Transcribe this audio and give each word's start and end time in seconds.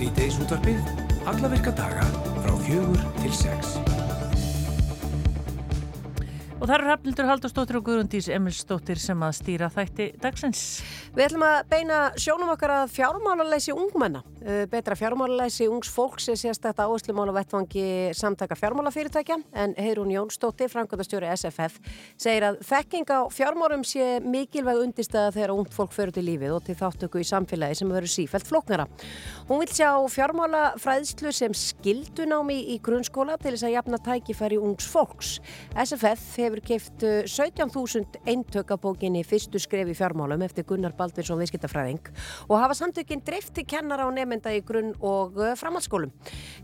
Sýteis 0.00 0.38
útvarpið, 0.40 0.78
alla 1.28 1.48
virka 1.52 1.74
daga 1.76 2.06
frá 2.40 2.54
fjögur 2.64 3.02
til 3.18 3.34
sex. 3.36 3.74
Og 6.56 6.62
það 6.64 6.72
eru 6.78 6.86
Rafnildur 6.86 7.28
Haldurstóttir 7.28 7.76
og 7.76 7.84
Guðrundís 7.84 8.30
Emilstóttir 8.32 8.96
sem 8.96 9.20
að 9.20 9.34
stýra 9.36 9.68
þætti 9.74 10.06
dagsins. 10.22 10.62
Við 11.12 11.26
ætlum 11.26 11.44
að 11.44 11.58
beina 11.74 11.98
sjónum 12.16 12.54
okkar 12.54 12.72
að 12.78 12.94
fjármálarleysi 12.94 13.76
ungmenna. 13.76 14.24
Uh, 14.40 14.64
betra 14.72 14.94
fjármálarleysi 14.96 15.66
ungs 15.68 15.88
fólks 15.92 16.28
er 16.32 16.36
sérstakta 16.40 16.86
áherslumála 16.88 17.32
vettvangi 17.32 18.08
samtaka 18.16 18.54
fjármálafyrirtækja 18.54 19.36
en 19.52 19.74
Heirún 19.76 20.08
Jónsdóttir, 20.10 20.70
framkvæmdastjóri 20.72 21.28
SFF, 21.36 21.76
segir 22.16 22.46
að 22.48 22.56
þekking 22.64 23.12
á 23.12 23.28
fjármálum 23.28 23.84
sé 23.84 24.16
mikilvæg 24.24 24.80
undistæða 24.80 25.34
þegar 25.34 25.52
ungt 25.52 25.76
fólk 25.76 25.92
fyrir 25.92 26.14
til 26.16 26.24
lífið 26.24 26.54
og 26.56 26.64
til 26.64 26.76
þáttöku 26.78 27.20
í 27.20 27.26
samfélagi 27.28 27.76
sem 27.82 27.92
verður 27.92 28.14
sífælt 28.14 28.48
flóknara. 28.48 28.86
Hún 29.50 29.60
vil 29.60 29.68
sjá 29.76 29.90
fjármálafræðslu 30.08 31.34
sem 31.36 31.52
skildunámi 31.52 32.56
í 32.72 32.78
grunnskóla 32.80 33.36
til 33.36 33.52
þess 33.52 33.68
að 33.68 33.76
jafna 33.76 34.00
tækifæri 34.08 34.56
ungs 34.56 34.88
fólks. 34.88 35.34
SFF 35.76 36.40
hefur 36.40 36.64
keift 36.64 37.04
17.000 37.28 38.24
eintökabókinni 38.24 39.20
fyrstu 39.20 39.60
skref 39.60 39.92
í 39.92 39.98
fjármálum 40.00 40.48
eftir 40.48 40.64
Gunnar 40.64 40.96
Baldvinsson 40.96 41.44
viðskiptafræðing 41.44 42.08
og 42.48 42.56
hafa 42.56 42.80
samtökinn 42.80 43.20
nefnda 44.30 44.54
í 44.56 44.62
grunn 44.66 44.94
og 45.00 45.38
framhaldsskólum. 45.60 46.12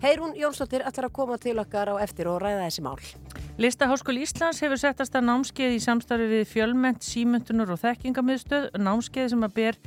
Heirún 0.05 0.37
Jónsdóttir 0.39 0.87
ætlar 0.87 1.11
að 1.11 1.17
koma 1.19 1.39
til 1.43 1.59
okkar 1.59 1.93
á 1.93 1.95
eftir 2.03 2.31
og 2.31 2.41
ræða 2.43 2.67
þessi 2.67 2.87
mál. 2.87 3.01
Listaháskóli 3.57 4.21
Íslands 4.21 4.59
hefur 4.61 4.77
settast 4.77 5.15
að 5.17 5.23
námskeið 5.31 5.75
í 5.79 5.81
samstarfi 5.81 6.27
við 6.29 6.43
fjölment, 6.51 7.01
símöntunar 7.01 7.71
og 7.73 7.79
þekkingamiðstöð, 7.81 8.67
námskeið 8.77 9.31
sem 9.33 9.47
að 9.47 9.55
ber 9.57 9.79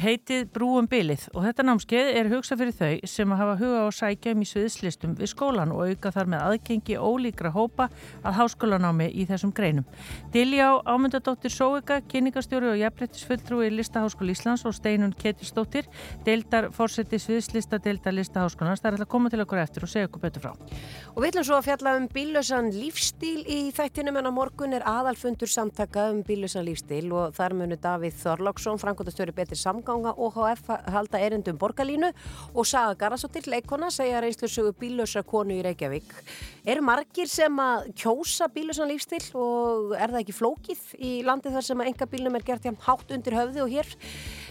heitið 0.00 0.46
Brúum 0.54 0.86
Bilið 0.88 1.26
og 1.34 1.44
þetta 1.44 1.66
námskeið 1.68 2.08
er 2.16 2.30
hugsa 2.32 2.56
fyrir 2.56 2.72
þau 2.78 3.10
sem 3.12 3.34
að 3.34 3.42
hafa 3.42 3.56
huga 3.60 3.82
á 3.84 3.88
sækjum 3.92 4.40
í 4.40 4.48
sviðslistum 4.48 5.18
við 5.18 5.32
skólan 5.34 5.74
og 5.76 5.90
auka 5.90 6.14
þar 6.14 6.30
með 6.32 6.44
aðgengi 6.46 6.96
ólíkra 6.96 7.52
hópa 7.52 7.90
að 8.24 8.38
háskólanámi 8.38 9.10
í 9.12 9.28
þessum 9.28 9.52
greinum. 9.52 9.84
Diljá 10.32 10.70
Ámyndadóttir 10.88 11.52
Sóika, 11.52 12.00
kynningarstjóri 12.00 12.72
og 12.72 12.80
jafnbrettisfulltrúi 12.80 13.68
Listaháskóli 13.74 14.32
Íslands 14.32 14.64
og 14.64 14.72
Steinun 14.78 15.12
Ketilsdóttir, 15.12 15.92
deildar 16.24 16.70
fórseti 16.72 17.19
sviðslista 17.20 17.78
deildar 17.82 18.14
Listaháskólanars. 18.16 18.80
Það 18.82 18.88
er 18.88 18.96
alltaf 18.96 19.06
að 19.06 19.12
koma 19.12 19.30
til 19.32 19.42
okkur 19.44 19.60
eftir 19.62 19.86
og 19.86 19.90
segja 19.92 20.08
okkur 20.08 20.22
betur 20.24 20.44
frá. 20.44 20.52
Og 21.14 21.20
við 21.20 21.30
ætlum 21.30 21.46
svo 21.48 21.58
að 21.58 21.66
fjalla 21.68 21.94
um 21.98 22.08
bílösan 22.14 22.70
lífstíl 22.74 23.44
í 23.44 23.58
þættinum 23.76 24.18
en 24.20 24.30
á 24.30 24.32
morgun 24.34 24.76
er 24.76 24.86
aðalfundur 24.88 25.50
samtaka 25.50 26.08
um 26.14 26.22
bílösan 26.26 26.66
lífstíl 26.66 27.10
og 27.12 27.34
þar 27.36 27.56
munu 27.58 27.78
Davíð 27.80 28.16
Þorláksson, 28.20 28.80
Frankóttastöri 28.82 29.34
betri 29.36 29.58
samganga 29.58 30.14
OHF 30.16 30.70
halda 30.90 31.20
erindum 31.20 31.58
borgarlínu 31.60 32.12
og 32.54 32.68
Saga 32.68 32.96
Garasóttir, 33.00 33.48
leikona, 33.50 33.90
segja 33.94 34.22
reynslusögu 34.24 34.74
bílösa 34.80 35.22
konu 35.26 35.56
í 35.58 35.64
Reykjavík. 35.66 36.14
Er 36.64 36.82
margir 36.84 37.28
sem 37.30 37.56
að 37.62 37.90
kjósa 38.02 38.50
bílösan 38.52 38.90
lífstíl 38.90 39.22
og 39.38 39.94
er 39.96 40.12
það 40.12 40.22
ekki 40.22 40.36
flókið 40.36 40.86
í 40.98 41.12
landi 41.26 41.52
þar 41.52 41.66
sem 41.66 41.82
að 41.82 41.92
enga 41.92 42.10
bílnum 42.10 42.38
er 42.38 42.46
gert 42.46 42.66
hjá 42.66 42.74
hátt 42.86 43.14
undir 43.14 43.36
höfði 43.38 43.64
og 43.64 43.74
hér? 43.74 43.90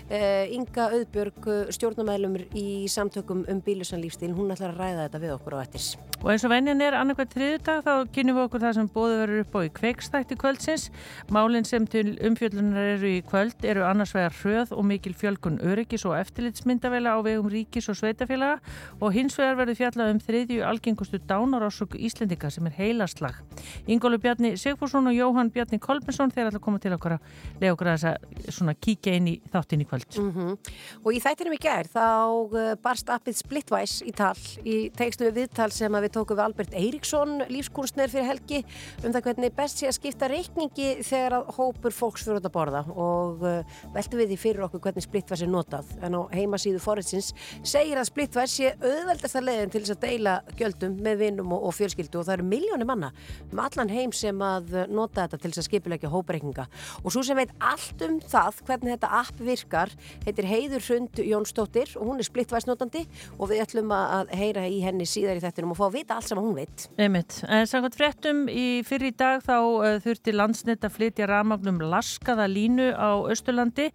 Uh, 0.09 0.45
Inga 0.55 0.87
Auðbjörg, 0.95 1.49
stjórnumælumur 1.75 2.47
í 2.57 2.58
samtökum 2.91 3.45
um 3.49 3.61
bílusan 3.65 4.01
lífstíl, 4.03 4.33
hún 4.35 4.53
ætlar 4.53 4.73
að 4.73 4.81
ræða 4.81 5.05
þetta 5.07 5.21
við 5.23 5.33
okkur 5.35 5.55
á 5.55 5.59
ettis. 5.63 5.87
Og 6.19 6.33
eins 6.33 6.43
og 6.43 6.51
venjan 6.51 6.81
er 6.83 6.97
annarkvært 6.99 7.31
þriðdag 7.31 7.85
þá 7.85 7.91
kynum 8.11 8.35
við 8.35 8.45
okkur 8.47 8.63
það 8.65 8.73
sem 8.75 8.87
bóðu 8.91 9.19
verður 9.21 9.43
upp 9.45 9.53
á 9.55 9.59
í 9.63 9.69
kveikstætti 9.77 10.37
kvöldsins. 10.39 10.89
Málinn 11.31 11.67
sem 11.67 11.85
til 11.87 12.17
umfjöldunar 12.27 12.89
eru 12.97 13.11
í 13.13 13.21
kvöld 13.23 13.63
eru 13.63 13.85
annars 13.87 14.11
vegar 14.17 14.35
hröð 14.41 14.73
og 14.75 14.83
mikil 14.89 15.13
fjölkun 15.15 15.61
öryggis 15.63 16.03
og 16.09 16.17
eftirlitsmyndavela 16.19 17.15
á 17.15 17.19
vegum 17.23 17.47
ríkis 17.47 17.87
og 17.87 17.95
sveitafélaga 17.95 18.59
og 18.99 19.15
hins 19.15 19.39
vegar 19.39 19.61
verður 19.61 19.79
fjallað 19.79 20.11
um 20.15 20.19
þriðju 20.25 20.65
algengustu 20.67 21.21
dánarásök 21.23 21.95
Íslendika 21.95 22.51
sem 22.51 22.67
er 22.67 22.75
heilaslag. 22.75 23.39
Ingólu 23.87 24.19
Bjarni 24.19 24.57
Sigfússon 24.59 25.07
og 25.07 25.15
Jóhann 25.15 25.53
Bjarni 25.55 25.79
Kolbensson 25.79 26.35
þeir 26.35 26.49
ætla 26.49 26.59
að 26.59 26.65
koma 26.67 26.83
til 26.83 26.93
okkur 26.97 27.15
að 27.15 27.31
lega 27.61 27.77
okkur 27.77 27.93
að 27.95 28.75
kíkja 28.83 29.15
inn 29.15 29.31
í 29.31 29.37
þáttin 29.53 29.85
í 29.85 29.87
kvöld. 29.87 30.19
Mm 30.19 30.31
-hmm. 30.35 30.75
Og 31.05 31.13
í 31.15 31.23
þættinum 31.23 31.55
í 31.55 31.61
gær 31.63 31.87
þá 31.87 32.48
uh, 32.53 32.73
barst 32.81 33.09
appið 33.11 33.37
Splitwise 33.39 34.05
í 34.07 34.13
tal. 34.15 34.35
Í 34.63 34.75
tegstu 34.95 35.27
við 35.27 35.43
viðtal 35.43 35.69
sem 35.73 35.97
við 35.99 36.11
tókum 36.15 36.37
við 36.39 36.43
Albert 36.45 36.75
Eiríksson, 36.77 37.43
lífskunstner 37.49 38.11
fyrir 38.11 38.27
helgi 38.29 38.61
um 39.03 39.13
það 39.13 39.25
hvernig 39.27 39.55
best 39.57 39.81
sé 39.81 39.89
að 39.89 39.97
skipta 39.99 40.29
reikningi 40.31 40.89
þegar 41.05 41.39
að 41.39 41.51
hópur 41.57 41.95
fólks 41.95 42.25
fyrir 42.27 42.41
að 42.41 42.53
borða. 42.55 42.83
Og 42.93 43.45
uh, 43.45 43.77
veltum 43.95 44.21
við 44.21 44.33
því 44.33 44.39
fyrir 44.43 44.65
okkur 44.67 44.83
hvernig 44.87 45.07
Splitwise 45.07 45.47
er 45.47 45.53
notað. 45.53 45.93
En 46.05 46.17
á 46.17 46.21
heimasíðu 46.33 46.81
Forensins 46.83 47.31
segir 47.61 47.99
að 47.99 48.09
Splitwise 48.11 48.53
sé 48.53 48.73
auðveldasta 48.79 49.43
leiðin 49.43 49.73
til 49.73 49.83
þess 49.85 49.95
að 49.97 50.05
deila 50.07 50.37
gjöldum 50.59 50.97
með 51.05 51.23
vinnum 51.23 51.55
og, 51.57 51.69
og 51.69 51.77
fjölskyldu. 51.77 52.21
Og 52.21 52.27
það 52.27 52.39
eru 52.39 52.49
miljónir 52.49 52.89
manna 52.89 53.13
með 53.51 53.63
allan 53.67 53.93
heim 53.93 54.15
sem 54.15 54.45
að 54.45 54.75
nota 54.89 55.25
þetta 55.25 55.41
til 55.41 55.53
þess 55.53 55.63
að 55.63 55.69
skipilegja 55.69 56.13
hópreikninga. 56.13 56.67
Og 57.03 57.13
svo 57.13 57.23
sem 57.25 57.37
veit 57.39 57.53
allt 57.63 58.03
um 58.05 58.19
það 58.23 58.63
hvernig 58.67 58.95
þetta 58.95 59.11
app 59.19 59.41
virkar 59.43 59.93
heitir 60.25 60.47
Heiður 60.49 60.85
Hrund 60.85 61.21
Jónsdóttir 61.23 61.95
og 61.97 62.09
hún 62.09 62.21
er 62.21 62.27
splittvæsnótandi 62.39 63.03
og 63.37 63.49
við 63.51 63.63
ætlum 63.63 63.91
að 63.93 64.31
heyra 64.37 64.65
í 64.69 64.79
henni 64.83 65.07
síðar 65.09 65.39
í 65.39 65.43
þettinum 65.43 65.73
og 65.73 65.79
fá 65.79 65.85
að 65.87 65.95
vita 65.97 66.17
allt 66.17 66.29
sem 66.29 66.39
hún 66.39 66.55
veit. 66.57 66.87
En 66.99 67.67
samkvæmt 67.69 67.97
fréttum 67.99 68.41
í 68.51 68.81
fyrir 68.87 69.15
dag 69.19 69.43
þá 69.43 69.55
uh, 69.59 69.87
þurfti 70.03 70.35
landsnett 70.35 70.85
að 70.85 70.95
flytja 70.95 71.27
ramagnum 71.29 71.81
laskaða 71.83 72.47
línu 72.49 72.89
á 72.95 73.19
Östurlandi 73.31 73.89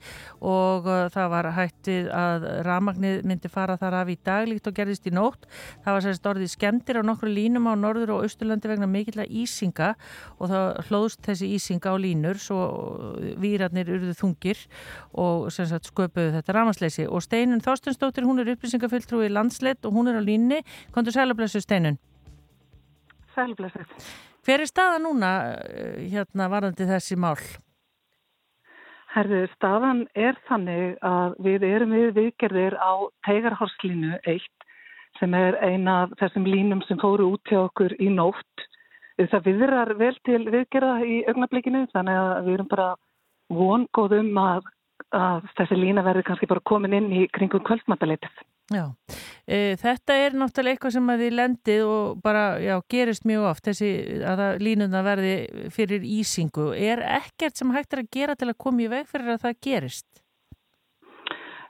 og 0.45 0.89
uh, 0.89 1.07
það 1.15 1.31
var 1.33 1.51
hættið 1.59 2.11
að 2.15 2.49
ramagnið 2.69 3.25
myndi 3.29 3.53
fara 3.53 3.79
þar 3.81 4.01
af 4.03 4.13
í 4.13 4.19
dag 4.25 4.49
líkt 4.51 4.69
og 4.69 4.77
gerðist 4.77 5.09
í 5.09 5.15
nótt. 5.15 5.49
Það 5.85 5.99
var 5.99 6.07
sérst 6.09 6.31
orðið 6.35 6.53
skemmtir 6.55 7.01
á 7.01 7.03
nokkru 7.07 7.33
línum 7.33 7.69
á 7.71 7.75
Norður 7.79 8.17
og 8.19 8.29
Östurlandi 8.29 8.71
vegna 8.71 8.91
mikill 8.91 9.25
ísinga 9.25 9.95
og 10.39 10.51
það 10.51 10.83
hlóðst 10.89 11.25
þessi 11.25 11.51
ísinga 11.57 11.95
á 11.95 11.97
línur 12.01 12.41
svo 12.43 12.61
výrarnir 13.41 13.89
urðu 13.95 14.15
þungir 14.19 14.61
og 15.21 15.49
sagt 15.55 15.89
sköpuðu 15.89 16.35
þetta 16.35 16.57
ramasleysi 16.57 17.07
og 17.09 17.23
Steinun 17.25 17.63
Þorstensdóttir, 17.65 18.27
hún 18.27 18.34
er 18.43 18.53
upplýsingafulltrúi 18.55 19.29
í 19.29 19.33
landsleitt 19.33 19.87
og 19.87 19.97
hún 19.97 20.11
er 20.11 20.19
á 20.19 20.23
línni. 20.23 20.63
Kontur 20.95 21.15
sælublesu 21.15 21.61
Steinun? 21.61 21.99
Sælublesu. 23.35 23.85
Hver 24.45 24.61
er 24.61 24.69
staða 24.69 24.99
núna 25.01 25.31
hérna 26.13 26.51
varðandi 26.53 26.89
þessi 26.89 27.17
mál? 27.17 27.39
Herðu, 29.15 29.45
staðan 29.55 30.05
er 30.19 30.37
þannig 30.49 30.97
að 31.07 31.37
við 31.47 31.65
erum 31.69 31.93
við 31.95 32.09
viðgerðir 32.17 32.75
á 32.83 32.93
Teigarhárslínu 33.27 34.19
1 34.27 34.47
sem 35.21 35.35
er 35.39 35.55
eina 35.63 36.01
af 36.05 36.15
þessum 36.19 36.49
línum 36.51 36.83
sem 36.89 36.99
fóru 36.99 37.29
út 37.37 37.43
til 37.49 37.61
okkur 37.63 37.95
í 38.03 38.11
nótt. 38.11 38.65
Það 39.17 39.47
viðrar 39.47 39.93
vel 40.01 40.17
til 40.27 40.41
viðgerða 40.51 40.97
í 41.07 41.21
augnablikinu 41.31 41.85
þannig 41.93 42.19
að 42.19 42.49
við 42.49 42.57
erum 42.57 42.71
bara 42.73 42.89
vongóðum 43.55 44.41
að 44.43 44.67
að 45.15 45.47
þessi 45.59 45.79
lína 45.79 46.05
verður 46.07 46.27
kannski 46.31 46.49
bara 46.51 46.65
komin 46.67 46.97
inn 46.99 47.13
í 47.15 47.29
kringum 47.35 47.63
kvöldmantaleitið. 47.67 48.43
Já, 48.73 48.85
e, 49.45 49.77
þetta 49.77 50.15
er 50.17 50.37
náttúrulega 50.41 50.79
eitthvað 50.79 50.95
sem 50.95 51.09
að 51.13 51.23
þið 51.25 51.35
lendið 51.37 51.83
og 51.85 52.21
bara 52.25 52.45
já, 52.65 52.75
gerist 52.89 53.27
mjög 53.29 53.49
oft 53.51 53.69
þessi 53.69 53.91
að 54.25 54.45
línuna 54.65 55.03
verði 55.05 55.35
fyrir 55.75 56.07
ísingu. 56.09 56.71
Er 56.73 57.05
ekkert 57.19 57.61
sem 57.61 57.75
hægt 57.77 57.93
er 57.93 58.05
að 58.05 58.13
gera 58.17 58.37
til 58.41 58.49
að 58.49 58.61
koma 58.65 58.87
í 58.87 58.89
veg 58.89 59.11
fyrir 59.11 59.35
að 59.35 59.43
það 59.45 59.59
gerist? 59.69 60.09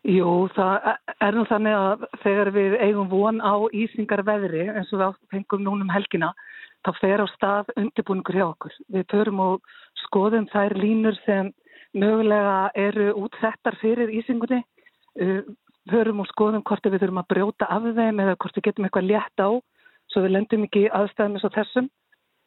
Jú, 0.04 0.30
það 0.54 0.86
er 1.24 1.34
nú 1.34 1.46
þannig 1.48 1.74
að 1.80 2.02
þegar 2.22 2.50
við 2.54 2.74
eigum 2.84 3.08
von 3.08 3.38
á 3.40 3.54
ísingarveðri 3.72 4.66
eins 4.68 4.90
og 4.92 5.00
við 5.00 5.14
fengum 5.32 5.64
núnum 5.64 5.90
helgina 5.90 6.30
þá 6.84 6.90
fer 7.00 7.22
á 7.24 7.26
stað 7.32 7.70
undirbúningur 7.80 8.36
hjá 8.36 8.46
okkur. 8.50 8.74
Við 8.92 9.06
förum 9.10 9.40
og 9.40 9.70
skoðum 10.04 10.46
þær 10.52 10.76
línur 10.76 11.16
sem 11.24 11.50
mögulega 11.94 12.70
eru 12.74 13.12
útsettar 13.24 13.78
fyrir 13.80 14.12
ísingunni. 14.20 14.62
Hörum 15.90 16.22
og 16.24 16.28
skoðum 16.30 16.64
hvort 16.64 16.86
við 16.88 17.02
þurfum 17.02 17.20
að 17.22 17.30
brjóta 17.34 17.68
af 17.70 17.84
þeim 17.96 18.22
eða 18.24 18.36
hvort 18.40 18.56
við 18.56 18.66
getum 18.68 18.88
eitthvað 18.88 19.10
létt 19.10 19.44
á. 19.44 19.48
Svo 20.12 20.24
við 20.24 20.34
lendum 20.36 20.64
ekki 20.66 20.86
aðstæðum 20.90 21.38
eins 21.38 21.46
og 21.48 21.54
þessum. 21.54 21.90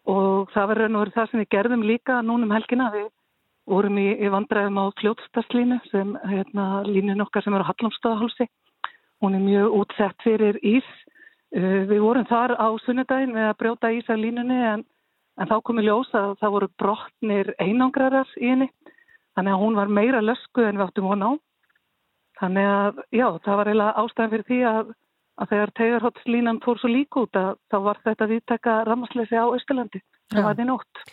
Og 0.08 0.52
það 0.54 0.70
verður 0.72 0.94
nú 0.94 1.06
það 1.14 1.32
sem 1.32 1.42
við 1.44 1.52
gerðum 1.56 1.86
líka 1.86 2.22
núnum 2.26 2.54
helgina. 2.56 2.92
Við 2.94 3.10
vorum 3.68 3.98
í, 4.00 4.08
í 4.24 4.32
vandræðum 4.32 4.80
á 4.80 4.86
fljótstaslínu 5.02 5.82
sem 5.92 6.16
hérna, 6.30 6.68
línun 6.88 7.26
okkar 7.26 7.44
sem 7.44 7.56
er 7.56 7.66
á 7.66 7.70
Hallamstöðahálsi 7.70 8.48
hún 9.22 9.34
er 9.34 9.42
mjög 9.42 9.74
útsett 9.82 10.22
fyrir 10.24 10.60
ís. 10.62 10.88
Við 11.52 12.00
vorum 12.04 12.28
þar 12.28 12.58
á 12.60 12.68
sunnudagin 12.84 13.34
við 13.36 13.50
að 13.50 13.58
brjóta 13.62 13.92
ís 13.96 14.10
af 14.12 14.20
línunni 14.20 14.58
en, 14.74 14.84
en 15.40 15.50
þá 15.50 15.58
komi 15.64 15.86
ljós 15.86 16.12
að 16.18 16.36
það 16.42 16.54
voru 16.56 16.70
brotnir 16.82 17.54
einangrarar 17.64 18.30
í 18.38 18.52
henni 18.52 18.68
Þannig 19.38 19.54
að 19.54 19.62
hún 19.62 19.76
var 19.78 19.92
meira 19.94 20.22
lösku 20.24 20.64
en 20.66 20.80
við 20.80 20.88
áttum 20.88 21.10
hún 21.12 21.26
á. 21.26 21.32
Þannig 22.42 22.70
að, 22.70 23.02
já, 23.14 23.28
það 23.46 23.60
var 23.60 23.70
eiginlega 23.70 24.04
ástæðan 24.04 24.32
fyrir 24.34 24.48
því 24.48 24.60
að, 24.70 24.92
að 25.38 25.52
þegar 25.54 25.74
tegarhóttslínan 25.80 26.62
fór 26.66 26.82
svo 26.82 26.90
lík 26.92 27.18
út 27.22 27.40
að 27.40 27.50
þá 27.70 27.78
var 27.88 28.00
þetta 28.06 28.30
viðteka 28.34 28.78
rammarsleysi 28.90 29.38
á 29.38 29.46
Östurlandi. 29.46 30.02
Það 30.34 30.48
var 30.48 30.58
því 30.58 30.68
nótt. 30.70 31.04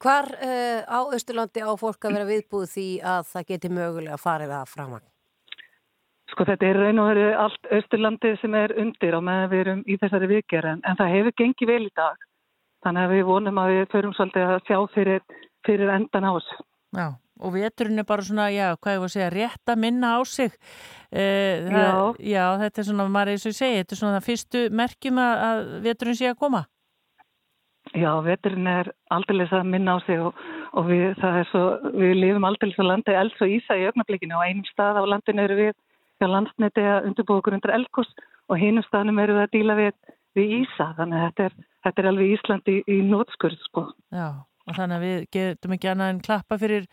Hvar 0.00 0.28
uh, 0.36 0.80
á 0.86 1.00
Östurlandi 1.16 1.64
á 1.64 1.72
fólk 1.80 2.04
að 2.04 2.16
vera 2.16 2.28
viðbúð 2.28 2.66
því 2.74 2.88
að 3.12 3.22
það 3.32 3.48
geti 3.48 3.72
mögulega 3.72 4.20
farið 4.20 4.54
að 4.60 4.72
framang? 4.74 5.06
Sko 6.30 6.46
þetta 6.46 6.68
er 6.68 6.78
raun 6.78 7.02
og 7.02 7.08
veru 7.10 7.30
allt 7.42 7.70
Östurlandið 7.80 8.36
sem 8.40 8.54
er 8.54 8.74
undir 8.78 9.16
á 9.18 9.20
meðan 9.24 9.50
við 9.50 9.62
erum 9.64 9.80
í 9.88 9.96
þessari 9.98 10.28
vikjar 10.30 10.68
en, 10.74 10.82
en 10.86 10.98
það 11.00 11.14
hefur 11.16 11.36
gengið 11.42 11.72
vel 11.72 11.82
í 11.88 11.94
dag. 11.98 12.28
Þannig 12.84 13.06
að 13.06 13.14
við 13.16 13.24
vonum 13.28 13.58
að 13.60 13.72
við 13.74 13.82
förum 13.92 14.14
svolítið 14.16 14.52
að 14.54 14.60
sjá 14.68 14.78
fyrir, 14.94 15.24
fyrir 15.66 15.90
endan 15.92 16.28
á 16.28 16.32
þessu. 16.36 16.60
Já, 16.96 17.08
og 17.40 17.54
veturinn 17.56 18.02
er 18.02 18.06
bara 18.08 18.24
svona, 18.26 18.48
já, 18.52 18.66
hvað 18.76 18.96
ég 18.96 19.02
var 19.02 19.10
að 19.10 19.14
segja, 19.14 19.30
rétt 19.34 19.72
að 19.72 19.80
minna 19.84 20.12
á 20.16 20.20
sig. 20.28 20.52
Uh, 21.10 21.70
það, 21.70 21.80
já. 21.80 21.94
Já, 22.34 22.44
þetta 22.64 22.82
er 22.82 22.88
svona, 22.90 23.08
maður 23.10 23.32
eins 23.34 23.46
og 23.46 23.54
ég 23.54 23.58
segi, 23.58 23.80
þetta 23.80 23.96
er 23.96 24.00
svona 24.02 24.18
það 24.18 24.28
fyrstu 24.28 24.62
merkjum 24.80 25.22
að, 25.24 25.44
að 25.48 25.62
veturinn 25.88 26.20
sé 26.20 26.30
að 26.30 26.38
koma. 26.44 26.64
Já, 27.96 28.10
veturinn 28.22 28.68
er 28.70 28.90
aldrei 29.10 29.46
að 29.46 29.66
minna 29.66 29.96
á 29.96 29.98
sig 30.06 30.20
og, 30.22 30.36
og 30.78 30.90
við, 30.90 31.06
svo, 31.50 31.64
við 31.96 32.12
lifum 32.20 32.46
aldrei 32.46 32.70
að 32.76 32.90
landa 32.90 33.16
elds 33.22 33.40
og 33.42 33.54
ísa 33.56 33.78
í 33.80 33.88
ögnablikinu 33.88 34.36
og 34.38 34.44
einum 34.46 34.68
stað 34.68 35.00
á 35.00 35.04
landinu 35.08 35.46
eru 35.48 35.56
við 35.58 35.72
hjá 36.20 36.28
landsneti 36.28 36.84
að 36.84 37.08
undirbúa 37.08 37.40
okkur 37.40 37.56
undir 37.56 37.74
elgos 37.74 38.12
og 38.50 38.60
hinum 38.60 38.84
staðnum 38.86 39.18
eru 39.22 39.38
við 39.38 39.46
að 39.46 39.56
díla 39.56 39.76
við, 39.78 39.96
við 40.36 40.54
Ísa 40.60 40.90
þannig 40.98 41.18
að 41.18 41.26
þetta 41.26 41.48
er, 41.48 41.58
þetta 41.86 42.02
er 42.02 42.08
alveg 42.12 42.32
Íslandi 42.36 42.76
í, 42.76 42.84
í 42.92 43.00
nótskurð 43.08 43.66
sko. 43.66 43.86
Já 44.12 44.28
og 44.70 44.76
þannig 44.76 44.96
að 44.96 45.06
við 45.06 45.22
getum 45.34 45.74
ekki 45.76 45.90
annað 45.90 46.12
en 46.14 46.22
klappa 46.24 46.58
fyrir 46.60 46.86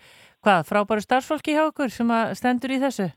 hvað, 0.47 0.67
frábæru 0.69 1.03
starfsfólki 1.03 1.55
hjá 1.57 1.65
okkur 1.67 1.91
sem 1.91 2.11
stendur 2.39 2.71
í 2.71 2.79
þessu? 2.79 3.07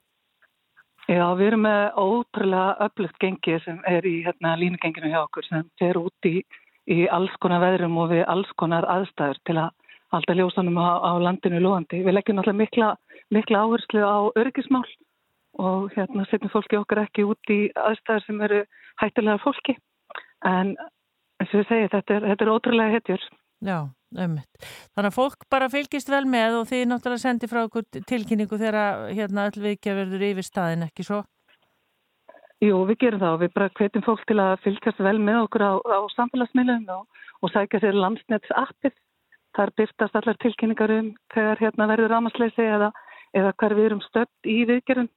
Já, 1.11 1.27
við 1.39 1.47
erum 1.51 1.63
með 1.67 1.99
ótrúlega 1.99 2.87
öflugt 2.87 3.19
gengið 3.23 3.61
sem 3.65 3.79
er 3.91 4.07
í 4.07 4.21
hérna, 4.25 4.57
línugenginu 4.59 5.11
hjá 5.13 5.21
okkur 5.25 5.47
sem 5.47 5.69
fer 5.79 5.99
út 5.99 6.27
í, 6.27 6.41
í 6.91 7.07
alls 7.11 7.35
konar 7.43 7.63
veðrum 7.63 7.99
og 8.03 8.11
við 8.15 8.25
alls 8.31 8.51
konar 8.59 8.87
aðstæður 8.91 9.41
til 9.47 9.57
að 9.63 9.71
halda 10.15 10.37
ljósanum 10.39 10.79
á, 10.83 10.91
á 11.07 11.13
landinu 11.23 11.63
lóðandi. 11.63 12.03
Við 12.03 12.17
leggjum 12.17 12.39
náttúrulega 12.39 12.63
mikla, 12.65 12.91
mikla 13.31 13.63
áherslu 13.63 14.03
á 14.03 14.19
örgismál 14.43 14.87
og 15.59 15.91
hérna 15.95 16.27
setjum 16.31 16.51
fólki 16.51 16.79
okkar 16.79 17.05
ekki 17.05 17.27
út 17.31 17.55
í 17.55 17.61
aðstæðar 17.79 18.27
sem 18.27 18.43
eru 18.47 18.61
hættilega 19.03 19.43
fólki 19.43 19.77
en 20.47 20.75
eins 21.41 21.55
og 21.55 21.63
ég 21.63 21.71
segi 21.71 21.91
þetta 21.95 22.17
er, 22.17 22.29
þetta 22.33 22.47
er 22.47 22.53
ótrúlega 22.55 22.95
hetjur 22.97 23.27
Já, 23.67 23.79
ummitt. 24.17 24.71
Þannig 24.95 25.11
að 25.11 25.17
fólk 25.17 25.45
bara 25.53 25.71
fylgist 25.73 26.11
vel 26.11 26.25
með 26.29 26.61
og 26.61 26.71
þið 26.71 26.87
náttúrulega 26.91 27.25
sendir 27.25 27.51
frá 27.51 27.63
okkur 27.65 27.87
tilkynningu 28.09 28.59
þegar 28.61 29.11
hérna 29.15 29.47
öll 29.51 29.63
vikja 29.67 29.95
verður 29.99 30.27
yfir 30.31 30.47
staðin, 30.47 30.87
ekki 30.89 31.07
svo? 31.07 31.23
Jú, 32.61 32.83
við 32.91 32.99
gerum 33.01 33.23
það 33.23 33.35
og 33.35 33.41
við 33.41 33.53
bara 33.57 33.71
hvetjum 33.79 34.05
fólk 34.05 34.25
til 34.29 34.37
að 34.43 34.59
fylgjast 34.67 34.99
vel 35.01 35.17
með 35.17 35.39
okkur 35.47 35.63
á, 35.65 35.73
á 35.81 35.99
samfélagsmiðlum 36.13 36.91
og, 36.93 37.23
og 37.41 37.53
sækja 37.55 37.81
sér 37.81 37.97
landsnets 37.97 38.53
appið. 38.53 38.99
Þar 39.57 39.73
byrtast 39.81 40.19
allar 40.19 40.37
tilkynningar 40.43 40.93
um 40.95 41.09
þegar 41.35 41.63
hérna 41.65 41.87
verður 41.91 42.13
rámasleysi 42.13 42.67
eða, 42.67 42.91
eða 43.35 43.55
hver 43.63 43.75
við 43.79 43.89
erum 43.89 44.03
stöpt 44.05 44.51
í 44.51 44.59
viðgerðum 44.69 45.09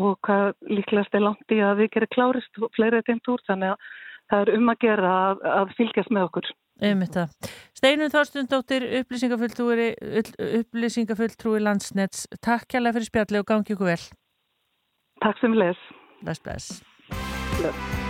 og 0.00 0.18
hvað 0.26 0.50
líklegast 0.70 1.14
er 1.14 1.24
langt 1.24 1.54
í 1.54 1.60
að 1.64 1.84
við 1.84 1.92
gerum 1.94 2.12
klárist 2.16 2.60
og 2.60 2.74
fleiri 2.74 3.00
tengt 3.06 3.30
úr 3.30 3.42
þannig 3.46 3.72
að 3.72 3.86
það 4.30 4.42
er 4.42 4.52
um 4.58 4.70
að 4.70 4.82
gera 4.84 5.14
að, 5.30 5.46
að 5.54 5.72
fylgjast 5.78 6.12
með 6.14 6.26
okkur. 6.28 6.50
Steinun 7.76 8.12
Þorstundóttir, 8.12 8.86
upplýsingafulltrúi 9.04 11.62
landsnets. 11.62 12.26
Takk 12.44 12.68
kærlega 12.72 12.98
fyrir 12.98 13.10
spjalli 13.10 13.42
og 13.42 13.48
gangi 13.48 13.76
ykkur 13.76 13.92
vel. 13.92 14.06
Takk 15.24 15.42
sem 15.42 15.56
les. 15.56 15.80
Bless, 16.22 16.40
bless. 16.44 16.80
bless. 17.58 18.09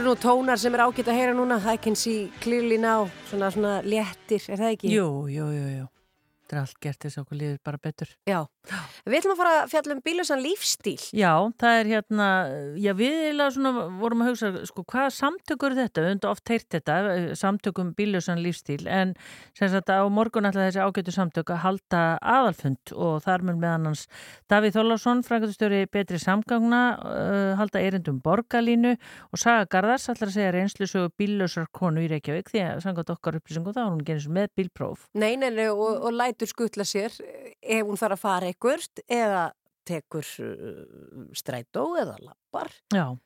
Eru 0.00 0.10
nú 0.10 0.14
tónar 0.18 0.58
sem 0.58 0.74
er 0.74 0.80
ágætt 0.82 1.06
að 1.06 1.18
heyra 1.18 1.34
núna. 1.36 1.60
I 1.70 1.78
can 1.78 1.94
see 1.94 2.30
clearly 2.42 2.78
now. 2.80 3.06
Svona, 3.28 3.50
svona 3.54 3.74
léttir, 3.86 4.42
er 4.50 4.58
það 4.58 4.72
ekki? 4.74 4.90
Jú, 4.90 5.06
jú, 5.30 5.44
jú, 5.54 5.66
jú. 5.70 5.84
Þetta 6.42 6.56
er 6.56 6.60
allt 6.62 6.80
gert 6.82 7.04
þess 7.04 7.18
að 7.18 7.22
okkur 7.22 7.38
liður 7.38 7.60
bara 7.68 7.80
betur. 7.84 8.10
Já, 8.26 8.40
við 9.04 9.18
ætlum 9.18 9.34
að 9.34 9.40
fara 9.40 9.54
að 9.60 9.72
fjalla 9.72 9.94
um 9.94 10.02
bílusan 10.04 10.42
lífstíl 10.44 10.96
Já, 11.12 11.32
það 11.60 11.78
er 11.80 11.90
hérna 11.90 12.28
já, 12.80 12.92
við 12.96 13.42
svona, 13.54 13.72
vorum 14.00 14.24
að 14.24 14.30
hugsa 14.30 14.50
sko, 14.70 14.84
hvaða 14.88 15.10
samtökur 15.12 15.76
þetta? 15.76 16.04
Við 16.04 16.10
höfum 16.14 16.30
oft 16.30 16.52
heyrt 16.52 16.68
þetta 16.72 16.96
samtökum 17.36 17.92
bílusan 17.98 18.40
lífstíl 18.44 18.86
en 18.88 19.14
sem 19.56 19.68
sagt 19.72 19.92
á 19.92 20.00
morgun 20.08 20.48
ætla 20.48 20.68
þessi 20.68 20.80
ágætu 20.80 21.14
samtök 21.14 21.52
að 21.52 21.62
halda 21.66 22.02
aðalfund 22.20 22.94
og 22.96 23.20
þar 23.24 23.44
með 23.50 23.60
meðan 23.64 23.90
hans 23.90 24.06
Davíð 24.50 24.78
Þólarsson, 24.78 25.22
frangatustjóri 25.26 25.84
betri 25.92 26.20
samgangna 26.22 26.82
uh, 27.04 27.52
halda 27.60 27.82
erindum 27.84 28.20
borgarlínu 28.24 28.94
og 28.94 29.40
Saga 29.40 29.68
Garðars 29.68 30.08
ætla 30.12 30.30
að 30.30 30.36
segja 30.38 30.54
reynslu 30.56 30.88
bílusar 31.18 31.68
konu 31.74 32.02
í 32.04 32.08
Reykjavík 32.10 32.50
því 32.52 32.64
að 32.64 32.82
sangat 32.84 33.12
okkar 33.12 33.38
upplýsingum 33.38 33.74
þá 33.76 33.82
hún 33.84 34.04
genið 34.06 34.30
með 34.32 34.50
bílpróf. 34.58 35.06
Nei, 35.18 35.34
nei, 35.40 35.50
nei, 35.54 35.68
og, 35.68 36.04
og 36.06 36.14
ekkert 38.54 39.04
eða 39.10 39.50
tekur 39.84 40.24
uh, 40.40 41.28
strætó 41.36 41.90
eða 42.00 42.16
lappar. 42.54 42.70
Já, 42.92 43.16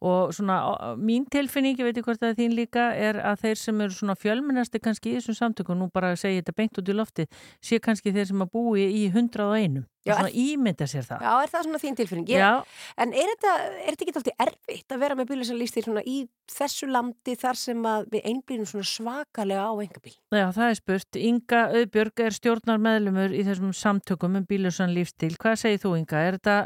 og 0.00 0.32
svona 0.34 0.96
mín 0.96 1.26
tilfinning, 1.30 1.78
ég 1.78 1.84
veit 1.84 1.96
ekki 1.96 2.06
hvort 2.06 2.20
það 2.20 2.32
er 2.32 2.38
þín 2.38 2.56
líka, 2.56 2.86
er 2.96 3.20
að 3.20 3.44
þeir 3.44 3.60
sem 3.60 3.80
eru 3.84 3.94
svona 3.94 4.16
fjölmennasti 4.16 4.80
kannski 4.80 5.12
í 5.12 5.18
þessum 5.18 5.36
samtökum, 5.36 5.78
nú 5.78 5.90
bara 5.92 6.16
segja 6.16 6.40
þetta 6.40 6.56
beint 6.56 6.80
út 6.80 6.88
í 6.88 6.96
lofti, 6.96 7.26
sé 7.62 7.80
kannski 7.82 8.12
þeir 8.14 8.30
sem 8.30 8.44
að 8.44 8.52
búi 8.54 8.86
í 8.86 9.08
hundrað 9.12 9.52
og 9.52 9.58
einum. 9.60 9.88
Já, 10.00 10.14
svona 10.16 10.30
ímynda 10.32 10.86
sér 10.88 11.04
það. 11.04 11.24
Já, 11.26 11.32
er 11.44 11.50
það 11.52 11.64
svona 11.66 11.78
þín 11.82 11.96
tilfinning? 11.98 12.30
Ég, 12.32 12.76
en 13.04 13.10
er 13.12 13.32
þetta, 13.34 13.50
er 13.68 13.90
þetta 13.90 14.06
ekki 14.06 14.14
alltaf 14.14 14.46
erfitt 14.46 14.94
að 14.94 15.02
vera 15.02 15.16
með 15.18 15.28
bílisarlýstir 15.28 15.84
svona 15.84 16.04
í 16.08 16.14
þessu 16.48 16.88
landi 16.88 17.34
þar 17.36 17.60
sem 17.60 17.84
að 17.90 18.06
við 18.14 18.30
einblýnum 18.30 18.70
svona 18.70 18.88
svakalega 18.88 19.66
á 19.68 19.72
engabíl? 19.84 20.14
Já, 20.32 20.46
það 20.56 20.64
er 20.70 20.80
spurt. 20.80 21.20
Inga 21.20 21.60
Öðbjörg 21.82 22.24
er 22.24 22.38
stjórnar 22.38 22.80
meðlumur 22.80 23.36
í 23.36 23.44
þessum 23.44 23.76
samtökum 23.76 24.40
um 24.40 24.48
bílisarn 24.48 24.96
lífstíl. 24.96 25.34
Hvað 25.36 25.60
segir 25.66 25.84
þú 25.84 25.94
Inga? 26.00 26.24
Er 26.30 26.40
þetta 26.40 26.56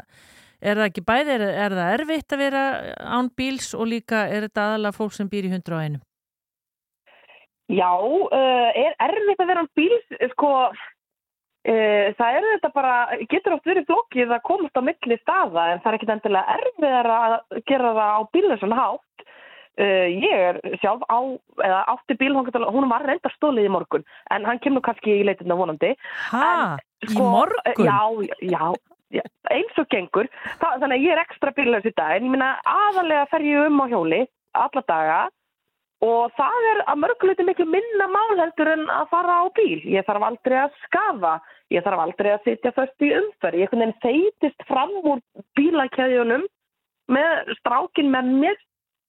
Er 0.65 0.79
það 0.79 0.89
ekki 0.89 1.05
bæði, 1.05 1.35
er, 1.35 1.45
er 1.65 1.77
það 1.77 1.93
erfitt 1.99 2.33
að 2.33 2.41
vera 2.41 2.65
án 3.05 3.29
bíls 3.37 3.69
og 3.77 3.85
líka 3.91 4.25
er 4.33 4.47
þetta 4.47 4.63
aðalega 4.71 4.97
fólk 4.97 5.13
sem 5.13 5.29
býr 5.29 5.45
í 5.45 5.53
101? 5.53 5.99
Já, 7.69 7.91
uh, 7.93 8.69
er 8.73 8.97
erfitt 9.05 9.41
að 9.41 9.49
vera 9.51 9.65
án 9.65 9.71
bíls, 9.77 10.15
sko, 10.33 10.51
uh, 10.73 12.05
það 12.17 12.39
er 12.39 12.47
þetta 12.47 12.71
bara, 12.73 12.95
getur 13.29 13.57
oft 13.57 13.69
verið 13.69 13.85
flokkið 13.91 14.33
að 14.33 14.45
komast 14.49 14.81
á 14.81 14.81
milli 14.85 15.19
staða 15.21 15.67
en 15.73 15.83
það 15.83 15.91
er 15.91 15.99
ekkit 15.99 16.15
endilega 16.15 16.57
erfiðar 16.57 17.11
að 17.19 17.37
gera 17.69 17.93
það 17.99 18.17
á 18.17 18.21
bílinu 18.33 18.59
svona 18.61 18.81
hátt. 18.81 19.27
Uh, 19.75 20.07
ég 20.07 20.41
er 20.49 20.59
sjálf 20.79 21.01
á, 21.11 21.19
eða 21.59 21.79
átti 21.91 22.15
bíl, 22.17 22.31
hún 22.33 22.89
var 22.89 23.05
reynda 23.05 23.29
stólið 23.33 23.67
í 23.67 23.73
morgun 23.75 24.05
en 24.31 24.45
hann 24.47 24.61
kemur 24.63 24.85
kannski 24.85 25.19
í 25.19 25.25
leitinu 25.27 25.57
vonandi. 25.59 25.93
Hæ, 26.31 26.79
sko, 27.11 27.11
í 27.11 27.31
morgun? 27.35 27.85
Já, 27.85 27.99
já 28.39 28.94
eins 29.13 29.79
og 29.81 29.87
gengur. 29.91 30.29
Þa, 30.59 30.75
þannig 30.81 30.97
að 30.97 31.05
ég 31.05 31.15
er 31.15 31.23
ekstra 31.23 31.53
bílaus 31.55 31.87
í 31.87 31.93
dag 31.95 32.17
en 32.17 32.27
ég 32.27 32.35
minna 32.35 32.51
aðalega 32.65 33.25
fer 33.31 33.45
ég 33.45 33.67
um 33.69 33.81
á 33.81 33.85
hjóli 33.91 34.21
alla 34.55 34.83
daga 34.87 35.19
og 36.05 36.33
það 36.37 36.65
er 36.71 36.81
að 36.91 37.01
mörguleiti 37.01 37.45
miklu 37.47 37.65
minna 37.69 38.07
málheldur 38.11 38.71
en 38.73 38.83
að 38.91 39.09
fara 39.13 39.37
á 39.41 39.45
bíl. 39.55 39.79
Ég 39.89 40.05
þarf 40.07 40.25
aldrei 40.27 40.57
að 40.65 40.75
skafa 40.85 41.35
ég 41.73 41.85
þarf 41.85 42.03
aldrei 42.03 42.31
að 42.33 42.45
sitja 42.45 42.73
först 42.75 43.05
í 43.05 43.11
umför 43.15 43.57
ég 43.57 43.71
þeitist 44.03 44.67
fram 44.67 44.93
úr 45.01 45.21
bílakæðjunum 45.57 46.45
með 47.11 47.53
strákin 47.61 48.11
með 48.11 48.31
mér. 48.43 48.59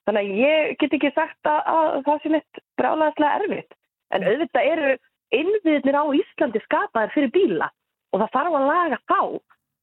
Þannig 0.07 0.23
að 0.23 0.39
ég 0.39 0.77
get 0.79 0.93
ekki 0.95 1.11
sagt 1.17 1.49
að, 1.51 1.61
að 1.67 2.03
það 2.07 2.23
sé 2.23 2.31
mitt 2.31 2.61
brálaðslega 2.79 3.39
erfitt. 3.41 3.73
En 4.15 4.23
auðvitað 4.23 4.69
eru 4.71 4.91
innviðnir 5.35 5.99
á 5.99 6.05
Íslandi 6.15 6.63
skapaðir 6.63 7.15
fyrir 7.17 7.33
bíla 7.35 7.71
og 8.15 8.23
það 8.23 8.35
þarf 8.37 8.59
að 8.61 8.69
laga 8.71 8.99
þá 9.11 9.21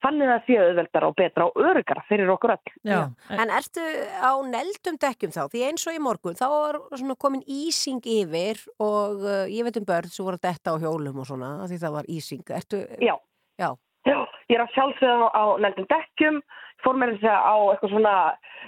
Þannig 0.03 0.27
að 0.27 0.33
það 0.33 0.47
séu 0.47 0.63
auðveldar 0.63 1.05
og 1.07 1.13
betra 1.19 1.45
og 1.47 1.59
örugara 1.63 2.03
fyrir 2.09 2.31
okkur 2.33 2.53
öll. 2.57 2.73
Já. 2.89 2.99
En 3.31 3.53
ertu 3.55 3.83
á 4.19 4.31
neldum 4.43 4.97
dekkjum 4.99 5.31
þá? 5.31 5.43
Því 5.53 5.63
eins 5.69 5.87
og 5.87 5.95
í 5.95 6.01
morgun, 6.03 6.35
þá 6.35 6.47
var 6.51 6.79
komin 7.23 7.45
ísing 7.47 8.03
yfir 8.03 8.59
og 8.83 9.23
uh, 9.23 9.45
ég 9.47 9.63
veit 9.63 9.79
um 9.79 9.87
börn 9.87 10.11
sem 10.11 10.25
voru 10.27 10.41
að 10.41 10.49
detta 10.49 10.75
á 10.75 10.81
hjólum 10.81 11.23
og 11.23 11.29
svona, 11.29 11.53
því 11.71 11.79
það 11.85 11.95
var 11.95 12.11
ísing. 12.11 12.43
Ertu... 12.59 12.83
Já. 12.99 13.15
Já. 13.61 13.71
Já, 14.03 14.17
ég 14.51 14.57
er 14.57 14.65
á 14.67 14.73
sjálfsögðum 14.75 15.29
á 15.31 15.43
neldum 15.63 15.87
dekkjum, 15.87 16.41
fór 16.83 16.97
mér 16.99 17.13
þess 17.15 17.29
að 17.31 17.45
á 17.47 17.55
eitthvað 17.71 17.93
svona, 17.93 18.15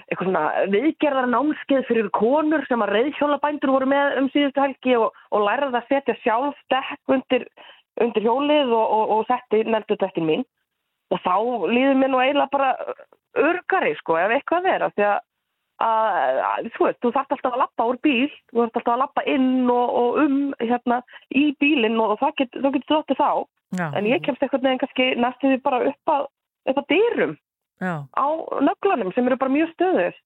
eitthvað 0.08 0.28
svona 0.30 0.44
viðgerðar 0.72 1.28
námskeið 1.34 1.88
fyrir 1.90 2.08
konur 2.16 2.64
sem 2.70 2.84
að 2.86 2.94
reyðhjólabændur 2.96 3.74
voru 3.74 3.88
með 3.92 4.16
um 4.22 4.30
síðustu 4.32 4.64
helgi 4.64 4.96
og, 4.96 5.18
og 5.36 5.44
læraði 5.44 5.82
að 5.82 5.90
setja 5.92 6.16
sjálf 6.22 6.62
dekk 6.72 7.12
undir, 7.12 7.44
undir 8.00 8.24
hjólið 8.24 8.72
og, 8.72 8.86
og, 8.96 9.12
og 9.18 9.28
setti 9.28 9.60
neldu 9.68 10.00
dekkin 10.00 10.30
mín 10.30 10.46
og 11.12 11.22
þá 11.22 11.34
líður 11.70 11.98
mér 12.00 12.12
nú 12.12 12.20
eiginlega 12.22 12.52
bara 12.52 12.70
örgari 13.36 13.94
sko 14.00 14.18
ef 14.20 14.34
eitthvað 14.36 14.68
er 14.72 14.84
af 14.86 14.94
því 14.96 15.06
að, 15.06 15.18
að, 15.86 16.40
að 16.50 16.70
þú 16.76 16.86
veist, 16.88 17.00
þú 17.02 17.12
þarft 17.16 17.34
alltaf 17.36 17.56
að 17.56 17.62
lappa 17.62 17.88
úr 17.90 17.98
bíl 18.06 18.30
þú 18.50 18.62
þarft 18.62 18.80
alltaf 18.80 18.94
að 18.94 19.02
lappa 19.04 19.26
inn 19.34 19.50
og, 19.72 19.96
og 20.02 20.20
um 20.24 20.38
hérna 20.62 21.00
í 21.30 21.44
bílinn 21.60 22.00
og 22.02 22.16
það 22.22 22.38
get, 22.40 22.56
þú 22.56 22.72
getur 22.76 22.96
þóttið 22.96 23.22
þá 23.22 23.30
Já, 23.76 23.88
en 23.98 24.06
ég 24.06 24.22
kemst 24.22 24.44
eitthvað 24.44 24.62
neginn 24.62 24.78
kannski 24.78 25.08
næstuði 25.18 25.58
bara 25.64 25.80
upp 25.90 26.12
að, 26.12 26.28
upp 26.70 26.76
að 26.82 26.92
dyrum 26.92 27.32
já. 27.82 27.94
á 28.14 28.26
nöglanum 28.62 29.10
sem 29.14 29.26
eru 29.26 29.38
bara 29.40 29.56
mjög 29.56 29.74
stöður 29.74 30.22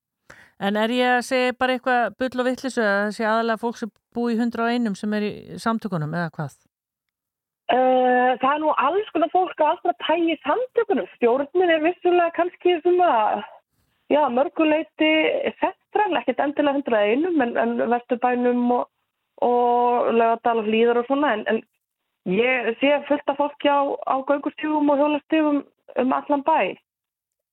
En 0.60 0.76
er 0.76 0.92
ég 0.92 1.14
að 1.16 1.22
segja 1.24 1.54
bara 1.56 1.72
eitthvað 1.72 2.18
bull 2.20 2.42
og 2.42 2.46
vittlisu 2.50 2.82
að 2.84 2.98
það 2.98 3.14
sé 3.16 3.24
aðalega 3.24 3.62
fólk 3.62 3.78
sem 3.80 3.92
búi 4.12 4.34
í 4.34 4.36
101 4.36 4.98
sem 5.00 5.14
er 5.16 5.24
í 5.24 5.30
samtökunum 5.62 6.12
eða 6.18 6.32
hvað? 6.34 6.58
Uh, 7.70 8.34
það 8.42 8.52
er 8.52 8.60
nú 8.64 8.70
alls 8.82 9.10
konar 9.14 9.30
fólk 9.30 9.60
að 9.62 9.68
alltaf 9.72 9.98
tægi 10.02 10.34
samtökunum. 10.42 11.06
Stjórnin 11.14 11.70
er 11.70 11.84
vissulega 11.84 12.32
kannski 12.34 12.80
svona, 12.82 13.10
já, 14.10 14.22
mörguleiti 14.34 15.10
festral, 15.60 16.16
ekkert 16.18 16.42
endilega 16.42 16.80
101 16.82 17.28
en, 17.30 17.54
en 17.62 17.76
vesturbænum 17.92 18.64
og, 18.74 18.88
og 19.46 20.10
lögadal 20.18 20.64
og 20.64 20.66
hlýðar 20.66 21.02
og 21.04 21.06
svona 21.06 21.30
en, 21.36 21.46
en 21.52 21.62
ég 22.34 22.72
sé 22.82 22.90
fullt 23.06 23.30
af 23.30 23.38
fólki 23.38 23.70
á, 23.70 23.86
á 23.86 24.14
göngustífum 24.18 24.90
og 24.90 24.98
hjólastífum 24.98 25.62
um 26.02 26.18
allan 26.18 26.42
bæ. 26.42 26.58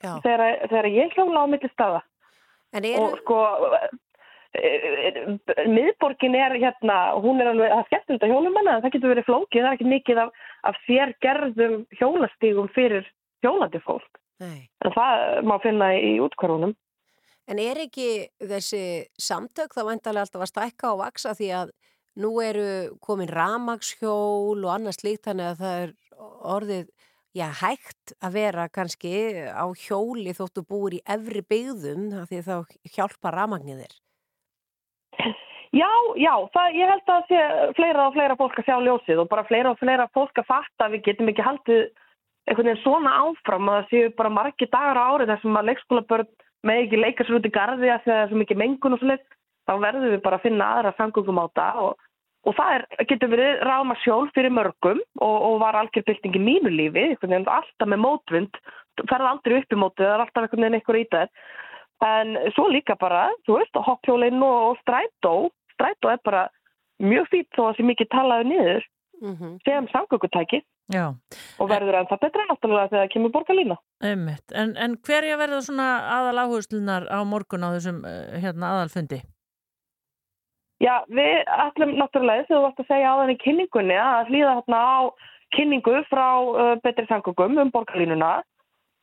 Þegar, 0.01 0.65
þegar 0.69 0.89
ég 0.97 1.13
hjóla 1.13 1.45
á 1.45 1.51
milli 1.53 1.69
staða. 1.75 2.01
En 2.73 2.85
eru, 2.85 3.05
og 3.05 3.21
sko 3.21 3.37
miðborgin 5.67 6.37
er 6.39 6.55
hérna, 6.57 6.97
hún 7.23 7.41
er 7.43 7.51
alveg, 7.51 7.73
það 7.73 7.87
skemmtilegt 7.89 8.25
að 8.25 8.33
hjólumanna 8.33 8.77
en 8.77 8.85
það 8.85 8.95
getur 8.95 9.13
verið 9.13 9.27
flókið, 9.27 9.61
það 9.61 9.69
er 9.69 9.77
ekki 9.77 9.91
mikið 9.93 10.23
af, 10.23 10.33
af 10.69 10.81
sérgerðum 10.87 11.77
hjólastígum 11.99 12.71
fyrir 12.75 13.07
hjólandi 13.45 13.81
fólk. 13.85 14.21
Nei, 14.41 14.67
en 14.85 14.93
það 14.93 15.45
má 15.49 15.55
finna 15.63 15.93
í 15.97 16.17
útkvarunum 16.21 16.75
en 17.47 17.61
er 17.61 17.79
ekki 17.85 18.27
þessi 18.43 18.81
samtök 19.21 19.75
þá 19.75 19.83
vantarlega 19.87 20.27
alltaf 20.27 20.43
að 20.43 20.51
stækka 20.51 20.91
og 20.93 21.01
vaksa 21.01 21.33
því 21.37 21.49
að 21.61 21.73
nú 22.19 22.31
eru 22.43 22.97
komin 23.03 23.31
ramagshjól 23.31 24.57
og 24.57 24.71
annað 24.73 24.99
slíkt 24.99 25.27
þannig 25.29 25.51
að 25.51 25.61
það 25.61 25.83
er 25.83 25.93
orðið 26.57 26.89
já, 27.37 27.47
hægt 27.61 28.15
að 28.17 28.37
vera 28.39 28.67
kannski 28.73 29.13
á 29.53 29.65
hjóli 29.77 30.33
þóttu 30.35 30.65
búir 30.67 30.97
í 30.97 31.03
efri 31.05 31.43
byggðum 31.45 32.09
því 32.27 32.43
þá 32.47 32.55
hjálpa 32.95 33.33
ramagnir 33.35 33.83
þér. 33.83 33.97
Já, 35.75 35.89
já, 36.15 36.31
það, 36.53 36.75
ég 36.79 36.91
held 36.93 37.09
að 37.11 37.25
sé 37.27 37.39
fleira 37.75 38.07
og 38.07 38.13
fleira 38.15 38.35
fólk 38.39 38.59
að 38.61 38.67
sjá 38.69 38.77
ljósið 38.85 39.21
og 39.23 39.29
bara 39.31 39.43
fleira 39.49 39.73
og 39.73 39.79
fleira 39.81 40.07
fólk 40.15 40.39
að 40.39 40.47
fatta 40.47 40.85
að 40.85 40.95
við 40.95 41.03
getum 41.09 41.31
ekki 41.31 41.43
haldið 41.43 41.81
einhvern 42.47 42.69
veginn 42.69 42.83
svona 42.85 43.15
áfram 43.25 43.67
að 43.69 43.79
það 43.81 43.89
séu 43.91 44.11
bara 44.15 44.31
margi 44.31 44.69
dagar 44.71 44.99
á 44.99 45.03
árið 45.11 45.33
þar 45.33 45.41
sem 45.41 45.59
að 45.59 45.69
leikskólabörn 45.69 46.29
með 46.67 46.83
ekki 46.85 47.01
leika 47.01 47.27
sér 47.27 47.37
út 47.37 47.49
í 47.49 47.53
gardi 47.57 47.91
að 47.91 48.07
það 48.07 48.21
er 48.21 48.31
svo 48.31 48.41
mikið 48.41 48.61
mengun 48.63 48.95
og 48.95 49.01
svoleið, 49.01 49.23
þá 49.67 49.73
verðum 49.83 50.13
við 50.13 50.23
bara 50.23 50.39
að 50.39 50.45
finna 50.47 50.71
aðra 50.77 50.93
samgöngum 50.97 51.41
á 51.43 51.45
það 51.59 51.83
og, 51.83 52.01
og 52.47 52.57
það 52.57 52.73
er, 52.77 52.87
getur 53.11 53.33
verið 53.35 53.61
ráma 53.67 53.99
sjól 54.05 54.25
fyrir 54.37 54.55
mörgum 54.55 55.03
og, 55.19 55.37
og 55.51 55.59
var 55.65 55.79
algjörbylting 55.83 56.39
í 56.39 56.43
mínu 56.47 56.71
lífi, 56.71 57.03
einhvern 57.11 57.35
veginn 57.35 57.51
alltaf 57.59 57.91
með 57.91 58.03
mótvind, 58.05 58.59
ferði 59.03 59.31
aldrei 59.33 59.59
upp 59.59 59.75
í 59.75 59.81
mótið, 59.83 60.05
það 60.07 60.15
er 60.15 60.25
alltaf 60.25 60.47
einhvern 60.47 60.65
veginn 60.65 60.79
einhver 60.79 61.01
ítaðir 61.03 61.33
en 62.05 62.37
svo 62.55 62.67
líka 62.69 62.97
bara, 62.99 63.27
þú 63.47 63.57
veist, 63.59 63.79
hoppjólinn 63.87 64.43
og, 64.43 64.57
og 64.71 64.81
strætó, 64.83 65.33
strætó 65.73 66.11
er 66.13 66.21
bara 66.25 66.47
mjög 67.01 67.29
fýtt 67.31 67.49
þó 67.55 67.61
að 67.63 67.67
það 67.67 67.77
sé 67.77 67.89
mikið 67.91 68.13
talaðu 68.13 68.49
niður 68.51 68.85
Mm 69.17 69.57
sem 69.65 69.87
samgöngutæki 69.89 70.61
Já, 70.93 71.09
og 71.59 71.69
verður 71.69 71.95
ennþá 71.99 72.17
betra 72.21 72.43
náttúrulega 72.47 72.89
þegar 72.91 73.01
það 73.01 73.13
kemur 73.13 73.31
borgarlína. 73.33 73.77
einmitt. 74.03 74.53
En, 74.53 74.75
en 74.77 74.93
hverja 75.03 75.37
verður 75.37 75.63
svona 75.65 75.87
aðal 76.15 76.37
áherslunar 76.45 77.07
á 77.09 77.19
morgun 77.25 77.65
á 77.65 77.73
þessum 77.75 78.05
eh, 78.05 78.37
hérna 78.39 78.69
aðalfundi? 78.75 79.19
Já, 80.79 81.01
við 81.09 81.43
ætlum 81.65 81.95
náttúrulega 81.97 82.45
þegar 82.45 82.61
þú 82.61 82.63
vart 82.67 82.79
að 82.79 82.89
segja 82.91 83.09
á 83.09 83.19
þenni 83.19 83.37
kynningunni 83.41 83.97
að 83.97 84.31
hlýða 84.31 84.53
hérna 84.59 84.79
á 84.85 84.97
kynningu 85.57 85.95
frá 86.11 86.27
uh, 86.45 86.75
betri 86.83 87.07
samgöngum 87.09 87.59
um 87.65 87.73
borgarlínuna 87.73 88.31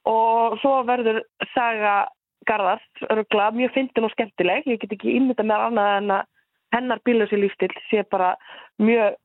og 0.08 0.56
svo 0.62 0.78
verður 0.88 1.24
saga 1.52 2.06
Garðars 2.48 3.04
örugla 3.10 3.50
mjög 3.54 3.74
fyndin 3.76 4.06
og 4.08 4.14
skemmtileg. 4.14 4.68
Ég 4.70 4.80
get 4.82 4.94
ekki 4.96 5.16
ímynda 5.18 5.46
með 5.46 5.66
annað 5.68 5.96
en 5.98 6.14
að 6.18 6.30
hennar 6.74 7.02
bílösi 7.06 7.38
lífstil 7.38 7.70
sé 7.88 8.02
bara 8.10 8.34
mjög, 8.82 9.16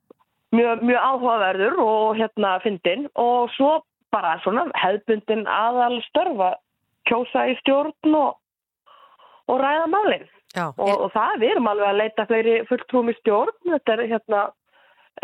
mjög, 0.55 0.83
mjög 0.85 1.05
áhugaverður 1.09 1.79
og 1.83 2.19
hérna 2.19 2.57
fyndin 2.65 3.07
og 3.15 3.49
svo 3.55 3.79
bara 4.13 4.37
svona 4.43 4.67
hefðbundin 4.77 5.45
aðal 5.49 5.99
störfa 6.09 6.53
kjósa 7.09 7.47
í 7.49 7.57
stjórn 7.61 8.15
og, 8.17 8.37
og 9.49 9.61
ræða 9.61 9.89
málinn. 9.89 10.29
Og, 10.57 10.79
og 11.05 11.11
það, 11.13 11.35
við 11.43 11.51
erum 11.53 11.69
alveg 11.69 11.91
að 11.91 11.99
leita 11.99 12.25
fleiri 12.29 12.55
fulltrúum 12.69 13.11
í 13.11 13.15
stjórn, 13.19 13.53
þetta 13.67 13.95
er 13.95 14.07
hérna 14.09 14.41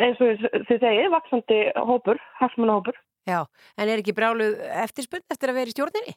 eins 0.02 0.22
og 0.22 0.46
þið 0.70 0.84
segið, 0.84 1.10
vaksandi 1.14 1.60
hópur, 1.88 2.22
hagsmunahópur. 2.42 2.98
já, 3.26 3.40
en 3.78 3.90
er 3.90 4.02
ekki 4.02 4.14
bráluð 4.14 4.60
eftirspunn 4.84 5.26
eftir 5.34 5.50
að 5.50 5.60
vera 5.62 5.72
í 5.72 5.76
stjórninni? 5.76 6.16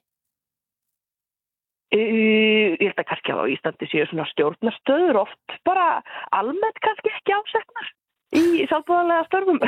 Ég 1.94 2.82
held 2.82 2.98
að 3.00 3.06
kannski 3.08 3.32
á 3.32 3.48
Íslandi 3.48 3.88
séu 3.88 4.04
svona 4.08 4.26
stjórnastöður 4.32 5.22
oft 5.22 5.54
bara 5.64 6.02
almennt 6.36 6.82
kannski 6.84 7.12
ekki 7.14 7.36
ásetnar 7.36 7.92
í 8.36 8.66
sjálfbúðanlega 8.68 9.24
störfum. 9.28 9.60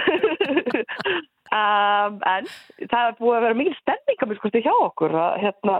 um, 1.60 2.18
en 2.28 2.50
það 2.90 3.06
er 3.06 3.16
búið 3.20 3.38
að 3.38 3.46
vera 3.46 3.58
mikil 3.62 3.78
stemning 3.78 4.20
að 4.20 4.28
mér 4.28 4.40
skoðstu 4.40 4.62
hjá 4.66 4.74
okkur 4.74 5.16
að, 5.16 5.38
hérna, 5.46 5.78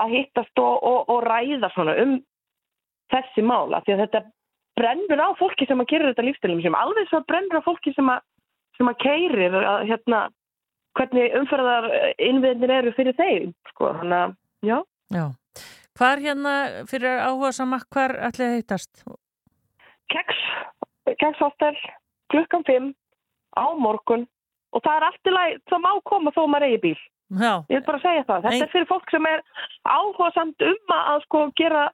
að 0.00 0.16
hittast 0.16 0.64
og, 0.64 0.80
og, 0.80 1.12
og 1.12 1.20
ræða 1.28 1.72
svona 1.74 1.98
um 2.06 2.16
þessi 3.12 3.44
mála 3.46 3.82
því 3.84 3.96
að 3.96 4.02
þetta 4.06 4.24
brennur 4.80 5.22
á 5.22 5.28
fólki 5.36 5.68
sem 5.68 5.80
að 5.80 5.92
gera 5.92 6.10
þetta 6.10 6.26
lífstilum 6.30 6.64
sem 6.64 6.80
alveg 6.80 7.12
svo 7.12 7.20
brennur 7.28 7.60
á 7.60 7.66
fólki 7.68 7.92
sem 7.96 8.08
að, 8.12 8.24
sem 8.80 8.88
að 8.88 9.00
keirir 9.04 9.60
að, 9.60 9.84
hérna, 9.92 10.26
hvernig 10.96 11.36
umferðar 11.36 11.92
innviðinir 12.16 12.78
eru 12.80 12.96
fyrir 12.96 13.16
þeim 13.20 13.50
sko, 13.74 13.92
þannig 14.00 14.22
að, 14.24 14.38
já 14.64 14.78
Já. 15.14 15.30
Hvar 15.96 16.20
hérna 16.20 16.52
fyrir 16.90 17.20
áhuga 17.24 17.52
sama, 17.56 17.78
hvar 17.92 18.12
ætli 18.28 18.44
að 18.46 18.56
heitast? 18.58 19.04
keks, 20.12 20.40
kekshostel 21.18 21.76
klukkan 22.30 22.62
5 22.68 22.90
á 23.58 23.64
morgun 23.80 24.26
og 24.76 24.82
það 24.84 24.96
er 24.98 25.06
allt 25.08 25.26
í 25.30 25.32
lagi, 25.34 25.56
það 25.70 25.80
má 25.86 25.90
koma 26.04 26.30
þó 26.36 26.42
maður 26.52 26.66
eigi 26.68 26.80
bíl. 26.82 26.98
Já, 27.40 27.52
Ég 27.72 27.80
vil 27.80 27.86
bara 27.88 27.98
segja 28.04 28.24
það. 28.28 28.42
Þetta 28.44 28.54
Ein- 28.54 28.62
er 28.62 28.72
fyrir 28.74 28.86
fólk 28.90 29.10
sem 29.10 29.26
er 29.26 29.40
áhuga 29.88 30.28
samt 30.34 30.62
um 30.62 30.92
að, 30.94 31.22
sko 31.24 31.40
gera 31.58 31.88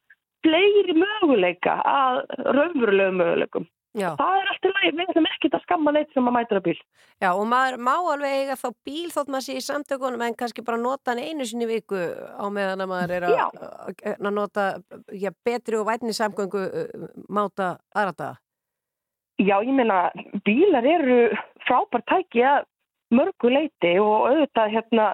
fleiri 0.44 0.94
möguleika 0.98 1.78
að 1.86 2.18
raunverulegu 2.56 3.14
möguleikum. 3.16 3.66
Já, 3.92 4.14
Það 4.16 4.38
er 4.40 4.46
allt 4.48 4.64
í 4.64 4.70
lagi, 4.72 4.90
við 4.96 5.10
ætlum 5.12 5.26
ekkert 5.28 5.54
að 5.58 5.64
skamma 5.66 5.92
neitt 5.92 6.14
sem 6.14 6.28
að 6.28 6.34
mæta 6.38 6.56
á 6.56 6.64
bíl. 6.64 6.78
já, 7.20 7.28
og 7.30 7.42
maður 7.50 7.74
má 7.84 7.92
alveg 7.92 8.36
eiga 8.38 8.54
þá 8.56 8.68
bíl 8.88 9.10
þótt 9.12 9.32
maður 9.34 9.44
sé 9.44 9.56
í 9.58 9.64
samtökunum 9.66 10.24
en 10.24 10.36
kannski 10.38 10.64
bara 10.64 10.80
nota 10.80 11.12
hann 11.12 11.20
einu 11.20 11.44
sinni 11.44 11.68
viku 11.68 12.00
á 12.40 12.44
meðan 12.48 12.80
að 12.80 12.88
maður 12.88 13.12
er 13.18 13.26
að, 13.28 13.36
að, 14.16 14.30
nota 14.32 14.64
já, 15.12 15.28
betri 15.44 15.76
og 15.76 15.84
vætni 15.90 16.16
samgöngu 16.16 16.62
uh, 16.64 17.04
máta 17.28 17.74
aðra 17.92 18.16
daga. 18.16 18.40
Já, 19.42 19.56
ég 19.60 19.76
meina, 19.76 20.08
bílar 20.46 20.88
eru 20.88 21.18
frábært 21.66 22.08
tæki 22.08 22.46
að 22.48 22.64
mörgu 23.12 23.52
leiti 23.52 23.96
og 24.00 24.30
auðvitað 24.30 24.72
hérna 24.72 25.08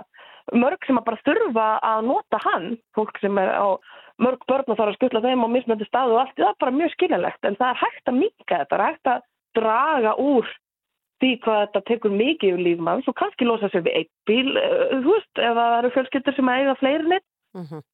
mörg 0.54 0.86
sem 0.86 0.98
að 1.00 1.08
bara 1.10 1.24
þurfa 1.26 1.68
að 1.82 2.04
nota 2.06 2.40
hann, 2.46 2.68
fólk 2.94 3.18
sem 3.20 3.42
er 3.42 3.50
á 3.58 3.74
mörg 4.18 4.46
börn 4.50 4.66
og 4.66 4.78
þarf 4.78 4.92
að 4.92 4.96
skutla 4.98 5.24
þeim 5.24 5.44
á 5.46 5.48
mismöndu 5.54 5.86
staðu 5.88 6.16
og 6.16 6.22
allt, 6.22 6.38
það 6.38 6.48
er 6.50 6.62
bara 6.64 6.78
mjög 6.78 6.94
skiljalegt 6.94 7.44
en 7.48 7.58
það 7.58 7.74
er 7.74 7.82
hægt 7.82 8.10
að 8.10 8.18
minka 8.22 8.54
þetta, 8.54 8.70
það 8.72 8.80
er 8.80 8.88
hægt 8.88 9.12
að 9.12 9.28
draga 9.58 10.14
úr 10.22 10.46
því 11.18 11.30
hvað 11.44 11.60
þetta 11.64 11.84
tekur 11.90 12.14
mikið 12.14 12.52
yfir 12.52 12.64
lífmanns 12.64 13.10
og 13.10 13.16
kannski 13.18 13.46
losa 13.46 13.70
sér 13.72 13.84
við 13.86 14.00
einn 14.00 14.10
bíl, 14.30 14.50
eh, 14.58 14.96
þú 15.02 15.14
veist, 15.14 15.32
ef 15.34 15.54
það 15.58 15.76
eru 15.78 15.94
fjölskyldur 15.96 16.36
sem 16.36 16.52
eiga 16.54 16.74
fleiri 16.80 17.08
neitt. 17.14 17.28
Mm 17.58 17.86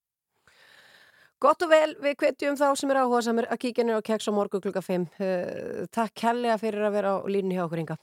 Gott 1.45 1.61
og 1.61 1.69
vel, 1.69 1.91
við 2.01 2.15
hvetjum 2.23 2.57
þá 2.57 2.69
sem 2.79 2.91
er 2.91 2.97
áhuga 3.03 3.21
samir 3.27 3.47
að 3.53 3.61
kíkja 3.67 3.85
nýra 3.85 4.01
á 4.01 4.07
keks 4.07 4.29
á 4.31 4.33
morgu 4.33 4.61
klukka 4.65 4.81
5. 4.81 5.05
Uh, 5.21 5.85
takk 5.93 6.15
kærlega 6.17 6.57
fyrir 6.63 6.87
að 6.87 6.95
vera 6.97 7.21
á 7.21 7.27
línni 7.29 7.59
hjá 7.59 7.67
okkur 7.67 7.83
Inga. 7.83 7.97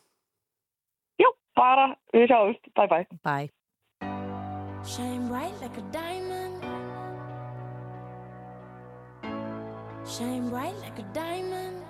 Já, 1.18 1.30
bara, 1.58 1.96
við 2.14 2.28
sjáumst, 2.30 2.64
bye 2.78 2.88
bye. 2.92 3.06
Bye. 3.26 3.50
shine 10.08 10.50
bright 10.50 10.76
like 10.80 11.00
a 11.00 11.04
diamond. 11.14 11.82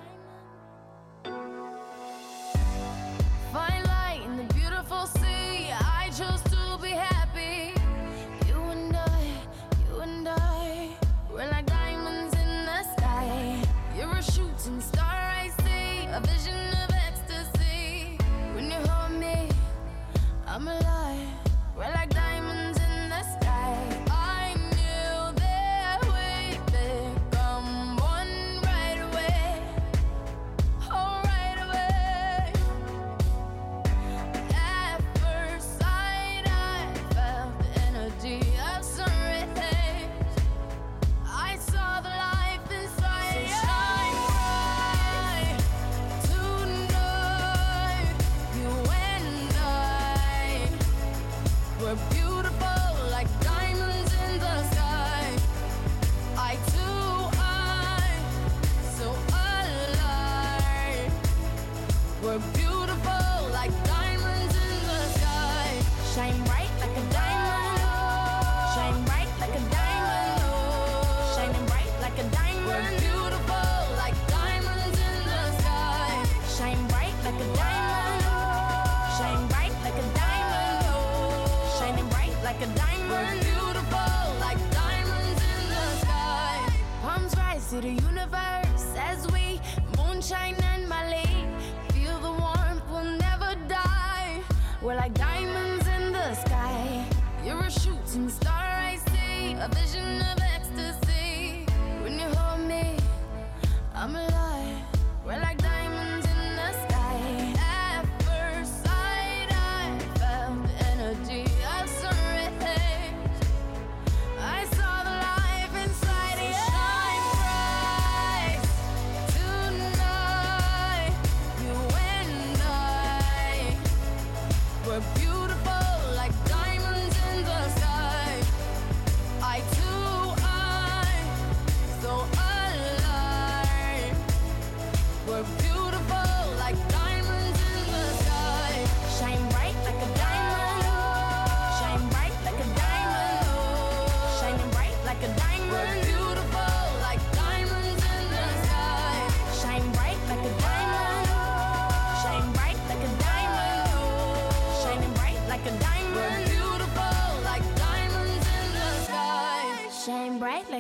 like 82.62 82.69
a 82.69 82.78
diamond, 82.78 83.39
beautiful 83.41 84.39
like 84.39 84.58
diamonds 84.71 85.41
in 85.41 85.69
the 85.69 85.86
sky. 86.00 86.74
Palms 87.02 87.36
rise 87.36 87.69
to 87.69 87.82
the 87.82 87.89
universe 87.89 88.93
as 88.97 89.28
we 89.32 89.60
moonshine 89.97 90.56
and 90.74 90.88
Mali. 90.88 91.47
Feel 91.93 92.19
the 92.19 92.32
warmth, 92.32 92.84
we'll 92.91 93.17
never 93.17 93.56
die. 93.67 94.41
We're 94.82 94.95
like 94.95 95.13
diamonds 95.15 95.88
in 95.88 96.12
the 96.12 96.36
sky. 96.36 97.06
You're 97.43 97.63
a 97.63 97.71
shooting 97.71 98.30
star, 98.30 98.54
I 98.54 98.97
see 99.10 99.54
a 99.54 99.67
vision 99.74 100.21
of. 100.21 100.41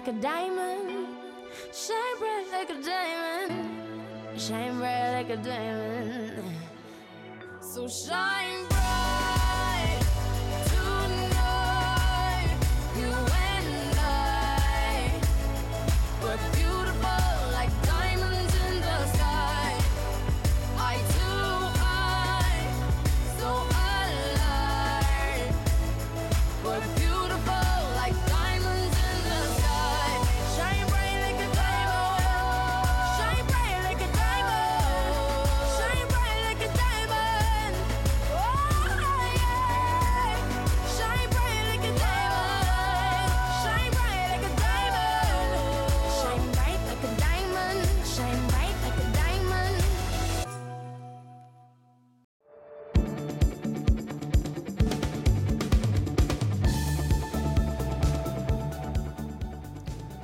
Like 0.05 0.15
a 0.15 0.19
diamond. 0.19 1.07
Shine 1.71 2.17
bright 2.17 2.47
like 2.51 2.69
a 2.71 2.81
diamond. 2.81 3.69
Shine 4.35 4.79
bright 4.79 5.11
like 5.13 5.29
a 5.29 5.37
diamond. 5.37 6.43
So 7.61 7.87
shine 7.87 8.70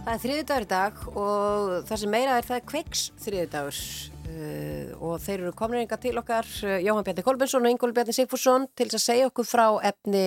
Það 0.08 0.14
er 0.16 0.22
þriðudagur 0.24 0.64
í 0.64 0.68
dag 0.72 1.00
og 1.20 1.72
það 1.90 2.00
sem 2.00 2.14
meira 2.14 2.36
er 2.40 2.46
það 2.48 2.58
er 2.58 2.68
kveiks 2.70 3.00
þriðudagur 3.20 3.80
uh, 3.82 4.94
og 5.04 5.18
þeir 5.20 5.42
eru 5.42 5.50
komin 5.60 5.82
einhver 5.82 6.00
til 6.00 6.14
okkar 6.22 6.48
uh, 6.64 6.78
Jóhann 6.80 7.04
Bjarni 7.04 7.26
Kolbensson 7.26 7.68
og 7.68 7.74
Ingól 7.74 7.92
Bjarni 7.92 8.16
Sigfússon 8.16 8.70
til 8.72 8.88
þess 8.88 9.02
að 9.02 9.04
segja 9.04 9.28
okkur 9.28 9.50
frá 9.50 9.66
efni 9.92 10.24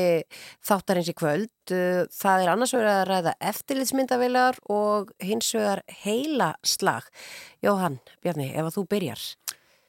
þáttarins 0.69 1.09
í 1.09 1.17
kvöld. 1.17 1.49
Uh, 1.73 2.05
það 2.13 2.45
er 2.45 2.53
annars 2.53 2.77
vegar 2.77 2.93
að 2.93 3.09
ræða 3.09 3.35
eftirlitsmyndavilar 3.55 4.61
og 4.69 5.15
hins 5.25 5.49
vegar 5.57 5.81
heila 6.03 6.51
slag. 6.61 7.09
Jóhann 7.65 8.03
Bjarni, 8.21 8.51
ef 8.53 8.69
að 8.69 8.77
þú 8.77 8.85
byrjar. 8.93 9.25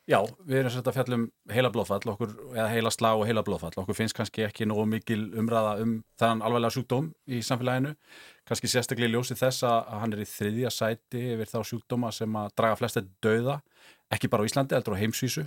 Já, 0.10 0.18
við 0.50 0.58
erum 0.58 0.72
svolítið 0.74 0.90
að 0.90 0.96
fjallum 0.98 1.24
heila 1.54 1.70
blóðfall 1.72 2.12
okkur, 2.16 2.32
eða 2.56 2.68
heila 2.72 2.92
slag 2.92 3.20
og 3.20 3.28
heila 3.30 3.44
blóðfall. 3.46 3.76
Okkur 3.84 3.96
finnst 3.96 4.16
kannski 4.18 4.44
ekki 4.48 4.66
nógu 4.66 4.88
mikil 4.90 5.20
umræða 5.38 5.76
um 5.84 5.92
þann 6.20 6.42
alveglega 6.42 6.74
sjúkdóm 6.74 7.12
í 7.30 7.42
samfélaginu. 7.46 7.94
Kannski 8.50 8.72
sérstaklega 8.72 9.12
í 9.12 9.14
ljósi 9.14 9.38
þess 9.38 9.66
að 9.70 9.92
hann 10.02 10.16
er 10.16 10.24
í 10.24 10.28
þriðja 10.28 10.72
sæti 10.74 11.22
yfir 11.36 11.52
þá 11.52 11.60
sjúkdóma 11.70 12.10
sem 12.16 12.40
að 12.42 12.50
draga 12.58 12.80
flesta 12.80 13.04
döða 13.22 13.60
ekki 14.12 14.32
bara 14.32 14.44
á 14.44 14.48
Íslandi, 14.50 14.76
heldur 14.76 14.98
á 14.98 15.02
heimsvísu. 15.04 15.46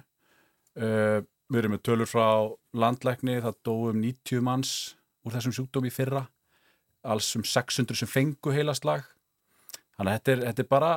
Uh, 0.78 1.18
við 1.50 1.60
erum 1.60 1.74
með 1.74 1.82
tölur 1.90 2.08
frá 2.08 2.28
landlækni, 2.72 3.40
það 3.42 3.58
dóum 3.66 3.98
90 4.00 4.46
manns 4.46 4.94
úr 5.26 5.34
þessum 5.34 5.56
sjúkdóm 5.58 5.90
í 5.90 5.92
fyrra. 5.92 6.28
Alls 7.04 7.34
um 7.36 7.44
600 7.44 7.98
sem 7.98 8.08
fengu 8.08 8.54
heila 8.54 8.72
slag 8.78 9.02
þannig 9.98 10.10
að 10.10 10.16
þetta 10.16 10.32
er, 10.32 10.40
þetta 10.48 10.62
er 10.62 10.68
bara 10.70 10.92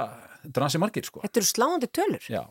þetta 0.46 1.41
er 1.41 2.48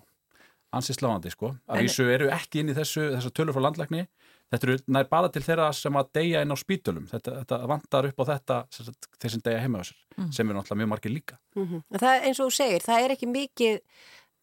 ansið 0.74 0.98
sláandi 0.98 1.32
sko. 1.32 1.52
Að 1.70 1.86
vísu 1.86 2.06
eru 2.10 2.30
ekki 2.34 2.62
inn 2.62 2.72
í 2.72 2.76
þessu, 2.76 3.10
þessu 3.14 3.32
tölur 3.34 3.56
frá 3.56 3.66
landlækni. 3.68 4.06
Þetta 4.52 4.68
eru 4.68 4.76
nær 4.94 5.08
bara 5.10 5.30
til 5.34 5.42
þeirra 5.42 5.70
sem 5.74 5.96
að 5.98 6.10
deyja 6.18 6.42
inn 6.44 6.54
á 6.54 6.56
spítölum. 6.58 7.06
Þetta, 7.10 7.40
þetta 7.40 7.58
vantar 7.70 8.06
upp 8.10 8.20
á 8.22 8.24
þetta 8.30 8.58
þeir 8.70 9.32
sem 9.34 9.44
deyja 9.48 9.62
heima 9.64 9.82
á 9.82 9.84
sér, 9.88 9.98
sem 10.30 10.46
eru 10.46 10.58
náttúrulega 10.58 10.80
mjög 10.82 10.92
margir 10.92 11.14
líka. 11.14 11.38
Mm 11.56 11.66
-hmm. 11.66 11.98
Það 11.98 12.12
er 12.14 12.28
eins 12.28 12.40
og 12.40 12.50
þú 12.50 12.56
segir, 12.58 12.86
það 12.86 13.04
er 13.04 13.14
ekki 13.16 13.26
mikið 13.26 13.80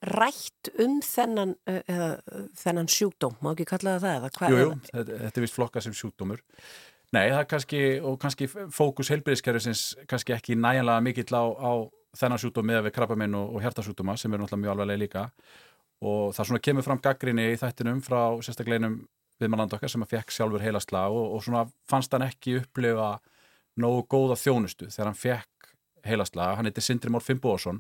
rætt 0.04 0.70
um 0.84 1.00
þennan, 1.02 1.56
uh, 1.70 2.18
þennan 2.60 2.90
sjúkdóm, 2.92 3.38
má 3.40 3.54
ekki 3.54 3.66
kalla 3.66 3.96
það 3.96 4.02
það? 4.04 4.16
eða 4.18 4.30
hvað 4.38 4.50
Jú, 4.50 4.58
er 4.58 4.80
þetta, 4.92 5.20
þetta 5.24 5.40
er 5.40 5.46
vist 5.46 5.56
flokka 5.56 5.82
sem 5.82 5.94
sjúkdómur. 5.94 6.42
Nei, 7.14 7.30
það 7.30 7.40
er 7.40 7.46
kannski, 7.46 7.82
og 8.02 8.20
kannski 8.20 8.48
fókus 8.74 9.10
heilbyrðiskerfisins 9.14 9.84
kannski 10.10 10.34
ekki 10.34 10.56
næjanlega 10.58 11.02
mikill 11.06 11.32
á, 11.32 11.44
á 11.46 11.72
þennan 12.18 12.42
sjúkdóm 12.42 12.68
með 12.68 12.88
við 12.88 12.96
krabbaminn 12.98 13.38
og, 13.38 13.56
og 13.56 13.64
hjartasjúkdóma 13.64 14.18
sem 14.18 14.34
eru 14.34 14.44
náttúrulega 14.44 14.64
mjög 14.64 14.74
alvarlega 14.74 15.02
líka 15.02 15.24
og 16.04 16.34
það 16.36 16.50
svona 16.50 16.64
kemur 16.68 16.86
fram 16.86 17.02
gaggrinni 17.04 17.50
í 17.54 17.60
þættinum 17.60 18.02
frá 18.04 18.20
sérstaklega 18.44 18.92
viðmannand 19.42 19.76
okkar 19.78 19.92
sem 19.92 20.04
að 20.04 20.18
fekk 20.18 20.34
sjálfur 20.36 20.64
heilasla 20.64 21.08
og, 21.12 21.38
og 21.38 21.44
svona 21.46 21.64
fannst 21.90 22.14
hann 22.14 22.26
ekki 22.28 22.60
upplifa 22.62 23.16
nógu 23.80 24.04
góða 24.12 24.38
þjónustu 24.40 24.90
þegar 24.92 25.10
hann 25.10 25.20
fekk 25.20 25.72
heilasla, 26.04 26.52
hann 26.58 26.68
heitir 26.68 26.84
Sindri 26.84 27.12
Mór 27.14 27.24
Fimboðsson 27.24 27.80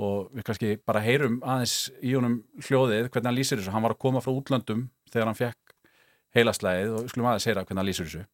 og 0.00 0.30
við 0.34 0.46
kannski 0.46 0.70
bara 0.86 1.02
heyrum 1.02 1.40
aðeins 1.42 1.90
í 2.02 2.14
honum 2.16 2.40
hljóðið 2.62 3.10
hvernig 3.10 3.28
hann 3.28 3.38
lýsir 3.38 3.60
þessu, 3.60 3.74
hann 3.74 3.84
var 3.84 3.94
að 3.94 4.02
koma 4.06 4.22
frá 4.24 4.32
útlöndum 4.34 4.88
þegar 5.10 5.30
hann 5.30 5.38
fekk 5.38 5.74
heilaslæðið 6.34 6.96
og 6.98 7.10
skulum 7.10 7.28
aðeins 7.30 7.48
heyra 7.50 7.66
hvernig 7.66 7.82
hann 7.82 7.90
lýsir 7.90 8.08
þessu 8.08 8.24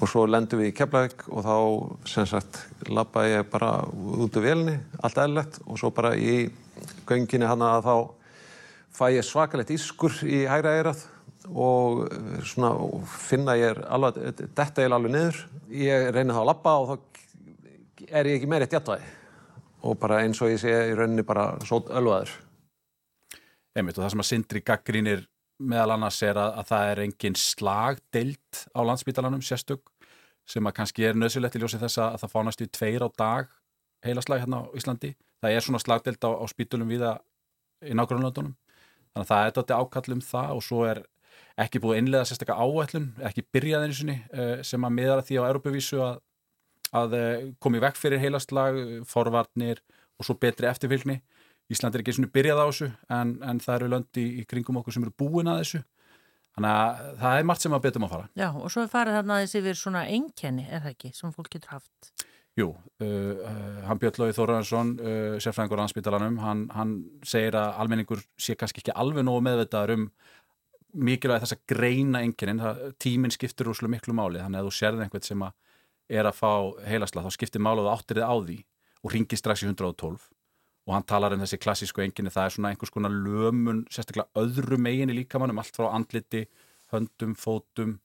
Og 0.00 0.08
svo 0.08 0.24
lendum 0.24 0.62
við 0.62 0.70
í 0.70 0.74
Keflavík 0.76 1.26
og 1.28 1.44
þá 1.44 1.56
sem 2.08 2.28
sagt 2.28 2.62
labba 2.88 3.26
ég 3.28 3.48
bara 3.52 3.82
út 3.92 4.38
úr 4.40 4.46
vélni, 4.46 4.78
allt 5.04 5.20
eðlilegt 5.20 5.58
og 5.66 5.80
svo 5.80 5.90
bara 5.92 6.14
í 6.16 6.46
gönginni 7.08 7.48
hann 7.48 7.64
að 7.66 7.84
þá 7.84 7.96
fæ 8.96 9.04
ég 9.18 9.26
svakalegt 9.26 9.74
ískur 9.74 10.16
í 10.24 10.44
hægra 10.48 10.76
eirað 10.78 11.02
og 11.52 12.06
svona 12.48 12.72
finna 13.04 13.56
ég 13.58 13.74
er 13.74 13.82
alveg, 13.92 14.46
þetta 14.56 14.84
er 14.84 14.96
alveg 14.96 15.12
niður. 15.12 15.42
Ég 15.76 16.08
reyni 16.14 16.32
þá 16.32 16.40
að 16.40 16.48
labba 16.48 16.76
og 16.78 16.92
þá 16.92 16.96
er 18.12 18.30
ég 18.30 18.38
ekki 18.38 18.48
meira 18.50 18.68
eitt 18.68 18.78
jættvæði 18.78 19.10
og 19.82 19.98
bara 19.98 20.22
eins 20.22 20.40
og 20.42 20.52
ég 20.52 20.60
sé 20.62 20.70
í 20.70 20.96
rauninni 20.96 21.24
bara 21.26 21.52
svo 21.66 21.80
ölvaður. 21.90 22.30
Einmitt 23.74 23.98
og 23.98 24.04
það 24.04 24.12
sem 24.14 24.22
að 24.22 24.28
Sindri 24.28 24.62
gaggrínir 24.62 25.24
meðal 25.58 25.96
annars 25.96 26.20
er 26.24 26.38
að, 26.40 26.54
að 26.60 26.68
það 26.70 26.90
er 26.90 27.02
engin 27.06 27.38
slagdeild 27.38 28.62
á 28.72 28.80
landsbítalanum 28.88 29.42
sérstök 29.44 29.92
sem 30.48 30.66
að 30.66 30.76
kannski 30.78 31.04
er 31.06 31.18
nöðsilegt 31.18 31.56
í 31.56 31.62
ljósi 31.62 31.80
þess 31.80 32.00
að 32.02 32.16
það 32.22 32.32
fánast 32.32 32.64
í 32.64 32.70
tveir 32.72 33.04
á 33.06 33.08
dag 33.18 33.52
heilaslag 34.02 34.42
hérna 34.42 34.64
á 34.66 34.70
Íslandi. 34.74 35.12
Það 35.42 35.54
er 35.54 35.64
svona 35.64 35.80
slagdeild 35.82 36.24
á, 36.26 36.30
á 36.34 36.44
spítulum 36.50 36.90
viða 36.90 37.14
í 37.82 37.94
nágrunlöndunum. 37.94 38.54
Þannig 39.12 39.24
að 39.24 39.30
það 39.30 39.46
er 39.46 39.54
þetta 39.58 39.78
ákall 39.78 40.16
um 40.16 40.24
það 40.24 40.52
og 40.56 40.64
svo 40.66 40.82
er 40.88 41.02
ekki 41.62 41.80
búið 41.82 42.00
einlega 42.00 42.28
sérstakka 42.28 42.56
áætlun, 42.56 43.10
ekki 43.28 43.44
byrjaðinu 43.52 43.96
sinni 43.96 44.18
sem 44.64 44.84
að 44.86 44.94
miðara 44.96 45.24
því 45.26 45.40
á 45.42 45.48
Európavísu 45.50 46.00
að, 46.02 46.20
að 46.96 47.16
komi 47.62 47.82
vekk 47.82 48.00
fyrir 48.00 48.22
heilaslag, 48.22 48.78
forvarnir 49.08 49.82
og 50.18 50.26
svo 50.26 50.36
betri 50.40 50.70
eftirfylgni. 50.70 51.20
Ísland 51.72 51.96
er 51.96 52.04
ekki 52.04 52.14
svona 52.16 52.32
byrjað 52.32 52.60
á 52.60 52.66
þessu 52.68 52.88
en, 53.16 53.34
en 53.48 53.60
það 53.62 53.78
eru 53.78 53.90
löndi 53.94 54.22
í, 54.22 54.32
í 54.42 54.46
kringum 54.48 54.80
okkur 54.80 54.96
sem 54.96 55.06
eru 55.06 55.14
búin 55.22 55.50
að 55.50 55.62
þessu. 55.62 55.82
Þannig 56.52 56.74
að 56.76 57.06
það 57.22 57.38
er 57.38 57.46
margt 57.48 57.64
sem 57.64 57.74
að 57.76 57.84
betum 57.86 58.04
að 58.04 58.12
fara. 58.12 58.28
Já, 58.36 58.48
og 58.52 58.72
svo 58.72 58.82
er 58.84 58.92
farið 58.92 59.16
þarna 59.16 59.38
aðeins 59.38 59.54
yfir 59.62 59.78
svona 59.80 60.02
einkenni, 60.04 60.66
er 60.68 60.84
það 60.84 60.92
ekki, 60.92 61.12
sem 61.16 61.32
fólk 61.32 61.48
getur 61.54 61.72
haft? 61.78 62.12
Jú, 62.60 62.66
uh, 63.00 63.06
uh, 63.08 63.78
hann 63.86 64.00
Björn 64.02 64.18
Lóði 64.20 64.36
Þóraðarsson, 64.36 64.90
uh, 65.00 65.36
sérfræðingur 65.40 65.80
á 65.80 65.82
landsbytalanum, 65.86 66.36
hann, 66.42 66.66
hann 66.76 66.92
segir 67.24 67.56
að 67.56 67.78
almenningur 67.80 68.20
sé 68.36 68.58
kannski 68.60 68.82
ekki 68.82 68.92
alveg 68.92 69.24
nógu 69.24 69.40
meðvitaður 69.46 69.94
um 69.94 70.04
mikilvæg 70.92 71.46
þess 71.46 71.56
að 71.56 71.62
greina 71.72 72.20
enginin, 72.20 72.60
tíminn 73.00 73.32
skiptir 73.32 73.70
úrslega 73.72 73.94
miklu 73.94 74.12
máli, 74.12 74.42
þannig 74.42 74.60
að 74.60 74.68
þú 74.68 74.74
sérði 74.76 75.06
einhvern 75.06 75.24
sem 75.24 75.46
að 75.46 75.56
er 76.12 76.28
að 76.28 76.36
fá 76.36 76.52
heilasla, 76.84 77.24
þá 77.24 77.36
skiptir 77.38 77.64
málu 77.64 77.80
og 77.80 77.88
það 77.88 77.96
áttir 77.96 78.20
þið 78.20 78.28
á 78.28 78.36
því 78.36 78.58
og 79.00 79.14
ringir 79.14 79.40
strax 79.40 79.64
í 79.64 79.70
112 79.70 80.28
og 80.86 80.94
hann 80.96 81.06
talar 81.06 81.34
um 81.34 81.42
þessi 81.42 81.60
klassísku 81.62 82.02
engini, 82.02 82.32
það 82.32 82.48
er 82.48 82.54
svona 82.56 82.72
einhvers 82.72 82.92
konar 82.94 83.14
lömun, 83.14 83.84
sérstaklega 83.92 84.42
öðru 84.42 84.78
megin 84.82 85.12
í 85.12 85.18
líkamannum, 85.20 85.60
allt 85.62 85.78
frá 85.78 85.88
andliti, 85.92 86.46
höndum, 86.92 87.36
fótum, 87.38 87.98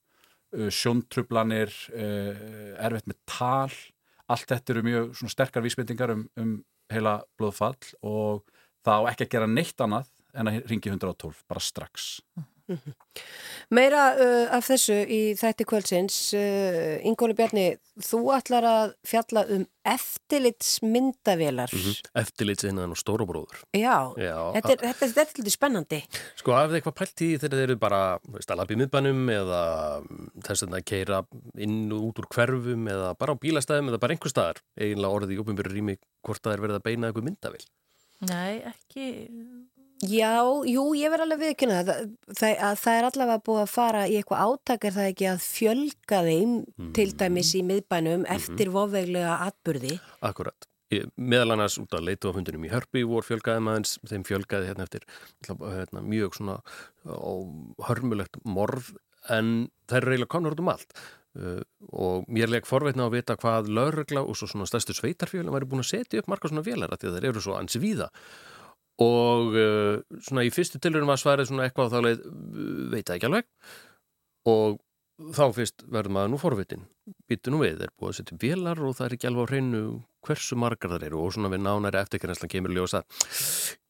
uh, 0.56 0.68
sjóntrublanir, 0.74 1.74
uh, 1.94 2.44
erfitt 2.86 3.10
með 3.10 3.20
tal, 3.30 3.80
allt 4.28 4.52
þetta 4.52 4.76
eru 4.76 4.86
mjög 4.86 5.24
sterkar 5.34 5.66
vísbendingar 5.66 6.14
um, 6.14 6.28
um 6.38 6.54
heila 6.92 7.18
blóðfall 7.40 7.96
og 8.06 8.46
það 8.86 9.04
á 9.04 9.10
ekki 9.12 9.26
að 9.26 9.34
gera 9.34 9.50
neitt 9.52 9.84
annað 9.84 10.14
en 10.38 10.52
að 10.52 10.62
ringi 10.70 10.94
112, 10.94 11.42
bara 11.50 11.64
strax. 11.64 12.12
Meira 13.78 14.04
uh, 14.16 14.46
af 14.56 14.68
þessu 14.70 14.96
í 15.12 15.20
þætti 15.40 15.66
kvöldsins 15.68 16.18
uh, 16.38 16.96
Ingóli 17.08 17.36
Bjarni, 17.36 17.66
þú 18.04 18.22
ætlar 18.36 18.68
að 18.68 18.94
fjalla 19.08 19.44
um 19.52 19.66
eftirlitsmyndavélar. 19.88 21.72
Mm 21.74 21.84
-hmm. 21.84 22.10
Eftirlitsinnan 22.22 22.92
og 22.92 23.00
stórubróður 23.00 23.64
Já, 23.74 24.14
Já. 24.16 24.54
þetta 24.56 24.72
er, 24.72 24.78
þetta, 24.78 25.06
þetta 25.08 25.22
er 25.22 25.26
eitthvað 25.26 25.52
spennandi. 25.52 26.02
Sko, 26.36 26.52
af 26.52 26.70
því 26.70 26.76
eitthvað 26.76 27.00
pælt 27.00 27.22
í 27.22 27.30
þegar 27.40 27.58
þeir 27.58 27.70
eru 27.70 27.78
bara 27.78 28.20
stalab 28.40 28.72
í 28.72 28.76
miðbænum 28.76 29.30
eða 29.30 29.62
þess 30.44 30.64
að 30.64 30.84
keira 30.84 31.24
inn 31.58 31.92
og 31.92 32.02
út 32.12 32.20
úr 32.20 32.28
hverfum 32.28 32.88
eða 32.88 33.16
bara 33.20 33.34
á 33.36 33.42
bílastæðum 33.42 33.90
eða 33.90 34.00
bara 34.00 34.14
einhver 34.14 34.30
staðar. 34.30 34.62
Eiginlega 34.80 35.16
orðið 35.16 35.36
í 35.36 35.40
óbyrjur 35.40 35.74
rými 35.74 35.98
hvort 36.24 36.44
það 36.44 36.54
er 36.54 36.62
verið 36.62 36.76
að 36.76 36.88
beina 36.88 37.08
eitthvað 37.08 37.28
myndavél. 37.28 37.66
Nei, 38.28 38.64
ekki 38.66 39.06
Já, 40.06 40.46
jú, 40.70 40.84
ég 40.94 41.10
verð 41.10 41.26
alveg 41.26 41.40
viðkynna 41.42 41.82
það, 41.88 42.02
það, 42.30 42.52
að 42.68 42.80
það 42.84 42.98
er 42.98 43.06
allavega 43.08 43.44
búið 43.48 43.62
að 43.64 43.72
fara 43.72 44.02
í 44.06 44.18
eitthvað 44.20 44.44
átakar 44.46 44.94
það 44.94 45.12
ekki 45.12 45.28
að 45.32 45.40
fjölga 45.42 46.20
þeim 46.28 46.52
mm. 46.62 46.92
til 46.94 47.08
dæmis 47.18 47.54
í 47.58 47.62
miðbænum 47.66 48.20
mm 48.20 48.26
-hmm. 48.28 48.36
eftir 48.36 48.70
vofveglega 48.76 49.38
atburði. 49.48 49.98
Akkurat. 50.22 50.68
Ég, 50.94 51.10
meðal 51.18 51.58
annars 51.58 51.80
út 51.82 51.92
að 51.98 52.06
leitu 52.08 52.30
á 52.30 52.36
hundunum 52.38 52.64
í 52.64 52.72
Hörpi 52.72 53.02
vor 53.04 53.26
fjölgaði 53.26 53.64
maður, 53.66 53.90
þeim 54.08 54.24
fjölgaði 54.24 54.70
hérna 54.70 54.86
eftir 54.86 55.04
hérna, 55.44 56.04
mjög 56.06 56.38
svona 56.38 56.62
hörmulegt 57.90 58.38
morð 58.46 58.94
en 59.34 59.68
það 59.90 59.98
er 59.98 60.08
reyðilega 60.08 60.32
komnur 60.32 60.56
út 60.56 60.62
um 60.64 60.72
allt 60.72 60.94
uh, 61.42 61.60
og 61.92 62.30
mér 62.32 62.54
legg 62.54 62.70
forveitna 62.70 63.10
að 63.10 63.18
vita 63.18 63.36
hvað 63.36 63.68
laurugla 63.68 64.24
og 64.24 64.38
svo 64.40 64.48
svona 64.48 64.70
stærstu 64.70 64.96
sveitarfjölum 64.96 65.52
væri 65.58 65.68
búin 65.68 65.84
að 65.84 65.92
setja 65.92 66.22
upp 66.22 66.32
marga 66.32 66.54
svona 66.54 66.64
vélar 66.64 66.94
að 66.94 67.04
því 67.04 67.10
að 67.10 67.18
þeir 67.18 67.30
eru 67.34 67.44
svo 67.44 67.58
ansi 67.60 67.84
víða 67.84 68.08
og 69.04 69.54
uh, 69.54 70.20
svona 70.26 70.46
í 70.48 70.52
fyrstu 70.54 70.82
tilurum 70.82 71.12
var 71.12 71.22
svarið 71.22 71.52
svona 71.52 71.68
eitthvað 71.68 71.90
á 71.90 71.94
þá 71.94 72.00
leið 72.08 72.28
veit 72.94 73.06
það 73.06 73.16
ekki 73.18 73.30
alveg. 73.30 73.50
Og 74.48 74.78
þá 75.34 75.46
fyrst 75.56 75.84
verður 75.90 76.14
maður 76.14 76.32
nú 76.34 76.40
forvitin 76.42 76.84
býtu 77.30 77.52
nú 77.52 77.62
við, 77.64 77.80
þeir 77.82 77.94
búið 77.98 78.12
að 78.12 78.18
setja 78.20 78.38
vélar 78.42 78.82
og 78.86 78.94
það 78.98 79.08
er 79.08 79.16
ekki 79.16 79.30
alveg 79.30 79.48
á 79.48 79.52
hreinu 79.52 79.82
hversu 80.28 80.58
margar 80.60 80.92
það 80.94 81.06
eru. 81.08 81.22
Og 81.24 81.34
svona 81.34 81.52
við 81.54 81.64
nánæri 81.64 82.00
eftirkennaslan 82.02 82.52
kemur 82.52 82.74
ljósa 82.76 83.02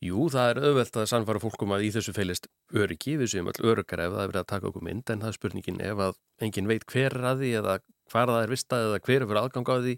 jú, 0.03 0.27
það 0.33 0.51
er 0.51 0.61
auðvelt 0.61 0.99
að 1.01 1.09
sannfara 1.11 1.41
fólkum 1.43 1.75
að 1.75 1.87
í 1.87 1.91
þessu 1.97 2.15
feilist 2.15 2.47
öryggi, 2.75 3.17
við 3.19 3.33
séum 3.33 3.51
all 3.51 3.71
öryggar 3.73 4.05
ef 4.05 4.15
það 4.15 4.23
er 4.23 4.31
verið 4.31 4.43
að 4.43 4.49
taka 4.53 4.71
okkur 4.71 4.87
mynd 4.87 5.11
en 5.11 5.23
það 5.23 5.31
er 5.31 5.37
spurningin 5.39 5.83
ef 5.87 6.03
að 6.07 6.19
engin 6.47 6.71
veit 6.71 6.87
hver 6.87 7.17
er 7.17 7.29
að 7.31 7.43
því 7.43 7.53
eða 7.61 7.77
hvar 8.13 8.33
það 8.33 8.41
er 8.43 8.53
vistað 8.53 8.87
eða 8.87 9.03
hver 9.07 9.19
er 9.19 9.27
fyrir 9.27 9.43
aðgang 9.43 9.71
á 9.71 9.75
því. 9.83 9.95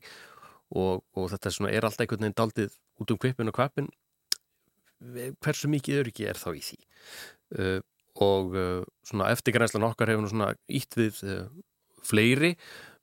Og, 0.69 1.01
og 1.17 1.31
þetta 1.31 1.49
er, 1.49 1.53
svona, 1.55 1.73
er 1.73 1.85
alltaf 1.85 2.05
einhvern 2.05 2.25
veginn 2.27 2.37
daldið 2.37 2.73
út 3.01 3.11
um 3.13 3.17
kvipin 3.17 3.49
og 3.49 3.55
kvapin 3.57 3.89
hversu 4.99 5.69
mikið 5.71 6.03
öryggi 6.03 6.27
er 6.29 6.39
þá 6.39 6.49
í 6.53 6.63
því? 6.63 6.79
Uh, 7.55 7.79
og 8.19 8.53
uh, 8.57 8.83
svona 9.07 9.31
eftirgrænslan 9.33 9.87
okkar 9.87 10.11
hefur 10.11 10.25
nú 10.25 10.31
svona 10.31 10.51
ítt 10.67 10.97
við 10.99 11.23
uh, 11.25 11.47
fleiri. 12.05 12.55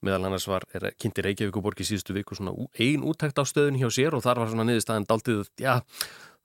Meðal 0.04 0.28
annars 0.28 0.46
var 0.48 0.66
kynnti 1.00 1.24
Reykjavík 1.24 1.56
og 1.56 1.64
borgi 1.64 1.87
síðustu 1.88 2.14
viku 2.14 2.37
svona 2.37 2.52
ein 2.78 3.04
úttækt 3.06 3.40
á 3.40 3.44
stöðun 3.48 3.80
hjá 3.80 3.88
sér 3.90 4.16
og 4.16 4.24
þar 4.26 4.42
var 4.42 4.50
svona 4.52 4.66
niðurstaðan 4.68 5.06
daldið 5.09 5.48
já, 5.56 5.80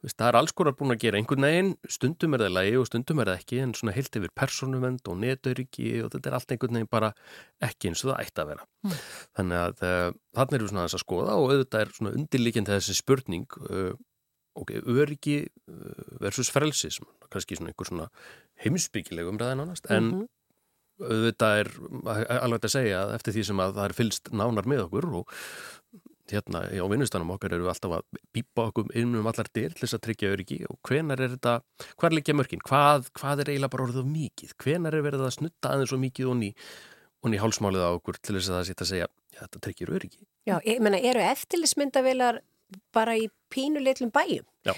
veist, 0.01 0.15
það 0.15 0.29
er 0.29 0.37
alls 0.39 0.53
konar 0.55 0.75
búin 0.79 0.95
að 0.95 1.01
gera 1.03 1.19
einhvern 1.19 1.45
veginn. 1.45 1.73
Stundum 1.91 2.37
er 2.37 2.45
það 2.45 2.55
lægi 2.55 2.77
og 2.79 2.87
stundum 2.87 3.21
er 3.21 3.31
það 3.33 3.41
ekki 3.41 3.59
en 3.65 3.73
svona 3.77 3.95
heilt 3.97 4.17
yfir 4.21 4.33
persónuvend 4.39 5.11
og 5.11 5.19
netöryggi 5.25 5.91
og 6.05 6.13
þetta 6.15 6.31
er 6.31 6.37
allt 6.39 6.55
einhvern 6.55 6.79
veginn 6.79 6.93
bara 6.95 7.11
ekki 7.67 7.91
eins 7.91 8.05
og 8.05 8.13
það 8.13 8.23
ætti 8.23 8.45
að 8.45 8.53
vera. 8.53 8.69
Mm. 8.87 8.95
þannig 9.37 9.59
að 9.65 9.83
þannig 10.39 10.55
erum 10.55 10.65
við 10.65 10.71
svona 10.71 10.87
að 10.87 11.03
skoða 11.03 11.35
og 11.37 11.51
auðvitað 11.51 11.83
er 11.83 11.93
svona 11.99 12.15
undirlikjandi 12.17 12.77
þessi 12.77 12.97
spurning 12.97 13.59
ok, 14.59 14.75
öryggi 14.83 15.39
uh, 15.45 16.19
versus 16.23 16.51
frelsism, 16.53 17.07
kannski 17.31 17.57
svona 17.57 17.71
einhver 17.71 17.89
svona 17.89 18.07
heimsbyggileg 18.63 19.31
umræðin 19.31 19.65
ánast, 19.65 19.89
en 19.89 20.03
mm 20.03 20.13
-hmm. 20.21 20.29
auðvitað 21.07 21.59
er 21.61 21.69
alveg 22.41 22.65
að 22.65 22.75
segja 22.75 23.03
að 23.03 23.15
eftir 23.15 23.33
því 23.33 23.43
sem 23.49 23.59
að 23.59 23.75
það 23.75 23.85
er 23.85 23.97
fylst 23.99 24.31
nánar 24.31 24.67
með 24.67 24.85
okkur 24.87 25.11
og 25.21 25.35
hérna 26.31 26.63
á 26.67 26.85
vinnustanum 26.87 27.33
okkar 27.35 27.55
eru 27.55 27.65
við 27.65 27.73
alltaf 27.73 27.95
að 27.97 28.19
býpa 28.35 28.67
okkur 28.69 28.91
inn 28.95 29.15
um 29.19 29.27
allar 29.27 29.49
dyr 29.53 29.73
til 29.73 29.85
þess 29.85 29.97
að 29.97 30.03
tryggja 30.05 30.31
öryggi 30.35 30.59
og 30.69 30.79
hvenar 30.87 31.21
er 31.21 31.33
þetta, 31.35 31.61
hvað 31.97 32.09
er 32.09 32.15
líka 32.15 32.35
mörgin, 32.37 32.63
hvað, 32.67 33.09
hvað 33.17 33.43
er 33.43 33.51
eiginlega 33.51 33.73
bara 33.75 33.87
orðið 33.87 34.11
mikið, 34.11 34.55
hvenar 34.63 34.95
er 34.95 35.05
verið 35.05 35.25
að 35.25 35.35
snutta 35.37 35.73
aðeins 35.73 35.95
og 35.95 36.03
mikið 36.05 36.31
og 36.31 36.37
ný 36.41 36.51
og 37.21 37.29
ný 37.29 37.37
hálsmálið 37.41 37.85
á 37.85 37.89
okkur 37.93 38.17
til 38.17 38.37
þess 38.37 38.49
að 38.49 38.55
það 38.57 38.67
setja 38.69 38.85
að 38.85 38.91
segja, 38.91 39.07
já 39.35 39.41
þetta 39.43 39.59
tryggir 39.65 39.91
öryggi. 39.93 40.23
Já, 40.49 40.55
ég 40.65 40.79
menna, 40.81 40.97
eru 41.11 41.21
eftirlismyndavilar 41.21 42.41
bara 42.93 43.17
í 43.19 43.27
pínuleitlum 43.53 44.11
bæjum. 44.13 44.47
Já. 44.65 44.75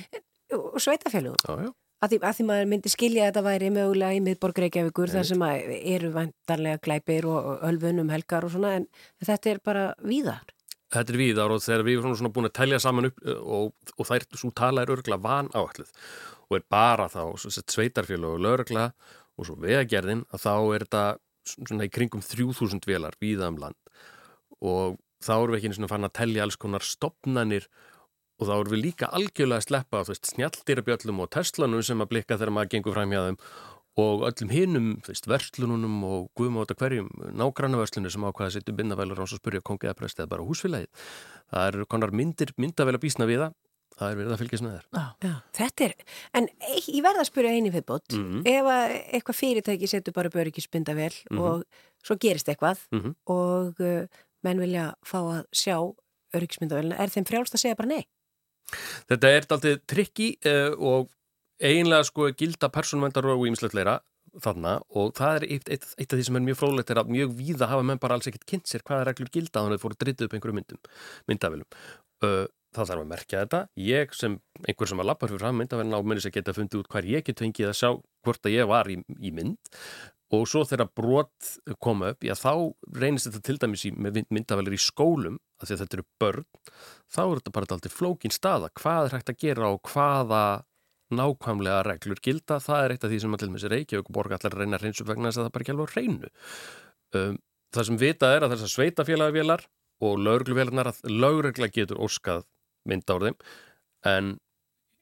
og 0.54 0.78
sveitafélugum 0.82 1.74
að 2.04 2.12
því, 2.12 2.20
að 2.20 2.36
því 2.38 2.46
maður 2.48 2.70
myndi 2.72 2.92
skilja 2.92 3.24
að 3.24 3.30
þetta 3.30 3.44
væri 3.46 3.70
mögulega 3.74 4.18
í 4.18 4.24
miðborg 4.24 4.60
Reykjavíkur 4.64 5.14
þar 5.14 5.28
sem 5.30 5.46
eru 5.48 6.12
vantarlega 6.16 6.82
glæpir 6.84 7.28
og 7.32 7.64
ölfunum 7.70 8.12
helgar 8.12 8.48
og 8.48 8.54
svona 8.54 8.74
en 8.80 8.88
þetta 9.24 9.52
er 9.54 9.62
bara 9.64 9.86
víðar. 10.04 10.44
Þetta 10.94 11.14
er 11.14 11.20
víðar 11.22 11.54
og 11.56 11.64
þegar 11.64 11.86
við 11.88 12.00
erum 12.02 12.16
svona 12.20 12.34
búin 12.36 12.50
að 12.50 12.56
telja 12.60 12.80
saman 12.84 13.10
upp 13.10 13.24
og, 13.32 13.72
og 13.98 14.10
þær 14.10 14.28
svo 14.36 14.52
tala 14.54 14.84
er 14.84 14.94
örgla 14.94 15.20
van 15.22 15.50
áalluð 15.56 15.94
og 16.50 16.58
er 16.60 16.66
bara 16.70 17.08
þá 17.10 17.24
sveitarfélag 17.40 18.36
og 18.36 18.44
lögla 18.44 18.90
og 19.40 19.48
svo 19.48 19.56
vegagerðin 19.64 20.26
að 20.30 20.44
þá 20.44 20.54
er 20.58 20.86
þetta 20.86 21.06
svona 21.54 21.88
í 21.88 21.94
kringum 21.94 22.22
3000 22.24 22.84
velar 22.88 23.18
víða 23.24 23.50
um 23.52 23.58
land. 23.64 23.80
Og 24.64 25.00
þá 25.24 25.34
erum 25.36 25.56
við 25.56 25.60
ekki 25.60 25.72
eins 25.72 25.82
og 25.82 25.92
fann 25.92 26.08
að 26.08 26.16
tellja 26.20 26.46
alls 26.46 26.60
konar 26.60 26.86
stopnanir 26.86 27.68
og 28.40 28.48
þá 28.50 28.54
erum 28.56 28.74
við 28.74 28.84
líka 28.84 29.12
algjörlega 29.16 29.62
að 29.62 29.68
sleppa 29.68 30.02
á 30.02 30.04
snjalldýrabjöllum 30.08 31.22
og 31.24 31.32
Teslanum 31.34 31.86
sem 31.86 32.04
að 32.04 32.12
blikka 32.14 32.38
þegar 32.38 32.56
maður 32.58 32.74
gengur 32.76 32.98
fram 32.98 33.14
hjá 33.14 33.22
þeim 33.28 33.40
og 34.04 34.24
öllum 34.26 34.50
hinnum, 34.50 34.88
verslununum 35.30 36.00
og 36.08 36.32
guðmáta 36.40 36.74
hverjum 36.80 37.12
nágrannavörslunum 37.38 38.10
sem 38.10 38.26
ákvaða 38.26 38.50
að 38.50 38.56
setja 38.56 38.74
bindavælur 38.74 39.22
á 39.22 39.26
og 39.28 39.30
spurja 39.36 39.62
kongið 39.62 39.92
að 39.92 40.00
presta 40.00 40.24
eða 40.24 40.32
bara 40.32 40.48
húsfélagið. 40.48 41.04
Það 41.54 41.68
eru 41.68 41.86
konar 41.94 42.14
myndir, 42.18 42.56
myndavæl 42.58 42.96
að 42.98 43.04
bísna 43.06 43.30
við 43.30 43.44
það 43.44 43.54
það 43.94 44.10
er 44.10 44.20
verið 44.20 44.34
að 44.34 44.42
fylgjast 44.42 44.66
með 44.66 44.76
þér 44.76 45.34
þetta 45.60 45.86
er, 45.88 45.96
en 46.40 46.50
ég 46.66 47.00
verða 47.06 47.24
að 47.24 47.30
spyrja 47.30 47.54
eini 47.54 47.72
viðbót, 47.74 48.16
mm 48.16 48.24
-hmm. 48.26 48.44
ef 48.54 48.70
að 48.74 48.94
eitthvað 49.18 49.40
fyrirtæki 49.40 49.90
setur 49.90 50.16
bara 50.16 50.34
börgisbynda 50.34 50.96
vel 50.98 51.14
mm 51.14 51.38
-hmm. 51.38 51.42
og 51.42 51.64
svo 52.04 52.18
gerist 52.18 52.50
eitthvað 52.50 52.80
mm 52.92 53.02
-hmm. 53.02 53.16
og 53.26 53.80
uh, 53.80 54.08
menn 54.46 54.62
vilja 54.62 54.92
fá 55.06 55.20
að 55.22 55.44
sjá 55.56 55.78
öryggismyndavelina, 56.34 56.98
er 56.98 57.14
þeim 57.14 57.28
frjálst 57.30 57.58
að 57.58 57.66
segja 57.66 57.80
bara 57.80 57.92
nei? 57.94 58.04
Þetta 59.12 59.30
er 59.30 59.46
alltaf 59.46 59.84
trikki 59.90 60.34
uh, 60.50 60.74
og 60.80 61.12
eiginlega 61.64 62.08
sko 62.08 62.32
gilda 62.38 62.72
persónvendar 62.74 63.28
og 63.34 63.46
ímisleitleira 63.48 64.00
þarna 64.42 64.80
og 64.98 65.14
það 65.18 65.36
er 65.38 65.46
eitt, 65.52 65.70
eitt, 65.70 65.86
eitt 66.00 66.14
af 66.14 66.18
því 66.18 66.26
sem 66.28 66.40
er 66.40 66.46
mjög 66.48 66.60
frólægt 66.64 66.92
er 66.94 67.02
að 67.04 67.12
mjög 67.14 67.36
víða 67.38 67.70
hafa 67.70 67.86
menn 67.86 68.02
bara 68.02 68.18
alls 68.18 68.30
ekkert 68.30 68.48
kynnt 68.50 68.70
sér 68.70 68.82
hvaða 68.88 69.12
reglur 69.12 69.30
gilda 69.34 69.60
þannig 69.62 69.76
að 69.76 69.78
það 69.78 69.86
fóru 69.86 70.00
drita 70.02 70.26
upp 70.26 70.36
einhverju 70.38 70.58
myndum, 70.58 70.82
myndavelum. 71.30 71.68
Uh, 72.24 72.46
það 72.74 72.90
þarf 72.90 73.04
að 73.04 73.10
merkja 73.12 73.44
þetta. 73.44 73.60
Ég 73.86 74.16
sem 74.18 74.40
einhver 74.64 74.90
sem 74.90 75.04
að 75.04 75.10
lappa 75.12 75.30
fyrir 75.30 75.44
fram 75.44 75.60
myndavelina 75.62 76.00
á 76.00 76.06
minnis 76.06 76.28
að 76.30 76.36
geta 76.40 76.56
fundið 76.58 76.82
út 76.82 76.90
hver 76.96 77.10
ég 77.12 77.28
get 77.28 77.44
fengið 77.44 77.70
að 77.70 77.78
sjá 77.78 77.90
hvort 78.26 78.50
að 78.50 78.56
ég 78.56 78.70
var 78.72 78.90
í, 78.90 78.98
í 79.22 79.34
mynd 79.36 79.74
og 80.34 80.48
svo 80.50 80.64
þegar 80.66 80.90
brot 80.98 81.54
koma 81.84 82.14
upp, 82.14 82.26
já 82.26 82.34
þá 82.38 82.74
reynist 82.98 83.30
þetta 83.30 83.42
til 83.46 83.58
dæmis 83.62 83.86
í, 83.86 83.92
myndavelir 83.94 84.76
í 84.76 84.82
skólum, 84.82 85.40
af 85.62 85.68
því 85.68 85.76
að 85.76 85.82
þetta 85.84 85.98
eru 86.00 86.06
börn, 86.22 86.46
þá 87.14 87.24
er 87.24 87.34
þetta 87.40 87.56
bara 87.56 87.76
alltaf 87.78 87.98
flókin 87.98 88.34
staða, 88.34 88.72
hvað 88.80 89.10
er 89.10 89.18
hægt 89.18 89.34
að 89.34 89.42
gera 89.44 89.74
og 89.76 89.92
hvaða 89.92 90.44
nákvæmlega 91.14 91.84
reglur 91.86 92.22
gilda, 92.24 92.60
það 92.64 92.86
er 92.86 92.96
eitt 92.96 93.06
af 93.06 93.12
því 93.12 93.20
sem 93.22 93.36
allir 93.38 93.54
með 93.54 93.64
sér 93.64 93.76
Reykjavík 93.76 94.10
og 94.10 94.16
borga 94.18 94.40
allar 94.40 94.58
reyna 94.58 94.80
reynsum 94.82 95.10
vegna 95.10 95.30
þess 95.30 95.42
að 95.42 95.48
það 95.48 95.54
bara 95.54 95.66
ekki 95.66 95.74
alveg 95.76 95.94
reynu. 95.98 96.32
Um, 97.14 97.36
það 97.76 97.88
sem 97.90 98.00
vitað 98.02 98.38
er 98.38 98.46
að 98.46 98.56
þessar 98.56 98.74
sveitafélagvélar 98.74 99.66
og 100.04 100.24
laurugluvélarnar 100.26 100.90
að 100.90 101.04
laurugla 101.12 101.70
getur 101.74 102.02
óskað 102.02 102.48
mynda 102.90 103.18
á 103.20 103.24
þeim, 103.28 103.38
en 104.10 104.34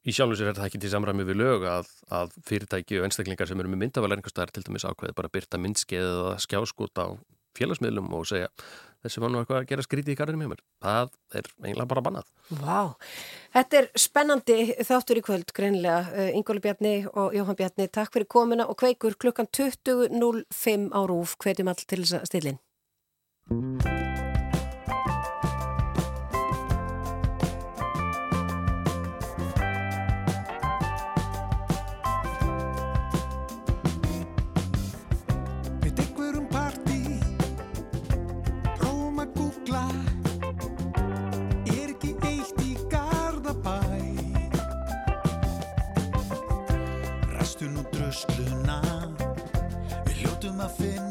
í 0.02 0.16
sjálf 0.16 0.34
og 0.34 0.40
sér 0.40 0.52
er 0.52 0.58
það 0.58 0.70
ekki 0.70 0.82
til 0.84 0.94
samræmi 0.94 1.26
við 1.28 1.42
lög 1.42 1.68
að, 1.70 1.92
að 2.14 2.38
fyrirtæki 2.48 3.00
og 3.00 3.08
einstaklingar 3.08 3.50
sem 3.50 3.60
eru 3.62 3.72
með 3.72 3.84
myndavælar 3.86 4.22
einhverstaðar 4.22 4.54
til 4.56 4.66
dæmis 4.66 4.88
ákveði 4.88 5.18
bara 5.18 5.34
byrta 5.34 5.62
myndskeið 5.62 6.08
eða 6.08 6.38
skjáskút 6.42 7.04
á 7.04 7.08
félagsmiðlum 7.58 8.10
og 8.16 8.26
segja 8.30 8.50
þessi 9.02 9.22
var 9.22 9.32
nú 9.34 9.42
eitthvað 9.42 9.60
að 9.60 9.70
gera 9.72 9.86
skrítið 9.86 10.14
í 10.14 10.18
garðinu 10.20 10.42
með 10.42 10.52
mér. 10.52 10.64
Það 10.86 11.14
er 11.40 11.48
eiginlega 11.66 11.90
bara 11.90 12.04
bannað. 12.06 12.32
Vá, 12.62 12.80
þetta 13.56 13.80
er 13.80 13.88
spennandi 14.06 14.58
þáttur 14.88 15.22
í 15.22 15.24
kvöld 15.26 15.54
greinilega. 15.58 16.28
Ingóli 16.38 16.64
Bjarni 16.64 16.96
og 17.10 17.36
Jóhann 17.38 17.60
Bjarni, 17.60 17.90
takk 17.90 18.14
fyrir 18.14 18.30
komuna 18.32 18.68
og 18.70 18.78
kveikur 18.82 19.18
klukkan 19.22 19.50
20.05 19.50 20.92
á 20.94 21.02
rúf. 21.10 21.38
Hvetjum 21.42 21.74
all 21.74 21.82
til 21.82 22.04
þess 22.04 22.20
að 22.22 22.30
stillin. 22.30 22.62
Ræstu 48.22 48.44
nú 48.44 48.62
drösluna 48.62 48.82
Við 50.06 50.22
hljótum 50.22 50.62
að 50.62 50.78
finna 50.78 51.11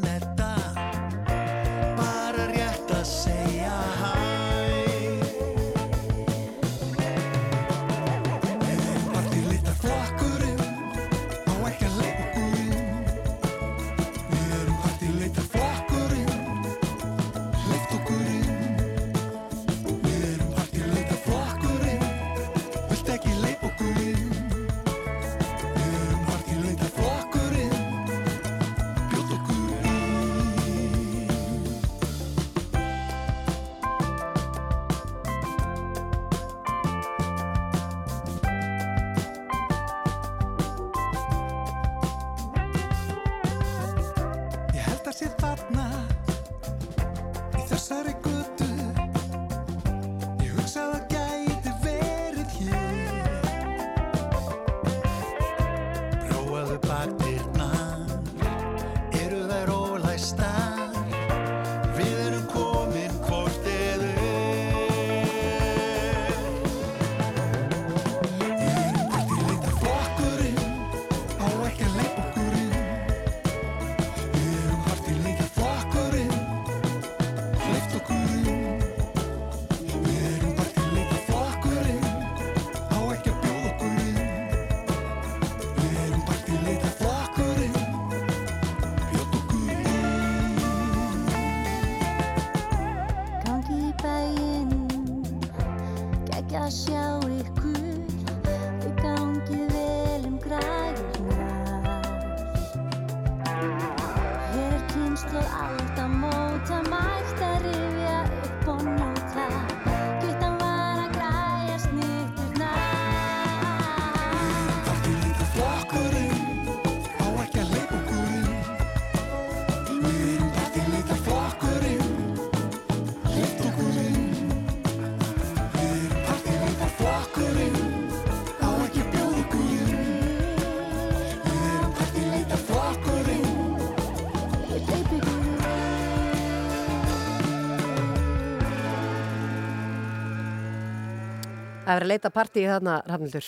Það 141.91 141.97
er 141.99 142.05
að 142.05 142.11
leita 142.12 142.30
partí 142.30 142.62
þarna, 142.70 143.01
Rafnildur. 143.11 143.47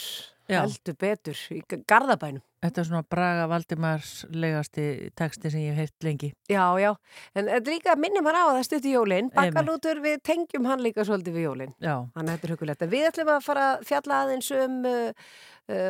Heldur 0.51 0.97
betur 0.99 1.39
í 1.55 1.61
Garðabænum. 1.87 2.43
Þetta 2.63 2.81
er 2.83 2.87
svona 2.89 3.03
Braga 3.11 3.45
Valdimars 3.51 4.11
legasti 4.35 4.85
texti 5.19 5.51
sem 5.51 5.63
ég 5.63 5.77
hef 5.79 5.87
heilt 5.87 6.07
lengi. 6.07 6.29
Já, 6.51 6.65
já, 6.83 6.91
en 7.39 7.49
þetta 7.51 7.71
líka 7.73 7.95
minnum 7.99 8.27
hann 8.27 8.39
á 8.39 8.45
að 8.45 8.59
það 8.59 8.67
stutti 8.67 8.93
jólinn, 8.93 9.31
Einmitt. 9.31 9.55
bakkalútur 9.55 10.03
við 10.03 10.19
tengjum 10.27 10.67
hann 10.71 10.83
líka 10.83 11.07
svolítið 11.07 11.39
við 11.39 11.47
jólinn. 11.47 11.73
Já, 11.83 11.95
Þannig 12.15 12.29
að 12.29 12.35
þetta 12.35 12.49
er 12.49 12.55
hugulegt. 12.57 12.85
Við 12.93 13.09
ætlum 13.13 13.33
að 13.35 13.41
fara 13.47 13.67
fjalla 13.87 14.21
aðeins 14.27 14.51
um 14.59 14.77
uh, 14.91 15.33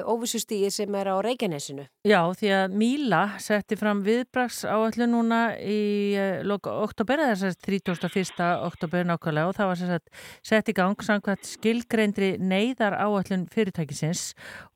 óvissustíi 0.07 0.71
sem 0.73 0.95
er 0.99 1.11
á 1.13 1.17
Reykjanesinu. 1.25 1.87
Já, 2.09 2.21
því 2.39 2.53
að 2.57 2.77
Míla 2.83 3.23
setti 3.43 3.79
fram 3.79 4.03
viðbrags 4.07 4.63
áallu 4.67 5.09
núna 5.11 5.41
í 5.59 6.15
loka 6.47 6.75
oktober, 6.83 7.23
þess 7.33 7.49
að 7.51 7.59
31. 7.67 8.43
oktober 8.69 9.07
nákvæmlega 9.09 9.51
og 9.51 9.57
það 9.59 9.73
var 9.73 9.83
sagt 9.83 10.13
sett 10.43 10.71
í 10.71 10.75
gang 10.77 11.03
samkvæmt 11.05 11.47
skilgreindri 11.47 12.35
neyðar 12.41 12.97
áallun 12.99 13.47
fyrirtækisins 13.53 14.33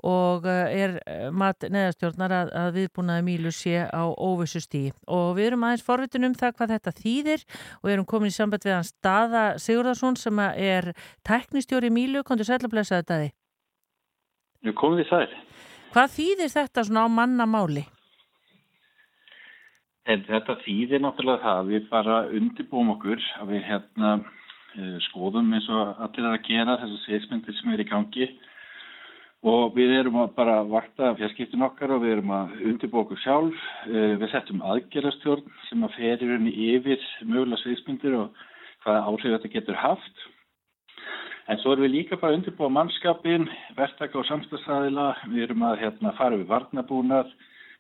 og 0.07 0.46
uh, 0.46 0.66
er 0.70 0.98
uh, 1.02 1.30
mat 1.34 1.66
neðastjórnar 1.70 2.34
að, 2.40 2.52
að 2.62 2.70
viðbúnaði 2.80 3.26
Mílu 3.26 3.52
sé 3.54 3.86
á 3.86 4.04
óvissustíi 4.07 4.92
og 5.07 5.34
við 5.38 5.50
erum 5.50 5.66
aðeins 5.68 5.86
forvitin 5.86 6.28
um 6.28 6.36
það 6.36 6.54
hvað 6.59 6.76
þetta 6.76 6.94
þýðir 7.00 7.46
og 7.80 7.90
erum 7.94 8.09
komin 8.09 8.32
í 8.32 8.36
samband 8.36 8.66
við 8.66 8.78
hans 8.78 8.94
Daða 9.04 9.46
Sigurðarsson 9.62 10.20
sem 10.20 10.44
er 10.44 10.92
teknistjóri 11.26 11.92
Mílu, 11.92 12.24
kontur 12.26 12.48
sætlablessaði 12.48 13.11
Daði. 13.11 13.34
Nú 14.64 14.72
komum 14.78 15.00
við 15.00 15.11
þær. 15.11 15.36
Hvað 15.92 16.16
þýðir 16.16 16.50
þetta 16.52 16.84
svona 16.86 17.04
á 17.04 17.09
mannamáli? 17.12 17.84
En 20.07 20.22
þetta 20.28 20.59
þýðir 20.62 21.02
náttúrulega 21.02 21.42
það 21.42 21.61
að 21.61 21.70
við 21.72 21.86
bara 21.90 22.16
undirbúum 22.38 22.92
okkur 22.94 23.22
að 23.40 23.54
við 23.54 23.64
hérna 23.66 24.11
eh, 24.78 24.98
skoðum 25.09 25.54
eins 25.57 25.66
og 25.72 26.02
allir 26.07 26.28
að 26.30 26.44
gera 26.46 26.76
þessar 26.82 27.00
sviðsmyndir 27.04 27.57
sem 27.59 27.72
er 27.74 27.82
í 27.82 27.88
gangi 27.90 28.28
og 29.46 29.74
við 29.76 29.92
erum 29.98 30.20
að 30.22 30.30
bara 30.38 30.61
vakta 30.66 31.12
fjarskiptin 31.18 31.64
okkar 31.66 31.92
og 31.96 32.04
við 32.04 32.16
erum 32.16 32.32
að 32.34 32.54
undirbúa 32.70 33.04
okkur 33.04 33.20
sjálf. 33.22 33.66
Eh, 33.90 34.14
Við 34.20 34.30
settum 34.32 34.62
aðgerastjórn 34.62 35.50
sem 35.68 35.84
að 35.86 35.98
ferir 35.98 36.32
henni 36.36 36.54
yfir 36.70 37.02
mögulega 37.26 37.61
sviðsmyndir 37.64 38.16
og 38.20 38.46
hvaða 38.86 39.04
áhrif 39.11 39.36
þetta 39.36 39.52
getur 39.57 39.78
haft. 39.82 40.26
En 41.47 41.61
svo 41.62 41.72
erum 41.76 41.84
við 41.86 41.92
líka 41.94 42.16
bara 42.18 42.34
að 42.34 42.40
undirbúa 42.40 42.68
mannskapin, 42.74 43.44
verktaka 43.76 44.18
og 44.18 44.26
samstagsræðila. 44.26 45.07
Við 45.30 45.44
erum 45.44 45.62
að 45.68 45.78
hérna, 45.84 46.12
fara 46.18 46.38
við 46.40 46.49
varnabúnar 46.51 47.30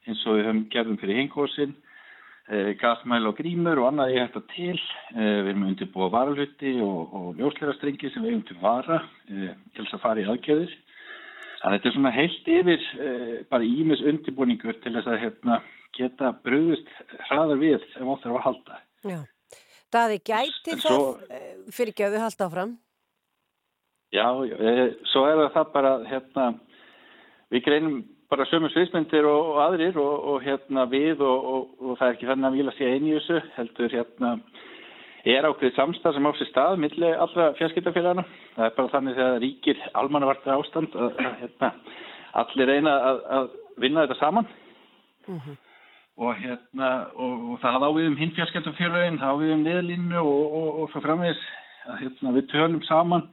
eins 0.06 0.22
og 0.26 0.36
við 0.38 0.46
höfum 0.46 0.62
gerðum 0.70 0.98
fyrir 1.00 1.18
hingósin, 1.18 1.72
eh, 2.46 2.74
gasmæl 2.78 3.26
og 3.26 3.36
grímur 3.40 3.80
og 3.82 3.88
annað 3.90 4.14
ég 4.14 4.28
þetta 4.30 4.42
til. 4.54 4.78
Eh, 5.16 5.42
við 5.42 5.50
erum 5.50 5.64
að 5.66 5.72
undirbúa 5.72 6.10
varalhutti 6.14 6.74
og, 6.80 7.14
og 7.18 7.40
ljósleirastrengi 7.42 8.12
sem 8.14 8.22
við 8.22 8.30
eigum 8.36 8.46
til 8.46 8.58
vara 8.62 9.00
eh, 9.02 9.54
til 9.74 9.82
þess 9.84 9.98
að 9.98 10.04
fara 10.06 10.22
í 10.22 10.28
aðgerðir. 10.30 10.76
Að 11.66 11.72
þetta 11.74 11.88
er 11.88 11.94
svona 11.96 12.14
heilt 12.14 12.48
yfir 12.52 12.82
bara 13.50 13.64
ímis 13.66 14.02
undirbúningur 14.04 14.76
til 14.84 14.92
þess 14.94 15.08
að 15.10 15.22
hérna, 15.24 15.56
geta 15.96 16.30
bröðust 16.44 16.90
hraðar 17.26 17.58
við 17.58 17.80
ótt 18.04 18.26
er 18.26 18.34
að 18.36 18.44
halda. 18.44 18.80
Já. 19.02 19.20
Daði 19.90 20.18
gæti 20.26 20.74
En 20.74 20.82
það 20.82 20.90
svo- 20.92 21.16
uh, 21.16 21.72
fyrir 21.72 21.94
gjöðu 21.96 22.20
halda 22.20 22.46
áfram. 22.46 22.76
Já, 24.14 24.26
eh, 24.44 24.92
svo 25.10 25.24
er 25.26 25.48
það 25.54 25.72
bara, 25.72 25.96
hérna, 26.06 26.52
við 27.50 27.64
greinum 27.66 28.04
bara 28.30 28.46
sömu 28.50 28.70
sviðsmyndir 28.70 29.26
og, 29.26 29.50
og 29.52 29.58
aðrir 29.64 29.98
og, 30.02 30.14
og 30.30 30.46
hérna 30.46 30.86
við 30.90 31.22
og, 31.24 31.68
og 31.80 31.98
það 31.98 32.08
er 32.08 32.16
ekki 32.16 32.30
þannig 32.30 32.48
að 32.48 32.56
vila 32.58 32.74
sér 32.76 32.94
einu 32.94 33.10
í 33.10 33.18
þessu 33.18 33.42
heldur 33.56 33.94
hérna 33.94 34.32
er 35.26 35.46
ákveðið 35.48 35.74
samstað 35.74 36.16
sem 36.16 36.26
á 36.26 36.30
sér 36.38 36.50
stað 36.52 36.80
milli 36.82 37.08
allra 37.10 37.48
fjarskiptafélagana. 37.58 38.24
Það 38.54 38.66
er 38.68 38.74
bara 38.76 38.92
þannig 38.94 39.16
þegar 39.18 39.38
ríkir 39.42 39.84
almannavartar 39.98 40.60
ástand 40.60 40.94
að, 40.94 41.16
að 41.18 41.38
hérna, 41.42 41.70
allir 42.42 42.70
reyna 42.70 42.96
að, 43.10 43.22
að 43.38 43.48
vinna 43.82 44.04
þetta 44.06 44.18
saman 44.20 44.50
og 46.16 46.38
hérna 46.40 46.90
og, 47.18 47.32
og 47.52 47.58
það 47.64 47.86
á 47.86 47.90
við 47.98 48.10
um 48.10 48.20
hinn 48.20 48.36
fjarskiptafélagin, 48.38 49.18
það 49.22 49.34
á 49.34 49.40
við 49.42 49.54
um 49.56 49.64
niðurlínu 49.66 50.22
og 50.22 50.86
svo 50.92 51.02
framvegis 51.04 51.42
að 51.90 51.98
hérna, 52.04 52.34
við 52.38 52.48
tölum 52.54 52.82
saman 52.86 53.26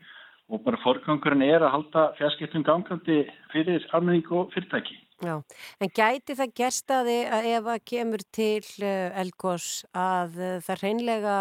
og 0.53 0.61
bara 0.61 0.79
forgangurinn 0.83 1.45
er 1.47 1.63
að 1.65 1.73
halda 1.73 2.03
fjarskiptum 2.19 2.65
gangandi 2.67 3.23
fyrir 3.53 3.87
almenning 3.97 4.27
og 4.31 4.51
fyrirtæki. 4.53 4.99
Já, 5.23 5.37
en 5.81 5.91
gæti 5.95 6.35
það 6.37 6.55
gerstaði 6.59 7.19
að 7.31 7.47
ef 7.53 7.69
að 7.73 7.83
kemur 7.89 8.23
til 8.35 8.63
uh, 8.83 9.21
Elgós 9.21 9.67
að 9.97 10.37
uh, 10.37 10.57
það 10.65 10.83
reynlega 10.83 11.37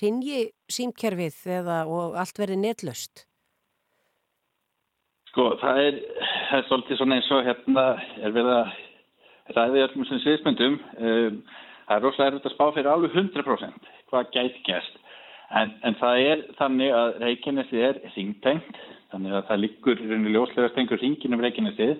ringi 0.00 0.42
símkerfið 0.72 1.40
eða 1.58 1.78
og 1.90 2.16
allt 2.20 2.38
verði 2.40 2.58
netlust? 2.62 3.26
Sko, 5.32 5.50
það 5.60 5.82
er, 5.82 6.00
það 6.48 6.58
er 6.58 6.68
svolítið 6.70 7.00
svona 7.00 7.18
eins 7.18 7.32
og 7.34 7.44
hérna 7.44 7.86
er 8.24 8.36
við 8.36 8.52
að 8.54 8.76
ræði 9.56 9.82
öllum 9.84 10.06
sem 10.08 10.22
sviðsmyndum. 10.22 10.78
Um, 10.96 11.40
það 11.88 11.98
er 11.98 12.06
rosalega 12.06 12.32
erfitt 12.32 12.48
að 12.48 12.56
spá 12.56 12.66
fyrir 12.70 12.92
alveg 12.92 13.18
100% 13.20 13.90
hvað 14.10 14.32
gæti 14.36 14.64
gerst. 14.70 15.02
En, 15.54 15.72
en 15.86 15.94
það 16.00 16.20
er 16.26 16.44
þannig 16.58 16.94
að 16.94 17.18
Reykjanesi 17.22 17.82
er 17.88 17.98
ringtengt, 18.16 18.78
þannig 19.12 19.36
að 19.36 19.44
það 19.50 19.60
liggur 19.62 20.00
ljóslega 20.06 20.72
stengur 20.72 21.02
ringin 21.02 21.36
um 21.36 21.44
Reykjanesi. 21.44 21.90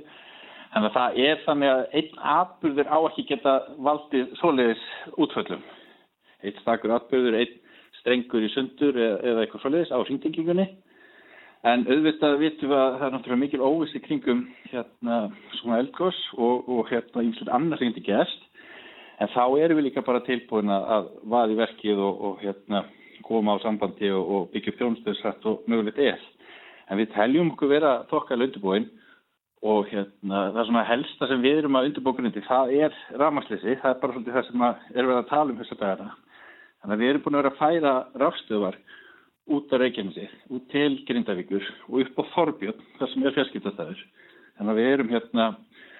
Þannig 0.72 0.88
að 0.90 0.96
það 0.96 1.20
er 1.26 1.44
þannig 1.44 1.72
að 1.72 1.84
einn 2.00 2.24
atbyrður 2.36 2.90
á 2.90 2.98
ekki 3.06 3.26
geta 3.28 3.52
valdið 3.86 4.32
svoleiðis 4.40 4.82
útföllum. 5.14 5.62
Einn 6.42 6.58
stakur 6.64 6.96
atbyrður, 6.96 7.38
einn 7.38 7.54
strengur 8.00 8.44
í 8.44 8.50
sundur 8.52 8.98
eða, 8.98 9.22
eða 9.30 9.44
eitthvað 9.44 9.62
svoleiðis 9.62 9.94
á 9.94 9.98
ringtengingunni. 10.02 10.66
En 11.66 11.86
auðvitað 11.86 12.36
vitum 12.42 12.70
við 12.70 12.78
að 12.78 12.98
það 12.98 13.06
er 13.06 13.14
náttúrulega 13.14 13.42
mikil 13.44 13.62
óvissi 13.64 14.02
kringum 14.02 14.42
hérna 14.72 15.22
svona 15.60 15.80
eldgós 15.82 16.18
og, 16.36 16.68
og 16.68 16.90
hérna 16.90 17.22
einslega 17.22 17.56
annars 17.56 17.82
reyndi 17.82 18.02
gæst. 18.06 18.44
En 19.22 19.30
þá 19.32 19.42
erum 19.62 19.80
við 19.80 19.88
líka 19.88 20.04
bara 20.04 20.20
tilbúin 20.26 20.70
að 20.70 21.08
vaði 21.30 21.56
verkið 21.62 22.02
og, 22.04 22.20
og 22.28 22.44
hérna 22.44 22.84
koma 23.24 23.56
á 23.56 23.62
sambandi 23.62 24.10
og, 24.12 24.28
og 24.34 24.50
byggja 24.52 24.72
upp 24.72 24.80
þjónustöðsrætt 24.80 25.48
og 25.50 25.66
mögulegt 25.70 26.00
er. 26.02 26.20
En 26.90 27.00
við 27.00 27.12
teljum 27.14 27.52
okkur 27.54 27.72
vera 27.72 27.92
þokkala 28.10 28.46
undirbúin 28.46 28.88
og 29.66 29.88
hérna, 29.90 30.42
það 30.52 30.60
er 30.60 30.68
svona 30.68 30.84
helsta 30.86 31.28
sem 31.30 31.42
við 31.42 31.62
erum 31.62 31.78
að 31.78 31.88
undirbúkunundi, 31.90 32.44
það 32.46 32.74
er 32.76 33.00
rafmarsleysi, 33.18 33.78
það 33.80 33.90
er 33.90 34.00
bara 34.02 34.14
svolítið 34.14 34.36
það 34.36 34.46
sem 34.50 34.66
er 34.68 35.00
verið 35.00 35.18
að 35.22 35.30
tala 35.32 35.52
um 35.52 35.60
þessa 35.62 35.78
dagana. 35.80 36.12
Þannig 36.82 36.96
að 36.96 37.02
við 37.02 37.10
erum 37.10 37.24
búin 37.24 37.36
að 37.36 37.42
vera 37.42 37.52
að 37.54 37.60
færa 37.62 37.94
rafstöðvar 38.22 38.78
út 39.56 39.72
af 39.72 39.80
Reykjanesi, 39.82 40.26
út 40.54 40.68
til 40.70 40.92
Grindavíkur 41.08 41.66
og 41.88 42.00
upp 42.02 42.20
á 42.20 42.24
Þorbjörn, 42.34 42.84
það 42.98 43.12
sem 43.12 43.26
er 43.26 43.36
fjarskiptastæður. 43.36 44.04
Þannig 44.56 44.72
að 44.72 44.80
við 44.80 44.92
erum 44.92 45.12
hérna 45.14 45.46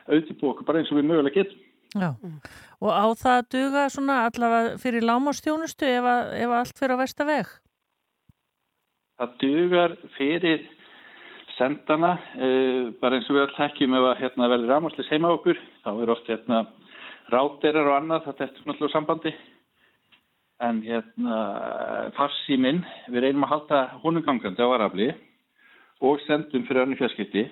auðvitað 0.07 0.51
okkur 0.51 0.69
bara 0.69 0.83
eins 0.83 0.93
og 0.93 1.01
við 1.01 1.09
mögulega 1.11 1.41
getum. 1.41 1.66
Já, 1.97 2.11
og 2.83 2.91
á 2.93 3.07
það 3.17 3.45
duga 3.55 3.85
svona 3.93 4.17
allavega 4.27 4.77
fyrir 4.83 5.07
lámástjónustu 5.07 5.89
ef, 5.89 6.05
að, 6.05 6.33
ef 6.43 6.51
að 6.51 6.59
allt 6.61 6.81
fyrir 6.81 6.97
á 6.97 7.03
vestaveg? 7.03 7.53
Það 9.17 9.37
dugar 9.41 9.95
fyrir 10.19 10.67
sendana, 11.57 12.17
uh, 12.37 12.93
bara 13.01 13.17
eins 13.17 13.29
og 13.31 13.39
við 13.39 13.47
all 13.47 13.57
þekkjum 13.57 13.97
ef 13.97 14.09
að 14.11 14.19
hérna, 14.25 14.51
verður 14.53 14.73
rámaslis 14.75 15.13
heima 15.13 15.33
okkur, 15.39 15.61
þá 15.85 15.91
er 15.95 16.13
oft 16.13 16.29
hérna, 16.31 16.65
ráterar 17.33 17.91
og 17.91 17.97
annað, 17.97 18.27
þetta 18.29 18.45
er 18.45 18.67
náttúrulega 18.67 18.93
sambandi. 18.93 19.33
En 20.67 20.81
hérna, 20.85 21.39
farsíminn, 22.17 22.81
við 23.13 23.27
reynum 23.27 23.45
að 23.45 23.53
halda 23.53 23.81
honum 24.05 24.25
gangandi 24.25 24.65
á 24.65 24.73
varafli 24.73 25.09
og 26.05 26.21
sendum 26.25 26.65
fyrir 26.69 26.87
önnu 26.87 26.97
fjarskipti. 27.01 27.45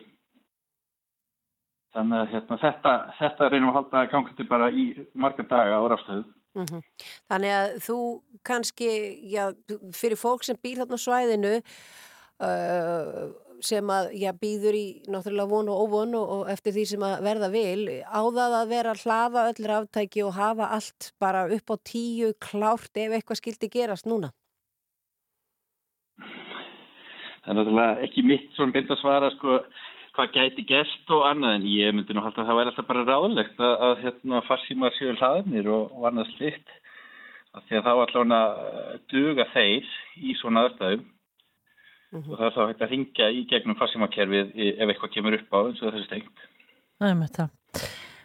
Þannig 1.94 2.20
að 2.20 2.32
hérna, 2.32 2.58
þetta, 2.58 2.92
þetta 3.20 3.48
reynum 3.52 3.70
að 3.70 3.76
halda 3.78 4.06
gangandi 4.10 4.46
bara 4.50 4.70
í 4.70 4.86
marga 5.14 5.44
daga 5.46 5.78
á 5.78 5.82
rafstöðu. 5.92 6.24
Mm 6.54 6.66
-hmm. 6.70 6.82
Þannig 7.30 7.52
að 7.58 7.70
þú 7.86 7.98
kannski, 8.46 8.90
já, 9.30 9.44
fyrir 9.94 10.18
fólk 10.18 10.44
sem 10.46 10.58
býr 10.62 10.82
þarna 10.82 10.98
svæðinu 10.98 11.54
uh, 12.42 13.30
sem 13.62 13.90
að, 13.90 14.10
já, 14.18 14.30
býður 14.38 14.76
í 14.78 14.86
náttúrulega 15.10 15.50
von 15.50 15.70
og 15.72 15.82
óvon 15.84 16.14
og, 16.18 16.30
og 16.36 16.50
eftir 16.50 16.74
því 16.74 16.84
sem 16.90 17.06
að 17.06 17.22
verða 17.26 17.50
vil, 17.54 17.84
á 18.02 18.20
það 18.22 18.56
að 18.60 18.70
vera 18.74 18.94
að 18.94 19.02
hlaða 19.04 19.46
öll 19.50 19.68
ráftæki 19.70 20.24
og 20.26 20.34
hafa 20.38 20.70
allt 20.76 21.12
bara 21.22 21.46
upp 21.56 21.70
á 21.70 21.76
tíu 21.82 22.32
klárt 22.38 22.96
ef 22.96 23.12
eitthvað 23.12 23.40
skildi 23.40 23.70
gerast 23.70 24.06
núna? 24.06 24.32
Það 27.44 27.50
er 27.50 27.58
náttúrulega 27.58 28.04
ekki 28.06 28.22
mitt 28.24 28.50
svona 28.56 28.72
beint 28.72 28.90
að 28.90 29.02
svara, 29.02 29.30
sko, 29.36 29.58
hvað 30.14 30.34
gæti 30.36 30.64
gest 30.68 31.10
og 31.14 31.24
annað 31.28 31.58
en 31.58 31.66
ég 31.68 31.94
myndi 31.94 32.14
nú 32.14 32.22
halda 32.22 32.42
að 32.44 32.48
það 32.50 32.58
væri 32.58 32.70
alltaf 32.72 32.88
bara 32.90 33.04
ráðlegt 33.08 33.60
að, 33.60 33.74
að 33.86 33.94
hérna 34.04 34.42
farsímar 34.48 34.94
séu 34.98 35.16
hlaðnir 35.18 35.70
og, 35.74 35.90
og 35.90 36.06
annað 36.10 36.30
slikt 36.36 36.70
af 37.54 37.66
því 37.66 37.80
að 37.80 37.84
þá 37.86 37.92
allavega 37.94 38.40
duga 39.10 39.48
þeir 39.52 39.90
í 40.22 40.36
svona 40.38 40.64
aðstæðum 40.68 41.04
mm 41.04 42.22
-hmm. 42.22 42.30
og 42.30 42.38
það 42.38 42.46
er 42.46 42.56
þá 42.56 42.62
hægt 42.68 42.86
að 42.86 42.92
ringja 42.94 43.26
í 43.30 43.44
gegnum 43.50 43.78
farsímakerfið 43.82 44.56
ef 44.70 44.88
eitthvað 44.88 45.14
kemur 45.18 45.38
upp 45.38 45.54
á 45.54 45.58
eins 45.66 45.82
og 45.82 45.92
þessi 45.92 46.06
stengt. 46.08 46.48
Það 46.98 47.10
er 47.10 47.20
með 47.20 47.30
það. 47.38 47.48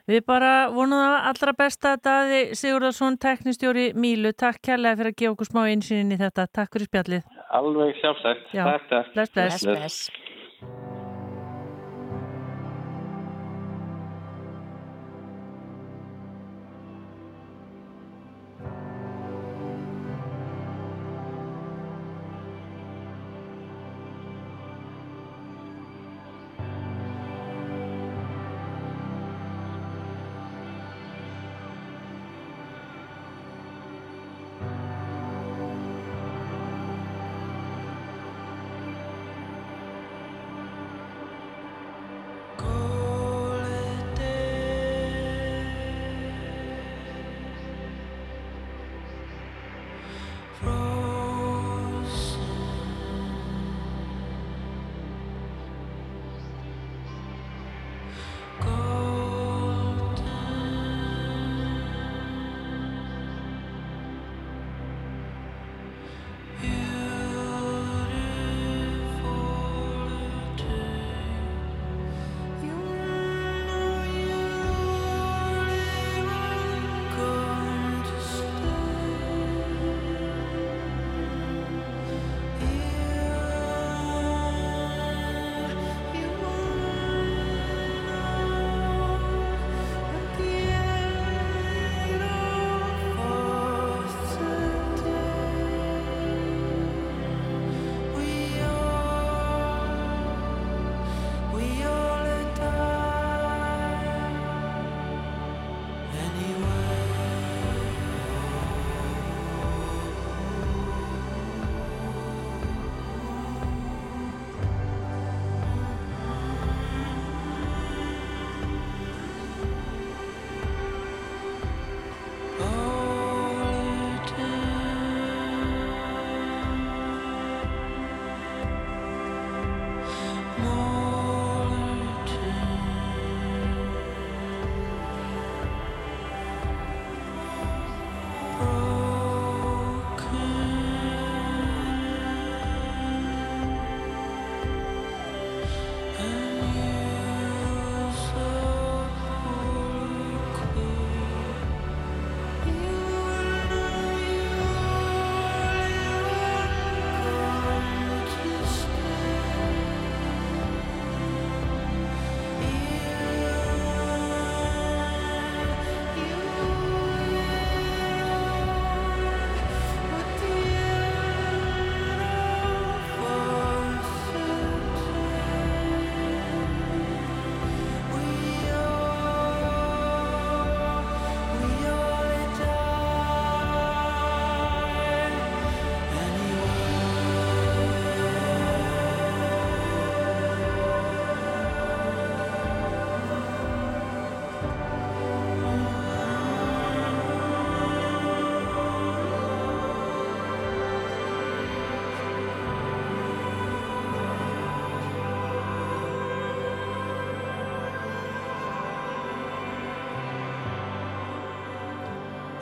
Við 0.09 0.23
bara 0.25 0.53
vonum 0.73 0.97
það 1.03 1.27
allra 1.29 1.51
besta 1.53 1.89
daði 2.01 2.39
Sigurðarsson, 2.57 3.17
teknistjóri 3.21 3.91
Mílu. 3.93 4.31
Takk 4.33 4.57
kærlega 4.65 4.97
fyrir 4.97 5.13
að 5.13 5.19
gefa 5.21 5.33
okkur 5.35 5.49
smá 5.51 5.61
einsýnin 5.69 6.15
í 6.15 6.17
þetta. 6.17 6.47
Takk 6.49 6.73
fyrir 6.73 6.89
spjallið. 6.89 7.23
Alveg 7.59 7.93
sjálfsagt. 8.01 8.49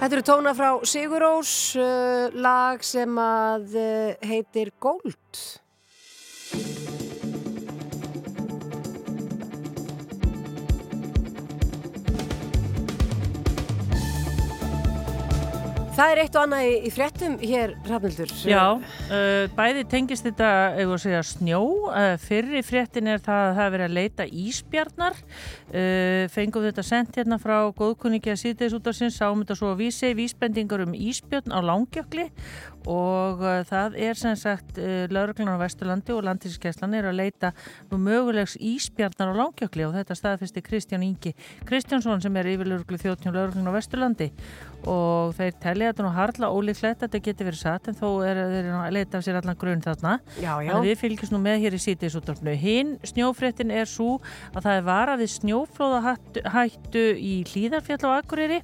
Þetta 0.08 0.16
eru 0.16 0.24
tóna 0.24 0.52
frá 0.56 0.68
Sigurós, 0.88 1.50
uh, 1.76 2.30
lag 2.40 2.80
sem 2.80 3.18
að 3.20 3.74
uh, 3.76 4.14
heitir 4.24 4.70
Gold. 4.80 5.42
Það 15.98 16.12
er 16.14 16.20
eitt 16.22 16.36
og 16.38 16.44
annað 16.46 16.64
í, 16.68 16.74
í 16.86 16.90
fréttum 16.94 17.36
hér, 17.42 17.72
Rafnildur. 17.88 18.30
Já, 18.46 18.78
uh, 18.78 19.46
bæði 19.58 19.86
tengist 19.90 20.28
þetta, 20.28 20.50
við 20.78 20.92
segja, 21.02 21.22
snjó. 21.26 21.62
Uh, 21.90 22.12
fyrri 22.22 22.62
fréttin 22.62 23.10
er 23.10 23.24
það 23.26 23.46
að 23.48 23.54
það 23.58 23.64
er 23.64 23.74
verið 23.74 23.88
að 23.88 23.96
leita 23.98 24.28
íspjarnar. 24.44 25.18
Uh, 25.72 26.22
fengum 26.36 26.68
þetta 26.68 26.86
sendt 26.86 27.18
hérna 27.18 27.40
frá 27.42 27.56
góðkunningi 27.82 28.30
að 28.30 28.42
síðdeis 28.44 28.78
út 28.78 28.92
af 28.92 29.00
sinns, 29.00 29.18
sáum 29.18 29.42
þetta 29.42 29.58
svo 29.58 29.74
að 29.74 29.82
vísi, 29.82 30.14
vísbendingar 30.22 30.86
um 30.86 30.94
íspjarn 30.94 31.50
á 31.50 31.66
langjökli 31.66 32.30
og 32.88 33.44
uh, 33.44 33.60
það 33.68 33.98
er 34.08 34.18
sem 34.20 34.36
sagt 34.40 34.80
uh, 34.80 35.06
lauruglan 35.12 35.54
á 35.54 35.62
Vesturlandi 35.62 36.16
og 36.16 36.24
landtíðskeslan 36.28 36.96
er 36.98 37.10
að 37.10 37.20
leita 37.20 37.52
nú 37.92 38.00
mögulegs 38.02 38.56
íspjarnar 38.56 39.34
á 39.36 39.40
langjökli 39.44 39.86
og 39.88 39.96
þetta 39.98 40.18
staðfesti 40.18 40.64
Kristján 40.64 41.04
Ingi 41.04 41.34
Kristjánsson 41.68 42.24
sem 42.24 42.40
er 42.40 42.50
yfirlauruglu 42.54 43.00
þjóttjón 43.02 43.36
lauruglan 43.36 43.70
á 43.70 43.78
Vesturlandi. 43.78 44.30
Og 44.88 45.34
þeir 45.36 45.56
telli 45.60 45.88
þetta 45.90 46.06
nú 46.06 46.12
harla 46.16 46.50
ólíklegt 46.54 47.02
að 47.02 47.08
þetta 47.08 47.22
geti 47.26 47.48
verið 47.48 47.60
satt 47.60 47.90
en 47.90 47.98
þó 47.98 48.08
er 48.24 48.40
þeir 48.54 48.70
að 48.78 48.94
leita 48.96 49.20
af 49.20 49.26
sér 49.26 49.40
allan 49.42 49.58
grunn 49.60 49.84
þarna. 49.84 50.14
Já, 50.38 50.54
já. 50.64 50.72
Að 50.76 50.88
við 50.88 51.00
fylgjum 51.02 51.34
nú 51.34 51.42
með 51.44 51.64
hér 51.66 51.76
í 51.76 51.82
sítiðsúttorfnu 51.84 52.54
hinn 52.62 52.94
snjófréttin 53.08 53.74
er 53.74 53.90
svo 53.90 54.20
að 54.54 54.62
það 54.62 54.78
er 54.78 54.88
varað 54.88 55.24
við 55.24 55.34
snjóflóðahættu 55.36 57.06
í 57.18 57.34
Hlíðarfjall 57.50 58.00
á 58.06 58.10
Akureyri 58.22 58.62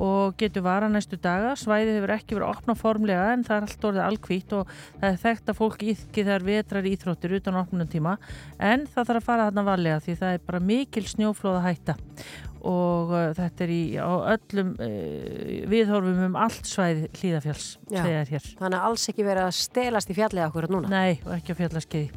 og 0.00 0.36
getur 0.40 0.64
varað 0.64 0.94
næstu 0.96 1.18
daga. 1.20 1.52
Svæðið 1.60 1.98
hefur 1.98 2.14
ekki 2.16 2.38
verið 2.38 2.50
opnað 2.54 2.80
formlega 2.80 3.26
en 3.34 3.44
það 3.46 3.56
er 3.56 3.66
allt 3.68 3.88
orðið 3.90 4.06
alkvítt 4.06 4.54
og 4.56 4.74
það 5.00 5.08
er 5.10 5.20
þekkt 5.24 5.52
að 5.52 5.58
fólk 5.60 5.86
íðki 5.92 6.26
þegar 6.26 6.46
vetrar 6.50 6.90
íþróttir 6.90 7.36
utan 7.40 7.60
opnum 7.60 7.90
tíma 7.90 8.16
en 8.58 8.86
það 8.88 9.10
þarf 9.10 9.20
að 9.20 9.28
fara 9.28 9.48
þarna 9.48 9.66
varlega 9.68 10.04
því 10.04 10.16
það 10.22 10.36
er 10.36 10.46
bara 10.46 10.62
mikil 10.70 11.06
snjóflóðahætta 11.10 11.96
og 12.66 13.12
uh, 13.14 13.26
þetta 13.36 13.66
er 13.66 13.72
í, 13.74 13.82
á 13.96 14.10
öllum 14.34 14.72
uh, 14.76 15.52
viðhorfum 15.70 16.24
um 16.28 16.38
allt 16.40 16.68
svæði 16.68 17.08
hlýðafjalls. 17.20 17.68
Þannig 17.90 18.78
að 18.78 18.88
alls 18.88 19.06
ekki 19.12 19.26
verið 19.26 19.46
að 19.46 19.54
stelast 19.60 20.10
í 20.12 20.16
fjallið 20.18 20.46
okkur 20.48 20.68
núna. 20.72 20.90
Nei, 20.92 21.20
og 21.26 21.36
ekki 21.36 21.56
á 21.56 21.60
fjallaskeiði. 21.60 22.10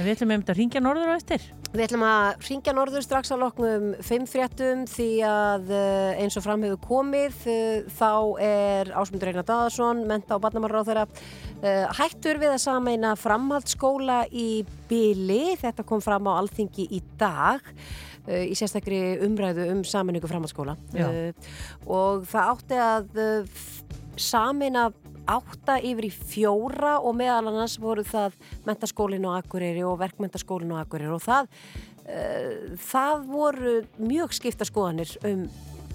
Við 0.00 0.12
ætlum 0.14 0.34
einmitt 0.34 0.52
að 0.52 0.60
ringja 0.62 0.84
norður 0.84 1.12
á 1.12 1.14
eftir. 1.16 1.48
Við 1.70 1.84
ætlum 1.84 2.02
að 2.02 2.46
ringja 2.48 2.72
norður 2.74 3.04
strax 3.06 3.30
að 3.30 3.42
loknum 3.44 3.84
fimm 4.02 4.24
fréttum 4.26 4.80
því 4.90 5.10
að 5.22 5.68
eh, 5.76 6.22
eins 6.24 6.34
og 6.34 6.42
fram 6.42 6.64
hefur 6.66 6.80
komið 6.82 7.44
eh, 7.52 7.84
þá 7.94 8.10
er 8.42 8.90
Ásmundur 8.98 9.30
Einar 9.30 9.46
Daðarsson, 9.46 10.02
menta 10.10 10.34
og 10.34 10.42
barnamarra 10.42 10.82
á 10.82 10.88
þeirra 10.88 11.06
hættur 11.94 12.40
við 12.40 12.54
að 12.54 12.62
sameina 12.62 13.12
framhaldsskóla 13.20 14.22
í 14.32 14.64
Bili. 14.88 15.54
Þetta 15.60 15.84
kom 15.86 16.00
fram 16.02 16.26
á 16.26 16.40
alþingi 16.40 16.88
í 16.96 17.02
dag 17.20 17.60
í 18.50 18.56
sérstakri 18.58 19.00
umræðu 19.26 19.68
um 19.74 19.84
sameiningu 19.86 20.30
framhaldsskóla. 20.30 20.76
Eh, 20.94 21.52
og 21.86 22.26
það 22.30 22.50
átti 22.54 22.80
að 22.86 23.22
eh, 23.24 23.62
sameina 24.20 24.88
átta 25.30 25.76
yfir 25.84 26.08
í 26.08 26.10
fjóra 26.10 26.96
og 26.98 27.14
meðal 27.18 27.52
annars 27.52 27.76
voru 27.80 28.02
það 28.06 28.34
mentaskólinn 28.66 29.28
á 29.28 29.38
Akureyri 29.38 29.84
og 29.86 30.00
verkmentaskólinn 30.00 30.72
á 30.74 30.82
Akureyri 30.82 31.12
og 31.14 31.22
það, 31.22 31.50
það 32.90 33.26
voru 33.28 33.74
mjög 34.00 34.34
skipta 34.34 34.66
skoðanir 34.66 35.12
um 35.28 35.44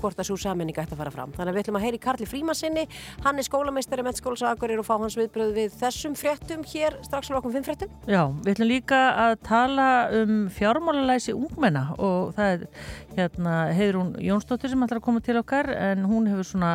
hvort 0.06 0.22
að 0.22 0.30
svo 0.30 0.38
sammenning 0.40 0.78
ætti 0.78 0.96
að 0.96 1.02
fara 1.02 1.14
fram. 1.14 1.34
Þannig 1.36 1.52
að 1.52 1.58
við 1.58 1.64
ætlum 1.66 1.80
að 1.80 1.86
heyri 1.88 2.02
Karli 2.06 2.30
Frímansinni, 2.30 2.86
hann 3.26 3.42
er 3.42 3.48
skólameistari 3.48 4.06
Akureyri 4.06 4.80
og 4.80 4.88
fá 4.88 4.96
hans 5.02 5.18
viðbröð 5.18 5.54
við 5.56 5.76
þessum 5.80 6.16
fréttum 6.20 6.64
hér 6.70 7.00
strax 7.06 7.32
á 7.34 7.38
okkur 7.40 7.56
fimm 7.56 7.66
fréttum. 7.66 7.92
Já, 8.06 8.24
við 8.46 8.54
ætlum 8.54 8.70
líka 8.70 9.02
að 9.26 9.36
tala 9.48 9.90
um 10.22 10.48
fjármálalæsi 10.54 11.36
ungmenna 11.36 11.88
og 11.98 12.36
það 12.38 12.54
er 12.54 12.66
hérna 13.18 13.60
Heiðrún 13.76 14.16
Jónsdóttir 14.22 14.74
sem 14.74 14.86
ætlar 14.86 15.02
að 15.02 15.08
koma 15.08 15.24
til 15.26 15.40
okkar 15.42 15.72
en 15.74 16.06
hún 16.10 16.30
hefur 16.30 16.54
svona 16.54 16.74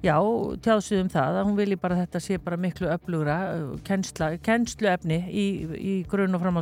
Já, 0.00 0.16
tjáðsvið 0.64 1.02
um 1.02 1.08
það 1.12 1.34
að 1.36 1.42
hún 1.44 1.56
vilji 1.58 1.76
bara 1.80 1.96
þetta 1.98 2.20
sé 2.24 2.38
bara 2.40 2.56
miklu 2.56 2.88
öflugra 2.88 3.34
uh, 3.52 3.74
kennsluefni 3.84 5.18
í, 5.28 5.46
í 5.76 5.94
grunn 6.08 6.38
og 6.38 6.40
hún 6.40 6.56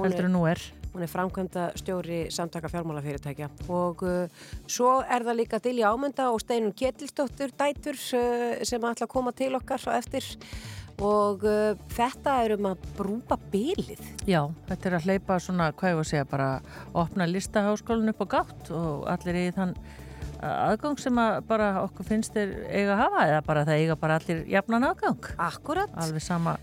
heldur 0.00 0.30
en 0.30 0.32
nú 0.32 0.46
er. 0.48 0.62
Hún 0.92 1.04
er 1.04 1.10
framkvæmda 1.12 1.68
stjóri 1.78 2.20
samtaka 2.34 2.70
fjármálafyrirtækja 2.72 3.50
og 3.68 4.02
uh, 4.06 4.48
svo 4.70 4.98
er 5.02 5.26
það 5.26 5.40
líka 5.42 5.60
Dilja 5.62 5.92
Ámynda 5.92 6.30
og 6.32 6.42
Steinun 6.42 6.74
Ketilsdóttur 6.76 7.54
dætur 7.58 7.98
uh, 8.18 8.58
sem 8.62 8.82
ætla 8.90 9.06
að 9.08 9.14
koma 9.14 9.34
til 9.36 9.54
okkar 9.58 9.84
á 9.88 9.98
eftir 9.98 10.26
og 10.98 11.44
uh, 11.46 11.78
þetta 11.94 12.40
er 12.42 12.56
um 12.56 12.72
að 12.72 12.88
brúpa 12.98 13.38
bylið. 13.52 14.02
Já, 14.26 14.42
þetta 14.70 14.90
er 14.90 14.98
að 14.98 15.06
hleypa 15.06 15.38
svona, 15.42 15.70
hvað 15.70 15.92
ég 15.92 16.00
var 16.00 16.06
að 16.06 16.10
segja, 16.10 16.28
bara 16.32 16.50
opna 17.04 17.28
listaháskólinn 17.30 18.12
upp 18.14 18.24
á 18.24 18.26
gátt 18.34 18.72
og 18.74 19.06
allir 19.12 19.38
í 19.44 19.48
þann 19.54 19.76
aðgang 20.38 20.98
sem 21.02 21.18
að 21.18 21.40
bara 21.48 21.68
okkur 21.82 22.06
finnst 22.06 22.34
þeir 22.34 22.52
eiga 22.70 22.94
að 22.94 23.00
hafa 23.02 23.22
eða 23.26 23.44
bara 23.46 23.64
það 23.66 23.82
eiga 23.82 23.96
bara 23.98 24.18
allir 24.20 24.42
jafnan 24.50 24.90
aðgang. 24.90 25.30
Akkurat. 25.48 25.94
Alveg 25.98 26.24
sama 26.24 26.58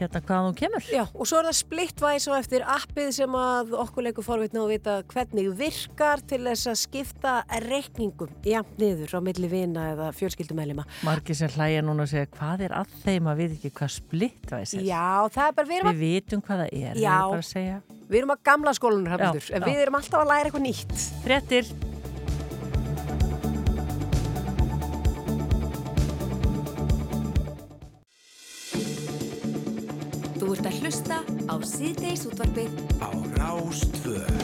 hérna 0.00 0.22
hvaðan 0.24 0.48
þú 0.50 0.58
kemur. 0.60 0.86
Já, 0.92 1.02
og 1.12 1.28
svo 1.28 1.40
er 1.40 1.48
það 1.50 1.56
splittvæs 1.60 2.26
og 2.30 2.36
eftir 2.38 2.64
appið 2.76 3.10
sem 3.16 3.36
að 3.40 3.74
okkur 3.84 4.06
leikur 4.08 4.26
forvitna 4.26 4.62
að 4.64 4.72
vita 4.74 4.96
hvernig 5.12 5.50
virkar 5.60 6.22
til 6.30 6.40
þess 6.46 6.70
að 6.72 6.78
skipta 6.82 7.34
reikningum 7.66 8.32
jafn 8.46 8.80
niður 8.80 9.16
á 9.16 9.20
milli 9.24 9.50
vina 9.52 9.86
eða 9.94 10.10
fjölskyldumælima. 10.16 10.86
Margir 11.06 11.38
sem 11.38 11.52
hlæja 11.56 11.84
núna 11.86 12.06
og 12.06 12.12
segja 12.12 12.30
hvað 12.38 12.66
er 12.68 12.76
að 12.80 12.96
þeim 13.04 13.30
að 13.30 13.44
við 13.44 13.58
ekki 13.58 13.74
hvað 13.80 13.94
splittvæs 13.98 14.74
er. 14.78 14.88
Já, 14.88 15.06
það 15.36 15.46
er 15.46 15.54
bara, 15.60 15.70
við 15.70 15.78
erum, 15.80 15.92
Við 15.94 16.02
vitum 16.06 16.44
hvað 16.46 16.64
það 16.64 16.74
er. 16.80 16.96
Já. 16.96 16.96
Við 16.96 17.06
erum 17.10 17.36
bara 17.36 17.44
að 17.44 17.52
segja. 17.52 17.78
að, 17.80 18.02
við 18.10 18.22
erum 18.22 18.34
að 18.36 18.42
gamla 18.50 18.76
skólanur, 18.78 19.30
við 19.70 19.86
erum 19.86 20.00
alltaf 20.00 20.20
að 20.24 20.34
læra 20.34 20.50
eitthvað 20.50 20.68
nýtt. 20.70 21.08
Frettir. 21.24 21.89
Þú 30.50 30.56
ert 30.58 30.66
að 30.66 30.78
hlusta 30.82 31.16
á 31.46 31.54
síðdeis 31.62 32.24
útvarpið 32.26 32.72
á 32.98 33.10
Rástvöð. 33.38 34.40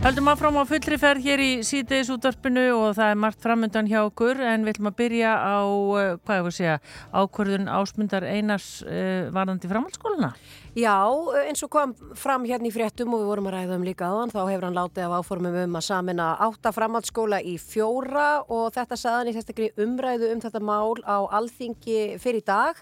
Höldum 0.00 0.30
áfram 0.32 0.56
á 0.56 0.64
fullri 0.64 0.96
ferð 0.96 1.26
hér 1.26 1.42
í 1.44 1.48
síðdeis 1.60 2.08
útvarpinu 2.08 2.62
og 2.72 2.94
það 2.96 3.12
er 3.12 3.20
margt 3.20 3.44
framöndan 3.44 3.90
hjá 3.90 3.98
okkur 4.06 4.40
en 4.40 4.64
við 4.64 4.78
ætlum 4.78 4.88
að 4.88 4.96
byrja 5.02 5.34
á, 5.36 5.60
eh, 5.60 6.16
hvað 6.24 6.40
ég 6.40 6.46
voru 6.46 6.54
að 6.54 6.56
segja, 6.56 6.78
ákvörðun 7.12 7.68
ásmundar 7.68 8.24
Einars 8.24 8.70
uh, 8.80 9.28
varðandi 9.28 9.68
framhaldsskóluna. 9.68 10.32
Já, 10.72 10.96
eins 11.44 11.60
og 11.66 11.74
kom 11.76 11.92
fram 12.16 12.48
hérna 12.48 12.70
í 12.70 12.72
fréttum 12.72 13.12
og 13.12 13.20
við 13.20 13.28
vorum 13.34 13.52
að 13.52 13.58
ræða 13.58 13.76
um 13.76 13.84
líka 13.84 14.08
aðan, 14.08 14.32
þá 14.32 14.40
hefur 14.46 14.68
hann 14.70 14.80
látið 14.80 15.04
af 15.04 15.16
áformum 15.20 15.64
um 15.66 15.76
að 15.76 15.88
samina 15.90 16.32
átta 16.46 16.72
framhaldsskóla 16.72 17.44
í 17.44 17.58
fjóra 17.60 18.28
og 18.48 18.70
þetta 18.72 18.96
saðan 18.96 19.34
í 19.34 19.36
sérstakri 19.36 19.74
umræðu 19.76 20.32
um 20.32 20.40
þetta 20.40 20.64
mál 20.64 20.96
á 21.04 21.28
alþingi 21.28 22.14
fyrir 22.22 22.46
dag 22.46 22.80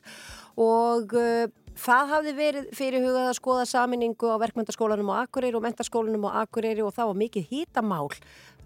og 0.59 1.15
uh, 1.15 1.47
það 1.79 2.13
hafði 2.13 2.35
verið 2.37 2.69
fyrirhugað 2.75 3.31
að 3.31 3.39
skoða 3.39 3.65
saminningu 3.71 4.31
á 4.35 4.37
verkmyndaskólanum 4.43 5.13
á 5.15 5.23
Akureyri 5.23 5.59
og 5.59 5.65
mentaskólanum 5.65 6.27
á 6.27 6.43
Akureyri 6.43 6.83
og 6.83 6.95
það 6.97 7.11
var 7.13 7.21
mikið 7.23 7.51
hýtamál 7.53 8.09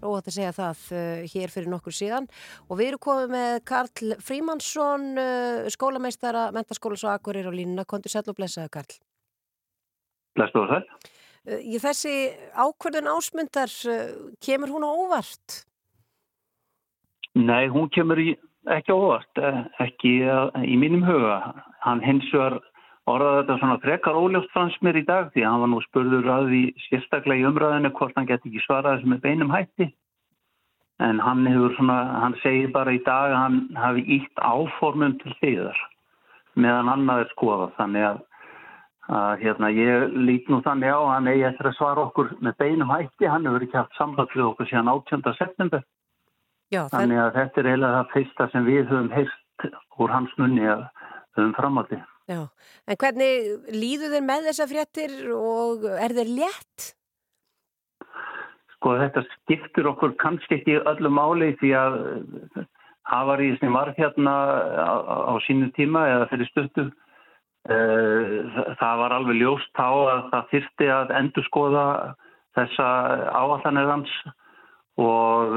róðat 0.03 0.29
að 0.29 0.37
segja 0.37 0.53
það 0.57 0.85
uh, 0.97 1.25
hér 1.31 1.53
fyrir 1.53 1.71
nokkur 1.71 1.95
síðan 1.95 2.29
og 2.67 2.79
við 2.79 2.91
erum 2.91 3.03
komið 3.07 3.33
með 3.35 3.57
Karl 3.69 4.15
Frímansson 4.25 5.09
uh, 5.21 5.67
skólameistara 5.73 6.47
mentaskólas 6.55 7.05
á 7.05 7.13
Akureyri 7.15 7.51
og 7.51 7.57
línuna, 7.57 7.85
kontur 7.85 8.13
sæll 8.13 8.25
og 8.25 8.39
blessaðu 8.39 8.73
Karl 8.73 8.97
og 10.41 10.71
sæl. 10.73 10.87
Uh, 11.45 11.59
Í 11.61 11.77
þessi 11.83 12.15
ákvörðun 12.57 13.11
ásmundar 13.13 13.77
uh, 13.91 14.09
kemur 14.43 14.73
hún 14.73 14.87
á 14.87 14.91
óvart? 14.91 15.61
Nei, 17.33 17.65
hún 17.73 17.89
kemur 17.93 18.19
í, 18.21 18.33
ekki 18.71 18.93
óvart, 18.93 19.37
eh, 19.37 19.63
ekki 19.83 20.13
eh, 20.23 20.61
í 20.63 20.77
mínum 20.79 21.03
huga. 21.03 21.53
Hann 21.83 22.01
hins 22.03 22.29
vegar 22.31 22.59
orðaði 23.09 23.41
þetta 23.41 23.57
svona 23.59 23.79
frekar 23.83 24.19
óljóst 24.19 24.51
fannst 24.55 24.83
mér 24.85 25.01
í 25.01 25.05
dag 25.05 25.31
því 25.33 25.43
að 25.43 25.51
hann 25.51 25.63
var 25.63 25.71
nú 25.73 25.81
spurður 25.83 26.29
að 26.31 26.51
því 26.51 26.61
sérstaklega 26.85 27.43
í 27.43 27.47
umræðinu 27.49 27.91
hvort 27.97 28.15
hann 28.15 28.29
geti 28.29 28.49
ekki 28.49 28.63
svaraði 28.63 29.01
þessu 29.01 29.11
með 29.11 29.23
beinum 29.25 29.51
hætti. 29.51 29.89
En 31.03 31.19
hann 31.19 31.47
hefur 31.49 31.73
svona, 31.75 31.97
hann 32.21 32.37
segir 32.43 32.69
bara 32.71 32.93
í 32.93 33.01
dag 33.03 33.33
að 33.33 33.41
hann 33.41 33.57
hafi 33.75 34.05
ítt 34.19 34.39
áformum 34.39 35.17
til 35.19 35.33
hliðar 35.39 35.81
meðan 36.55 36.91
annað 36.93 37.25
er 37.25 37.33
skoðað. 37.33 37.73
Þannig 37.79 38.07
að, 38.07 38.21
að 39.17 39.43
hérna, 39.43 39.71
ég 39.73 40.15
lít 40.29 40.51
nú 40.53 40.61
þannig 40.63 40.93
á 40.93 40.99
að 41.01 41.11
hann 41.15 41.31
eigi 41.33 41.47
eftir 41.49 41.69
að 41.71 41.77
svara 41.79 42.05
okkur 42.07 42.31
með 42.45 42.59
beinum 42.61 42.93
hætti. 42.93 43.27
Hann 43.27 43.49
hefur 43.49 43.65
ekki 43.65 43.79
haft 43.81 43.99
samband 43.99 44.37
við 44.37 44.45
okkur 44.51 44.69
síðan 44.69 44.93
18. 44.93 45.35
september. 45.41 45.83
Já, 46.73 46.81
Þannig 46.93 47.21
að 47.21 47.37
þetta 47.37 47.61
er 47.61 47.69
eiginlega 47.69 47.99
það 47.99 48.11
fyrsta 48.15 48.49
sem 48.53 48.65
við 48.65 48.81
höfum 48.89 49.13
heyrt 49.13 49.69
úr 50.01 50.15
hans 50.15 50.33
munni 50.41 50.65
að 50.65 50.83
höfum 51.37 51.53
framaldi. 51.59 52.01
Já, 52.31 52.41
en 52.87 52.99
hvernig 53.03 53.71
líður 53.75 54.13
þeir 54.15 54.27
með 54.27 54.49
þessa 54.49 54.69
fréttir 54.71 55.15
og 55.35 55.87
er 55.93 56.17
þeir 56.17 56.35
létt? 56.39 56.93
sko 58.83 58.97
þetta 58.99 59.23
skiptur 59.29 59.87
okkur 59.93 60.11
kannski 60.19 60.59
ekki 60.59 60.81
öllu 60.83 61.07
máli 61.07 61.53
því 61.61 61.71
að 61.79 61.93
hafaríð 63.07 63.55
sem 63.61 63.71
var 63.71 63.93
hérna 63.95 64.33
á, 64.75 64.95
á 65.31 65.33
sínu 65.47 65.71
tíma 65.77 66.03
eða 66.11 66.27
fyrir 66.33 66.49
stuttu 66.51 66.89
það 67.63 68.99
var 68.99 69.15
alveg 69.15 69.39
ljóst 69.39 69.71
þá 69.79 69.87
að 69.87 70.21
það 70.33 70.49
þyrsti 70.51 70.89
að 70.97 71.13
endur 71.21 71.47
skoða 71.47 71.85
þessa 72.57 72.87
áallanir 73.31 73.87
hans 73.87 74.11
og 75.01 75.55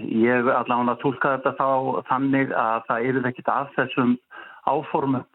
ég 0.00 0.46
allavega 0.48 0.96
tólka 1.02 1.34
þetta 1.36 1.56
þá 1.58 1.68
þannig 2.08 2.54
að 2.56 2.86
það 2.88 3.08
eru 3.10 3.24
ekkit 3.28 3.52
af 3.52 3.74
þessum 3.76 4.16
áformum 4.70 5.26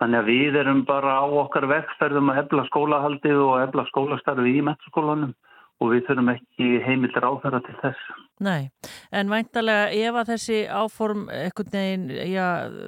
Þannig 0.00 0.16
að 0.22 0.28
við 0.30 0.56
erum 0.62 0.80
bara 0.88 1.18
á 1.20 1.26
okkar 1.28 1.66
vegferðum 1.68 2.30
að 2.32 2.38
efla 2.46 2.64
skólahaldið 2.70 3.40
og 3.44 3.56
efla 3.66 3.84
skólastarfi 3.90 4.54
í 4.56 4.62
metaskólanum 4.64 5.34
og 5.80 5.92
við 5.92 6.06
þurfum 6.06 6.30
ekki 6.32 6.68
heimildir 6.86 7.26
áferða 7.28 7.60
til 7.66 7.76
þess. 7.82 8.06
Nei, 8.40 8.70
en 9.12 9.32
væntalega 9.32 9.90
ef 10.08 10.16
að 10.16 10.32
þessi 10.32 10.58
áform 10.72 11.26
ekkert 11.34 11.76
neginn, 11.76 12.08
já, 12.32 12.46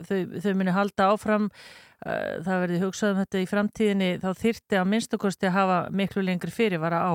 þau, 0.09 0.19
þau 0.41 0.53
muni 0.57 0.77
halda 0.77 1.11
áfram, 1.13 1.51
uh, 1.53 2.41
það 2.49 2.65
verði 2.65 2.83
hugsað 2.87 3.13
um 3.13 3.21
þetta 3.21 3.43
í 3.45 3.49
framtíðinni, 3.53 4.11
þá 4.25 4.29
þyrti 4.47 4.81
að 4.81 4.91
minnstakosti 4.95 5.51
að 5.51 5.57
hafa 5.59 5.79
miklu 5.93 6.25
lengri 6.25 6.53
fyrirvara 6.53 7.05
á. 7.05 7.13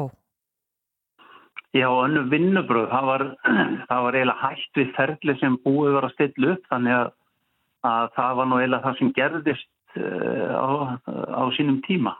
Já, 1.78 1.88
önnu 1.92 2.24
vinnubröð, 2.32 2.90
það 2.92 3.10
var, 3.12 3.24
það 3.90 4.04
var 4.06 4.18
eiginlega 4.18 4.44
hægt 4.44 4.80
við 4.82 4.94
ferli 4.98 5.38
sem 5.42 5.58
búið 5.66 5.98
var 5.98 6.08
að 6.08 6.16
stilla 6.16 6.54
upp, 6.56 6.70
þannig 6.72 6.96
að, 6.98 7.10
að 7.92 8.14
það 8.18 8.38
var 8.40 8.50
nú 8.50 8.62
eiginlega 8.62 8.86
það 8.88 8.98
sem 9.02 9.12
gerðist 9.18 9.70
á, 9.98 10.70
á 11.38 11.44
sínum 11.58 11.82
tíma. 11.88 12.16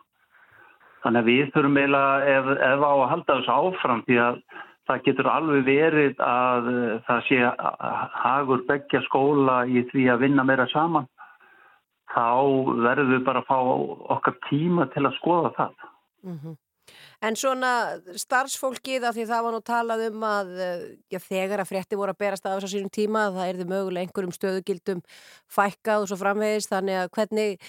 Þannig 1.04 1.22
að 1.22 1.30
við 1.32 1.52
þurfum 1.56 1.78
eiginlega 1.82 2.38
ef, 2.38 2.50
ef 2.70 2.86
á 2.86 2.92
að 2.92 3.10
halda 3.12 3.38
þessu 3.38 3.58
áfram 3.58 4.02
því 4.08 4.18
að 4.24 4.40
það 4.88 5.04
getur 5.06 5.30
alveg 5.32 5.66
verið 5.68 6.22
að 6.24 6.70
það 7.08 7.22
sé 7.28 7.40
hagur 8.24 8.64
begja 8.68 9.04
skóla 9.08 9.62
í 9.68 9.84
því 9.92 10.08
að 10.14 10.24
vinna 10.26 10.46
meira 10.48 10.68
saman. 10.72 11.08
Þá 12.14 12.30
verðum 12.86 13.12
við 13.18 13.26
bara 13.28 13.44
að 13.44 13.50
fá 13.50 13.58
okkar 14.16 14.38
tíma 14.48 14.88
til 14.94 15.04
að 15.06 15.18
skoða 15.20 15.52
það. 15.58 15.74
Mm 16.24 16.40
-hmm. 16.40 16.56
En 17.26 17.34
svona 17.34 17.98
starfsfólkið 18.14 19.08
af 19.10 19.16
því 19.18 19.24
það 19.26 19.46
var 19.46 19.56
nú 19.56 19.62
talað 19.66 20.04
um 20.12 20.26
að 20.28 20.52
já, 21.10 21.18
þegar 21.18 21.64
að 21.64 21.70
frétti 21.72 21.98
voru 21.98 22.14
að 22.14 22.20
berast 22.22 22.46
af 22.46 22.60
þessu 22.60 22.76
sínum 22.76 22.92
tíma 22.94 23.24
það 23.34 23.54
erði 23.54 23.66
mögulega 23.72 24.06
einhverjum 24.06 24.36
stöðugildum 24.36 25.02
fækkað 25.50 26.04
og 26.04 26.12
svo 26.12 26.20
framvegist 26.22 26.70
þannig 26.70 27.00
að 27.02 27.10
hvernig, 27.18 27.66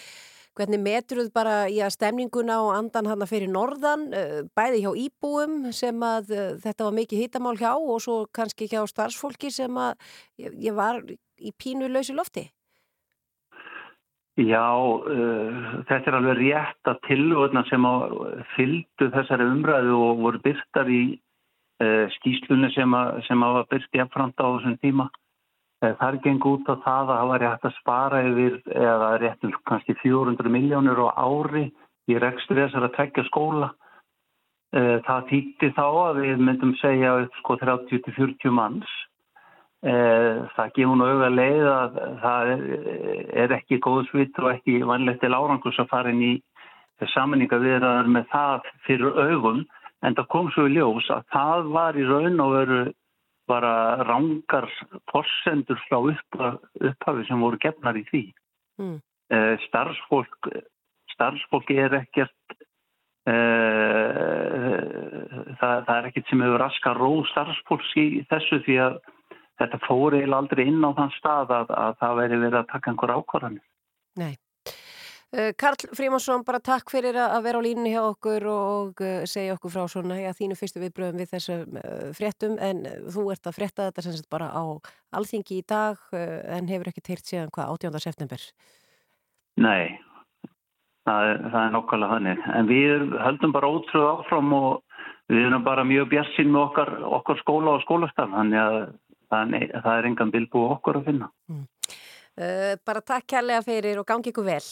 hvernig 0.59 0.83
metruð 0.85 1.33
bara 1.33 1.57
í 1.73 1.81
að 1.81 1.95
stemninguna 1.97 2.59
og 2.67 2.75
andan 2.77 3.09
hann 3.09 3.25
að 3.25 3.33
fyrir 3.33 3.53
norðan 3.55 4.05
bæði 4.53 4.85
hjá 4.85 4.93
íbúum 5.07 5.57
sem 5.73 6.05
að 6.05 6.35
þetta 6.67 6.91
var 6.91 6.99
mikið 7.01 7.25
hittamál 7.25 7.57
hjá 7.57 7.73
og 7.73 8.05
svo 8.05 8.19
kannski 8.29 8.69
hjá 8.69 8.83
starfsfólki 8.93 9.49
sem 9.55 9.81
að 9.81 9.97
ég 10.45 10.77
var 10.77 11.01
í 11.09 11.57
pínu 11.57 11.89
lausi 11.89 12.13
lofti. 12.13 12.51
Já, 14.39 14.71
uh, 14.71 15.83
þetta 15.89 16.13
er 16.13 16.15
alveg 16.15 16.37
rétt 16.39 16.87
að 16.87 17.01
tilvöðna 17.09 17.65
sem 17.67 17.87
fylgdu 18.55 19.09
þessari 19.11 19.49
umræðu 19.51 19.97
og 19.99 20.21
voru 20.23 20.41
byrtar 20.45 20.91
í 20.95 21.01
uh, 21.83 22.05
skýslunni 22.15 22.71
sem, 22.71 22.95
a, 22.95 23.19
sem 23.27 23.43
að 23.43 23.57
var 23.57 23.67
byrt 23.73 23.99
í 23.99 24.03
affranda 24.05 24.47
á 24.47 24.51
þessum 24.53 24.77
tíma. 24.85 25.09
Uh, 25.83 25.91
það 25.91 26.07
er 26.07 26.21
geng 26.29 26.47
út 26.53 26.71
á 26.71 26.75
það 26.85 27.11
að 27.11 27.11
það 27.17 27.33
var 27.33 27.45
rétt 27.45 27.67
að 27.67 27.77
spara 27.81 28.23
yfir 28.29 28.61
eða 28.77 29.11
rétt 29.25 29.49
um 29.49 29.57
kannski 29.73 29.99
400 30.05 30.55
miljónur 30.55 31.03
á 31.03 31.09
ári 31.19 31.67
í 32.07 32.23
rekstri 32.23 32.63
þessar 32.63 32.87
að 32.87 32.95
tvekja 32.95 33.27
skóla. 33.33 33.73
Það 34.69 35.29
þýtti 35.31 35.69
þá 35.73 35.85
að 35.89 36.19
við 36.21 36.41
myndum 36.45 36.75
segja 36.77 37.15
sko 37.39 37.55
30-40 37.57 38.53
manns. 38.53 38.91
Það 39.79 40.71
gefur 40.75 40.97
nú 40.99 41.07
auðvitað 41.07 41.35
leið 41.39 41.67
að 41.71 41.99
það 42.23 42.49
er 43.45 43.53
ekki 43.55 43.79
góðsvitt 43.85 44.39
og 44.43 44.49
ekki 44.57 44.81
vanlegt 44.83 45.21
til 45.23 45.35
árangus 45.37 45.79
að 45.79 45.91
fara 45.93 46.11
inn 46.11 46.25
í 46.27 46.33
samanninga 47.15 47.61
viðraðar 47.63 48.09
með 48.11 48.25
það 48.33 48.71
fyrir 48.87 49.21
augum 49.23 49.61
en 50.03 50.17
það 50.19 50.31
kom 50.35 50.49
svo 50.55 50.67
í 50.67 50.75
ljós 50.75 51.07
að 51.15 51.29
það 51.35 51.71
var 51.77 51.99
í 51.99 52.07
raun 52.09 52.43
og 52.43 52.55
veru 52.57 52.81
bara 53.49 53.75
rángar 54.05 54.67
forsendur 55.13 55.79
frá 55.87 55.99
upphafi 56.03 57.27
sem 57.29 57.41
voru 57.41 57.59
gefnar 57.63 57.97
í 57.97 58.05
því. 58.11 58.25
Mm. 58.83 58.99
Starfsfólk, 59.69 60.51
starfsfólk 61.15 61.71
er 61.73 61.95
ekkert 62.03 62.59
það, 65.59 65.77
það 65.87 65.95
er 65.97 66.09
ekkert 66.11 66.31
sem 66.31 66.43
hefur 66.45 66.63
raska 66.63 66.95
ró 66.97 67.11
starfsfólks 67.33 67.95
í 68.01 68.07
þessu 68.31 68.61
því 68.67 68.77
að 68.89 68.99
þetta 69.59 69.81
fór 69.87 70.17
eiginlega 70.17 70.43
aldrei 70.43 70.67
inn 70.71 70.85
á 70.85 70.91
þann 70.97 71.17
stað 71.17 71.55
að, 71.61 71.73
að 71.85 71.97
það 72.03 72.21
veri 72.23 72.43
verið 72.45 72.61
að 72.61 72.69
taka 72.73 72.93
einhver 72.93 73.15
ákvarðanir. 73.19 73.65
Nei. 74.19 74.35
Uh, 75.29 75.51
Karl 75.61 75.77
Frímansson, 75.93 76.41
bara 76.41 76.57
takk 76.65 76.89
fyrir 76.89 77.19
að 77.21 77.43
vera 77.45 77.61
á 77.61 77.67
línunni 77.67 77.91
hjá 77.93 78.01
okkur 78.01 78.47
og 78.49 79.03
uh, 79.05 79.27
segja 79.29 79.59
okkur 79.59 79.75
frá 79.75 79.83
svona, 79.93 80.17
já, 80.17 80.31
þínu 80.33 80.57
fyrstu 80.57 80.81
viðbröðum 80.81 81.21
við 81.21 81.35
þessum 81.35 81.77
uh, 81.77 82.07
fréttum 82.17 82.55
en 82.65 82.81
þú 83.13 83.27
ert 83.35 83.51
að 83.51 83.59
frétta 83.59 83.91
þetta 83.91 84.05
sem 84.07 84.15
sagt 84.17 84.31
bara 84.33 84.49
á 84.49 84.65
alþingi 85.13 85.59
í 85.61 85.67
dag 85.69 86.01
en 86.17 86.71
hefur 86.73 86.89
ekki 86.89 87.05
teirt 87.05 87.29
síðan 87.29 87.53
hvað 87.53 87.75
18. 87.77 88.01
september. 88.07 88.47
Nei, 89.61 89.99
það 91.05 91.29
er, 91.35 91.45
það 91.53 91.61
er 91.61 91.77
nokkala 91.77 92.11
þannig, 92.15 92.49
en 92.57 92.73
við 92.73 93.05
höldum 93.27 93.55
bara 93.59 93.73
ótrúð 93.75 94.09
áfram 94.15 94.57
og 94.57 95.03
við 95.29 95.45
erum 95.45 95.69
bara 95.69 95.85
mjög 95.85 96.09
bjassin 96.15 96.49
með 96.55 96.65
okkar, 96.71 96.95
okkar 97.21 97.41
skóla 97.43 97.77
og 97.77 97.85
skólastafn, 97.85 98.33
þannig 98.33 98.63
að 98.65 98.79
Þannig 99.33 99.73
að 99.75 99.85
það 99.85 99.99
er 99.99 100.09
engan 100.11 100.33
bilbú 100.33 100.65
okkur 100.75 101.01
að 101.01 101.11
finna. 101.11 101.29
Mm. 101.51 101.67
Uh, 102.39 102.75
bara 102.87 103.03
takk 103.03 103.27
kærlega 103.35 103.65
fyrir 103.67 104.01
og 104.01 104.07
gangi 104.09 104.33
ykkur 104.33 104.47
vel. 104.47 104.65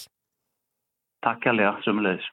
Takk 1.26 1.42
kærlega, 1.44 1.74
sömulegis. 1.84 2.28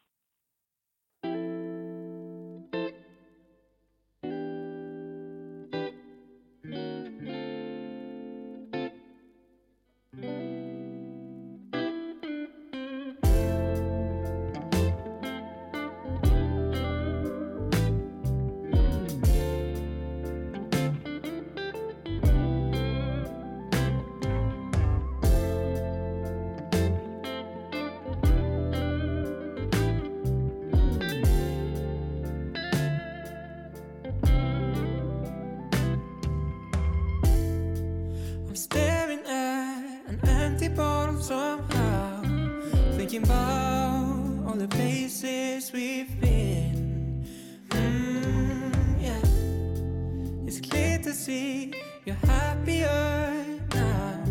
Thinking 43.13 43.29
about 43.29 44.47
all 44.47 44.55
the 44.55 44.67
places 44.67 45.71
we've 45.71 46.19
been. 46.19 47.23
Mm, 47.69 48.73
yeah. 48.99 50.47
It's 50.47 50.59
clear 50.59 50.97
to 50.97 51.13
see 51.13 51.75
you're 52.05 52.15
happier 52.15 53.45
now. 53.75 54.23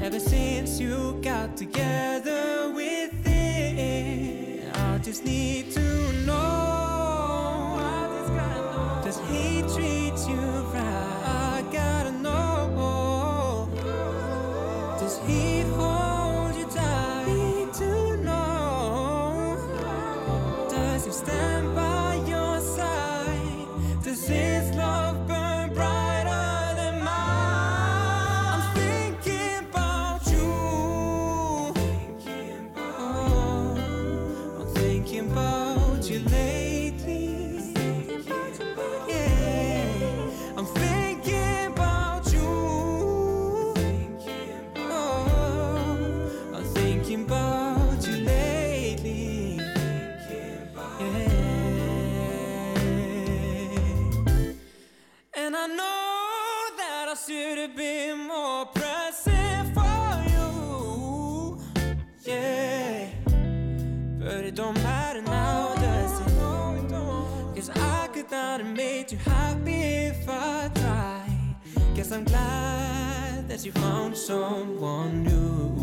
Ever 0.00 0.18
since 0.18 0.80
you 0.80 1.20
got 1.22 1.58
together 1.58 2.72
with 2.74 3.12
it. 3.26 4.74
I 4.74 4.96
just 4.96 5.22
need 5.22 5.72
to 5.72 6.12
know. 6.24 6.65
Guess 72.06 72.18
I'm 72.18 72.24
glad 72.24 73.48
that 73.48 73.64
you 73.64 73.72
found 73.72 74.16
someone 74.16 75.24
new. 75.24 75.75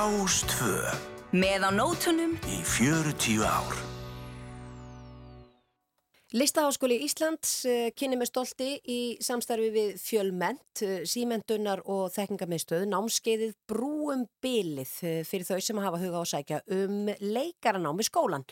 Rástvö 0.00 0.78
Með 1.36 1.64
á 1.68 1.70
nótunum 1.76 2.30
í 2.48 2.58
40 2.64 3.42
ár. 3.44 3.74
Listaháskóli 6.32 6.96
Íslands 7.04 7.50
uh, 7.68 7.90
kynni 7.92 8.16
með 8.16 8.30
stolti 8.30 8.68
í 8.88 9.00
samstarfi 9.20 9.68
við 9.74 9.98
fjölment, 10.00 10.80
uh, 10.86 11.02
símentunar 11.04 11.82
og 11.84 12.14
þekkingarmiðstöð, 12.14 12.86
námskeiðið 12.88 13.52
brúum 13.68 14.24
bilið 14.40 14.94
uh, 15.02 15.18
fyrir 15.28 15.50
þau 15.50 15.60
sem 15.68 15.82
hafa 15.84 16.00
huga 16.00 16.16
á 16.16 16.22
að 16.22 16.32
sækja 16.32 16.62
um 16.78 17.12
leikaranám 17.20 18.00
í 18.00 18.08
skólan. 18.08 18.48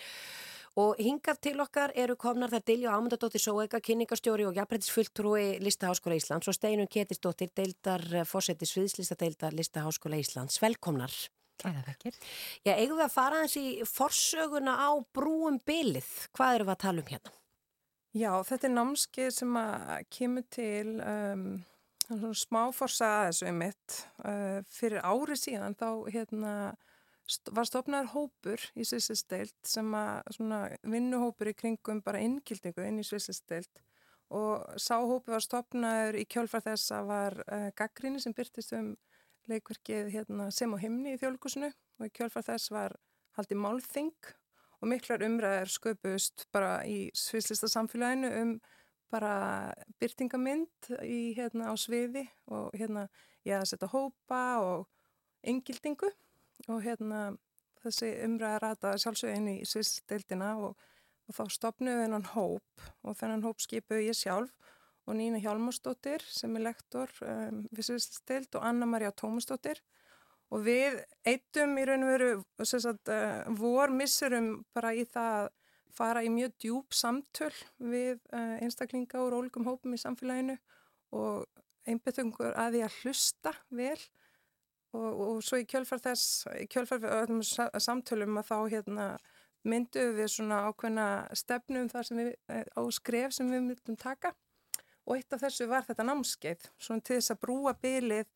Og 0.77 1.01
hingað 1.01 1.41
til 1.49 1.57
okkar 1.65 1.97
eru 1.97 2.19
komnar 2.21 2.53
þær 2.53 2.67
Dilja 2.69 2.99
Ámundadóttir 2.99 3.41
Sóega, 3.41 3.81
kynningarstjóri 3.81 4.45
og 4.51 4.61
jafnbrettisfulltrúi 4.61 5.49
Listaháskóla 5.65 6.21
Íslands 6.21 6.53
og 6.53 6.61
Steinun 6.61 6.93
Ketisdóttir, 6.93 7.57
deildar 7.57 8.05
fósetti 8.29 8.69
Sviðslistadeildar 8.69 9.57
Listaháskóla 9.57 10.21
Íslands. 10.21 10.61
Velkomnar. 10.61 11.17
Vekkir. 11.65 12.15
Já, 12.67 12.75
eigum 12.77 12.99
við 12.99 13.07
að 13.09 13.15
fara 13.15 13.43
eins 13.43 13.57
í 13.59 13.67
forsöguna 13.89 14.77
á 14.79 14.91
brúum 15.15 15.59
bilið. 15.67 16.09
Hvað 16.37 16.55
eru 16.55 16.69
við 16.69 16.75
að 16.75 16.83
tala 16.85 17.03
um 17.03 17.11
hérna? 17.11 17.35
Já, 18.17 18.31
þetta 18.47 18.69
er 18.69 18.75
námskeið 18.75 19.33
sem 19.37 19.59
kemur 20.15 20.47
til 20.55 20.95
um, 21.05 21.43
svona 22.09 22.39
smá 22.41 22.61
forsa 22.75 23.11
þessu 23.29 23.53
mitt. 23.55 23.99
Uh, 24.25 24.61
fyrir 24.73 25.05
ári 25.05 25.37
síðan 25.39 25.77
þá 25.79 25.89
hérna, 26.15 26.53
st 27.29 27.53
var 27.53 27.69
stofnar 27.69 28.09
hópur 28.15 28.63
í 28.79 28.87
Svisslisteilt 28.89 29.59
sem 29.67 29.93
að 29.99 30.79
vinnuhópur 30.89 31.53
í 31.53 31.59
kringum 31.59 32.01
bara 32.05 32.23
innkildingu 32.25 32.87
inn 32.87 33.03
í 33.03 33.07
Svisslisteilt 33.07 33.83
og 34.33 34.65
sá 34.81 34.99
hópur 35.01 35.37
var 35.37 35.45
stofnar 35.45 36.17
í 36.17 36.25
kjölfar 36.29 36.65
þess 36.65 36.93
að 36.97 37.13
var 37.13 37.39
uh, 37.47 37.69
gaggrinni 37.77 38.21
sem 38.25 38.35
byrtist 38.37 38.75
um 38.77 38.95
leikverkið 39.49 40.11
hérna, 40.13 40.51
sem 40.55 40.73
á 40.75 40.79
himni 40.81 41.15
í 41.15 41.21
þjóðlíkusinu 41.21 41.71
og 41.71 42.07
í 42.07 42.13
kjölfar 42.15 42.47
þess 42.47 42.73
var 42.75 42.97
haldið 43.39 43.63
málþing 43.63 44.33
og 44.79 44.91
miklar 44.93 45.25
umræðir 45.27 45.73
sköpust 45.73 46.47
bara 46.55 46.83
í 46.87 47.09
sviðslista 47.17 47.71
samfélaginu 47.71 48.31
um 48.43 48.53
bara 49.13 49.73
byrtingamind 50.01 50.91
í, 51.01 51.33
hérna, 51.39 51.73
á 51.73 51.75
sviði 51.81 52.27
og 52.53 52.75
hérna 52.77 53.07
ég 53.49 53.57
að 53.57 53.71
setja 53.71 53.89
hópa 53.91 54.43
og 54.61 54.89
yngildingu 55.49 56.11
og 56.69 56.83
hérna 56.85 57.31
þessi 57.83 58.11
umræðir 58.27 58.65
rata 58.65 58.95
sjálfsögin 59.01 59.49
í 59.55 59.57
sviðsdeildina 59.69 60.53
og, 60.61 60.75
og 61.29 61.37
þá 61.39 61.45
stopnuðu 61.55 62.05
þennan 62.05 62.29
hóp 62.35 62.89
og 63.03 63.17
þennan 63.19 63.47
hóp 63.47 63.63
skipuðu 63.65 64.11
ég 64.11 64.19
sjálf 64.19 64.53
og 65.09 65.17
Nína 65.17 65.41
Hjálmarsdóttir 65.41 66.25
sem 66.29 66.57
er 66.59 66.67
lektor 66.69 67.13
um, 67.25 67.63
við 67.73 67.89
sviðsdeild 67.89 68.59
og 68.59 68.67
Anna-Maria 68.69 69.13
Tómasdóttir. 69.17 69.81
Og 70.53 70.65
við 70.65 70.99
eittum 71.29 71.75
í 71.81 71.85
raun 71.89 72.05
og 72.07 72.13
veru 72.13 72.69
sagt, 72.69 73.09
uh, 73.13 73.49
vor 73.57 73.93
missurum 73.93 74.63
bara 74.77 74.93
í 74.97 75.05
það 75.09 75.39
að 75.39 75.49
fara 75.99 76.23
í 76.25 76.31
mjög 76.33 76.55
djúb 76.61 76.95
samtöl 76.95 77.53
við 77.81 78.21
uh, 78.37 78.57
einstaklinga 78.65 79.25
úr 79.25 79.39
ólíkum 79.41 79.67
hópum 79.69 79.97
í 79.97 80.01
samfélaginu 80.01 80.59
og 81.17 81.49
einbettungur 81.89 82.53
að 82.53 82.77
því 82.77 82.85
að 82.85 82.99
hlusta 83.03 83.55
vel. 83.73 83.99
Og, 84.97 85.09
og 85.09 85.41
svo 85.45 85.59
í 85.61 85.67
kjölfar 85.69 86.01
þess, 86.01 86.47
í 86.57 86.65
kjölfar 86.69 87.03
öllum 87.05 87.43
samtölum 87.45 88.41
að 88.41 88.49
þá 88.49 88.59
hérna 88.73 89.09
mynduðum 89.69 90.17
við 90.17 90.31
svona 90.33 90.61
ákveðna 90.69 91.09
stefnum 91.37 91.89
þar 91.93 92.07
sem 92.09 92.21
við, 92.23 92.31
á 92.49 92.83
skref 92.95 93.35
sem 93.37 93.51
við 93.53 93.67
myndum 93.67 93.99
taka 94.01 94.33
og 95.09 95.17
eitt 95.17 95.33
af 95.33 95.41
þessu 95.47 95.67
var 95.71 95.89
þetta 95.89 96.05
námskeið 96.05 96.69
svona 96.77 97.05
til 97.05 97.17
þess 97.17 97.35
að 97.35 97.43
brúa 97.47 97.75
bylið 97.81 98.29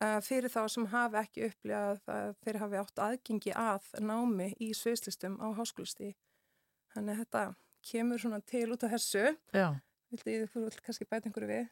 Uh, 0.00 0.18
fyrir 0.24 0.48
þá 0.48 0.62
sem 0.72 0.86
hafi 0.88 1.18
ekki 1.20 1.42
upplýjað 1.50 1.98
að 2.10 2.30
þeir 2.42 2.58
hafi 2.62 2.78
átt 2.80 3.00
aðgengi 3.04 3.52
að 3.60 3.90
námi 4.00 4.46
í 4.64 4.70
sviðslistum 4.74 5.36
á 5.36 5.52
háskólisti. 5.58 6.14
Þannig 6.94 7.12
að 7.12 7.20
þetta 7.20 7.42
kemur 7.90 8.22
svona 8.22 8.40
til 8.48 8.64
út 8.72 8.86
af 8.86 8.94
þessu. 8.94 9.34
Já. 9.52 9.68
Vildi 10.12 10.38
þú 10.54 10.64
kannski 10.86 11.06
bæta 11.10 11.28
einhverju 11.28 11.50
við? 11.52 11.68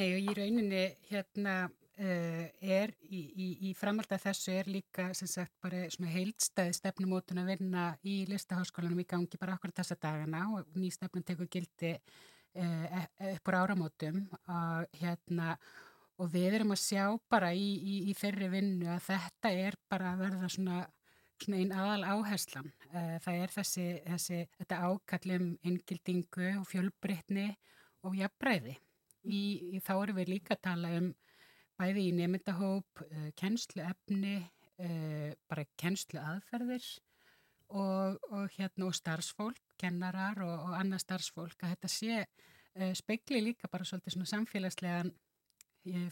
Nei 0.00 0.08
og 0.08 0.24
í 0.24 0.34
rauninni 0.38 0.82
hérna 1.10 1.54
uh, 1.68 2.42
er 2.80 2.96
í, 3.04 3.20
í, 3.20 3.48
í 3.68 3.76
framhald 3.76 4.16
af 4.16 4.24
þessu 4.24 4.56
er 4.56 4.72
líka 4.72 5.10
sem 5.18 5.28
sagt 5.30 5.52
bara 5.62 5.84
svona 5.92 6.10
heildstæði 6.16 6.80
stefnumótun 6.80 7.44
að 7.44 7.52
vinna 7.52 7.90
í 8.00 8.22
listaháskólanum 8.32 9.04
í 9.04 9.08
gangi 9.12 9.40
bara 9.40 9.60
okkur 9.60 9.76
þessa 9.76 10.00
dagana 10.00 10.46
og 10.56 10.72
ný 10.72 10.88
stefnum 10.96 11.28
tekur 11.28 11.52
gildi 11.52 11.98
uh, 12.58 13.04
upp 13.32 13.50
á 13.52 13.60
áramótum 13.62 14.24
og 14.50 14.98
hérna 15.00 15.56
og 16.20 16.30
við 16.32 16.58
erum 16.58 16.74
að 16.74 16.82
sjá 16.82 17.04
bara 17.32 17.52
í, 17.56 17.68
í, 17.78 17.94
í 18.10 18.16
þeirri 18.18 18.48
vinnu 18.52 18.90
að 18.92 19.06
þetta 19.08 19.52
er 19.66 19.78
bara 19.90 20.12
að 20.12 20.24
verða 20.26 20.50
svona, 20.54 20.82
einn 21.48 21.72
aðal 21.74 22.04
áherslan. 22.06 22.68
Það 22.92 23.38
er 23.40 23.54
þessi, 23.56 23.86
þessi 24.06 24.40
þetta 24.60 24.80
ákallum 24.86 25.48
inngildingu 25.66 26.52
og 26.60 26.68
fjölbreytni 26.70 27.48
og 28.06 28.14
jafnbreiði. 28.20 28.76
Í, 29.26 29.40
í, 29.74 29.80
þá 29.82 29.92
erum 29.96 30.20
við 30.20 30.30
líka 30.36 30.54
að 30.54 30.62
tala 30.68 30.92
um 31.00 31.08
bæði 31.80 32.06
í 32.06 32.14
nefndahóp, 32.20 33.02
kennslu 33.40 33.82
efni, 33.88 34.36
bara 35.50 35.66
kennslu 35.80 36.22
aðferðir 36.22 36.86
og, 37.72 38.18
og, 38.30 38.46
hérna, 38.56 38.86
og 38.88 38.96
starfsfólk, 38.96 39.60
kennarar 39.80 40.40
og, 40.44 40.54
og 40.68 40.78
annað 40.78 41.04
starfsfólk 41.06 41.64
að 41.64 41.74
þetta 41.74 41.92
sé 41.92 42.22
speikli 42.96 43.42
líka 43.44 43.68
bara 43.68 43.84
svolítið 43.84 44.14
svona 44.14 44.30
samfélagslegan 44.30 45.10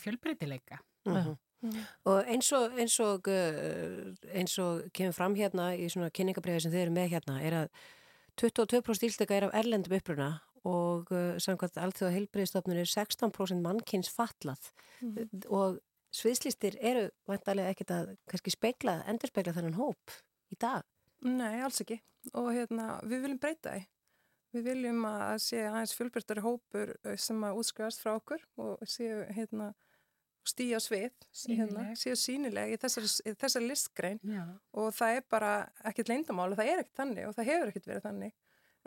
fjölbreytileika. 0.02 0.80
Uh 1.08 1.16
-huh. 1.16 1.36
Mm. 1.62 1.84
Og 2.04 2.24
eins 2.28 2.52
og, 2.52 2.72
eins 2.78 3.00
og 3.00 3.28
eins 3.28 4.58
og 4.58 4.92
kemur 4.92 5.12
fram 5.12 5.34
hérna 5.34 5.74
í 5.76 5.88
svona 5.88 6.10
kynningabriði 6.10 6.60
sem 6.60 6.72
þið 6.72 6.82
eru 6.82 6.94
með 6.96 7.10
hérna 7.12 7.40
er 7.42 7.52
að 7.52 7.68
22% 8.40 9.04
íldega 9.04 9.36
er 9.36 9.44
af 9.44 9.54
erlendum 9.54 9.96
uppruna 9.96 10.30
og 10.64 11.12
uh, 11.12 11.36
samkvæmt 11.40 11.78
allþjóða 11.80 12.14
heilbriðstofnun 12.16 12.80
er 12.80 12.88
16% 12.88 13.64
mannkynns 13.64 14.10
fallað 14.12 14.70
mm. 15.00 15.44
og 15.48 15.78
sviðslistir 16.16 16.76
eru 16.80 17.08
vantarlega 17.28 17.72
ekkert 17.72 17.94
að 17.94 18.14
kannski 18.28 18.52
speikla, 18.54 19.00
endurspegla 19.08 19.54
þennan 19.56 19.78
hóp 19.78 20.16
í 20.50 20.58
dag. 20.60 20.84
Nei, 21.26 21.60
alls 21.64 21.80
ekki. 21.82 22.00
Og 22.36 22.50
hérna 22.54 22.98
við 23.04 23.24
viljum 23.26 23.40
breyta 23.40 23.74
því. 23.74 23.86
Við 24.50 24.66
viljum 24.66 25.04
að 25.06 25.36
sé 25.44 25.60
aðeins 25.62 25.94
fjölbyrtari 25.94 26.42
hópur 26.42 26.92
sem 27.22 27.44
að 27.46 27.60
útskrifast 27.60 28.02
frá 28.02 28.16
okkur 28.16 28.42
og 28.58 28.82
séu 28.88 29.22
hérna 29.30 29.70
stíja 30.50 30.80
svið, 30.82 31.12
hérna, 31.52 31.90
séu 31.98 32.16
sínileg 32.18 32.74
í 32.74 32.78
þessari, 32.80 33.34
þessari 33.38 33.68
listgrein. 33.68 34.20
Já. 34.24 34.44
og 34.72 34.88
það 34.96 35.18
er 35.18 35.26
bara 35.30 35.50
ekkert 35.86 36.10
leindamála, 36.10 36.56
það 36.58 36.70
er 36.72 36.82
ekkert 36.82 37.02
þannig 37.02 37.28
og 37.28 37.36
það 37.36 37.50
hefur 37.50 37.72
ekkert 37.72 37.90
verið 37.90 38.06
þannig. 38.08 38.38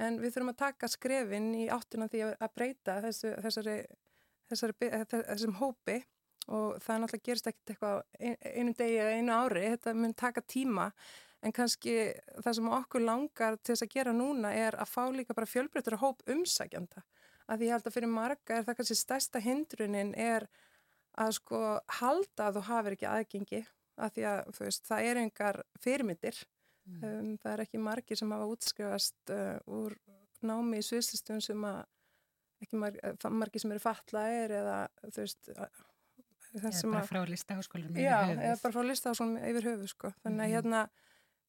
En 0.03 0.17
við 0.19 0.33
þurfum 0.33 0.51
að 0.53 0.61
taka 0.63 0.89
skrefin 0.89 1.51
í 1.55 1.67
áttina 1.71 2.09
því 2.09 2.23
að 2.33 2.55
breyta 2.57 2.97
þessu, 3.05 3.35
þessari, 3.45 3.75
þessari, 4.49 4.91
þessum 5.11 5.59
hópi. 5.61 5.99
Og 6.51 6.79
það 6.83 6.97
náttúrulega 6.99 7.23
gerist 7.29 7.45
ekkert 7.47 7.71
eitthvað 7.71 8.01
einu 8.43 8.73
degi 8.75 8.97
eða 8.99 9.11
einu 9.15 9.35
ári, 9.37 9.61
þetta 9.77 9.93
mun 9.95 10.15
taka 10.19 10.41
tíma 10.43 10.89
en 11.43 11.51
kannski 11.55 11.93
það 12.43 12.55
sem 12.57 12.69
okkur 12.77 13.03
langar 13.03 13.57
til 13.59 13.73
þess 13.75 13.85
að 13.87 13.93
gera 13.97 14.13
núna 14.15 14.53
er 14.55 14.77
að 14.79 14.89
fá 14.93 15.03
líka 15.11 15.35
bara 15.35 15.49
fjölbreytur 15.49 15.97
hóp 16.01 16.23
umsækjanda 16.31 17.03
að 17.49 17.57
því 17.59 17.67
ég 17.67 17.73
held 17.75 17.87
að 17.89 17.95
fyrir 17.97 18.11
marga 18.13 18.57
er 18.57 18.63
það 18.63 18.77
kannski 18.79 18.95
stærsta 18.95 19.41
hindrunin 19.43 20.13
er 20.15 20.47
að 21.19 21.31
sko 21.37 21.59
halda 21.99 22.47
að 22.49 22.55
þú 22.57 22.61
hafir 22.69 22.95
ekki 22.95 23.09
aðgengi 23.11 23.63
af 23.97 24.13
því 24.15 24.23
að 24.25 24.59
veist, 24.59 24.85
það 24.87 25.03
er 25.11 25.17
engar 25.21 25.59
fyrirmyndir 25.83 26.39
um, 27.03 27.35
það 27.37 27.51
er 27.53 27.65
ekki 27.67 27.77
margir 27.83 28.17
sem 28.17 28.31
hafa 28.33 28.47
útskrifast 28.55 29.33
uh, 29.35 29.59
úr 29.67 29.93
námi 30.43 30.79
í 30.81 30.85
sviðslistum 30.87 31.41
sem 31.43 31.61
að 31.69 31.83
ekki 32.63 32.79
marg, 32.79 32.97
uh, 33.03 33.29
margir 33.29 33.61
sem 33.61 33.71
eru 33.75 33.83
fatlaðir 33.83 34.55
eða 34.63 34.79
þú 35.11 35.19
veist 35.21 35.51
Eða 36.53 36.69
bara 36.85 36.99
að- 37.01 37.07
frá 37.09 37.21
listaháskólanum 37.25 37.97
Já, 37.97 38.17
yfir 38.23 38.35
höfuð. 38.37 38.43
eða 38.47 38.57
bara 38.63 38.73
frá 38.75 38.83
listaháskólanum 38.89 39.45
yfir 39.49 39.65
höfuð 39.69 39.87
sko. 39.89 40.11
þannig 40.23 40.43
að 40.43 40.49
Mhm. 40.49 40.53
hérna 40.55 40.81
þe- 40.87 41.02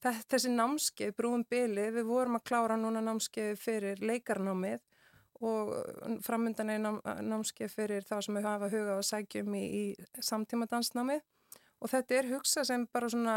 þessi 0.05 0.51
námskeið, 0.53 1.15
brúum 1.17 1.45
bili 1.51 1.89
við 1.95 2.09
vorum 2.09 2.39
að 2.39 2.47
klára 2.51 2.77
núna 2.81 3.03
námskeið 3.05 3.57
fyrir 3.61 4.03
leikarnámið 4.05 4.83
og 5.45 5.73
framöndan 6.25 6.71
er 6.71 6.81
nám, 6.83 7.01
námskeið 7.03 7.73
fyrir 7.73 8.07
þá 8.07 8.17
sem 8.23 8.39
við 8.39 8.49
hafa 8.49 8.71
huga 8.73 8.99
og 8.99 9.07
sækjum 9.07 9.57
í, 9.59 9.65
í 9.65 10.23
samtíma 10.23 10.69
dansnámið 10.71 11.25
og 11.81 11.93
þetta 11.93 12.19
er 12.19 12.31
hugsa 12.31 12.65
sem 12.65 12.87
bara 12.93 13.11
svona 13.13 13.37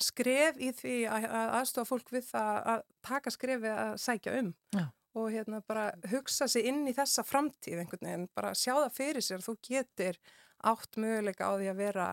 skref 0.00 0.58
í 0.58 0.72
því 0.74 0.96
að, 1.06 1.28
að 1.28 1.54
aðstofa 1.60 1.90
fólk 1.92 2.12
við 2.14 2.28
það 2.32 2.68
að 2.72 2.84
taka 3.06 3.32
skrefið 3.34 3.78
að 3.84 3.96
sækja 4.02 4.36
um. 4.40 4.52
Já. 4.74 4.84
og 5.14 5.30
hérna 5.30 5.60
bara 5.62 5.92
hugsa 6.10 6.48
sig 6.50 6.66
inn 6.66 6.88
í 6.90 6.94
þessa 6.96 7.22
framtíð 7.22 7.84
einhvern 7.84 8.08
veginn, 8.08 8.24
bara 8.34 8.50
sjá 8.58 8.72
það 8.74 8.96
fyrir 8.96 9.22
sér 9.22 9.44
þú 9.44 9.54
getur 9.62 10.18
átt 10.66 10.98
möguleika 10.98 11.46
á 11.46 11.52
því 11.54 11.68
að 11.70 11.78
vera, 11.78 12.06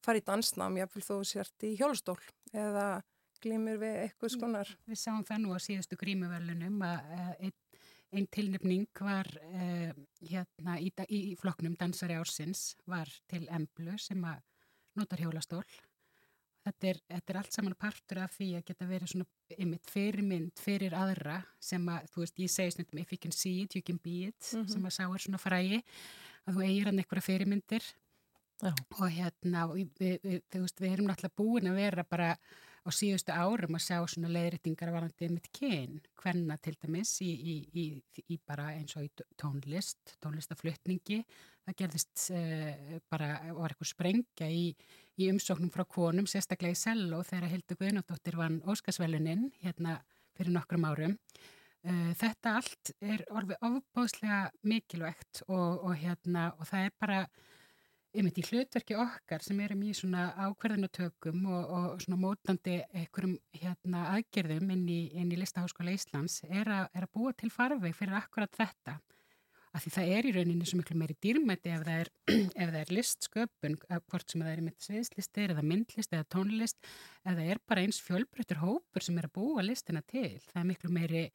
fara 0.00 0.22
í 0.22 0.24
dansnám 0.24 0.78
jáfnvel 0.80 1.04
þú 1.04 1.18
sért 1.28 1.66
í 1.68 1.74
hjólstól 1.76 2.16
eða 2.54 3.02
glýmur 3.42 3.78
við 3.78 3.96
eitthvað 4.04 4.32
skonar 4.34 4.70
Við 4.88 4.98
sáum 4.98 5.24
það 5.24 5.42
nú 5.44 5.54
á 5.54 5.58
síðustu 5.62 5.96
grímuverlunum 6.00 6.80
að 6.82 7.12
uh, 7.14 7.34
einn 7.40 7.56
ein 8.16 8.24
tilnefning 8.32 8.86
var 9.04 9.28
uh, 9.36 9.90
hérna 10.24 10.78
í, 10.80 10.88
da- 10.96 11.04
í 11.12 11.34
flokknum 11.36 11.74
Dansari 11.76 12.14
ársins 12.16 12.70
var 12.88 13.10
til 13.28 13.42
Emblu 13.52 13.98
sem 14.00 14.22
að 14.24 14.40
notar 14.96 15.20
hjólastól. 15.20 15.60
Þetta 16.64 16.88
er, 16.88 16.98
þetta 17.12 17.32
er 17.34 17.38
allt 17.42 17.52
saman 17.54 17.76
partur 17.78 18.18
af 18.24 18.32
því 18.38 18.48
að 18.58 18.64
geta 18.70 18.88
verið 18.88 19.12
svona 19.12 19.28
einmitt 19.60 19.86
fyrirmynd 19.92 20.58
fyrir 20.60 20.96
aðra 20.96 21.36
sem 21.60 21.84
að, 21.92 22.08
þú 22.14 22.24
veist, 22.24 22.40
ég 22.42 22.50
segi 22.52 22.74
snundum 22.78 23.00
if 23.04 23.12
you 23.12 23.20
can 23.22 23.32
see 23.36 23.62
it, 23.66 23.76
you 23.76 23.82
can 23.84 24.00
be 24.02 24.16
it, 24.32 24.40
Mhm. 24.56 24.66
sem 24.72 24.88
að 24.88 24.96
sá 24.96 25.04
er 25.04 25.22
svona 25.26 25.38
frægi, 25.40 25.82
að 26.48 26.54
þú 26.58 26.64
eigir 26.66 26.88
hann 26.90 26.98
einhverja 27.04 27.26
fyrirmyndir 27.28 27.84
Já. 28.58 28.72
og 28.98 29.12
hérna, 29.14 29.66
við, 29.70 30.18
við, 30.24 30.40
veist, 30.50 30.80
við 30.82 30.96
erum 30.96 31.06
náttúrulega 31.10 31.38
búin 31.38 31.70
að 31.70 31.78
vera 31.78 32.04
bara 32.08 32.32
á 32.82 32.90
síðustu 32.94 33.34
árum 33.34 33.76
að 33.76 33.84
sjá 33.84 33.98
svona 34.08 34.30
leiðréttingar 34.32 34.90
varandi 34.94 35.28
mitt 35.30 35.46
kyn, 35.54 36.00
hvenna 36.18 36.56
til 36.62 36.74
dæmis 36.80 37.12
í, 37.22 37.28
í, 37.28 37.56
í, 37.70 37.84
í 38.34 38.38
bara 38.42 38.72
eins 38.74 38.96
og 38.98 39.04
í 39.06 39.10
tónlist, 39.38 40.16
tónlistaflutningi 40.24 41.20
það 41.68 41.76
gerðist 41.82 42.24
uh, 42.32 42.96
bara, 43.12 43.28
var 43.58 43.74
eitthvað 43.74 43.92
sprengja 43.92 44.48
í, 44.50 44.72
umsóknum 45.28 45.70
frá 45.74 45.84
konum, 45.86 46.26
sérstaklega 46.30 46.74
í 46.74 46.80
Sello 46.80 47.20
þegar 47.26 47.52
Hildur 47.52 47.78
Guðnardóttir 47.82 48.38
vann 48.40 48.58
Óskarsvelunin 48.66 49.52
hérna 49.62 50.00
fyrir 50.38 50.54
nokkrum 50.56 50.88
árum 50.88 51.16
Uh, 51.86 52.10
þetta 52.18 52.56
allt 52.58 52.90
er 52.98 53.20
orðið 53.30 53.60
ofbóðslega 53.68 54.38
mikilvægt 54.66 55.44
og, 55.46 55.84
og, 55.86 55.92
hérna, 56.00 56.48
og 56.58 56.66
það 56.66 56.88
er 56.88 56.94
bara 56.98 57.20
einmitt 58.16 58.38
í 58.40 58.44
hlutverki 58.46 58.96
okkar 58.98 59.42
sem 59.44 59.58
erum 59.60 59.82
í 59.84 59.92
svona 59.96 60.30
ákverðinatökum 60.46 61.44
og, 61.50 61.74
og 61.76 62.00
svona 62.02 62.18
mótandi 62.20 62.78
einhverjum 62.96 63.36
hérna 63.60 64.06
aðgerðum 64.14 64.72
inn 64.74 64.86
í, 64.88 65.00
inn 65.18 65.34
í 65.34 65.38
Listaháskóla 65.40 65.92
Íslands 65.92 66.40
er, 66.48 66.70
a, 66.72 66.80
er 66.94 67.06
að 67.06 67.14
búa 67.14 67.34
til 67.36 67.50
farveg 67.52 67.96
fyrir 67.96 68.18
akkurat 68.18 68.54
þetta. 68.56 68.96
Af 69.76 69.84
því 69.84 69.92
það 69.94 70.12
er 70.16 70.26
í 70.26 70.32
rauninni 70.34 70.66
svo 70.66 70.78
miklu 70.80 70.96
meiri 70.96 71.14
dýrmæti 71.22 71.74
ef 71.74 71.84
það 71.84 72.00
er, 72.04 72.10
ef 72.62 72.72
það 72.72 72.78
er 72.80 72.94
listsköpun, 72.96 73.76
að 73.92 74.06
hvort 74.08 74.32
sem 74.32 74.44
það 74.46 74.54
er 74.54 74.64
mitt 74.64 74.86
sviðslistir 74.86 75.52
eða 75.54 75.66
myndlist 75.68 76.16
eða 76.16 76.28
tónlist, 76.32 76.80
ef 77.22 77.36
það 77.36 77.52
er 77.52 77.60
bara 77.68 77.84
eins 77.84 78.00
fjölbreyttur 78.06 78.62
hópur 78.62 79.04
sem 79.04 79.20
er 79.20 79.28
að 79.28 79.36
búa 79.36 79.66
listina 79.66 80.02
til. 80.08 80.40
Það 80.48 80.62
er 80.62 80.68
miklu 80.72 80.94
meiri 80.96 81.26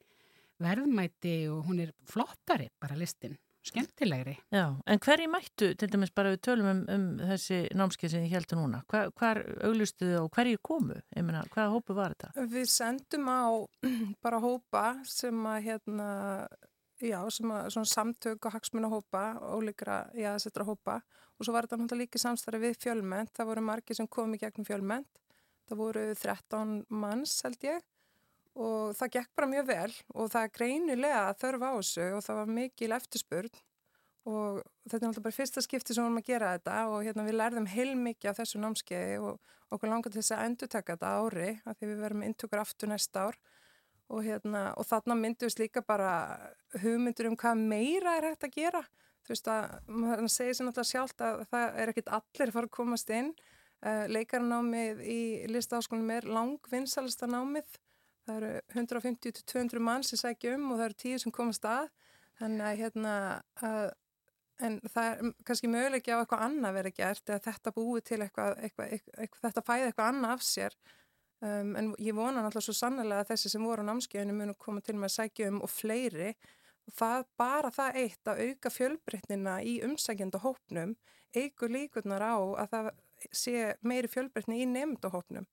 verðmæti 0.62 1.36
og 1.54 1.64
hún 1.68 1.84
er 1.86 1.94
flottari 2.10 2.68
bara 2.82 2.98
listin, 2.98 3.38
skemmtilegri. 3.68 4.34
Já, 4.52 4.64
en 4.86 5.00
hverju 5.02 5.30
mættu, 5.32 5.70
til 5.78 5.90
dæmis 5.92 6.12
bara 6.14 6.34
við 6.34 6.42
tölum 6.46 6.68
um, 6.70 6.82
um 6.94 7.06
þessi 7.32 7.60
námskeið 7.76 8.12
sem 8.14 8.26
ég 8.26 8.36
heldur 8.36 8.60
núna, 8.60 8.82
Hva, 8.90 9.06
hvar 9.16 9.40
auglustu 9.64 10.06
þið 10.08 10.18
og 10.20 10.30
hverju 10.36 10.60
komu? 10.68 10.98
Ég 11.16 11.26
meina, 11.26 11.44
hvaða 11.54 11.72
hópu 11.72 11.96
var 11.96 12.14
þetta? 12.14 12.46
Við 12.52 12.68
sendum 12.72 13.30
á 13.30 13.44
bara 14.24 14.42
hópa 14.44 14.84
sem 15.08 15.40
að 15.50 15.58
hérna, 15.70 16.08
já, 17.00 17.18
sem 17.34 17.56
að 17.56 17.70
svona 17.76 17.92
samtök 17.94 18.48
og 18.48 18.56
hagsmuna 18.58 18.92
hópa, 18.92 19.24
ólíkra, 19.56 20.04
já, 20.12 20.34
þessara 20.36 20.68
hópa 20.68 21.00
og 21.34 21.46
svo 21.46 21.54
var 21.56 21.66
þetta 21.66 21.80
náttúrulega 21.80 22.06
líka 22.06 22.22
samstarfi 22.22 22.62
við 22.62 22.78
fjölmennt, 22.84 23.32
það 23.34 23.50
voru 23.50 23.66
margir 23.66 23.98
sem 23.98 24.06
komi 24.10 24.38
gegnum 24.38 24.68
fjölmennt, 24.68 25.24
það 25.68 25.80
voru 25.80 26.04
13 26.20 26.76
manns 26.92 27.40
held 27.46 27.66
ég 27.66 27.82
og 28.54 28.94
það 28.98 29.14
gekk 29.18 29.30
bara 29.34 29.50
mjög 29.50 29.70
vel 29.70 29.92
og 30.14 30.28
það 30.32 30.42
er 30.46 30.52
greinilega 30.58 31.22
þörf 31.40 31.64
á 31.66 31.70
þessu 31.74 32.10
og 32.14 32.26
það 32.26 32.40
var 32.40 32.52
mikil 32.58 32.92
eftirspurn 32.94 33.50
og 34.24 34.60
þetta 34.88 35.00
er 35.00 35.08
náttúrulega 35.08 35.26
bara 35.26 35.36
fyrsta 35.36 35.64
skipti 35.64 35.94
sem 35.94 36.04
við 36.04 36.08
erum 36.08 36.20
að 36.22 36.28
gera 36.30 36.52
þetta 36.54 36.76
og 36.92 37.02
hérna 37.04 37.26
við 37.26 37.38
lærðum 37.40 37.66
heilmikið 37.68 38.30
af 38.30 38.38
þessu 38.40 38.60
námskeiði 38.62 39.18
og 39.20 39.52
okkur 39.74 39.90
langar 39.90 40.14
til 40.14 40.22
þess 40.22 40.36
að 40.36 40.44
endurtaka 40.48 40.94
þetta 40.94 41.10
á 41.10 41.16
ári 41.18 41.50
af 41.64 41.76
því 41.78 41.90
við 41.90 42.02
verum 42.04 42.24
inntökur 42.24 42.62
aftur 42.62 42.90
næsta 42.92 43.26
ár 43.28 43.38
og, 44.08 44.20
hérna, 44.24 44.64
og 44.78 44.86
þarna 44.88 45.16
myndum 45.18 45.50
við 45.50 45.64
líka 45.64 45.82
bara 45.86 46.12
hugmyndur 46.82 47.30
um 47.30 47.38
hvað 47.40 47.64
meira 47.64 48.18
er 48.18 48.30
hægt 48.30 48.46
að 48.48 48.56
gera. 48.58 48.82
Þú 49.24 49.32
veist 49.32 49.48
að 49.48 49.76
maður 49.88 50.26
segir 50.28 50.56
sér 50.56 50.68
náttúrulega 50.68 50.90
sjálft 50.90 51.24
að 51.24 51.44
það 51.50 51.78
er 51.80 51.92
ekkit 51.92 52.10
allir 52.18 52.50
að 52.50 52.56
fara 52.58 52.68
að 52.68 52.76
komast 52.76 53.12
inn. 53.14 53.30
Uh, 53.84 54.04
leikarnámið 54.08 55.00
í 55.04 55.20
listaháskólum 55.52 56.12
er 56.14 56.28
langvinnsalasta 56.28 57.28
námið 57.28 57.78
það 58.24 58.40
eru 58.40 58.52
150-200 58.80 59.84
mann 59.84 60.06
sem 60.06 60.20
sækja 60.20 60.56
um 60.56 60.70
og 60.72 60.80
það 60.80 60.88
eru 60.88 60.98
10 61.04 61.22
sem 61.24 61.34
komast 61.34 61.68
að 61.68 61.90
þannig 62.40 62.66
að 62.68 62.80
hérna 62.82 63.14
að 63.62 63.92
En 64.62 64.76
það 64.86 65.06
er 65.08 65.30
kannski 65.46 65.68
möguleiki 65.70 66.12
á 66.14 66.20
eitthvað 66.20 66.44
annað 66.46 66.76
verið 66.78 66.98
gert 67.00 67.30
eða 67.30 67.42
þetta 67.42 67.72
búið 67.74 68.04
til 68.06 68.18
eitthvað, 68.22 68.52
eitthvað, 68.62 68.92
eitthvað, 68.94 69.40
þetta 69.42 69.62
fæði 69.66 69.88
eitthvað 69.88 70.10
annað 70.12 70.34
af 70.34 70.44
sér. 70.46 70.76
Um, 71.44 71.72
en 71.76 71.88
ég 71.98 72.14
vona 72.14 72.44
náttúrulega 72.44 72.68
svo 72.68 72.76
sannlega 72.78 73.24
að 73.24 73.32
þessi 73.32 73.50
sem 73.50 73.64
voru 73.66 73.82
á 73.82 73.88
námskeiðinu 73.88 74.36
munu 74.38 74.54
koma 74.54 74.84
til 74.84 74.94
með 74.94 75.10
að 75.10 75.16
sækja 75.16 75.48
um 75.50 75.58
og 75.66 75.72
fleiri. 75.74 76.30
Og 76.86 76.94
það, 77.00 77.26
bara 77.40 77.72
það 77.74 77.98
eitt 78.04 78.30
að 78.30 78.44
auka 78.46 78.72
fjölbreytnina 78.76 79.56
í 79.66 79.74
umsækjandahópnum 79.88 80.94
eigur 81.34 81.74
líkurnar 81.74 82.22
á 82.22 82.36
að 82.38 82.70
það 82.76 82.90
sé 83.34 83.66
meiri 83.82 84.10
fjölbreytni 84.12 84.62
í 84.62 84.70
nefndahópnum. 84.70 85.48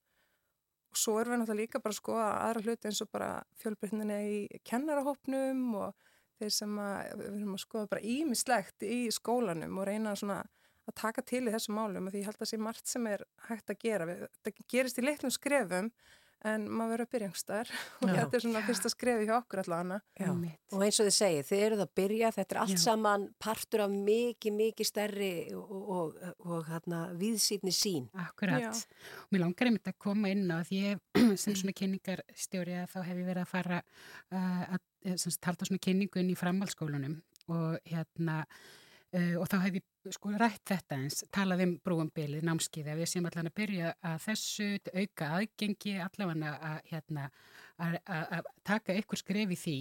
Og 0.91 0.99
svo 0.99 1.17
erum 1.19 1.33
við 1.33 1.41
náttúrulega 1.41 1.61
líka 1.61 1.79
bara 1.83 1.95
að 1.95 2.01
skoða 2.01 2.29
aðra 2.45 2.63
hluti 2.65 2.89
eins 2.89 3.03
og 3.03 3.11
bara 3.13 3.29
fjölbreytnina 3.61 4.17
í 4.27 4.61
kennarahópnum 4.67 5.61
og 5.79 6.07
þeir 6.41 6.55
sem 6.55 6.79
að, 6.83 7.13
við 7.21 7.29
erum 7.29 7.53
að 7.55 7.63
skoða 7.63 7.91
bara 7.93 8.09
ímislegt 8.15 8.87
í 8.87 8.97
skólanum 9.13 9.79
og 9.79 9.87
reyna 9.87 10.15
svona 10.19 10.41
að 10.89 10.97
taka 10.97 11.23
til 11.23 11.45
í 11.45 11.53
þessum 11.53 11.77
málum 11.77 12.09
og 12.09 12.13
því 12.13 12.23
ég 12.23 12.27
held 12.27 12.39
að 12.39 12.43
það 12.43 12.51
sé 12.51 12.59
margt 12.65 12.91
sem 12.91 13.07
er 13.07 13.23
hægt 13.47 13.71
að 13.71 13.81
gera. 13.85 14.07
Við, 14.09 14.25
það 14.41 14.63
gerist 14.73 14.99
í 14.99 15.05
litlum 15.05 15.33
skrefum 15.33 15.91
en 16.47 16.65
maður 16.67 16.91
verður 16.91 17.05
að 17.05 17.11
byrja 17.13 17.27
einhverstaðar 17.29 17.71
og 18.01 18.11
þetta 18.11 18.37
er 18.37 18.43
svona 18.45 18.63
fyrsta 18.65 18.91
skrefi 18.91 19.27
hjá 19.27 19.33
okkur 19.37 19.61
allavega. 19.63 19.99
Og 20.71 20.85
eins 20.85 20.99
og 21.01 21.07
þið 21.07 21.15
segið, 21.17 21.47
þið 21.49 21.63
eruð 21.67 21.83
að 21.85 21.93
byrja, 21.99 22.31
þetta 22.37 22.55
er 22.55 22.61
allt 22.63 22.75
Já. 22.75 22.81
saman 22.83 23.27
partur 23.41 23.85
af 23.85 23.93
mikið, 23.93 24.57
mikið 24.57 24.89
stærri 24.89 25.31
og, 25.57 25.71
og, 25.97 26.19
og 26.47 26.67
hérna, 26.69 27.01
viðsýtni 27.21 27.75
sín. 27.75 28.09
Akkurat. 28.25 28.63
Já. 28.63 28.71
Og 29.25 29.35
mér 29.35 29.45
langar 29.45 29.71
einmitt 29.71 29.91
að 29.91 29.99
koma 30.07 30.33
inn 30.33 30.45
á 30.49 30.59
því 30.67 30.83
ég 30.85 31.01
sem 31.41 31.57
svona 31.57 31.77
kynningarstjóri 31.77 32.77
að 32.81 32.93
þá 32.95 32.99
hef 33.09 33.15
ég 33.17 33.31
verið 33.31 33.45
að 33.45 33.51
fara 33.51 33.81
uh, 33.81 34.63
að 34.65 34.79
eh, 35.05 35.17
sagt, 35.17 35.43
halda 35.47 35.69
svona 35.69 35.83
kynningu 35.83 36.21
inn 36.21 36.33
í 36.33 36.39
framhaldsskólunum 36.39 37.19
og 37.51 37.77
hérna 37.89 38.43
uh, 39.17 39.35
og 39.41 39.49
þá 39.51 39.57
hef 39.65 39.77
ég 39.79 40.15
sko 40.15 40.31
rætt 40.39 40.63
þetta 40.71 40.97
eins, 40.97 41.21
talað 41.33 41.65
um 41.65 41.75
brúumbilið, 41.85 42.45
námskeiði, 42.47 42.93
að 42.93 43.03
við 43.03 43.11
séum 43.11 43.27
allan 43.29 43.51
að 43.51 43.57
byrja 43.59 43.91
að 44.11 44.17
þessu 44.25 44.69
auka 44.95 45.29
aðgengi 45.37 45.97
allavega 46.01 46.55
að, 46.71 46.79
hérna, 46.89 47.27
að, 47.77 47.99
að, 48.07 48.49
taka 48.67 48.97
ykkur 49.01 49.21
skref 49.21 49.53
í 49.53 49.59
því. 49.65 49.77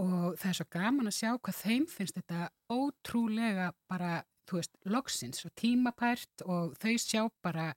Og 0.00 0.36
það 0.40 0.50
er 0.50 0.58
svo 0.58 0.68
gaman 0.72 1.10
að 1.10 1.16
sjá 1.18 1.30
hvað 1.36 1.56
þeim 1.60 1.88
finnst 1.90 2.20
þetta 2.20 2.50
ótrúlega 2.72 3.72
bara, 3.90 4.20
þú 4.48 4.60
veist, 4.60 4.78
loksins 4.88 5.44
og 5.44 5.52
tímapært 5.60 6.44
og 6.46 6.76
þau 6.80 6.94
sjá 7.00 7.26
bara 7.44 7.72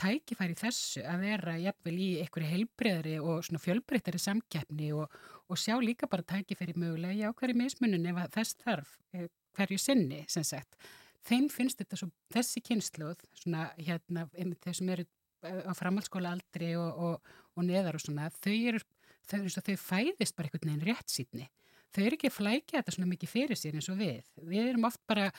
tækifæri 0.00 0.56
þessu 0.58 1.02
að 1.08 1.24
vera 1.24 1.56
jafnvel 1.60 1.96
í 1.96 2.08
einhverju 2.20 2.50
heilbreyðri 2.50 3.16
og 3.22 3.44
svona 3.46 3.62
fjölbreyttari 3.62 4.20
samkeppni 4.20 4.92
og, 4.96 5.12
og 5.48 5.60
sjá 5.60 5.76
líka 5.80 6.08
bara 6.10 6.26
tækifæri 6.26 6.76
mögulega 6.76 7.16
í 7.16 7.24
ákverju 7.28 7.56
mismunum 7.56 8.08
ef 8.12 8.34
þess 8.36 8.58
þarf. 8.60 8.96
Eh, 9.16 9.28
hverju 9.56 9.80
sinni 9.80 10.22
sem 10.30 10.44
sagt. 10.46 10.78
Þeim 11.26 11.48
finnst 11.50 11.80
þetta 11.80 11.98
svo, 11.98 12.10
þessi 12.34 12.62
kynsluð, 12.62 13.24
svona 13.40 13.70
hérna, 13.80 14.28
þeir 14.62 14.78
sem 14.78 14.94
eru 14.94 15.06
eh, 15.42 15.62
á 15.66 15.72
framhaldsskóla 15.74 16.36
aldri 16.36 16.74
og, 16.78 17.02
og, 17.08 17.36
og 17.56 17.66
neðar 17.66 17.98
og 17.98 18.04
svona, 18.04 18.28
þau 18.38 18.54
eru, 18.54 18.82
þau, 19.26 19.40
eru 19.40 19.52
svo, 19.52 19.64
þau 19.66 19.76
fæðist 19.82 20.36
bara 20.36 20.50
einhvern 20.50 20.70
veginn 20.70 20.86
rétt 20.86 21.10
sýtni. 21.10 21.48
þau 21.96 22.02
eru 22.04 22.16
ekki 22.18 22.28
að 22.28 22.36
flækja 22.36 22.76
þetta 22.76 22.92
svona 22.92 23.08
mikið 23.08 23.30
fyrir 23.32 23.56
sér 23.58 23.76
eins 23.78 23.86
og 23.88 23.96
við. 23.96 24.24
Við 24.44 24.66
erum 24.68 24.84
oft 24.84 25.00
bara, 25.08 25.30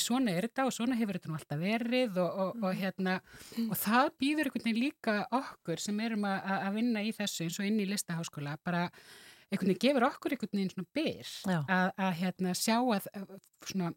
svona 0.00 0.32
er 0.32 0.46
þetta 0.48 0.64
og 0.64 0.72
svona 0.72 0.96
hefur 0.96 1.18
þetta 1.18 1.28
nú 1.28 1.36
alltaf 1.36 1.60
verið 1.60 2.20
og, 2.22 2.38
og, 2.44 2.62
og 2.64 2.78
hérna, 2.78 3.18
og 3.66 3.74
það 3.76 4.12
býður 4.22 4.48
einhvern 4.48 4.64
veginn 4.70 4.82
líka 4.86 5.18
okkur 5.38 5.82
sem 5.84 6.00
erum 6.06 6.24
að, 6.24 6.48
að 6.56 6.78
vinna 6.80 7.04
í 7.04 7.12
þessu 7.18 7.44
eins 7.44 7.60
og 7.60 7.68
inn 7.68 7.82
í 7.84 7.90
listaháskóla, 7.92 8.56
bara 8.64 8.86
einhvern 9.48 9.72
veginn 9.72 9.82
gefur 9.86 10.06
okkur 10.08 10.34
einhvern 10.34 10.58
veginn 10.58 10.74
svona 10.74 10.92
byr 10.98 11.32
að, 11.64 11.90
að 11.96 12.12
hérna 12.22 12.54
sjá 12.58 12.76
að 12.80 13.08
svona 13.64 13.92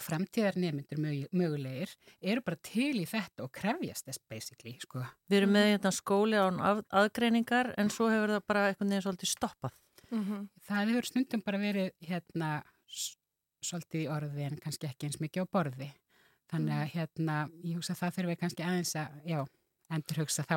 framtíðar 0.00 0.56
nefndur 0.60 1.00
mögulegir 1.36 1.92
eru 2.20 2.42
bara 2.44 2.58
til 2.64 3.02
í 3.02 3.06
þetta 3.08 3.44
og 3.44 3.52
krefjast 3.54 4.08
þess 4.08 4.22
basically, 4.30 4.74
sko. 4.80 5.04
Við 5.30 5.42
erum 5.42 5.54
með 5.56 5.68
hérna 5.74 5.92
skóli 5.94 6.40
án 6.40 6.60
að, 6.64 6.82
aðgreiningar 7.02 7.74
en 7.80 7.92
svo 7.92 8.10
hefur 8.12 8.34
það 8.36 8.46
bara 8.48 8.66
einhvern 8.70 8.94
veginn 8.94 9.06
svolítið 9.06 9.32
stoppað. 9.34 9.76
Mm 10.10 10.24
-hmm. 10.24 10.46
Það 10.66 10.92
hefur 10.92 11.08
stundum 11.10 11.42
bara 11.46 11.58
verið 11.58 11.90
hérna 12.00 12.50
svolítið 13.60 14.00
í 14.00 14.10
orði 14.10 14.46
en 14.48 14.60
kannski 14.62 14.88
ekki 14.88 15.06
eins 15.06 15.20
mikið 15.20 15.44
á 15.44 15.52
borði. 15.52 15.90
Þannig 16.50 16.74
að 16.74 16.92
hérna, 16.94 17.34
ég 17.62 17.76
hugsa 17.76 17.92
að 17.92 18.00
það 18.00 18.14
fyrir 18.14 18.30
við 18.30 18.40
kannski 18.40 18.62
aðeins 18.62 18.94
að, 18.96 19.20
já, 19.24 19.44
endur 19.90 20.22
hugsa 20.22 20.42
þá 20.48 20.56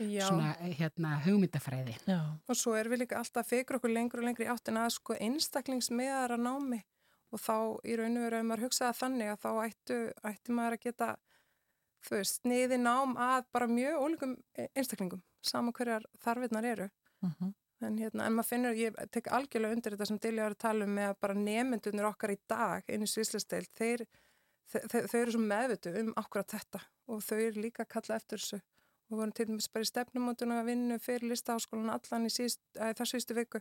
já. 0.00 0.24
svona 0.28 0.54
hérna 0.78 1.16
hugmyndafræði. 1.24 1.96
Já. 2.06 2.20
Og 2.48 2.56
svo 2.56 2.74
er 2.78 2.88
við 2.88 3.04
líka 3.04 3.18
alltaf 3.20 3.48
fyrir 3.50 3.78
okkur 3.78 3.92
lengur 3.92 4.20
og 4.22 4.28
lengur 4.28 4.46
í 4.46 4.50
áttin 4.52 4.78
að 4.80 4.90
sko 4.96 5.16
einstaklingsmiðara 5.20 6.36
námi 6.40 6.82
og 7.30 7.38
þá 7.40 7.56
í 7.86 7.96
raun 7.98 8.16
og 8.18 8.24
veru 8.26 8.38
ef 8.40 8.44
maður 8.48 8.64
hugsaða 8.66 8.96
þannig 8.98 9.28
að 9.30 9.40
þá 9.44 9.50
ættu, 9.64 9.98
ættu 10.26 10.52
maður 10.56 10.76
að 10.78 10.84
geta 10.88 11.10
þú 12.08 12.16
veist, 12.16 12.44
niði 12.48 12.78
nám 12.80 13.16
að 13.20 13.44
bara 13.52 13.66
mjög 13.70 13.98
ólíkum 14.04 14.36
einstaklingum 14.74 15.22
saman 15.44 15.74
hverjar 15.76 16.06
þarfinnar 16.24 16.64
eru 16.64 16.88
uh 16.90 17.28
Mhm. 17.28 17.34
-huh. 17.40 17.52
en, 17.86 17.98
hérna, 17.98 18.26
en 18.26 18.32
maður 18.32 18.48
finnur, 18.48 18.74
ég 18.74 18.94
tek 19.10 19.26
algjörlega 19.28 19.72
undir 19.76 19.92
þetta 19.92 20.06
sem 20.06 20.18
Dilja 20.18 20.42
var 20.42 20.52
að 20.52 20.58
tala 20.58 20.84
um 20.84 20.94
með 20.94 21.08
að 21.10 21.20
bara 21.20 21.34
nemyndunir 21.34 22.04
okkar 22.04 22.30
í 22.30 22.38
dag 22.48 22.82
inn 22.88 23.02
í 23.02 23.06
Svíslandsdeil 23.06 23.66
þeir, 23.76 24.06
þeir, 24.70 25.06
þeir 25.10 25.20
eru 25.20 25.34
svo 25.34 25.44
meðvitu 25.44 25.94
um 26.00 26.10
akkurat 26.20 26.56
þetta 26.56 26.82
og 27.10 27.22
þau 27.26 27.38
eru 27.38 27.64
líka 27.66 27.84
að 27.84 27.92
kalla 27.96 28.18
eftir 28.20 28.42
þessu. 28.42 28.60
Og 29.10 29.18
vorum 29.18 29.32
til 29.34 29.48
dæmis 29.48 29.66
bara 29.74 29.82
í 29.82 29.88
stefnumótuna 29.90 30.60
að 30.60 30.68
vinna 30.70 30.98
fyrir 31.02 31.32
listaháskólan 31.32 31.90
allan 31.90 32.28
í 32.28 32.30
þar 32.78 33.10
sístu 33.10 33.34
viku. 33.34 33.58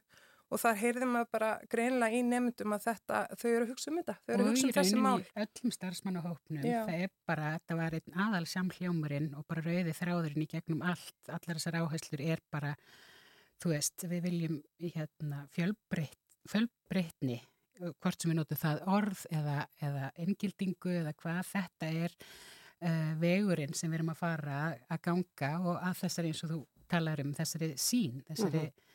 Og 0.49 0.57
þar 0.57 0.77
heyrðum 0.79 1.11
við 1.13 1.25
bara 1.33 1.49
greinlega 1.69 2.17
í 2.17 2.21
nefndum 2.25 2.73
að 2.73 2.85
þetta, 2.87 3.17
þau 3.37 3.49
eru 3.49 3.65
að 3.65 3.71
hugsa 3.73 3.91
um 3.91 3.99
þetta 3.99 4.15
þau 4.17 4.31
eru 4.33 4.45
að 4.45 4.47
hugsa 4.49 4.65
um 4.65 4.71
þessi 4.77 4.95
mál 4.97 5.11
og 5.11 5.19
í 5.19 5.27
rauninni 5.27 5.43
öllum 5.43 5.73
starfsmannahópnum, 5.75 6.63
það 6.65 7.03
er 7.05 7.11
bara 7.29 7.51
þetta 7.53 7.77
var 7.77 7.97
einn 7.99 8.17
aðal 8.25 8.47
samhljómurinn 8.49 9.27
og 9.37 9.45
bara 9.45 9.65
rauði 9.67 9.93
þráðurinn 9.99 10.45
í 10.45 10.49
gegnum 10.49 10.81
allt 10.89 11.29
allar 11.29 11.59
þessar 11.59 11.77
áherslur 11.83 12.25
er 12.25 12.41
bara 12.49 12.73
þú 13.61 13.75
veist, 13.75 14.07
við 14.09 14.25
viljum 14.25 14.57
hérna, 14.81 15.43
fjölbreytni 15.53 17.39
hvort 17.79 18.21
sem 18.21 18.31
við 18.31 18.39
notum 18.39 18.59
það 18.59 18.81
orð 18.97 19.25
eða, 19.31 19.57
eða 19.85 20.11
engildingu 20.25 20.95
eða 21.01 21.15
hvað 21.19 21.39
þetta 21.53 21.91
er 22.05 22.17
uh, 22.19 23.13
vegurinn 23.21 23.73
sem 23.77 23.91
við 23.91 24.01
erum 24.01 24.13
að 24.13 24.21
fara 24.23 24.59
að 24.89 25.01
ganga 25.09 25.53
og 25.63 25.79
að 25.79 25.97
þessari 26.03 26.33
eins 26.33 26.43
og 26.45 26.53
þú 26.53 26.59
talar 26.89 27.21
um 27.23 27.33
þessari 27.37 27.73
sín, 27.77 28.23
þessari 28.27 28.63
mm 28.65 28.69
-hmm 28.69 28.88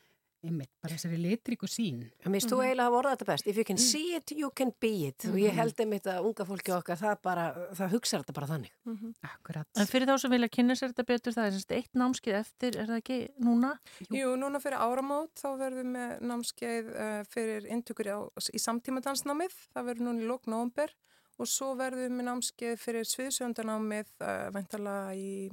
einmitt, 0.45 0.71
bara 0.83 0.97
þessari 0.97 1.19
litríku 1.21 1.69
sín. 1.71 2.03
Mér 2.25 2.37
finnst 2.37 2.53
þú 2.53 2.61
eiginlega 2.63 2.87
að 2.89 2.95
vorða 2.95 3.13
þetta 3.15 3.29
best. 3.31 3.49
If 3.51 3.61
you 3.61 3.67
can 3.69 3.81
see 3.81 4.15
it, 4.19 4.33
you 4.37 4.51
can 4.57 4.73
be 4.81 4.93
it. 5.09 5.27
Og 5.31 5.39
ég 5.41 5.57
held 5.57 5.81
einmitt 5.83 6.09
að 6.11 6.29
unga 6.29 6.47
fólki 6.49 6.75
okkar, 6.77 7.01
það 7.01 7.17
bara, 7.25 7.47
það 7.79 7.97
hugsa 7.97 8.21
þetta 8.21 8.37
bara 8.37 8.51
þannig. 8.53 8.75
Mm 8.85 8.97
-hmm. 8.97 9.15
Akkurat. 9.31 9.69
En 9.79 9.91
fyrir 9.91 10.09
þá 10.09 10.19
sem 10.23 10.35
vilja 10.37 10.49
kynna 10.49 10.77
sér 10.79 10.93
þetta 10.93 11.07
betur, 11.13 11.37
það 11.37 11.47
er 11.47 11.57
semst 11.57 11.73
eitt 11.79 11.93
námskeið 11.95 12.39
eftir, 12.41 12.77
er 12.77 12.87
það 12.87 13.01
ekki 13.03 13.19
núna? 13.39 13.73
Jú, 14.01 14.17
Jú 14.21 14.37
núna 14.37 14.61
fyrir 14.61 14.79
áramót, 14.79 15.35
þá 15.41 15.49
verðum 15.59 15.83
við 15.85 15.93
með 15.95 16.21
námskeið 16.21 16.93
uh, 16.95 17.23
fyrir 17.31 17.67
intökur 17.67 18.09
á, 18.11 18.19
í 18.53 18.59
samtímadansnámið, 18.59 19.55
það 19.75 19.87
verður 19.89 20.07
núna 20.09 20.23
í 20.23 20.29
lók 20.29 20.47
nógumber 20.47 20.95
og 21.39 21.51
svo 21.51 21.75
verðum 21.75 22.05
við 22.05 22.13
með 22.19 22.29
námskeið 22.31 22.77
fyrir 22.79 23.09
sviðsjöndanámið 23.11 24.11
uh, 24.23 24.51
vantala 24.55 25.15
í 25.19 25.51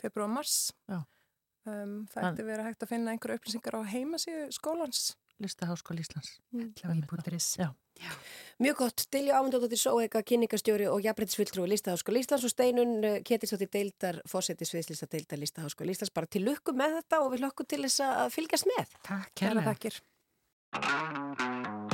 februar-mars. 0.00 0.72
Já. 0.90 1.04
Um, 1.66 1.94
það 2.12 2.28
ætti 2.30 2.46
verið 2.46 2.68
hægt 2.68 2.84
að 2.84 2.92
finna 2.92 3.14
einhverju 3.14 3.40
upplýsingar 3.40 3.78
á 3.78 3.80
heimasíðu 3.90 4.44
skólans. 4.54 5.06
Listaháskóli 5.42 6.04
Íslands. 6.04 6.36
Já. 7.96 8.08
Mjög 8.60 8.76
gott, 8.76 9.04
Dilja 9.12 9.38
Ámundóttir 9.40 9.80
Sóega, 9.80 10.20
kynningarstjóri 10.24 10.86
og 10.88 11.04
jafnbrettisfulltrúi 11.04 11.68
Listaháskóli 11.72 12.22
Íslands 12.24 12.44
og 12.44 12.52
Steinun 12.52 12.94
Ketilsóttir 13.24 13.70
Deildar, 13.72 14.20
fósettis 14.28 14.72
viðslista 14.72 15.08
Deildar 15.12 15.40
Listaháskóli 15.42 15.96
Íslands. 15.96 16.14
Bara 16.16 16.30
til 16.30 16.44
lukku 16.46 16.76
með 16.76 17.00
þetta 17.00 17.22
og 17.24 17.32
við 17.34 17.44
lökkum 17.44 17.68
til 17.68 17.82
þess 17.84 18.04
að 18.08 18.36
fylgjast 18.36 18.70
með. 18.72 18.96
Takk, 19.08 19.32
kærlega. 19.42 19.72
Takkir. 19.72 20.00
Someone 20.76 21.85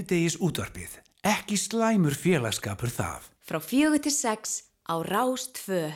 Síðdegis 0.00 0.38
útvarpið. 0.40 0.92
Ekki 1.28 1.58
slæmur 1.60 2.14
félagskapur 2.16 2.88
það. 2.88 3.26
Frá 3.44 3.58
fjögur 3.60 4.00
til 4.00 4.12
sex 4.14 4.62
á 4.88 4.96
Rás 5.04 5.50
2. 5.58 5.90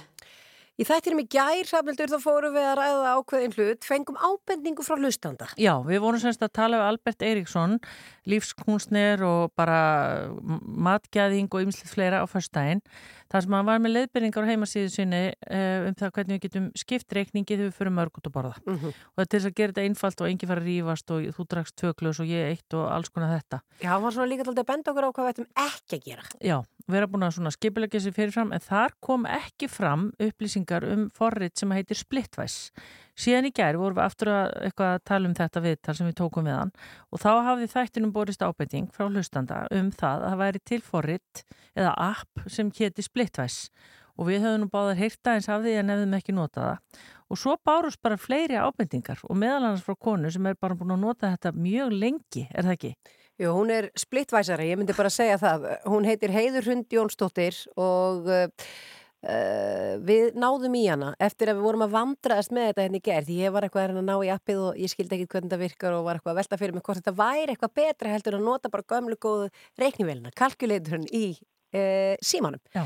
Í 0.76 0.84
þættinum 0.84 1.22
í 1.22 1.24
gær, 1.32 1.62
Hrafnildur, 1.64 2.10
þá 2.12 2.18
fórum 2.20 2.52
við 2.52 2.66
að 2.68 2.76
ræða 2.82 3.14
ákveðin 3.16 3.54
hlut, 3.56 3.86
fengum 3.88 4.18
ábendingu 4.20 4.84
frá 4.84 4.98
hlustanda. 4.98 5.48
Já, 5.56 5.72
við 5.86 6.02
vorum 6.04 6.20
semst 6.20 6.44
að 6.44 6.52
tala 6.58 6.82
við 6.82 6.88
Albert 6.90 7.24
Eiríksson, 7.24 7.78
lífskúnsnir 8.28 9.24
og 9.24 9.54
bara 9.56 9.80
matgæðing 10.44 11.48
og 11.48 11.64
ymslið 11.64 11.94
fleira 11.94 12.20
á 12.20 12.28
förstæðin. 12.28 12.84
Það 13.34 13.42
sem 13.42 13.54
hann 13.56 13.66
var 13.66 13.80
með 13.82 13.92
leiðbyrningar 13.96 14.44
á 14.46 14.50
heimasíðu 14.52 14.90
sinni 14.94 15.20
uh, 15.34 15.88
um 15.88 15.94
það 15.98 16.10
hvernig 16.14 16.36
við 16.36 16.42
getum 16.44 16.68
skipt 16.78 17.14
reikningi 17.16 17.56
þegar 17.56 17.66
við 17.66 17.78
fyrir 17.80 17.94
mörg 17.96 18.20
út 18.20 18.28
að 18.28 18.34
borða. 18.36 18.52
Mm 18.62 18.76
-hmm. 18.78 19.00
Og 19.10 19.18
þetta 19.18 19.34
er 19.34 19.40
þess 19.40 19.48
að 19.48 19.56
gera 19.58 19.72
þetta 19.72 19.86
einfalt 19.88 20.22
og 20.22 20.28
engi 20.28 20.48
fara 20.50 20.62
að 20.62 20.68
rífast 20.70 21.10
og 21.10 21.26
þú 21.34 21.46
drakst 21.50 21.76
tvöklaus 21.82 22.20
og 22.22 22.30
ég 22.30 22.52
eitt 22.52 22.76
og 22.78 22.84
alls 22.94 23.10
konar 23.10 23.34
þetta. 23.34 23.60
Já, 23.82 23.90
hann 23.90 24.04
var 24.06 24.14
svona 24.14 24.30
líka 24.30 24.46
alltaf 24.46 24.62
að 24.62 24.70
benda 24.70 24.90
okkur 24.94 25.08
á 25.10 25.10
hvað 25.10 25.26
við 25.26 25.34
ættum 25.34 25.50
ekki 25.66 25.96
að 25.98 26.04
gera. 26.06 26.22
Já, 26.38 26.56
við 26.86 26.96
erum 27.00 27.10
búin 27.10 27.26
að 27.26 27.34
svona 27.34 27.54
skipilegja 27.58 28.04
sér 28.04 28.14
fyrirfram 28.14 28.52
en 28.54 28.62
þar 28.62 28.94
kom 29.00 29.26
ekki 29.26 29.66
fram 29.68 30.12
upplýsingar 30.22 30.86
um 30.86 31.10
forrið 31.10 31.58
sem 31.58 31.74
heitir 31.74 31.98
Splitwise. 31.98 32.70
Síðan 33.14 33.48
í 33.48 33.52
gær 33.54 33.78
vorum 33.78 33.98
við 33.98 34.04
aftur 34.04 34.30
að, 34.34 34.54
að 34.74 34.94
tala 35.06 35.28
um 35.30 35.34
þetta 35.38 35.64
viðtal 35.64 35.96
sem 35.98 36.08
við 36.08 36.16
tókum 36.18 36.48
við 36.48 36.56
hann 36.58 36.72
og 37.14 37.22
þá 37.22 37.30
hafði 37.48 37.68
þættinum 37.74 38.14
borist 38.14 38.42
ábending 38.42 38.88
frá 38.94 39.06
hlustanda 39.06 39.64
um 39.70 39.90
það 39.94 40.24
að 40.24 40.32
það 40.32 40.40
væri 40.42 40.62
til 40.70 40.80
forrið 40.82 41.44
eða 41.74 41.92
app 42.10 42.48
sem 42.50 42.72
héti 42.74 43.06
Splitwise 43.06 43.70
og 44.14 44.28
við 44.30 44.44
höfum 44.46 44.64
nú 44.64 44.70
báðar 44.70 44.98
heyrta 44.98 45.34
eins 45.34 45.50
af 45.50 45.62
því 45.62 45.76
en 45.78 45.90
nefnum 45.90 46.16
ekki 46.18 46.34
nota 46.34 46.66
það 46.66 47.04
og 47.30 47.40
svo 47.40 47.56
bárust 47.66 48.02
bara 48.02 48.18
fleiri 48.20 48.58
ábendingar 48.58 49.22
og 49.26 49.38
meðal 49.38 49.62
annars 49.62 49.84
frá 49.86 49.96
konu 49.98 50.30
sem 50.30 50.46
er 50.50 50.58
bara 50.60 50.76
búin 50.78 50.94
að 50.94 51.04
nota 51.06 51.30
þetta 51.32 51.54
mjög 51.56 51.94
lengi, 51.94 52.48
er 52.50 52.66
það 52.66 52.76
ekki? 52.76 52.92
Jú, 53.42 53.50
hún 53.50 53.72
er 53.74 53.88
splittvæsari, 53.98 54.68
ég 54.70 54.78
myndi 54.78 54.94
bara 54.94 55.10
segja 55.10 55.40
það. 55.42 55.64
Hún 55.90 56.04
heitir 56.06 56.30
Heiður 56.30 56.68
Hund 56.70 56.92
Jónsdóttir 56.94 57.56
og 57.74 58.28
uh, 58.30 58.68
uh, 59.24 59.94
við 60.04 60.36
náðum 60.38 60.76
í 60.78 60.82
hana 60.86 61.14
eftir 61.22 61.50
að 61.50 61.58
við 61.58 61.68
vorum 61.68 61.86
að 61.86 61.94
vandraðast 61.94 62.54
með 62.54 62.68
þetta 62.70 62.86
henni 62.86 63.00
gerð. 63.04 63.32
Ég 63.34 63.54
var 63.54 63.66
eitthvað 63.66 63.94
að 63.94 64.04
ná 64.04 64.14
í 64.16 64.30
appið 64.34 64.60
og 64.68 64.78
ég 64.80 64.92
skildi 64.92 65.18
ekki 65.18 65.30
hvernig 65.32 65.50
þetta 65.50 65.62
virkar 65.64 65.96
og 65.96 66.04
var 66.08 66.20
eitthvað 66.20 66.34
að 66.34 66.40
velta 66.42 66.60
fyrir 66.60 66.76
mig 66.76 66.84
hvort 66.86 67.00
þetta 67.00 67.16
væri 67.18 67.54
eitthvað 67.54 67.74
betra 67.80 68.12
heldur 68.14 68.38
að 68.38 68.46
nota 68.48 68.72
bara 68.72 68.88
gömlu 68.94 69.18
góðu 69.20 69.48
reiknivélina, 69.80 70.34
kalkuleiturinn 70.38 71.08
í 71.12 71.24
uh, 71.34 72.14
símanum. 72.24 72.62
Já. 72.74 72.84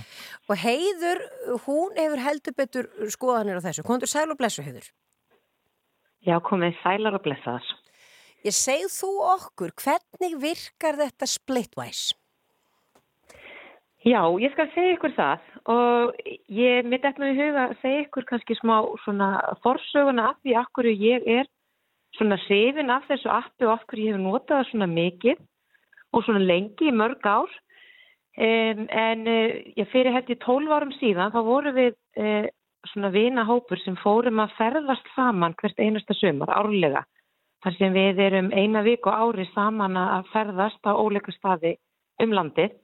Og 0.48 0.62
Heiður, 0.62 1.24
hún 1.66 1.98
hefur 1.98 2.24
heldur 2.27 2.56
betur 2.59 2.89
skoðanir 3.15 3.60
á 3.60 3.66
þessu. 3.69 3.86
Kondur 3.86 4.10
sæl 4.10 4.28
og 4.32 4.40
blessu, 4.40 4.65
Heiður? 4.66 4.89
Já, 6.27 6.36
komið 6.44 6.74
sælar 6.82 7.16
og 7.16 7.23
blessaðar. 7.24 7.66
Ég 8.47 8.55
segð 8.55 8.90
þú 8.94 9.10
okkur, 9.32 9.74
hvernig 9.82 10.39
virkar 10.43 10.98
þetta 10.98 11.27
splitwise? 11.31 12.18
Já, 14.07 14.23
ég 14.39 14.53
skal 14.55 14.69
segja 14.77 14.95
ykkur 14.95 15.11
það 15.16 15.47
og 15.75 16.19
ég 16.55 16.87
mitt 16.87 17.07
eftir 17.07 17.33
í 17.33 17.39
huga 17.39 17.65
að 17.66 17.81
segja 17.83 18.03
ykkur 18.05 18.27
kannski 18.29 18.55
smá 18.61 18.77
svona 19.03 19.31
forsöguna 19.65 20.29
af 20.31 20.37
því 20.45 20.55
af 20.61 20.69
hverju 20.79 20.93
ég 21.03 21.27
er 21.27 21.49
svona 22.15 22.39
hrifin 22.45 22.95
af 22.95 23.09
þessu 23.11 23.33
appi 23.35 23.66
og 23.66 23.75
af 23.75 23.83
hverju 23.91 24.07
ég 24.07 24.15
hef 24.15 24.23
notað 24.23 24.55
það 24.55 24.70
svona 24.70 24.89
mikið 24.93 25.43
og 26.15 26.25
svona 26.25 26.45
lengi 26.47 26.93
í 26.93 26.95
mörg 26.95 27.27
ár. 27.27 27.51
Um, 28.39 28.87
en 28.87 29.27
uh, 29.27 29.59
ég 29.75 29.91
fyrir 29.91 30.15
held 30.15 30.31
í 30.31 30.39
12 30.47 30.70
árum 30.70 30.95
síðan 31.01 31.35
þá 31.35 31.41
voru 31.43 31.75
við 31.75 31.97
uh, 32.23 32.47
svona 32.93 33.11
vinahópur 33.11 33.83
sem 33.83 33.99
fórum 33.99 34.39
að 34.39 34.55
ferðast 34.61 35.15
saman 35.16 35.59
hvert 35.59 35.83
einasta 35.83 36.15
sömur 36.15 36.55
árlega. 36.55 37.03
Þar 37.66 37.75
sem 37.81 37.99
við 37.99 38.20
erum 38.23 38.55
eina 38.55 38.87
vik 38.87 39.11
og 39.11 39.25
ári 39.27 39.49
saman 39.57 39.99
að 39.99 40.31
ferðast 40.31 40.87
á 40.87 40.95
óleika 40.95 41.35
staði 41.35 41.81
um 42.23 42.31
landið 42.31 42.79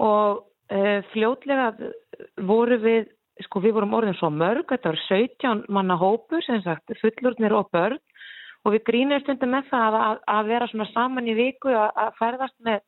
og 0.00 0.44
uh, 0.72 1.00
fljótlega 1.12 1.70
voru 2.48 2.78
við, 2.82 3.10
sko 3.46 3.62
við 3.64 3.76
vorum 3.78 3.96
orðin 3.98 4.16
svo 4.18 4.30
mörg, 4.32 4.66
þetta 4.70 4.94
var 4.94 5.02
17 5.08 5.66
manna 5.72 5.98
hópur 6.00 6.44
sem 6.46 6.62
sagt 6.64 6.94
fullurnir 7.02 7.56
og 7.56 7.68
börn. 7.74 8.00
Og 8.64 8.74
við 8.74 8.82
grínum 8.90 9.20
stundum 9.22 9.54
með 9.54 9.70
það 9.70 9.94
að, 9.96 10.18
að 10.28 10.48
vera 10.50 10.66
svona 10.68 10.86
saman 10.90 11.28
í 11.32 11.34
viku 11.38 11.70
að, 11.72 11.94
að 12.02 12.18
ferðast 12.18 12.56
með, 12.66 12.82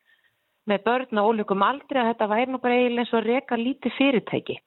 með 0.68 0.82
börn 0.88 1.20
og 1.22 1.30
óleikum 1.30 1.64
aldrei 1.64 2.02
að 2.02 2.10
þetta 2.10 2.28
væri 2.34 2.52
nú 2.52 2.60
bara 2.60 2.76
eiginlega 2.76 3.06
eins 3.06 3.14
og 3.14 3.20
að 3.22 3.30
reka 3.30 3.60
lítið 3.60 3.96
fyrirtæki. 3.96 4.58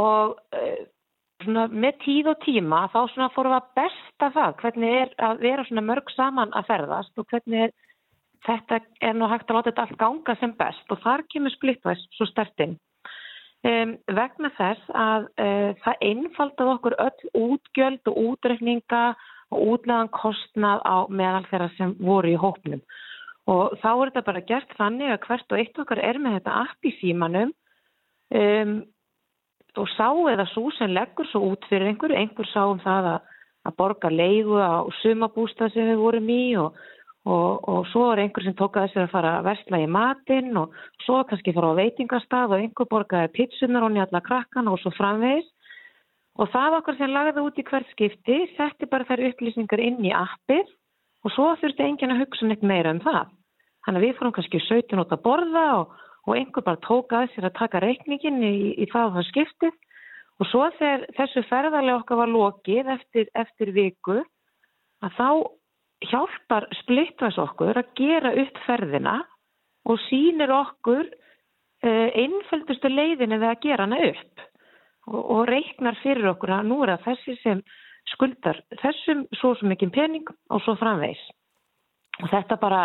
Og 0.00 0.34
uh, 0.34 0.80
svona, 1.44 1.66
með 1.70 2.00
tíð 2.04 2.32
og 2.32 2.42
tíma 2.44 2.82
þá 2.92 2.98
svona 3.12 3.30
fórum 3.34 3.54
við 3.54 3.60
að 3.60 3.70
besta 3.80 4.30
það 4.34 4.56
hvernig 4.62 4.96
er 5.02 5.14
að 5.28 5.44
vera 5.46 5.66
svona 5.68 5.86
mörg 5.86 6.12
saman 6.14 6.54
að 6.58 6.68
ferðast 6.70 7.20
og 7.22 7.28
hvernig 7.30 7.66
er 7.66 7.74
þetta 8.46 8.80
er 9.00 9.16
nú 9.16 9.28
hægt 9.30 9.50
að 9.50 9.58
láta 9.58 9.70
þetta 9.70 9.86
allt 9.86 9.98
ganga 10.00 10.36
sem 10.40 10.54
best 10.58 10.94
og 10.94 11.02
þar 11.04 11.26
kemur 11.32 11.54
splittvæs 11.56 12.06
svo 12.16 12.28
stertinn 12.30 12.78
um, 13.66 13.96
vegna 14.16 14.50
þess 14.56 14.94
að 14.96 15.28
uh, 15.42 15.70
það 15.84 16.06
einfaldað 16.10 16.72
okkur 16.76 16.96
öll 17.06 17.32
útgjöld 17.44 18.12
og 18.12 18.20
útrekninga 18.24 19.04
og 19.50 19.74
útlegan 19.74 20.12
kostnað 20.14 20.84
á 20.86 20.96
meðal 21.10 21.46
þeirra 21.50 21.70
sem 21.76 21.96
voru 21.98 22.30
í 22.30 22.38
hópnum. 22.38 22.82
Og 23.50 23.74
þá 23.82 23.90
er 23.90 24.10
þetta 24.10 24.26
bara 24.28 24.46
gert 24.46 24.76
þannig 24.78 25.10
að 25.10 25.24
hvert 25.26 25.52
og 25.52 25.58
eitt 25.58 25.80
okkar 25.82 26.02
er 26.06 26.20
með 26.22 26.38
þetta 26.38 26.58
app 26.60 26.86
í 26.86 26.94
símanum. 27.00 27.52
Um, 28.30 28.76
og 29.78 29.88
sá 29.96 30.06
eða 30.30 30.46
svo 30.50 30.70
sem 30.76 30.90
leggur 30.90 31.26
svo 31.30 31.52
út 31.52 31.66
fyrir 31.70 31.90
einhver, 31.90 32.14
einhver 32.14 32.46
sá 32.50 32.62
um 32.66 32.78
það 32.82 33.08
að, 33.16 33.34
að 33.66 33.76
borga 33.78 34.10
leigu 34.10 34.58
á 34.58 34.86
sumabústað 35.00 35.74
sem 35.74 35.90
við 35.90 36.02
vorum 36.02 36.30
í 36.30 36.42
og, 36.62 36.78
og, 37.28 37.68
og 37.68 37.86
svo 37.92 38.06
er 38.12 38.22
einhver 38.24 38.46
sem 38.46 38.56
tók 38.56 38.78
að 38.78 38.88
þess 38.88 39.02
að 39.04 39.14
fara 39.14 39.32
að 39.38 39.48
versla 39.50 39.80
í 39.82 39.88
matinn 39.92 40.56
og 40.56 40.76
svo 41.04 41.20
kannski 41.28 41.54
fara 41.56 41.72
á 41.76 41.80
veitingastað 41.80 42.54
og 42.54 42.64
einhver 42.64 42.90
borgaði 42.90 43.32
pitsunar 43.36 43.86
og 43.86 43.94
njalla 43.96 44.22
krakkan 44.24 44.70
og 44.72 44.80
svo 44.80 44.92
framvegis 44.96 45.48
og 46.40 46.48
það 46.54 46.78
okkar 46.80 46.96
sem 46.96 47.12
lagði 47.12 47.44
út 47.44 47.58
í 47.60 47.66
hvert 47.68 47.90
skipti 47.92 48.38
setti 48.56 48.88
bara 48.88 49.08
þær 49.08 49.26
upplýsingar 49.30 49.84
inn 49.84 50.00
í 50.04 50.14
appið 50.16 50.70
og 51.26 51.34
svo 51.34 51.50
þurfti 51.60 51.84
enginn 51.84 52.14
að 52.14 52.22
hugsa 52.24 52.48
neitt 52.48 52.62
meira 52.64 52.94
um 52.94 53.02
það. 53.04 53.26
Þannig 53.84 54.00
að 54.00 54.06
við 54.06 54.16
fórum 54.16 54.36
kannski 54.36 54.60
17 54.64 55.02
út 55.02 55.12
að 55.12 55.24
borða 55.24 55.66
og 55.82 55.98
og 56.26 56.36
einhver 56.36 56.64
bara 56.64 56.80
tók 56.84 57.12
að 57.16 57.30
sér 57.34 57.48
að 57.48 57.56
taka 57.58 57.80
reikningin 57.82 58.42
í, 58.44 58.56
í 58.76 58.88
það 58.92 59.08
og 59.08 59.16
það 59.16 59.28
skiptið 59.30 59.78
og 60.40 60.48
svo 60.48 60.66
þegar 60.78 61.06
þessu 61.16 61.44
ferðarlega 61.48 62.00
okkar 62.00 62.20
var 62.20 62.32
lokið 62.34 62.92
eftir, 62.96 63.30
eftir 63.34 63.72
viku 63.76 64.18
að 65.04 65.16
þá 65.16 65.28
hjálpar 66.08 66.68
splittvæs 66.80 67.38
okkur 67.40 67.80
að 67.80 67.90
gera 67.98 68.32
upp 68.42 68.60
ferðina 68.66 69.18
og 69.88 70.00
sínir 70.08 70.52
okkur 70.54 71.04
uh, 71.04 72.08
einföldustu 72.16 72.88
leiðinu 72.88 73.40
við 73.40 73.50
að 73.50 73.62
gera 73.66 73.86
hana 73.88 74.00
upp. 74.10 74.46
Og, 75.10 75.20
og 75.20 75.44
reiknar 75.48 75.98
fyrir 76.02 76.32
okkur 76.32 76.54
að 76.56 76.68
nú 76.70 76.82
er 76.84 76.94
að 76.94 77.06
þessi 77.08 77.36
sem 77.42 77.62
skuldar 78.14 78.60
þessum 78.80 79.26
svo 79.38 79.54
sem 79.58 79.72
ekki 79.74 79.90
pening 79.94 80.28
og 80.50 80.62
svo 80.64 80.76
framvegs 80.80 81.22
og 82.20 82.28
þetta 82.32 82.58
bara 82.60 82.82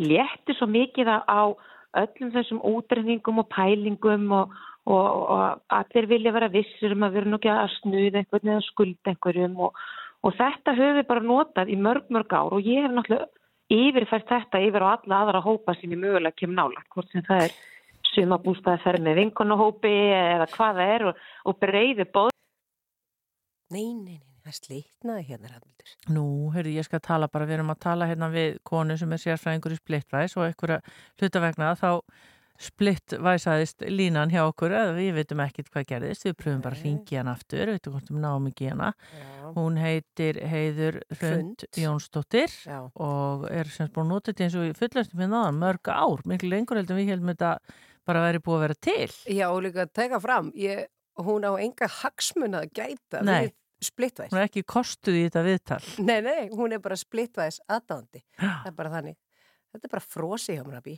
léttir 0.00 0.56
svo 0.56 0.68
mikið 0.70 1.10
á 1.10 1.52
öllum 2.00 2.32
þessum 2.34 2.60
útrenningum 2.64 3.42
og 3.42 3.48
pælingum 3.52 4.28
og, 4.36 4.52
og, 4.86 5.06
og 5.34 5.62
allir 5.74 6.08
vilja 6.10 6.32
vera 6.36 6.50
vissir 6.52 6.94
um 6.94 7.06
að 7.06 7.18
vera 7.18 7.32
nokkið 7.32 7.56
að 7.56 7.72
snuða 7.78 8.22
einhvern 8.22 8.52
eða 8.54 8.66
skulda 8.68 9.12
einhverjum 9.12 9.58
og, 9.66 9.82
og 10.26 10.36
þetta 10.36 10.76
höfum 10.76 10.98
við 11.00 11.06
bara 11.10 11.26
notað 11.26 11.72
í 11.72 11.76
mörg 11.80 12.08
mörg 12.12 12.32
ár 12.36 12.56
og 12.56 12.66
ég 12.66 12.84
hef 12.84 12.94
náttúrulega 12.96 13.28
yfirfært 13.70 14.30
þetta 14.30 14.62
yfir 14.66 14.84
á 14.84 14.88
alla 14.96 15.20
aðra 15.24 15.44
hópa 15.44 15.76
sem 15.78 15.92
ég 15.94 16.00
mögulega 16.00 16.36
kem 16.36 16.56
nála, 16.56 16.82
hvort 16.90 17.10
sem 17.12 17.22
það 17.26 17.46
er 17.46 17.54
sumabústaði 18.10 18.82
ferð 18.82 19.06
með 19.06 19.20
vinkonahópi 19.20 19.94
eða 20.16 20.48
hvað 20.50 20.80
það 20.80 20.94
er 20.96 21.06
og 21.12 21.60
breyði 21.62 22.06
bóð 22.10 22.34
Nei, 23.70 23.92
nei, 23.94 24.16
nei, 24.18 24.38
það 24.42 24.56
slitnaði 24.56 25.26
hérna 25.28 25.52
Rafnildur. 25.52 25.90
Nú, 26.10 26.24
hörru, 26.50 26.72
ég 26.74 26.86
skal 26.88 26.98
tala 27.04 27.28
bara, 27.30 27.46
við 27.46 27.60
erum 27.60 27.70
að 27.70 27.84
tala 27.84 28.08
hérna 28.10 28.26
við 28.32 28.56
konu 28.66 28.96
sem 28.98 29.12
er 29.14 29.22
sérfræðingur 29.22 29.76
í 29.76 29.78
splittvæs 29.78 30.34
og 30.34 30.48
einhverja 30.48 30.80
hlutavegna 31.20 31.68
þá 31.78 31.92
splittvæsaðist 32.60 33.84
línan 33.88 34.32
hjá 34.32 34.42
okkur 34.44 34.74
við 34.96 35.14
veitum 35.16 35.40
ekkit 35.44 35.70
hvað 35.72 35.86
gerðist, 35.88 36.26
við 36.28 36.36
pröfum 36.38 36.64
bara 36.64 36.76
að 36.76 36.84
ringi 36.84 37.18
hann 37.18 37.30
aftur, 37.32 37.62
við 37.70 37.78
veitum 37.78 37.94
hvort 37.96 38.10
við 38.10 38.20
náum 38.24 38.48
ekki 38.50 38.70
hana. 38.70 38.90
Hún 39.56 39.78
heitir 39.80 40.40
Heiður 40.50 41.00
Hrund 41.16 41.64
Jónsdóttir 41.80 42.52
Já. 42.66 42.80
og 42.92 43.46
er 43.50 43.70
sem 43.72 43.88
búin 43.94 44.12
nota 44.12 44.30
þetta 44.30 44.46
eins 44.46 44.58
og 44.60 44.76
fullastum 44.78 45.22
við 45.22 45.32
náðan 45.32 45.62
mörg 45.62 45.92
ár, 45.92 46.24
miklu 46.28 46.52
lengur 46.52 46.80
heldur 46.80 47.00
við 47.00 47.14
heldum 47.14 47.32
þetta 47.32 47.54
bara 48.08 48.26
væri 48.26 48.42
búið 48.44 48.58
að 48.58 48.66
vera 48.66 48.78
til. 48.88 49.08
Já, 49.38 49.46
og 49.48 49.62
líka 49.64 49.86
að 49.86 49.94
teka 49.96 50.20
fram, 50.20 50.52
ég, 50.58 50.84
hún 51.20 51.48
á 51.48 51.52
enga 51.56 51.88
hagsmun 52.00 52.60
að 52.60 52.70
gæta 52.76 53.24
Nei. 53.24 53.48
við 53.48 53.56
splittvæs. 53.90 54.30
Hún 54.32 54.42
er 54.42 54.48
ekki 54.50 54.66
kostuð 54.68 55.16
í 55.16 55.24
þetta 55.28 55.42
viðtal. 55.46 55.80
Nei, 56.04 56.18
nei, 56.24 56.48
hún 56.52 56.76
er 56.76 56.82
bara 56.84 56.98
splittvæs 57.00 57.62
aðdáðandi. 57.70 58.24
Það 58.36 58.70
er 58.70 58.76
bara 58.76 58.94
þannig. 58.98 59.18
Þetta 59.70 59.86
er 59.86 59.92
bara 59.92 60.02
frosi 60.02 60.56
hjá 60.56 60.64
mér 60.66 60.80
að 60.80 60.86
bí. 60.88 60.96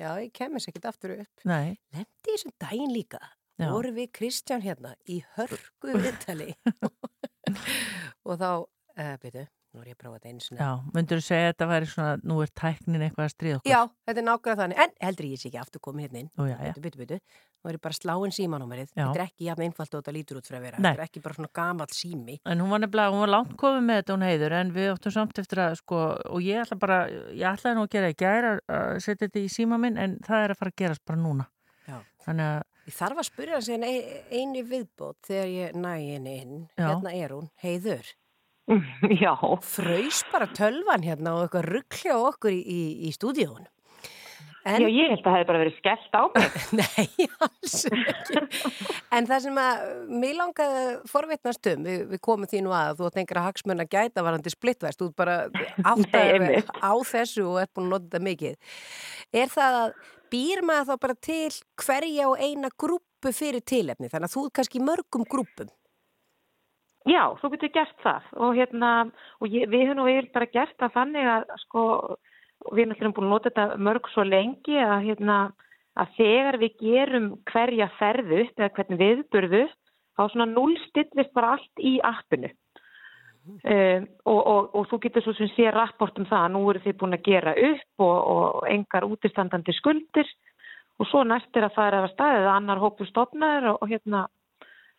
Já, 0.00 0.10
ég 0.18 0.32
kemur 0.34 0.62
sér 0.62 0.72
ekkert 0.72 0.88
aftur 0.90 1.14
upp. 1.14 1.44
Nei. 1.46 1.76
Lendi 1.94 2.32
þessum 2.32 2.54
daginn 2.62 2.94
líka. 2.94 3.20
Voru 3.60 3.92
við 3.92 4.10
Kristján 4.16 4.64
hérna 4.64 4.94
í 5.10 5.20
hörgu 5.36 5.96
viðtali. 6.00 6.54
og 8.26 8.38
þá, 8.40 8.50
uh, 8.64 9.14
byrju, 9.22 9.44
Nú 9.70 9.84
er 9.84 9.90
ég 9.92 9.94
að 9.94 10.00
prófa 10.02 10.16
þetta 10.18 10.30
einu 10.32 10.42
sinni. 10.42 10.58
Já, 10.58 10.70
myndur 10.96 11.20
þú 11.20 11.24
segja 11.28 11.42
að 11.46 11.52
þetta 11.52 11.66
væri 11.70 11.86
svona, 11.86 12.14
nú 12.26 12.36
er 12.42 12.50
tæknin 12.58 13.02
eitthvað 13.06 13.26
að 13.28 13.32
stríða 13.36 13.58
okkur? 13.60 13.70
Já, 13.70 13.80
þetta 14.08 14.20
er 14.20 14.24
nákvæmlega 14.26 14.58
þannig, 14.60 14.80
en 14.82 14.94
heldur 15.06 15.26
ég 15.30 15.38
sé 15.38 15.46
ekki 15.50 15.60
aftur 15.60 15.82
komið 15.84 16.02
hérna 16.06 16.18
inn. 16.24 16.30
Ó, 16.34 16.42
já, 16.48 16.56
já. 16.56 16.72
Byttu, 16.74 16.82
byttu, 16.86 16.98
byttu. 17.04 17.18
Nú 17.60 17.70
er 17.70 17.76
ég 17.76 17.82
bara 17.84 17.96
sláinn 18.00 18.34
símanúmerið. 18.34 18.90
Þetta 18.96 19.14
er 19.14 19.22
ekki 19.28 19.46
jafn 19.46 19.64
einfalt 19.68 19.94
og 19.94 20.02
þetta 20.02 20.14
lítur 20.16 20.40
út 20.40 20.48
fyrir 20.50 20.58
að 20.58 20.64
vera. 20.66 20.80
Nei. 20.82 20.88
Þetta 20.90 21.04
er 21.04 21.06
ekki 21.06 21.22
bara 21.28 21.38
svona 21.38 21.52
gamall 21.60 21.94
sími. 21.94 22.36
En 22.50 22.64
hún 22.64 22.74
var 22.74 22.82
nefnilega, 22.82 23.12
hún 23.14 23.22
var 23.22 23.32
langt 23.36 23.54
komið 23.62 23.86
með 23.86 24.00
þetta 24.00 24.16
hún 24.16 24.26
heiður 24.26 24.56
en 24.58 24.72
við 24.74 24.90
áttum 24.96 25.14
samt 25.14 25.38
eftir 25.44 25.62
að 25.68 25.76
sko 25.78 26.00
og 26.34 26.40
ég 26.42 26.64
ætla 26.64 26.78
bara, 26.82 26.98
ég 27.30 27.46
ætlaði 27.52 27.78
nú 27.78 27.84
að 27.86 27.92
gera 27.94 28.10
í 28.10 28.16
gæra 28.24 28.52
að 28.66 28.98
setja 29.04 29.28
þetta 29.28 29.44
í 29.44 29.52
síma 29.54 29.78
minn 29.78 30.00
en 30.00 30.16
það 30.26 30.46
er 30.48 30.54
að 30.56 30.60
fara 30.64 30.74
að 30.74 30.80
gerast 30.82 31.04
bara 31.06 31.20
núna. 31.22 31.46
Þannig 32.26 32.48
að, 32.56 32.66
Ég 32.90 32.96
þarf 32.96 33.20
að 33.20 33.26
spyrja 33.28 33.54
hans 33.58 33.68
en 33.70 33.84
eini 33.86 34.62
viðbót 34.66 35.20
þegar 35.28 35.50
ég 35.52 35.76
næ 35.78 35.92
henni 36.00 36.32
inn. 36.42 36.56
Hérna 36.80 37.12
er 37.14 37.36
hún, 37.36 37.46
heiður. 37.62 38.08
Já. 39.22 39.34
Fröys 39.66 40.22
bara 40.32 40.48
tölvan 40.54 41.04
hérna 41.06 41.36
og 41.36 41.46
eitthvað 41.46 41.68
ruggli 41.74 42.14
á 42.14 42.18
okkur 42.18 42.54
í, 42.54 42.60
í, 42.60 42.80
í 43.08 43.12
stúdíun. 43.16 43.68
Já, 44.60 44.76
ég 44.84 45.08
held 45.08 45.22
að 45.22 45.24
það 45.24 45.34
hefði 45.34 45.46
bara 45.48 45.60
verið 45.62 45.76
skellt 45.78 46.16
á 46.20 46.22
mig. 46.34 46.56
Nei, 46.80 47.28
alls 47.40 47.76
ekki. 47.88 48.42
En 49.16 49.28
það 49.30 49.44
sem 49.46 49.60
að 49.62 49.86
mér 50.20 50.36
langaði 50.36 50.82
að 50.82 50.90
forvitnast 51.08 51.70
um, 51.72 51.86
við, 51.88 52.02
við 52.10 52.22
komum 52.26 52.50
því 52.50 52.60
nú 52.66 52.74
að 52.76 52.98
þú 52.98 53.08
átt 53.08 53.18
einhverja 53.22 53.46
hagsmenn 53.46 53.84
að 53.86 53.96
gæta 53.96 54.24
varandi 54.26 54.52
splittvæst, 54.52 55.00
þú 55.00 55.08
ert 55.08 55.18
bara 55.22 55.38
áttaði 55.80 56.60
á 56.76 56.92
þessu 57.08 57.46
og 57.48 57.58
ert 57.62 57.72
búin 57.72 57.88
að 57.88 57.94
nota 57.94 58.06
þetta 58.10 58.22
mikið. 58.28 58.76
Er 59.40 59.52
það 59.56 59.80
að 59.80 59.98
býr 60.30 60.64
maður 60.68 60.90
þá 60.90 61.04
bara 61.06 61.20
til 61.30 61.50
hverja 61.80 62.28
og 62.28 62.44
eina 62.44 62.72
grúpu 62.84 63.34
fyrir 63.34 63.64
tilefni, 63.64 64.12
þannig 64.12 64.28
að 64.28 64.36
þú 64.36 64.44
er 64.44 64.56
kannski 64.60 64.84
mörgum 64.84 65.24
grúpum? 65.24 65.72
Já, 67.08 67.22
þú 67.40 67.50
getur 67.54 67.72
gert 67.72 68.02
það. 68.04 68.28
Og, 68.36 68.54
hérna, 68.58 68.90
og 69.40 69.48
ég, 69.48 69.68
við 69.72 69.86
höfum 69.88 70.04
eiginlega 70.04 70.34
bara 70.34 70.52
gert 70.52 70.76
það 70.80 70.96
þannig 70.98 71.28
að 71.32 71.52
sko, 71.62 71.82
við 72.74 72.82
erum 72.82 72.94
alltaf 72.94 73.14
búin 73.16 73.28
að 73.28 73.34
nota 73.34 73.50
þetta 73.50 73.82
mörg 73.88 74.10
svo 74.12 74.24
lengi 74.28 74.76
að, 74.84 74.96
hérna, 75.08 75.36
að 75.96 76.16
þegar 76.18 76.58
við 76.60 76.74
gerum 76.82 77.30
hverja 77.48 77.88
ferðu 77.96 78.42
eða 78.44 78.72
hvernig 78.76 79.00
viðburðu 79.00 79.62
þá 80.18 80.24
svona 80.28 80.48
núlstillist 80.50 81.32
bara 81.32 81.54
allt 81.56 81.80
í 81.80 81.96
appinu. 82.04 82.50
Um, 83.64 84.04
og, 84.28 84.38
og, 84.38 84.66
og 84.76 84.84
þú 84.90 84.98
getur 85.06 85.24
svo 85.24 85.32
sem 85.38 85.48
sé 85.54 85.70
rapport 85.72 86.18
um 86.20 86.26
það 86.28 86.42
að 86.44 86.52
nú 86.52 86.60
eru 86.70 86.82
þið 86.84 86.96
búin 87.00 87.16
að 87.16 87.24
gera 87.24 87.54
upp 87.56 88.04
og, 88.04 88.18
og 88.34 88.66
engar 88.68 89.06
útistandandi 89.08 89.72
skuldir. 89.78 90.28
Og 91.00 91.08
svo 91.08 91.24
næst 91.24 91.56
er 91.56 91.64
að 91.64 91.80
er 91.86 91.96
að 92.02 92.10
staðið 92.12 92.44
að 92.44 92.52
annar 92.52 92.82
hópu 92.82 93.08
stofnaður 93.08 93.70
og 93.72 93.88
hérna 93.88 94.26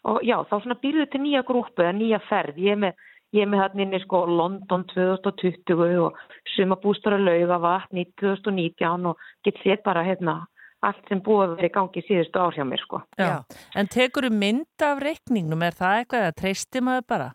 og 0.10 0.22
já, 0.26 0.38
þá 0.50 0.56
svona 0.58 0.80
býrðu 0.82 1.08
til 1.12 1.22
nýja 1.24 1.44
grúpu 1.48 1.84
eða 1.84 1.98
nýja 1.98 2.22
ferð, 2.30 2.62
ég 2.62 2.78
er 2.78 2.84
með 2.86 3.08
ég 3.32 3.46
er 3.46 3.52
með 3.52 3.62
hann 3.64 3.84
inni 3.86 4.00
sko 4.04 4.26
London 4.28 4.84
2020 4.92 6.00
og 6.04 6.18
sumabústur 6.56 7.16
að 7.16 7.28
lauga 7.30 7.60
vatn 7.64 8.02
í 8.02 8.08
2019 8.20 9.12
og 9.12 9.22
get 9.46 9.60
sér 9.64 9.80
bara 9.86 10.04
hérna 10.04 10.42
allt 10.82 11.06
sem 11.10 11.22
búið 11.22 11.44
að 11.44 11.54
vera 11.60 11.70
í 11.70 11.76
gangi 11.76 12.04
síðustu 12.08 12.42
ár 12.42 12.58
hjá 12.58 12.66
mér 12.66 12.82
sko. 12.82 13.04
já. 13.18 13.44
En 13.78 13.88
tekur 13.88 14.28
þú 14.28 14.34
mynd 14.34 14.86
af 14.88 15.04
reikningnum, 15.04 15.62
er 15.62 15.78
það 15.78 16.00
eitthvað 16.00 16.28
að 16.28 16.40
treysti 16.42 16.82
maður 16.82 17.06
bara? 17.14 17.30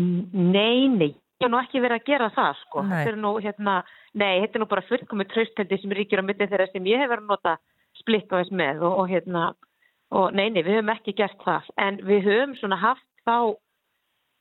Nei, 0.00 0.88
nei, 0.92 1.10
ég 1.40 1.46
hef 1.46 1.50
nú 1.52 1.60
ekki 1.60 1.80
verið 1.80 2.00
að 2.00 2.06
gera 2.12 2.28
það 2.36 2.52
sko. 2.60 2.84
Nei. 2.84 2.92
Þetta 2.92 3.12
er 3.14 3.18
nú 3.24 3.32
hérna, 3.40 3.74
nei, 4.12 4.34
þetta 4.44 4.58
er 4.58 4.62
nú 4.62 4.68
bara 4.70 4.86
fullkomið 4.88 5.32
trausteldi 5.32 5.80
sem 5.80 5.96
ríkir 5.96 6.20
á 6.20 6.24
milli 6.28 6.48
þeirra 6.52 6.68
sem 6.70 6.92
ég 6.92 7.00
hef 7.00 7.10
verið 7.10 7.26
að 7.26 7.32
nota 7.32 7.56
splitt 8.00 8.30
og 8.30 8.42
þess 8.42 8.56
með 8.60 8.84
og, 8.84 8.98
og 9.02 9.10
hérna, 9.10 9.46
og 10.10 10.32
nei, 10.34 10.48
nei, 10.50 10.62
við 10.66 10.78
höfum 10.80 10.94
ekki 10.96 11.14
gert 11.18 11.42
það, 11.46 11.68
en 11.78 12.00
við 12.08 12.24
höfum 12.26 12.54
svona 12.58 12.78
haft 12.82 13.06
þá, 13.28 13.54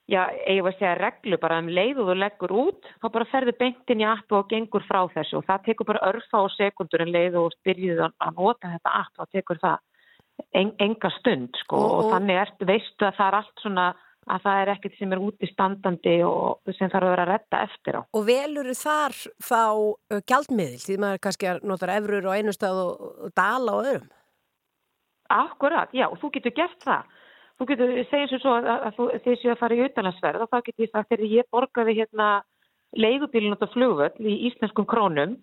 já, 0.09 0.23
ég 0.49 0.63
var 0.65 0.73
að 0.73 0.79
segja 0.79 0.95
reglu 0.97 1.37
bara 1.41 1.59
um 1.61 1.69
leið 1.69 1.99
og 2.01 2.09
þú 2.09 2.15
leggur 2.23 2.53
út, 2.63 2.89
þá 3.03 3.07
bara 3.13 3.27
ferðu 3.29 3.53
beintin 3.59 4.01
í 4.01 4.07
appu 4.09 4.39
og 4.39 4.49
gengur 4.49 4.85
frá 4.87 5.03
þessu 5.13 5.37
og 5.41 5.45
það 5.49 5.63
tekur 5.69 5.89
bara 5.91 6.05
örfa 6.09 6.41
og 6.47 6.51
sekundur 6.57 7.05
en 7.05 7.13
leið 7.13 7.37
og 7.43 7.53
byrjuð 7.67 8.01
að 8.07 8.35
nota 8.39 8.73
þetta 8.75 8.95
app, 9.03 9.13
þá 9.19 9.25
tekur 9.37 9.61
það 9.61 9.77
en, 10.55 10.71
enga 10.79 11.11
stund 11.19 11.57
sko 11.63 11.77
Og- 11.77 11.89
og, 11.91 12.05
og- 12.05 12.13
þannig 12.15 12.41
ertu, 12.45 12.65
veistu 12.69 13.05
að 13.05 13.17
það 13.19 13.27
er 13.27 13.39
allt 13.43 13.63
svona 13.65 13.87
að 14.29 14.43
það 14.43 14.59
er 14.61 14.69
ekkert 14.75 14.97
sem 14.99 15.13
er 15.15 15.21
úti 15.25 15.47
standandi 15.49 16.11
og 16.27 16.73
sem 16.77 16.89
þarf 16.91 17.05
að 17.07 17.11
vera 17.15 17.23
að 17.23 17.29
redda 17.31 17.61
eftir 17.65 17.95
á. 17.97 18.01
Og 18.13 18.25
velur 18.27 18.67
þar 18.77 19.15
þá 19.41 19.61
uh, 19.79 20.19
gjaldmiðil, 20.29 20.81
því 20.83 20.97
maður 21.01 21.21
kannski 21.23 21.53
notar 21.65 21.93
efrur 21.95 22.27
á 22.29 22.37
einu 22.37 22.53
stað 22.53 22.81
og, 22.83 23.07
og 23.25 23.31
dala 23.39 23.73
á 23.73 23.77
öðrum? 23.81 24.09
Akkurat, 25.29 25.91
já, 25.93 26.07
og 26.09 26.17
þú 26.21 26.31
getur 26.37 26.55
gert 26.57 26.85
það. 26.85 27.17
Þú 27.59 27.67
getur, 27.69 27.91
segjum 28.09 28.29
svo 28.31 28.39
svo 28.39 28.55
að, 28.55 28.69
að 28.71 28.95
þú, 28.95 29.05
þið 29.25 29.37
séu 29.41 29.51
að 29.51 29.59
fara 29.59 29.75
í 29.75 29.81
auðvitaðlansverð 29.83 30.45
og 30.45 30.49
þá 30.49 30.57
getur 30.67 30.85
ég 30.85 30.91
sagt, 30.93 31.09
þegar 31.11 31.33
ég 31.33 31.49
borgaði 31.51 31.95
hérna 31.97 32.29
leigubílun 32.97 33.55
út 33.57 33.65
á 33.67 33.73
flugvöll 33.73 34.25
í 34.25 34.35
íslenskum 34.49 34.87
krónum 34.89 35.35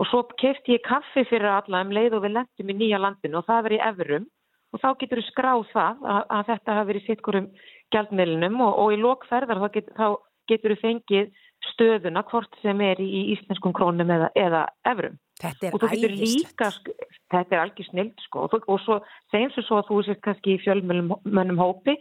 og 0.00 0.08
svo 0.10 0.24
kefti 0.40 0.76
ég 0.76 0.84
kaffi 0.84 1.24
fyrir 1.30 1.48
alla 1.52 1.84
um 1.84 1.92
leið 1.94 2.16
og 2.18 2.24
við 2.24 2.34
lendum 2.36 2.72
í 2.72 2.78
nýja 2.80 3.00
landinu 3.00 3.40
og 3.40 3.46
það 3.46 3.68
verið 3.68 3.86
efrum 3.88 4.26
og 4.72 4.82
þá 4.82 4.88
getur 5.00 5.20
þú 5.20 5.26
skráð 5.28 5.64
það 5.72 6.04
að, 6.14 6.22
að 6.36 6.44
þetta 6.50 6.76
hafi 6.76 6.90
verið 6.90 7.06
sittkurum 7.06 7.48
gjaldmiðlunum 7.94 8.60
og, 8.66 8.78
og 8.82 8.92
í 8.92 9.00
lokferðar 9.00 9.62
þá, 9.62 9.68
get, 9.76 9.90
þá 9.96 10.06
getur 10.50 10.74
þú 10.74 10.78
fengið 10.82 11.32
stöðuna 11.72 12.24
hvort 12.28 12.60
sem 12.62 12.80
er 12.84 13.00
í 13.00 13.24
íslenskum 13.36 13.74
krónum 13.76 14.10
eða, 14.10 14.32
eða 14.34 14.64
efrum. 14.88 15.18
Þetta 15.42 15.68
er 15.68 15.76
æðislegt. 15.92 16.90
þetta 17.32 17.56
er 17.56 17.62
algjör 17.62 17.88
snild 17.88 18.26
sko, 18.26 18.46
og, 18.46 18.66
og 18.70 18.82
svo 18.84 18.98
segjum 19.32 19.54
svo 19.54 19.64
svo 19.66 19.80
að 19.80 19.88
þú 19.88 20.02
sést 20.06 20.22
kannski 20.24 20.56
í 20.56 20.60
fjölmönnum 20.62 21.60
hópi, 21.60 21.96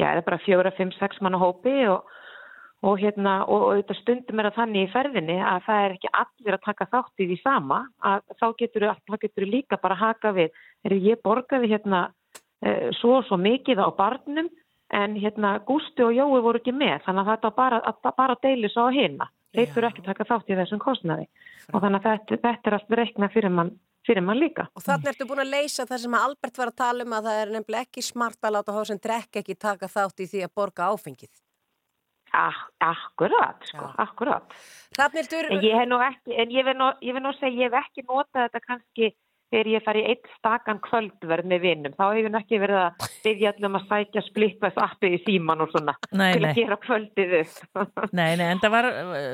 já, 0.00 0.06
er 0.12 0.22
bara 0.26 0.40
fjóra, 0.44 0.72
fimm, 0.76 0.94
sex 0.96 1.20
manna 1.24 1.40
hópi 1.40 1.74
og, 1.92 2.06
og 2.86 3.00
hérna, 3.02 3.40
og, 3.46 3.66
og 3.68 3.80
þetta 3.80 3.98
stundum 4.00 4.40
er 4.40 4.50
að 4.50 4.60
þannig 4.60 4.86
í 4.86 4.92
ferðinni 4.94 5.38
að 5.42 5.66
það 5.66 5.84
er 5.84 5.96
ekki 5.98 6.12
allir 6.22 6.56
að 6.56 6.64
taka 6.68 6.88
þátt 6.94 7.24
í 7.24 7.28
því 7.32 7.40
sama, 7.42 7.82
að 8.00 8.22
þá 8.38 8.46
getur 8.62 8.88
þú 9.18 9.50
líka 9.50 9.80
bara 9.82 9.98
haka 9.98 10.32
við, 10.36 10.54
er 10.86 10.96
ég 10.96 11.20
borgaði 11.26 11.74
hérna 11.74 12.06
eh, 12.62 12.88
svo 13.00 13.18
og 13.18 13.28
svo 13.28 13.40
mikið 13.42 13.84
á 13.84 13.88
barnum, 13.98 14.48
en 14.88 15.18
hérna 15.20 15.58
Gústi 15.68 16.00
og 16.00 16.14
Jói 16.16 16.40
voru 16.40 16.62
ekki 16.62 16.72
með, 16.72 17.02
þannig 17.04 17.26
að 17.26 17.34
þetta 17.34 17.50
bara, 17.56 17.80
að, 17.84 18.14
bara 18.16 18.36
deilis 18.40 18.76
á 18.80 18.88
hina. 18.88 19.28
Þeir 19.56 19.70
fyrir 19.74 19.88
ekki 19.88 20.04
taka 20.04 20.26
þátt 20.28 20.50
í 20.52 20.56
þessum 20.58 20.80
kostnaði 20.82 21.26
og 21.72 21.82
þannig 21.82 21.98
að 21.98 22.08
þetta, 22.08 22.40
þetta 22.44 22.70
er 22.70 22.76
allt 22.76 22.96
reikna 23.00 23.28
fyrir 23.32 23.52
mann, 23.52 23.70
fyrir 24.06 24.24
mann 24.24 24.40
líka. 24.40 24.68
Og 24.76 24.84
þannig 24.84 25.12
ertu 25.12 25.28
búin 25.28 25.44
að 25.44 25.52
leysa 25.54 25.86
það 25.88 26.02
sem 26.04 26.16
Albert 26.20 26.60
var 26.60 26.72
að 26.72 26.80
tala 26.82 27.06
um 27.06 27.14
að 27.16 27.28
það 27.28 27.42
er 27.42 27.52
nefnilega 27.56 27.88
ekki 27.88 28.04
smart 28.04 28.44
að 28.44 28.56
láta 28.58 28.76
þá 28.76 28.80
sem 28.90 29.00
drekk 29.08 29.40
ekki 29.42 29.56
taka 29.56 29.88
þátt 29.92 30.24
í 30.24 30.28
því 30.32 30.42
að 30.44 30.54
borga 30.60 30.90
áfengið. 30.92 31.32
Ah, 32.36 32.58
akkurat, 32.84 33.64
sko, 33.64 33.86
akkurat. 33.96 34.52
Hrafnildur... 34.98 35.48
En 35.48 35.64
ég 35.64 35.78
hef 35.80 35.88
nú 35.88 35.96
ekki, 36.04 36.34
en 36.36 36.52
ég 36.52 36.66
vil 36.68 36.76
nú, 36.76 36.90
nú 37.24 37.32
segja, 37.38 37.54
ég 37.56 37.72
hef 37.72 37.86
ekki 37.88 38.04
notað 38.04 38.44
þetta 38.44 38.60
kannski 38.66 39.08
þegar 39.48 39.68
ég 39.72 39.84
fari 39.86 40.00
í 40.02 40.08
eitt 40.12 40.26
stakan 40.36 40.78
kvöldverð 40.84 41.46
með 41.48 41.62
vinnum. 41.64 41.94
Þá 41.96 42.04
hefur 42.18 42.32
nú 42.34 42.38
ekki 42.40 42.58
verið 42.60 42.78
að 42.82 43.06
byggja 43.24 43.52
allum 43.54 43.78
að 43.78 43.86
sækja 43.90 44.22
splittvæðs 44.26 44.80
appið 44.84 45.14
í 45.16 45.20
síman 45.24 45.64
og 45.64 45.70
svona 45.72 45.94
Nei, 46.12 46.32
til 46.34 46.42
nei. 46.44 46.48
að 46.50 46.58
gera 46.60 46.78
kvöldið 46.84 47.32
upp. 47.38 47.82
Nei, 48.18 48.30
nei, 48.40 48.46
en 48.52 48.60
það 48.62 48.74
var, 48.76 48.88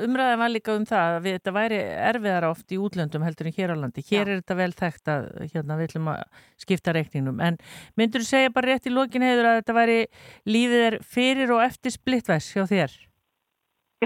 umræðan 0.07 0.41
var 0.45 0.53
líka 0.53 0.75
um 0.79 0.85
það 0.87 1.15
að 1.17 1.27
þetta 1.31 1.55
væri 1.59 1.79
erfiðar 2.09 2.47
oft 2.49 2.71
í 2.75 2.79
útlöndum 2.85 3.25
heldur 3.27 3.49
en 3.51 3.57
hér 3.57 3.73
á 3.73 3.77
landi. 3.83 4.05
Hér 4.09 4.23
er 4.31 4.39
þetta 4.43 4.57
vel 4.61 4.71
þekkt 4.83 5.11
að 5.15 5.27
hérna, 5.53 5.79
við 5.79 5.89
ætlum 5.91 6.11
að 6.13 6.21
skipta 6.65 6.95
reikningnum. 6.95 7.41
En 7.49 7.59
myndur 7.99 8.23
þú 8.23 8.29
segja 8.31 8.53
bara 8.55 8.71
rétt 8.71 8.87
í 8.87 8.93
lokin 8.95 9.25
heiður 9.27 9.51
að 9.51 9.59
þetta 9.61 9.77
væri 9.81 9.99
lífið 10.47 10.85
er 10.91 10.97
fyrir 11.03 11.51
og 11.57 11.65
eftir 11.67 11.95
splittvæs 11.95 12.53
hjá 12.55 12.63
þér? 12.71 12.95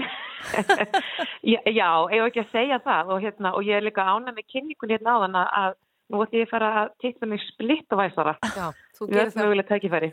já, 1.52 1.60
já, 1.68 1.88
ég 2.10 2.22
var 2.22 2.30
ekki 2.30 2.42
að 2.42 2.52
segja 2.54 2.78
það 2.84 3.10
og, 3.14 3.18
hérna, 3.24 3.50
og 3.56 3.66
ég 3.66 3.76
er 3.78 3.84
líka 3.84 4.04
ánað 4.08 4.38
með 4.38 4.46
kynningun 4.54 4.92
hérna 4.94 5.16
áðan 5.18 5.36
að- 5.42 5.50
að 5.60 5.74
nú 6.10 6.20
ætti 6.24 6.40
ég 6.40 6.48
að 6.48 6.52
fara 6.52 6.70
að 6.82 6.92
tikka 7.04 7.28
mig 7.30 7.42
splittvæsara. 7.46 8.34
Já, 8.42 8.66
þú 8.98 9.06
Við 9.06 9.14
gerir 9.14 9.22
erum 9.22 9.34
það. 9.36 9.46
mögulega 9.46 9.68
tækifæri. 9.70 10.10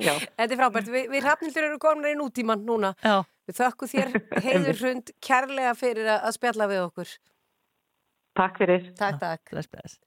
Já. 0.00 0.12
Þetta 0.40 0.48
er 0.56 0.60
frábært. 0.62 0.90
Vi, 0.96 1.02
við 1.12 1.26
Hrafnildur 1.28 1.68
eru 1.68 1.78
komin 1.82 2.10
í 2.10 2.16
nútíman 2.18 2.64
núna. 2.66 2.94
Já. 3.04 3.20
Við 3.46 3.60
þökkum 3.60 3.92
þér 3.92 4.12
heiður 4.48 4.80
hrund 4.82 5.14
kærlega 5.22 5.76
fyrir 5.78 6.10
að 6.16 6.32
spjalla 6.38 6.68
við 6.72 6.82
okkur. 6.88 7.14
Takk 8.36 8.58
fyrir. 8.60 8.90
Takk, 8.98 9.20
takk. 9.22 9.48
Bless, 9.54 9.70
bless. 9.72 10.00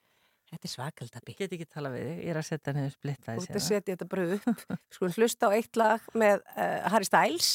Þetta 0.49 0.65
er 0.65 0.71
svakaldabi. 0.73 1.33
Get 1.37 1.51
ekki 1.53 1.65
tala 1.69 1.91
við 1.93 2.07
þig, 2.07 2.21
ég 2.25 2.31
er 2.33 2.37
að 2.39 2.45
setja 2.47 2.71
henni 2.73 2.89
splittvæs. 2.89 3.37
Þú 3.37 3.43
ert 3.51 3.57
að 3.59 3.65
setja 3.67 3.93
þetta 3.93 4.07
bara 4.09 4.23
upp. 4.33 4.63
Við 4.73 4.95
skulum 4.97 5.13
hlusta 5.19 5.49
á 5.49 5.51
eitt 5.53 5.77
lag 5.77 6.07
með 6.17 6.41
uh, 6.55 6.87
Harry 6.89 7.05
Styles. 7.05 7.49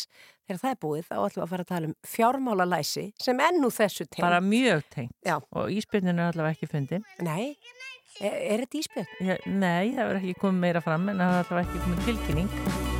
Þegar 0.44 0.60
það 0.60 0.74
er 0.74 0.80
búið, 0.84 1.04
þá 1.08 1.14
ætlum 1.16 1.40
við 1.40 1.44
að 1.44 1.52
fara 1.54 1.64
að 1.64 1.70
tala 1.70 1.88
um 1.88 1.94
fjármálalæsi 2.14 3.04
sem 3.24 3.38
ennú 3.46 3.70
þessu 3.72 4.04
tengt. 4.04 4.24
Bara 4.26 4.40
mjög 4.44 4.82
tengt. 4.92 5.14
Já. 5.24 5.38
Og 5.56 5.72
íspjörnin 5.72 6.20
er 6.20 6.34
allavega 6.34 6.58
ekki 6.58 6.68
fundin. 6.68 7.06
Nei, 7.24 7.54
er, 8.20 8.36
er 8.36 8.66
þetta 8.66 8.82
íspjörn? 8.82 9.14
Ja, 9.24 9.38
nei, 9.48 9.94
það 9.96 10.10
verður 10.10 10.20
ekki 10.20 10.42
komið 10.42 10.66
meira 10.66 10.84
fram 10.84 11.08
en 11.08 11.24
það 11.24 11.38
er 11.38 11.46
allavega 11.46 11.70
ekki 11.70 11.86
komið 11.86 12.10
tilkynning. 12.10 12.93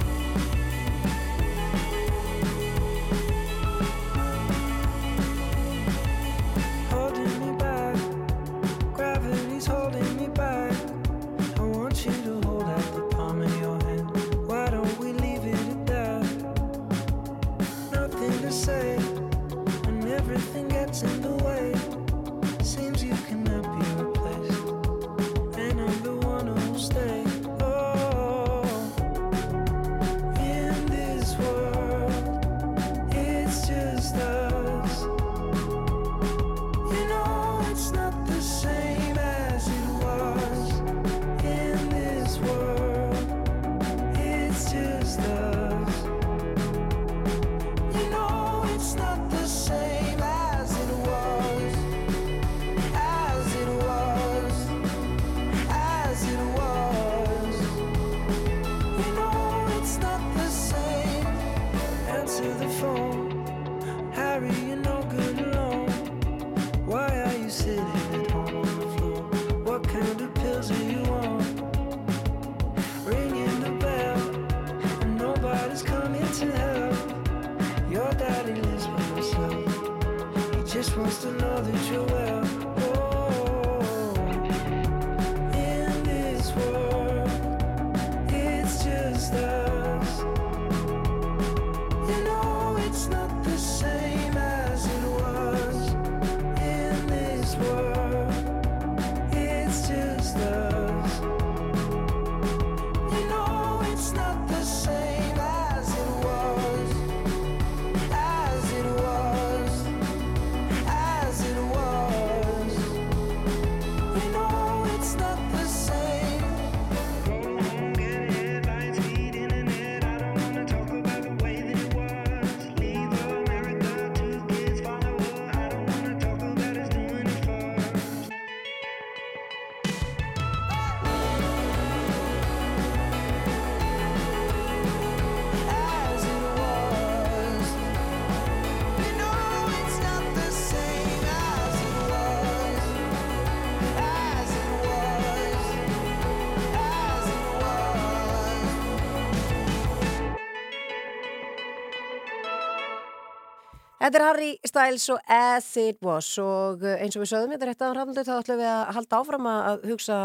Þetta 154.04 154.18
er 154.18 154.22
Harry 154.26 154.48
Styles 154.68 155.04
og 155.14 155.30
As 155.32 155.66
It 155.80 156.02
Was 156.04 156.26
og 156.36 156.82
uh, 156.84 156.98
eins 157.00 157.14
og 157.16 157.22
við 157.22 157.30
sögum 157.30 157.54
þetta 157.54 157.68
rétt 157.70 157.84
á 157.88 157.96
rafnaldur 157.96 158.26
þá 158.28 158.32
ætlum 158.34 158.58
við 158.60 158.68
að 158.68 158.80
halda 158.98 159.20
áfram 159.22 159.46
að 159.48 159.86
hugsa 159.88 160.18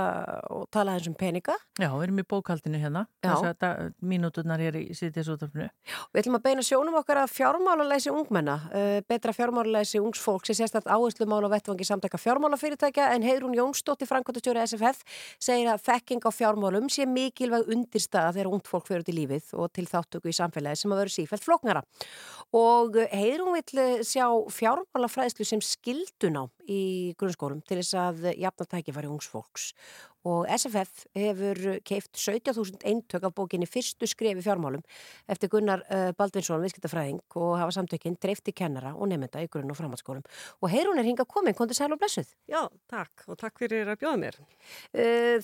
og 0.51 0.65
tala 0.75 0.97
eins 0.97 1.07
um 1.07 1.15
peninga. 1.15 1.55
Já, 1.79 1.87
við 1.93 2.03
erum 2.09 2.19
í 2.19 2.25
bókaldinu 2.27 2.81
hérna, 2.81 3.05
þess 3.23 3.63
að 3.63 3.93
mínúturnar 4.03 4.59
hér 4.59 4.75
í 4.81 4.91
sýttisútafnu. 4.99 5.69
Við 6.11 6.19
ætlum 6.19 6.35
að 6.35 6.43
beina 6.49 6.65
sjónum 6.67 6.97
okkar 6.99 7.21
að 7.21 7.31
fjármálalæsi 7.37 8.11
ungmenna, 8.11 8.57
uh, 8.67 8.99
betra 9.07 9.31
fjármálalæsi 9.37 10.03
ungs 10.03 10.19
fólk 10.27 10.43
sem 10.49 10.59
sérstætt 10.59 10.91
áherslu 10.91 11.23
mála 11.31 11.47
á 11.47 11.55
vettvangi 11.55 11.87
samtaka 11.87 12.19
fjármálafyrirtækja 12.19 13.13
en 13.15 13.23
Heiðrún 13.23 13.55
Jónsdóttir, 13.55 14.11
Frankværtastjóri 14.11 14.59
SFF, 14.65 15.07
segir 15.39 15.71
að 15.71 15.87
þekking 15.87 16.27
á 16.27 16.31
fjármálum 16.35 16.91
sé 16.91 17.07
mikilvæg 17.07 17.71
undirstaða 17.71 18.35
þegar 18.35 18.51
ungt 18.59 18.67
fólk 18.67 18.91
og 22.55 22.95
uh, 22.97 23.05
Heiðrún 23.13 23.57
vill 23.59 23.81
uh, 23.81 24.01
sjá 24.05 24.25
fjármálafræðslu 24.53 25.47
sem 25.47 25.61
skilduna 25.63 26.47
í 26.69 26.83
grunnskólum 27.19 27.63
til 27.65 27.79
þess 27.81 27.97
að 27.97 28.29
jafna 28.37 28.69
tækifæri 28.69 29.09
ungs 29.09 29.29
fólks 29.31 29.71
og 30.27 30.47
SFF 30.51 31.05
hefur 31.15 31.79
keift 31.87 32.17
17.000 32.17 32.83
eintök 32.89 33.23
af 33.23 33.35
bókinni 33.35 33.67
Fyrstu 33.69 34.07
skrefi 34.07 34.43
fjármálum 34.43 34.83
eftir 35.31 35.51
Gunnar 35.51 35.83
uh, 35.87 36.11
Baldvinsson, 36.17 36.61
viðskiptafræðing 36.63 37.21
og 37.39 37.55
hafa 37.61 37.77
samtökinn 37.77 38.19
dreifti 38.19 38.53
kennara 38.55 38.93
og 38.95 39.09
nefnda 39.11 39.45
í 39.45 39.49
grunn- 39.51 39.71
og 39.71 39.79
framhaldsskólum. 39.79 40.25
Og 40.59 40.71
heyrún 40.73 40.99
er 40.99 41.07
hinga 41.07 41.25
komin, 41.25 41.55
komdu 41.55 41.77
sæl 41.77 41.93
og 41.95 42.01
blessuð. 42.01 42.33
Já, 42.51 42.65
takk 42.91 43.29
og 43.29 43.39
takk 43.39 43.63
fyrir 43.63 43.87
að 43.87 44.01
bjóða 44.03 44.19
mér. 44.25 44.41
Uh, 44.91 45.39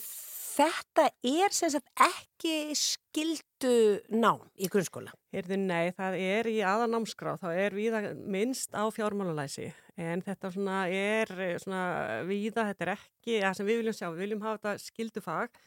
þetta 0.56 1.08
er 1.24 1.56
sem 1.56 1.72
sagt 1.72 1.88
ekki 1.96 2.76
skildu 2.76 4.04
nám 4.12 4.44
í 4.60 4.68
grunnskóla. 4.72 5.16
Heyrðu, 5.36 5.62
nei, 5.64 5.96
það 5.96 6.20
er 6.20 6.52
í 6.52 6.60
aðanámskrá, 6.68 7.40
þá 7.40 7.50
er 7.56 7.80
víða 7.80 8.10
minnst 8.20 8.76
á 8.76 8.84
fjármálalæsi 8.92 9.72
en 9.96 10.24
þetta 10.26 10.52
svona 10.52 10.80
er 10.92 11.32
eh, 11.40 11.56
svona 11.62 11.84
víða, 12.28 12.68
þetta 12.72 12.86
er 12.86 12.94
ekki, 12.96 13.40
það 13.40 13.58
sem 13.58 13.70
við 13.70 13.82
viljum 13.82 13.98
sjá, 13.98 14.08
við 14.12 14.24
viljum 14.26 14.44
hafa 14.44 14.60
þetta 14.60 14.86
skildufag 14.86 15.60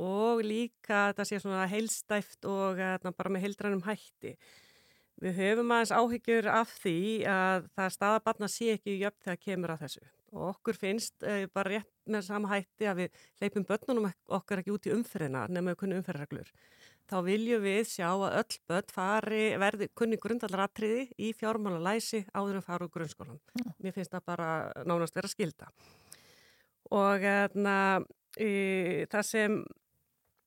og 0.00 0.42
líka 0.46 1.06
þetta 1.10 1.26
sé 1.28 1.40
svona 1.42 1.66
heilstæft 1.70 2.46
og 2.48 2.80
uh, 2.80 3.10
bara 3.10 3.32
með 3.32 3.46
heildrænum 3.48 3.82
hætti. 3.86 4.36
Við 5.20 5.36
höfum 5.36 5.72
aðeins 5.74 5.92
áhyggjur 5.92 6.46
af 6.48 6.70
því 6.80 7.00
að 7.28 7.66
það 7.76 7.94
staðabarna 7.96 8.48
sé 8.48 8.70
ekki 8.76 9.00
jöfn 9.02 9.26
þegar 9.26 9.42
kemur 9.44 9.74
að 9.74 9.86
þessu 9.86 10.06
og 10.30 10.44
okkur 10.52 10.78
finnst 10.78 11.24
uh, 11.26 11.44
bara 11.50 11.74
rétt 11.76 11.90
með 12.10 12.26
sama 12.28 12.52
hætti 12.52 12.86
að 12.86 13.02
við 13.02 13.24
leipum 13.42 13.66
börnunum 13.66 14.10
okkar 14.30 14.62
ekki 14.62 14.74
út 14.74 14.86
í 14.86 14.94
umferðina 14.94 15.46
nema 15.50 15.74
við 15.74 15.80
kunni 15.82 15.98
umferðarreglur. 15.98 16.52
Þá 17.10 17.16
viljum 17.26 17.64
við 17.64 17.80
sjá 17.90 18.06
að 18.12 18.36
öll 18.38 18.58
börn 18.70 18.92
fari, 18.94 19.42
verði 19.58 19.88
kunni 19.98 20.18
grundallaratriði 20.20 21.08
í 21.18 21.32
fjármálalæsi 21.34 22.22
áður 22.30 22.60
en 22.60 22.66
fara 22.66 22.86
úr 22.86 22.92
grunnskólan. 22.94 23.40
Mér 23.82 23.96
finnst 23.96 24.14
það 24.14 24.28
bara 24.30 24.50
nánast 24.86 25.18
vera 25.18 25.30
skilda. 25.30 25.72
Og 26.94 27.26
þarna, 27.26 27.76
e, 28.38 29.06
það 29.10 29.26
sem 29.26 29.58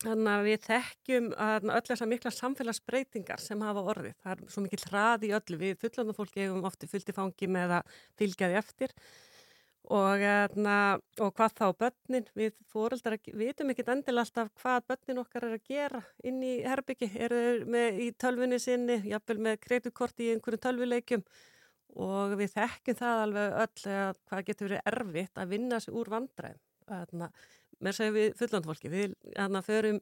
þarna, 0.03 0.38
við 0.48 0.64
þekkjum 0.69 1.30
þarna, 1.35 1.76
öll 1.77 1.90
þessar 1.90 2.11
mikla 2.14 2.34
samfélagsbreytingar 2.38 3.44
sem 3.44 3.68
hafa 3.68 3.84
orðið. 3.94 4.15
Það 4.23 4.34
er 4.34 4.56
svo 4.56 4.64
mikil 4.64 4.81
hrað 4.85 5.27
í 5.27 5.34
öllu. 5.35 5.60
Við 5.65 5.77
fullandu 5.84 6.15
fólki 6.15 6.45
hefum 6.45 6.68
ofti 6.69 6.90
fyllt 6.91 7.11
í 7.11 7.18
fangi 7.19 7.52
með 7.52 7.77
að 7.81 7.99
fylgja 8.19 8.52
því 8.52 8.60
eftir. 8.64 8.95
Og, 9.92 10.22
þarna, 10.24 10.76
og 11.20 11.34
hvað 11.36 11.56
þá 11.58 11.66
börnin, 11.76 12.28
við 12.40 12.54
fóreldrar 12.72 13.18
vitum 13.36 13.74
ekkit 13.74 13.90
endilega 13.92 14.24
alltaf 14.24 14.52
hvað 14.62 14.86
börnin 14.88 15.20
okkar 15.20 15.48
er 15.50 15.56
að 15.58 15.66
gera 15.68 16.00
inn 16.24 16.38
í 16.40 16.54
herbyggi, 16.64 17.10
eru 17.20 17.42
með 17.68 18.00
í 18.06 18.08
tölvunni 18.16 18.62
sinni, 18.64 19.02
jafnvel 19.12 19.42
með 19.44 19.60
kreditkorti 19.66 20.30
í 20.30 20.36
einhverjum 20.38 20.64
tölvuleikjum. 20.64 21.26
Og 22.04 22.38
við 22.40 22.54
þekkjum 22.56 23.00
það 23.02 23.24
alveg 23.26 23.58
öll 23.66 23.92
að 23.98 24.22
hvað 24.30 24.46
getur 24.48 24.70
verið 24.70 24.88
erfitt 24.94 25.44
að 25.44 25.52
vinna 25.52 25.82
sig 25.84 26.00
úr 26.00 26.14
vandræðum. 26.16 27.28
Með 27.84 28.00
segjum 28.00 28.16
við 28.16 28.40
fullandfólki, 28.40 28.94
við 28.94 29.18
þarna, 29.36 29.66
förum 29.68 30.00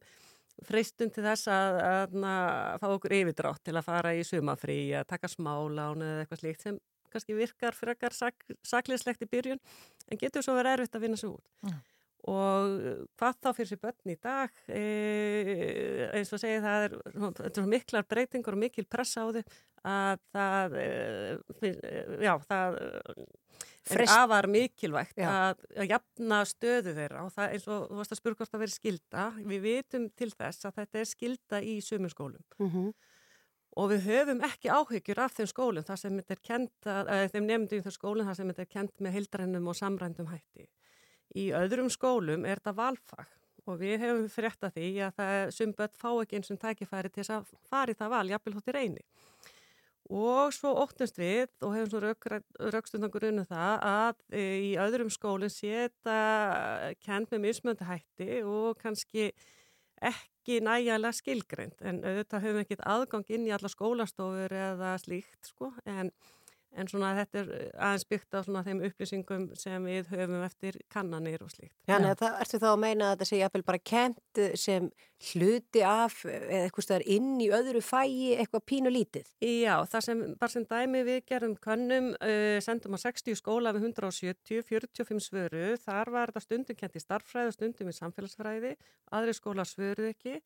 freistum 0.68 1.10
til 1.10 1.26
þess 1.26 1.50
að, 1.50 1.82
að, 1.82 2.16
að 2.30 2.80
fá 2.84 2.88
okkur 2.92 3.18
yfirdrátt 3.18 3.66
til 3.66 3.76
að 3.80 3.88
fara 3.88 4.14
í 4.14 4.24
sumafrí, 4.28 4.80
að 4.94 5.10
taka 5.10 5.32
smálán 5.32 6.06
eða 6.06 6.22
eitthvað 6.22 6.44
slíkt 6.44 6.66
sem 6.68 6.82
kannski 7.14 7.38
virkar 7.38 7.78
frekar 7.78 8.16
sak, 8.16 8.46
sakliðslegt 8.68 9.26
í 9.26 9.32
byrjun 9.32 9.62
en 10.10 10.22
getur 10.22 10.46
svo 10.46 10.58
verið 10.58 10.80
erfitt 10.80 11.00
að 11.00 11.08
vinna 11.08 11.20
svo 11.20 11.36
út. 11.38 11.50
Mm. 11.68 11.80
Og 12.30 12.74
hvað 13.18 13.38
þá 13.42 13.48
fyrir 13.58 13.70
sér 13.72 13.80
börn 13.82 14.12
í 14.14 14.16
dag, 14.22 14.58
e, 14.70 14.82
eins 16.14 16.30
og 16.36 16.42
segja 16.42 16.62
það 16.62 16.84
er, 16.86 16.98
er 17.50 17.70
miklar 17.70 18.06
breytingur 18.06 18.58
og 18.58 18.62
mikil 18.62 18.86
pressa 18.86 19.26
á 19.26 19.34
þau 19.34 19.42
að 19.90 20.20
það, 20.36 20.76
e, 20.78 21.72
já, 22.22 22.34
það 22.46 22.78
er 23.90 24.04
afar 24.14 24.48
mikilvægt 24.54 25.22
að, 25.26 25.64
að 25.74 25.90
jafna 25.96 26.42
stöðu 26.46 26.94
þeirra 27.00 27.26
og 27.26 27.34
það 27.34 27.56
eins 27.56 27.66
og 27.68 27.88
þú 27.90 27.98
varst 28.02 28.14
að 28.14 28.22
spyrja 28.22 28.40
hvort 28.42 28.54
það 28.54 28.64
verið 28.66 28.76
skilda. 28.76 29.26
Við 29.42 29.66
vitum 29.66 30.08
til 30.22 30.30
þess 30.36 30.70
að 30.70 30.78
þetta 30.78 31.02
er 31.02 31.10
skilda 31.10 31.62
í 31.66 31.76
sömum 31.86 32.14
skólum. 32.14 32.46
Mm 32.60 32.70
-hmm. 32.70 32.94
Og 33.80 33.92
við 33.94 34.08
höfum 34.10 34.42
ekki 34.44 34.72
áhyggjur 34.72 35.22
af 35.24 35.36
þeim 35.38 35.48
skólum 35.48 35.86
þar 35.88 36.00
sem 36.02 36.16
þetta 36.20 36.36
er 36.36 36.42
kent, 36.44 36.88
að, 36.92 37.12
þeim 37.32 37.46
nefndum 37.48 37.80
í 37.80 37.86
þeim 37.86 37.96
skólum 37.96 38.28
þar 38.28 38.40
sem 38.40 38.50
þetta 38.52 38.66
er 38.66 38.72
kent 38.72 38.96
með 39.00 39.16
heildrænum 39.16 39.70
og 39.72 39.78
samrændum 39.80 40.32
hætti. 40.32 40.68
Í 41.40 41.46
öðrum 41.56 41.88
skólum 41.94 42.44
er 42.44 42.60
þetta 42.60 42.76
valfag 42.76 43.38
og 43.70 43.78
við 43.80 44.02
hefum 44.02 44.26
frétta 44.32 44.72
því 44.74 44.90
að 45.06 45.18
það 45.20 45.54
sumbött 45.56 46.00
fá 46.00 46.10
ekki 46.12 46.40
eins 46.40 46.52
og 46.52 46.60
tækifæri 46.60 47.12
til 47.12 47.22
þess 47.22 47.36
að 47.38 47.54
fari 47.70 47.96
það 47.96 48.14
val, 48.16 48.26
jafnvel 48.34 48.56
hóttir 48.58 48.80
eini. 48.82 49.06
Og 50.12 50.52
svo 50.52 50.74
óttumst 50.82 51.16
við 51.22 51.48
og 51.64 51.76
hefum 51.78 51.92
svo 51.94 52.72
raukstundangur 52.74 53.30
unnu 53.30 53.46
það 53.48 53.86
að 53.88 54.18
e, 54.36 54.42
í 54.42 54.72
öðrum 54.82 55.12
skólum 55.14 55.52
sé 55.54 55.86
þetta 55.86 56.92
kent 57.06 57.32
með 57.32 57.44
mismöndu 57.46 57.88
hætti 57.88 58.42
og 58.44 58.76
kannski 58.82 59.30
ekki 60.02 60.60
nægjalega 60.66 61.14
skilgreynd 61.14 61.82
en 61.86 62.02
auðvitað 62.02 62.46
höfum 62.46 62.58
við 62.58 62.66
ekkert 62.66 62.86
aðgang 62.94 63.34
inn 63.36 63.48
í 63.48 63.54
alla 63.56 63.72
skólastofur 63.72 64.56
eða 64.58 64.96
slíkt 65.02 65.52
sko 65.52 65.72
en, 65.86 66.12
en 66.80 66.88
svona 66.88 67.12
þetta 67.18 67.42
er 67.42 67.50
aðeins 67.76 68.06
byggt 68.08 68.36
á 68.38 68.40
svona 68.46 68.64
þeim 68.66 68.82
upplýsingum 68.88 69.48
sem 69.60 69.88
við 69.88 70.12
höfum 70.14 70.44
eftir 70.46 70.78
kannanir 70.92 71.44
og 71.44 71.52
slíkt. 71.52 71.76
Þannig 71.90 72.14
að 72.14 72.22
það 72.22 72.44
ertu 72.46 72.60
þá 72.62 72.68
að 72.72 72.82
meina 72.84 73.08
að 73.08 73.16
þetta 73.16 73.28
sé 73.30 73.40
jafnvel 73.42 73.64
bara 73.68 73.82
kent 73.92 74.42
sem 74.60 74.92
hluti 75.32 75.84
af 75.86 76.16
eða 76.26 76.62
eitthvað 76.66 76.86
stöðar 76.88 77.06
inn 77.16 77.34
í 77.44 77.50
öðru 77.54 77.82
fæi 77.86 78.38
eitthvað 78.42 78.66
pínu 78.72 78.94
lítið? 78.94 79.28
Já, 79.44 79.76
það 79.92 80.06
sem 80.08 80.24
bara 80.40 80.54
sem 80.56 80.68
dæmi 80.70 81.04
við 81.08 81.20
gerum 81.30 81.58
könnum, 81.62 82.12
uh, 82.18 82.58
sendum 82.64 82.98
á 82.98 83.00
60 83.04 83.38
skóla 83.38 83.76
við 83.76 83.90
170, 83.92 84.64
45 84.70 85.26
svöru, 85.28 85.66
þar 85.84 86.14
var 86.16 86.32
þetta 86.32 86.46
stundum 86.48 86.80
kent 86.80 86.98
í 86.98 87.04
starffræði 87.04 87.52
og 87.52 87.58
stundum 87.58 87.92
í 87.92 87.98
samfélagsfræði, 88.00 88.78
aðri 89.12 89.38
skóla 89.38 89.68
svöruð 89.68 90.14
ekki 90.16 90.40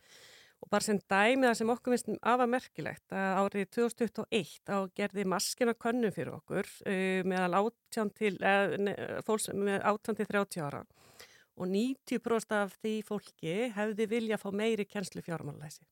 og 0.64 0.72
bara 0.72 0.86
sem 0.86 1.00
dæmi 1.12 1.48
það 1.48 1.58
sem 1.60 1.72
okkur 1.74 1.96
finnst 1.96 2.12
afa 2.34 2.48
merkilegt 2.50 3.16
að 3.16 3.40
árið 3.42 3.72
2021 3.78 4.72
á 4.72 4.78
gerði 4.98 5.26
maskina 5.30 5.76
könnum 5.78 6.14
fyrir 6.16 6.38
okkur 6.38 6.70
uh, 6.88 7.22
meðal 7.28 7.62
átján 7.62 8.12
til, 8.16 8.36
uh, 8.42 9.20
fólks 9.28 9.52
með 9.54 9.82
átján 9.92 10.20
til 10.22 10.30
30 10.32 10.66
ára 10.66 10.86
og 11.56 11.70
90% 11.72 12.56
af 12.58 12.74
því 12.82 12.96
fólki 13.08 13.54
hefði 13.76 14.10
vilja 14.12 14.36
að 14.38 14.44
fá 14.44 14.50
meiri 14.52 14.86
kennslu 14.88 15.24
fjármálalæsi. 15.24 15.86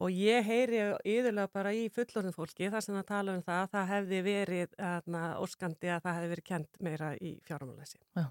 Og 0.00 0.14
ég 0.16 0.46
heyri 0.46 0.78
yðurlega 1.04 1.50
bara 1.52 1.74
í 1.76 1.82
fullorðin 1.92 2.32
fólki 2.32 2.70
þar 2.72 2.84
sem 2.86 2.96
það 2.96 3.06
tala 3.10 3.34
um 3.36 3.42
það 3.44 3.58
að 3.60 3.72
það 3.74 3.90
hefði 3.90 4.20
verið 4.24 4.76
aðna, 4.90 5.22
óskandi 5.44 5.92
að 5.92 6.02
það 6.06 6.16
hefði 6.16 6.30
verið 6.32 6.46
kent 6.48 6.80
meira 6.86 7.10
í 7.20 7.32
fjármálæsi. 7.48 8.00
Já, 8.16 8.24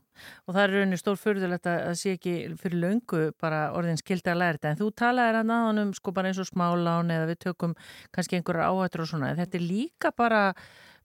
og 0.47 0.55
það 0.55 0.61
er 0.63 0.75
rauninni 0.75 1.01
stór 1.01 1.21
fyrðulegt 1.21 1.69
að 1.69 1.93
sé 2.01 2.15
ekki 2.17 2.35
fyrir 2.57 2.81
löngu 2.81 3.23
bara 3.37 3.63
orðin 3.77 4.01
skildi 4.01 4.33
að 4.33 4.41
læra 4.41 4.57
þetta 4.57 4.73
en 4.73 4.81
þú 4.81 4.91
talaðir 5.03 5.41
að 5.43 5.49
náðanum 5.53 5.95
sko 5.99 6.15
bara 6.17 6.33
eins 6.33 6.41
og 6.41 6.49
smálán 6.49 7.13
eða 7.13 7.29
við 7.29 7.41
tökum 7.45 7.77
kannski 8.15 8.39
einhverja 8.39 8.69
áhættur 8.73 9.05
og 9.05 9.11
svona 9.13 9.29
en 9.29 9.41
þetta 9.43 9.59
er 9.59 9.67
líka 9.69 10.15
bara 10.17 10.43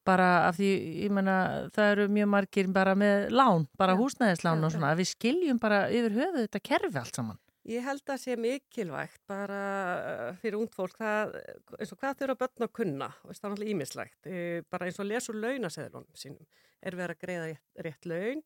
bara 0.05 0.49
af 0.49 0.59
því, 0.59 0.71
ég 1.05 1.13
menna, 1.17 1.37
það 1.75 1.91
eru 1.95 2.09
mjög 2.13 2.29
margir 2.35 2.69
bara 2.73 2.93
með 2.99 3.31
lán, 3.33 3.65
bara 3.81 3.97
húsnæðislán 3.97 4.67
og 4.67 4.75
svona, 4.75 4.93
að 4.93 5.01
við 5.01 5.11
skiljum 5.15 5.61
bara 5.63 5.87
yfir 5.89 6.19
höfuð 6.19 6.43
þetta 6.45 6.65
kerfi 6.69 7.01
allt 7.01 7.21
saman. 7.21 7.41
Ég 7.65 7.81
held 7.81 8.11
að 8.13 8.21
sé 8.21 8.35
mikilvægt 8.37 9.23
bara 9.31 9.61
uh, 9.97 10.35
fyrir 10.43 10.59
ungd 10.59 10.75
fólk 10.77 10.99
það, 11.01 11.39
eins 11.79 11.95
og 11.95 12.01
hvað 12.03 12.19
þurfa 12.21 12.37
börn 12.43 12.67
að 12.67 12.75
kunna 12.77 13.09
og 13.09 13.31
það 13.31 13.47
er 13.47 13.55
náttúrulega 13.55 13.75
ímislegt 13.75 14.29
bara 14.75 14.89
eins 14.91 15.01
og 15.01 15.09
lesur 15.09 15.39
launaseðlunum 15.39 16.21
sínum. 16.21 16.45
Er 16.85 16.99
verið 16.99 17.17
að 17.17 17.23
greiða 17.25 17.47
rétt, 17.49 17.65
rétt 17.87 18.09
laun? 18.11 18.45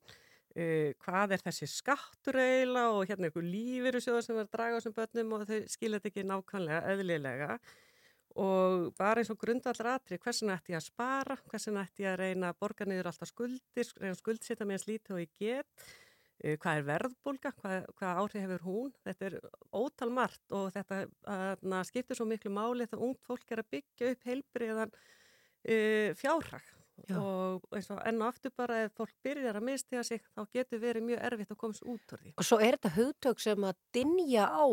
Uh, 0.55 0.95
hvað 1.03 1.35
er 1.35 1.45
þessi 1.45 1.67
skattur 1.71 2.39
eiginlega 2.41 2.95
og 2.95 3.11
hérna 3.11 3.29
einhver 3.29 3.45
lífir 3.45 3.99
sem 4.01 4.15
verður 4.15 4.47
að 4.47 4.55
draga 4.55 4.79
á 4.79 4.79
þessum 4.79 4.97
börnum 4.97 5.35
og 5.37 5.45
þau 5.51 5.59
skilja 5.75 5.99
þetta 5.99 6.11
ekki 6.13 6.29
nákvæmlega 6.31 6.95
eðlilega? 6.95 7.61
Og 8.39 8.89
bara 8.99 9.19
eins 9.19 9.33
og 9.35 9.39
grundvallar 9.43 9.97
atri 9.97 10.19
hversin 10.23 10.55
ætti 10.55 10.77
ég 10.77 10.79
að 10.79 10.87
spara, 10.93 11.37
hversin 11.51 11.79
ætti 11.83 12.07
ég 12.07 12.15
að 12.15 12.21
reyna 12.23 12.53
að 12.53 12.61
borga 12.63 12.87
niður 12.87 13.11
alltaf 13.11 13.33
skuldir, 13.33 13.91
reyna 13.99 14.19
skuldsita 14.19 14.63
með 14.63 14.79
eins 14.79 14.87
lítið 14.93 15.17
og 15.17 15.25
ég 15.25 15.33
get 15.43 15.89
hvað 16.39 16.81
er 16.81 16.87
verðbólga, 16.87 17.53
hvað, 17.59 17.87
hvað 17.99 18.19
áhrif 18.23 18.45
hefur 18.45 18.67
hún? 18.67 18.91
Þetta 19.07 19.29
er 19.29 19.39
ótal 19.75 20.11
margt 20.15 20.55
og 20.55 20.69
þetta 20.75 21.01
að, 21.27 21.79
skiptir 21.89 22.19
svo 22.19 22.29
miklu 22.31 22.53
máli 22.55 22.87
þegar 22.87 23.07
ungt 23.09 23.25
fólk 23.27 23.55
er 23.55 23.63
að 23.65 23.71
byggja 23.75 24.13
upp 24.15 24.29
heilbriðan 24.29 24.93
uh, 24.95 26.11
fjárhag. 26.19 26.75
Já. 27.07 27.15
og 27.23 27.63
eins 27.71 27.87
og 27.95 28.01
enn 28.11 28.23
og 28.25 28.33
aftur 28.33 28.51
bara 28.59 28.81
ef 28.83 28.97
fólk 28.99 29.13
byrjar 29.23 29.61
að 29.61 29.67
mistiða 29.69 30.01
sig 30.03 30.23
þá 30.35 30.41
getur 30.57 30.81
verið 30.83 31.05
mjög 31.07 31.21
erfitt 31.29 31.53
að 31.55 31.59
komast 31.61 31.85
út 31.87 32.15
úr 32.15 32.23
því. 32.25 32.33
Og 32.35 32.47
svo 32.49 32.59
er 32.59 32.75
þetta 32.75 32.91
hugtök 32.97 33.43
sem 33.43 33.67
að 33.69 33.77
dinja 33.95 34.49
á 34.51 34.67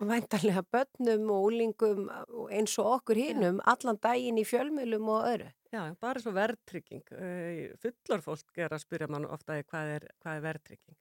væntarlega 0.00 0.62
börnum 0.72 1.30
og 1.32 1.48
úlingum 1.50 2.06
eins 2.52 2.76
og 2.82 2.92
okkur 2.98 3.20
hinnum 3.20 3.60
allan 3.64 3.98
daginn 4.02 4.40
í 4.40 4.44
fjölmjölum 4.48 5.08
og 5.12 5.26
öðru. 5.32 5.50
Já, 5.72 5.82
bara 6.00 6.22
svo 6.22 6.32
verðtrygging. 6.36 7.04
Fullar 7.82 8.24
fólk 8.24 8.62
er 8.62 8.72
að 8.72 8.84
spyrja 8.84 9.10
mann 9.12 9.28
ofta 9.28 9.58
hvað 9.62 9.92
er, 9.96 10.08
hvað 10.22 10.38
er 10.38 10.46
verðtrygging. 10.46 10.98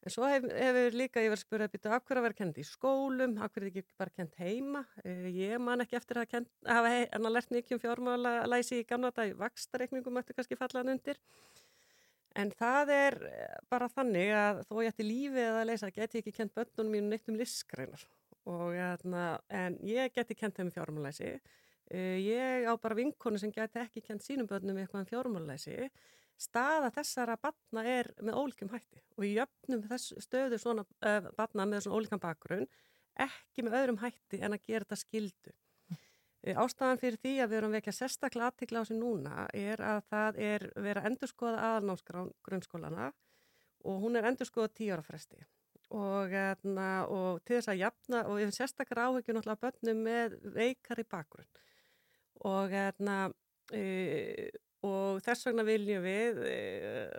En 0.00 0.12
svo 0.14 0.24
hefur 0.24 0.52
hef 0.56 0.94
líka 0.96 1.20
ég 1.20 1.28
verið 1.28 1.36
að 1.36 1.42
spyrja 1.42 1.66
að 1.68 1.72
byrja 1.74 1.96
akkur 1.98 2.18
að 2.18 2.24
vera 2.24 2.36
kent 2.38 2.60
í 2.60 2.62
skólum, 2.64 3.34
akkur 3.44 3.66
er 3.66 3.68
ekki 3.68 3.82
bara 4.00 4.14
kent 4.16 4.38
heima. 4.40 4.80
Ég 5.04 5.60
man 5.60 5.84
ekki 5.84 5.98
eftir 5.98 6.22
að 6.22 6.38
hafa 6.64 6.92
en 7.04 7.28
að 7.28 7.34
lert 7.36 7.52
mikið 7.52 7.76
um 7.76 7.82
fjármála 7.82 8.32
læsi 8.48 8.80
í 8.80 8.86
gamla 8.88 9.12
dag, 9.12 9.34
vakstareikningum 9.36 10.16
ætti 10.22 10.36
kannski 10.38 10.56
fallaðan 10.56 10.94
undir. 10.96 11.20
En 12.38 12.52
það 12.54 12.92
er 12.94 13.16
bara 13.70 13.88
þannig 13.90 14.30
að 14.36 14.60
þó 14.68 14.74
ég 14.84 14.92
ætti 14.92 15.06
lífið 15.06 15.48
að 15.50 15.64
leysa 15.66 15.90
geti 15.90 16.20
ég 16.20 16.22
ekki 16.22 16.36
kent 16.36 16.54
börnunum 16.54 16.92
mínu 16.94 17.10
neitt 17.10 17.30
um 17.30 17.38
listgreinar 17.38 18.04
og 18.50 18.76
en 18.76 19.76
ég 19.86 20.14
geti 20.14 20.36
kent 20.38 20.56
þeim 20.56 20.70
fjármálæsi. 20.74 21.34
Ég 21.90 22.68
á 22.70 22.72
bara 22.78 22.94
vinkonu 22.94 23.38
sem 23.38 23.52
geti 23.52 23.82
ekki 23.82 24.02
kent 24.06 24.22
sínum 24.22 24.46
börnum 24.46 24.78
eitthvað 24.78 25.02
um 25.02 25.10
fjármálæsi. 25.10 25.90
Staða 26.40 26.88
þessara 26.94 27.36
batna 27.36 27.82
er 27.84 28.08
með 28.22 28.38
ólíkum 28.40 28.70
hætti 28.72 29.02
og 29.18 29.26
ég 29.26 29.42
jöfnum 29.42 29.82
þess 29.90 30.14
stöðu 30.24 30.56
svona 30.60 30.86
uh, 31.04 31.26
batna 31.36 31.66
með 31.68 31.84
svona 31.84 31.98
ólíkan 32.00 32.22
bakgrunn 32.22 32.64
ekki 33.20 33.66
með 33.66 33.76
öðrum 33.80 33.98
hætti 34.00 34.40
en 34.40 34.56
að 34.56 34.64
gera 34.64 34.86
þetta 34.86 35.00
skildu. 35.02 35.52
Ástafan 36.40 37.00
fyrir 37.00 37.20
því 37.20 37.34
að 37.42 37.50
við 37.50 37.58
erum 37.58 37.74
vekja 37.76 37.92
sérstaklega 37.92 38.46
aðtikla 38.48 38.80
á 38.80 38.82
þessu 38.82 38.96
núna 38.96 39.46
er 39.52 39.82
að 39.84 39.98
það 40.08 40.38
er 40.40 40.62
verið 40.72 41.00
að 41.02 41.08
endurskoða 41.10 41.64
aðalnámskrán 41.68 42.30
grunnskólana 42.46 43.10
og 43.84 43.98
hún 44.04 44.16
er 44.16 44.28
endurskoðað 44.30 44.76
tíu 44.78 44.94
ára 44.94 45.04
fresti. 45.04 45.40
Og, 45.90 46.32
etna, 46.32 46.88
og 47.10 47.42
til 47.44 47.58
þess 47.58 47.72
að 47.72 47.82
jafna 47.82 48.22
og 48.28 48.38
við 48.38 48.44
hefum 48.44 48.56
sérstaklega 48.56 49.06
áhugju 49.10 49.34
náttúrulega 49.36 49.62
börnum 49.66 50.02
með 50.06 50.36
veikari 50.54 51.04
bakgrunn. 51.10 51.50
Og, 52.46 52.72
etna, 52.72 53.16
e, 53.74 54.50
og 54.86 55.20
þess 55.26 55.48
vegna 55.48 55.66
viljum 55.66 56.06
við 56.06 56.40
e, 56.46 56.56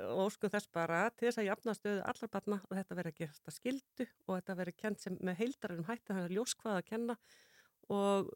og 0.07 0.23
óskum 0.31 0.53
þess 0.53 0.71
bara 0.73 1.03
til 1.13 1.27
þess 1.27 1.43
að 1.43 1.49
jafna 1.51 1.77
stöðu 1.77 2.01
allar 2.09 2.33
barna 2.33 2.61
og 2.63 2.73
þetta 2.79 2.97
verður 2.97 3.13
að 3.13 3.21
gera 3.21 3.55
skildu 3.59 4.09
og 4.25 4.33
þetta 4.39 4.57
verður 4.63 4.79
kent 4.85 5.03
sem 5.03 5.19
með 5.21 5.43
heildarum 5.43 5.89
hætti 5.91 6.09
að 6.09 6.21
það 6.21 6.25
er 6.25 6.37
ljóskvað 6.39 6.79
að 6.79 6.87
kenna 6.89 7.17
og, 7.91 8.31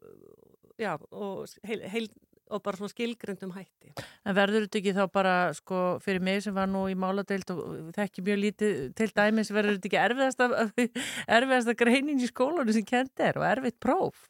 já, 0.80 0.94
og, 1.10 1.46
heil, 1.66 1.82
heil, 1.90 2.08
og 2.50 2.62
bara 2.62 2.78
svona 2.78 2.92
skilgröndum 2.92 3.54
hætti. 3.56 3.92
En 4.26 4.36
verður 4.36 4.66
þetta 4.66 4.80
ekki 4.80 4.94
þá 4.96 5.02
bara 5.12 5.34
sko 5.56 5.82
fyrir 6.04 6.22
mig 6.22 6.44
sem 6.44 6.54
var 6.54 6.70
nú 6.70 6.86
í 6.90 6.96
máladeild 6.98 7.50
og 7.54 7.90
þekki 7.96 8.24
mjög 8.26 8.40
lítið 8.44 8.78
til 8.98 9.10
dæmis 9.16 9.52
verður 9.54 9.78
þetta 9.78 9.90
ekki 9.90 10.02
erfiðasta, 10.04 10.48
erfiðasta 11.38 11.76
greinin 11.78 12.22
í 12.22 12.30
skólanu 12.30 12.74
sem 12.76 12.86
kent 12.86 13.24
er 13.24 13.40
og 13.40 13.48
erfiðt 13.48 13.80
próf? 13.82 14.26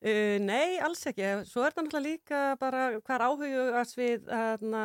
Uh, 0.00 0.38
nei, 0.40 0.78
alls 0.80 1.02
ekki. 1.10 1.26
Svo 1.44 1.60
er 1.60 1.74
það 1.74 1.84
náttúrulega 1.84 2.06
líka 2.06 2.38
bara 2.60 2.84
hvar 3.04 3.24
áhugast 3.26 3.98
við 3.98 4.30
aðna, 4.32 4.84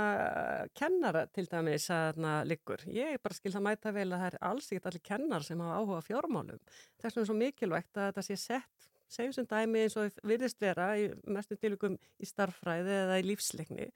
kennara 0.76 1.22
til 1.32 1.46
dæmis 1.48 1.86
aðna, 1.96 2.42
liggur. 2.48 2.84
Ég 2.92 3.22
bara 3.24 3.38
skil 3.38 3.54
það 3.54 3.64
mæta 3.70 3.94
vel 3.96 4.10
að 4.10 4.18
það 4.18 4.28
er 4.28 4.36
alls 4.50 4.68
ekkert 4.68 4.90
allir 4.92 5.06
kennar 5.08 5.48
sem 5.48 5.64
hafa 5.64 5.78
áhuga 5.80 6.02
fjármálum. 6.10 6.60
Þess 7.00 7.16
vegna 7.16 7.24
er 7.24 7.30
svo 7.32 7.38
mikilvægt 7.40 7.96
að 7.96 8.10
þetta 8.10 8.26
sé 8.28 8.38
sett 8.44 8.90
segjum 9.16 9.34
sem 9.36 9.50
dæmi 9.50 9.86
eins 9.86 9.98
og 10.00 10.22
virðist 10.28 10.62
vera 10.62 10.92
í 11.00 11.10
mestum 11.32 11.60
tilvíkum 11.62 11.98
í 11.98 12.30
starffræði 12.30 12.96
eða 13.02 13.20
í 13.22 13.28
lífsleikni 13.30 13.90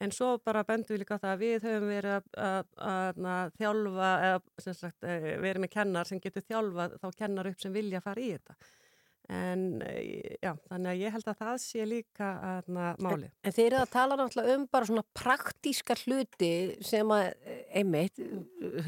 en 0.00 0.14
svo 0.16 0.34
bara 0.44 0.64
bendum 0.64 0.94
við 0.94 1.02
líka 1.02 1.20
það 1.20 1.34
að 1.34 1.42
við 1.44 1.66
höfum 1.68 1.88
verið 1.90 2.28
að, 2.40 3.24
þjálfa 3.60 4.10
eða 4.28 4.74
sagt, 4.74 5.00
verið 5.04 5.64
með 5.64 5.72
kennar 5.74 6.08
sem 6.08 6.20
getur 6.22 6.46
þjálfa 6.46 6.90
þá 6.96 7.08
kennar 7.18 7.50
upp 7.50 7.60
sem 7.60 7.74
vilja 7.74 8.00
fara 8.04 8.24
í 8.24 8.30
þetta 8.36 8.56
en 9.30 9.66
já, 10.42 10.54
þannig 10.68 10.90
að 10.90 11.02
ég 11.04 11.14
held 11.14 11.28
að 11.30 11.40
það 11.40 11.58
sé 11.62 11.84
líka 11.86 12.30
máli. 12.70 13.28
En, 13.28 13.36
en 13.46 13.54
þeir 13.54 13.66
eru 13.68 13.82
að 13.84 13.92
tala 13.92 14.16
náttúrulega 14.18 14.56
um 14.56 14.64
bara 14.72 14.88
svona 14.88 15.04
praktíska 15.16 15.96
hluti 16.02 16.52
sem 16.86 17.12
að, 17.14 17.28
einmitt 17.78 18.18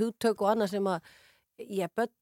hugtök 0.01 0.43
og 0.43 0.53
annað 0.53 0.75
sem 0.75 0.91
að 0.91 1.13
já, 1.63 1.87
börn 1.95 2.15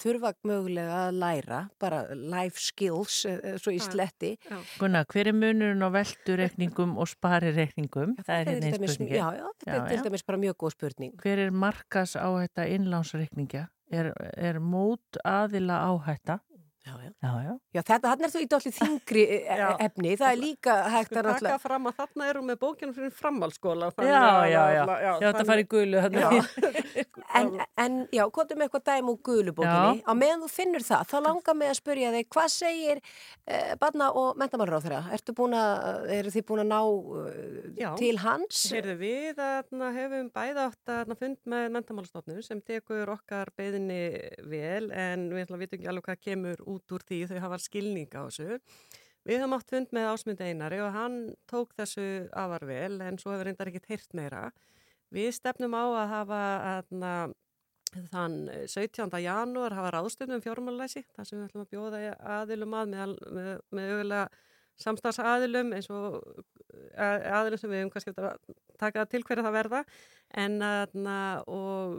þurfa 0.00 0.32
mögulega 0.46 0.98
að 1.06 1.20
læra 1.20 1.60
bara 1.82 2.02
life 2.14 2.60
skills 2.62 3.22
svo 3.62 3.74
í 3.74 3.80
sletti 3.82 4.34
Gunnar, 4.80 5.06
hver 5.10 5.32
er 5.32 5.36
munurinn 5.36 5.82
á 5.82 5.90
veldureikningum 5.94 6.96
og 7.00 7.10
sparireikningum? 7.10 8.16
Já, 8.18 8.26
það 8.28 8.36
er 8.36 8.50
hérna 8.52 8.70
einn 8.70 8.76
spurning 8.76 9.14
Já, 9.16 9.26
já, 9.40 9.46
þetta 9.62 9.72
já, 9.72 9.78
er 9.80 9.88
til 9.90 10.04
dæmis 10.06 10.26
bara 10.28 10.42
mjög 10.44 10.58
góð 10.62 10.76
spurning 10.76 11.16
Hver 11.22 11.44
er 11.46 11.56
markas 11.66 12.14
á 12.14 12.28
þetta 12.28 12.68
innlánsreikningja? 12.76 13.66
Er, 13.86 14.10
er 14.34 14.58
mót 14.58 15.20
aðila 15.22 15.82
áhætta? 15.86 16.40
Já, 16.86 16.94
já. 17.42 17.54
Já, 17.74 17.80
þetta, 17.82 18.10
hann 18.12 18.22
er 18.22 18.30
þú 18.30 18.40
í 18.44 18.46
dálítið 18.50 18.74
þingri 18.76 19.22
efni, 19.82 20.12
það 20.20 20.28
er 20.28 20.38
líka 20.38 20.74
hægt 20.94 21.16
að 21.16 21.26
náttúrulega... 21.26 21.56
Taka 21.56 21.62
fram 21.64 21.88
að 21.90 21.96
þarna 21.98 22.28
erum 22.30 22.52
við 22.52 22.58
bókinu 22.60 22.94
fyrir 22.94 23.14
framhaldsskóla. 23.16 23.88
Já, 24.06 24.20
já, 24.46 24.62
já, 24.76 24.82
já, 25.02 25.10
þetta 25.24 25.46
fari 25.48 25.64
í 25.64 25.68
gulu. 25.72 26.02
en, 27.40 27.50
en, 27.82 27.96
já, 28.14 28.22
er 28.22 28.60
með 28.60 28.66
eitthvað 28.68 28.84
dæm 28.86 29.10
úr 29.10 29.18
gulubókinni? 29.26 30.04
Á 30.06 30.12
meðan 30.14 30.44
þú 30.44 30.50
finnur 30.52 30.86
það, 30.86 31.02
þá 31.10 31.16
langar 31.26 31.58
mig 31.58 31.72
að 31.72 31.78
spurja 31.80 32.12
þig, 32.14 32.28
hvað 32.36 32.52
segir 32.54 33.02
eh, 33.02 33.74
barna 33.82 34.12
og 34.22 34.38
mentamálur 34.38 34.78
á 34.78 34.84
þeirra? 34.86 35.02
Ertu 35.18 35.34
búin 35.36 35.58
að, 35.58 36.06
eru 36.20 36.34
þið 36.36 36.46
búin 36.52 36.64
að 36.64 36.70
ná 36.70 36.80
uh, 36.86 37.98
til 37.98 38.12
hans? 38.22 38.62
Já, 38.70 38.76
heyrðu 38.78 38.96
við 39.02 39.42
að 39.42 39.74
hefum 39.98 40.30
bæða 40.38 40.68
átt 40.70 40.94
að 41.00 41.16
fund 41.18 41.42
með 41.50 41.68
mentamálstofnum 41.80 42.46
sem 42.46 42.62
tekur 42.62 43.10
okkar 43.16 43.50
beðinni 43.58 44.00
vel, 44.46 44.86
en 44.94 45.28
við 45.34 45.50
vitum 45.50 45.80
ekki 45.80 45.90
alveg 45.90 46.10
hvað 46.12 46.24
kemur 46.30 46.64
út 46.66 46.75
út 46.76 46.94
úr 46.96 47.04
því 47.08 47.20
þau 47.32 47.38
hafa 47.46 47.58
skilning 47.64 48.12
á 48.14 48.22
þessu. 48.28 48.60
Við 49.26 49.40
höfum 49.42 49.56
átt 49.56 49.72
fund 49.72 49.94
með 49.96 50.08
ásmynd 50.12 50.42
einari 50.44 50.78
og 50.84 50.92
hann 50.94 51.16
tók 51.50 51.72
þessu 51.74 52.06
afar 52.30 52.66
vel 52.68 53.00
en 53.02 53.18
svo 53.18 53.32
hefur 53.34 53.48
reyndar 53.48 53.72
ekkert 53.72 53.90
heyrt 53.90 54.14
meira. 54.14 54.44
Við 55.14 55.32
stefnum 55.34 55.74
á 55.74 55.84
að 55.86 56.12
hafa 56.12 56.40
aðna, 56.72 57.12
þann 58.12 58.36
17. 58.70 59.18
janúar 59.24 59.74
hafa 59.74 59.94
ráðstöfnum 59.96 60.42
fjármálalæsi 60.44 61.02
þar 61.16 61.26
sem 61.28 61.40
við 61.40 61.48
ætlum 61.48 61.64
að 61.64 61.72
bjóða 61.74 62.02
aðilum 62.36 62.78
að 62.78 62.92
með, 62.92 63.16
með, 63.38 63.50
með 63.78 63.92
auðvitað 63.96 64.38
samstagsaðilum 64.82 65.72
eins 65.76 65.88
og 65.90 66.20
að- 66.96 67.26
aðilum 67.38 67.58
sem 67.60 67.70
við 67.70 67.80
hefum 67.82 67.92
kannski 67.94 68.12
eftir 68.12 68.28
að 68.30 68.56
taka 68.78 69.06
til 69.08 69.22
hverja 69.24 69.44
það 69.46 69.56
verða 69.56 69.84
en 70.36 70.62
og 71.46 71.94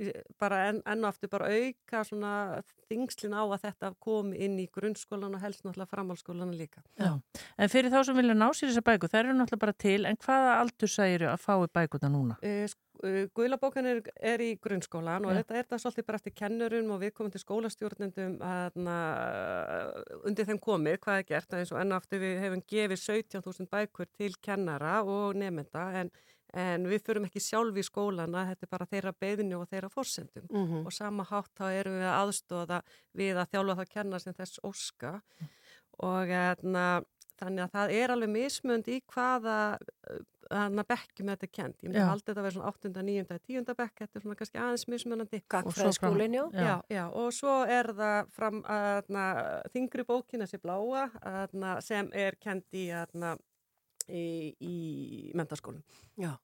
í- 0.00 0.12
bara 0.40 0.60
enn, 0.70 0.80
enn 0.86 1.04
og 1.04 1.10
aftur 1.10 1.28
bara 1.32 1.50
auka 1.52 2.04
svona 2.06 2.32
þingslin 2.88 3.34
á 3.36 3.42
að 3.44 3.60
þetta 3.66 3.90
komi 4.00 4.38
inn 4.46 4.56
í 4.62 4.68
grunnskólan 4.72 5.34
og 5.36 5.42
helst 5.42 5.64
náttúrulega 5.64 5.90
framhalskólan 5.92 6.54
líka. 6.56 6.80
Já. 6.98 7.20
En 7.58 7.68
fyrir 7.68 7.90
þá 7.92 8.04
sem 8.06 8.16
vilja 8.16 8.34
ná 8.38 8.48
sér 8.54 8.70
þessar 8.72 8.86
bækur, 8.88 9.12
þær 9.12 9.24
eru 9.26 9.36
náttúrulega 9.38 9.64
bara 9.66 9.76
til, 9.84 10.06
en 10.06 10.16
hvaða 10.24 10.54
aldur 10.62 10.88
særu 10.94 11.28
að 11.28 11.42
fái 11.44 11.68
bækurna 11.74 12.10
núna? 12.14 12.38
Uh, 12.42 12.68
Guðlabókan 13.34 13.86
er, 13.86 14.00
er 14.20 14.42
í 14.42 14.48
grunnskólan 14.62 15.24
og 15.28 15.32
Já. 15.34 15.38
þetta 15.42 15.58
er 15.60 15.66
það 15.70 15.82
svolítið 15.84 16.06
bara 16.08 16.18
eftir 16.20 16.34
kennurum 16.40 16.90
og 16.94 17.00
við 17.04 17.12
komum 17.14 17.30
til 17.34 17.40
skólastjórnendum 17.42 18.38
að, 18.42 18.80
undir 20.28 20.48
þeim 20.48 20.60
komið 20.62 20.98
hvað 21.04 21.20
er 21.22 21.28
gert 21.28 21.54
eins 21.58 21.72
og 21.74 21.80
enn 21.82 21.94
og 21.94 22.00
aftur 22.02 22.22
við 22.22 22.40
hefum 22.42 22.62
gefið 22.72 23.02
17.000 23.04 23.70
bækur 23.72 24.10
til 24.18 24.32
kennara 24.44 24.98
og 25.06 25.38
nefnda 25.38 25.84
en, 26.02 26.10
en 26.58 26.86
við 26.90 27.04
fyrum 27.06 27.26
ekki 27.28 27.42
sjálf 27.44 27.76
í 27.78 27.84
skólana, 27.86 28.46
þetta 28.50 28.66
er 28.66 28.72
bara 28.72 28.88
þeirra 28.92 29.14
beðinu 29.20 29.60
og 29.62 29.68
þeirra 29.72 29.90
forsendum 29.92 30.48
Mhm. 30.50 30.86
og 30.86 30.92
sama 30.96 31.24
hátt 31.28 31.52
þá 31.58 31.66
erum 31.80 31.98
við 32.00 32.08
að 32.08 32.18
aðstóða 32.22 32.80
við 33.14 33.36
að 33.42 33.50
þjálfa 33.54 33.78
það 33.82 33.92
kennar 33.94 34.20
sem 34.24 34.34
þess 34.34 34.60
óska 34.64 35.20
og 35.98 36.30
etna, 36.30 37.02
þannig 37.38 37.64
að 37.64 37.76
það 37.76 37.94
er 37.98 38.14
alveg 38.14 38.34
mismönd 38.34 38.90
í 38.90 38.98
hvaða 39.12 39.58
hana 40.48 40.84
bekkjum 40.88 41.30
þetta 41.32 41.46
er 41.46 41.52
kent. 41.52 41.82
Ég 41.82 41.90
myndi 41.90 42.04
halda 42.08 42.24
þetta 42.30 42.40
að 42.40 42.46
vera 42.46 42.56
svona 42.56 42.72
8. 42.72 42.90
9. 43.08 43.38
10. 43.50 43.74
bekk, 43.78 43.94
þetta 44.02 44.18
er 44.18 44.24
svona 44.24 44.38
kannski 44.40 44.60
aðeins 44.62 44.86
mismunandi. 44.88 45.40
Gagnfræðaskólinn, 45.54 46.36
já. 46.38 46.44
Já, 46.56 46.74
já, 46.94 47.04
og 47.20 47.30
svo 47.36 47.54
er 47.68 47.90
það 47.98 48.32
fram 48.38 48.62
að 48.64 49.42
þingri 49.74 50.06
bókin, 50.08 50.44
þessi 50.44 50.60
bláa, 50.62 51.06
aðna, 51.20 51.78
sem 51.84 52.08
er 52.16 52.38
kent 52.40 52.78
í, 52.78 52.88
aðna, 52.96 53.34
í, 54.08 54.26
í 54.64 54.76
mentaskólum. 55.38 55.84
Já. 56.16 56.34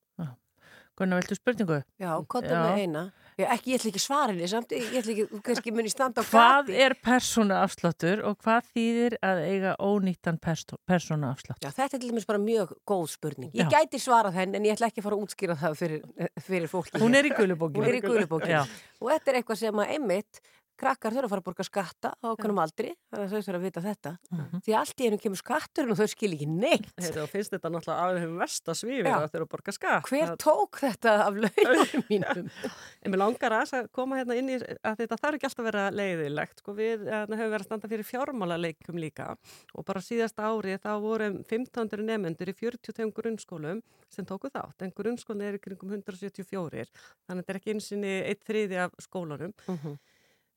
Gunnar, 0.95 1.19
viltu 1.19 1.35
spurningu? 1.35 1.81
Já, 1.99 2.13
konta 2.31 2.55
með 2.55 2.85
eina. 2.85 3.01
Já, 3.09 3.24
ekki, 3.43 3.73
ég 3.75 3.81
ætla 3.81 3.91
ekki 3.91 4.03
svarinni 4.03 4.47
samt, 4.49 4.71
ég 4.77 4.95
ætla 5.01 5.13
ekki, 5.15 5.41
kannski 5.47 5.73
muni 5.75 5.91
standa 5.91 6.23
á 6.23 6.25
Hvað 6.29 6.69
gati. 6.69 6.77
er 6.85 6.95
persónuafsláttur 7.03 8.23
og 8.29 8.39
hvað 8.45 8.69
þýðir 8.75 9.17
að 9.27 9.43
eiga 9.49 9.73
ónýttan 9.83 10.39
persónuafslátt? 10.41 11.59
Já, 11.65 11.71
þetta 11.75 11.99
er 11.99 12.03
til 12.05 12.11
dæmis 12.13 12.27
bara 12.29 12.39
mjög 12.43 12.75
góð 12.87 13.07
spurning. 13.15 13.51
Ég 13.55 13.67
Já. 13.67 13.81
gæti 13.81 13.99
svarað 14.03 14.39
henn 14.39 14.55
en 14.55 14.65
ég 14.69 14.77
ætla 14.77 14.91
ekki 14.91 15.03
að 15.03 15.09
fara 15.09 15.19
að 15.19 15.25
útskýra 15.27 15.57
það 15.61 15.79
fyrir, 15.81 16.03
fyrir 16.47 16.69
fólki. 16.71 17.01
Hún 17.03 17.15
er 17.19 17.25
í 17.27 17.33
gulubókinni. 17.35 17.83
Hún 17.83 17.91
er 17.91 17.99
í 17.99 18.05
gulubókinni. 18.05 18.55
Já. 18.55 18.63
Og 19.03 19.11
þetta 19.11 19.33
er 19.35 19.41
eitthvað 19.43 19.63
sem 19.65 19.83
að 19.83 19.95
einmitt 19.99 20.41
krakkar 20.79 21.15
þurfa 21.15 21.27
að 21.29 21.33
fara 21.35 21.43
að 21.43 21.47
borga 21.49 21.65
skatta 21.67 22.11
á 22.19 22.27
okkunum 22.33 22.59
aldri, 22.63 22.91
þannig 23.13 23.25
að 23.25 23.33
þau 23.35 23.43
þurfa 23.47 23.59
að 23.59 23.65
vita 23.65 23.83
þetta. 23.85 24.13
Mhm. 24.35 24.61
Því 24.67 24.75
allt 24.79 25.01
í 25.01 25.07
einu 25.09 25.19
kemur 25.23 25.41
skatturinn 25.41 25.93
og 25.95 25.99
þau 26.01 26.09
skil 26.11 26.33
ekki 26.35 26.49
neitt. 26.51 26.89
Og 27.25 27.31
finnst 27.31 27.53
þetta 27.55 27.71
náttúrulega 27.71 28.07
að 28.09 28.19
þeim 28.25 28.35
versta 28.43 28.75
svífið 28.75 29.09
Já. 29.11 29.17
að 29.25 29.47
borga 29.55 29.73
skatt. 29.77 30.09
Hver 30.11 30.27
Það- 30.33 30.39
tók 30.45 30.81
þetta 30.83 31.15
af 31.25 31.35
launum 31.39 32.05
mínum? 32.11 32.51
En 33.05 33.13
mér 33.15 33.21
langar 33.23 33.57
aðeins 33.59 33.75
að 33.79 33.91
koma 33.95 34.19
hérna 34.19 34.39
inn 34.41 34.51
í 34.51 34.59
að 34.61 34.99
þetta 35.03 35.21
þarf 35.23 35.39
ekki 35.39 35.49
alltaf 35.51 35.63
að 35.65 35.69
vera 35.71 35.85
leiðilegt. 35.95 36.59
Sko, 36.65 36.75
við 36.75 37.05
hérna, 37.07 37.39
höfum 37.39 37.55
verið 37.55 37.61
að 37.61 37.69
standa 37.69 37.89
fyrir 37.95 38.09
fjármálaleikum 38.11 38.99
líka 39.01 39.31
og 39.75 39.85
bara 39.87 40.03
síðast 40.05 40.39
ári 40.43 40.77
þá 40.83 40.91
voru 41.01 41.31
1500 41.45 42.03
nefnendur 42.05 42.51
í 42.51 42.57
42 42.59 43.11
grunnskólum 43.15 43.83
sem 44.11 44.27
tóku 44.27 44.51
þátt. 44.51 44.83
En 44.83 44.93
grunnskólinn 44.95 45.47
er 45.49 45.59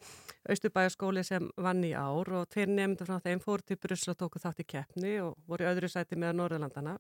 Austurbæjaskóli 0.49 1.25
sem 1.27 1.51
vann 1.57 1.85
í 1.85 1.93
ár 1.93 2.31
og 2.39 2.49
tveir 2.49 2.71
nefndur 2.71 3.11
frá 3.11 3.19
þeim 3.25 3.43
fóru 3.43 3.67
til 3.67 3.77
Brussel 3.83 4.15
og 4.15 4.21
tóku 4.21 4.39
þátt 4.39 4.63
í 4.63 4.69
keppni 4.69 5.19
og 5.25 5.35
voru 5.49 5.67
í 5.67 5.71
öðru 5.73 5.91
sæti 5.91 6.17
með 6.17 6.39
Norðurlandana 6.39 6.99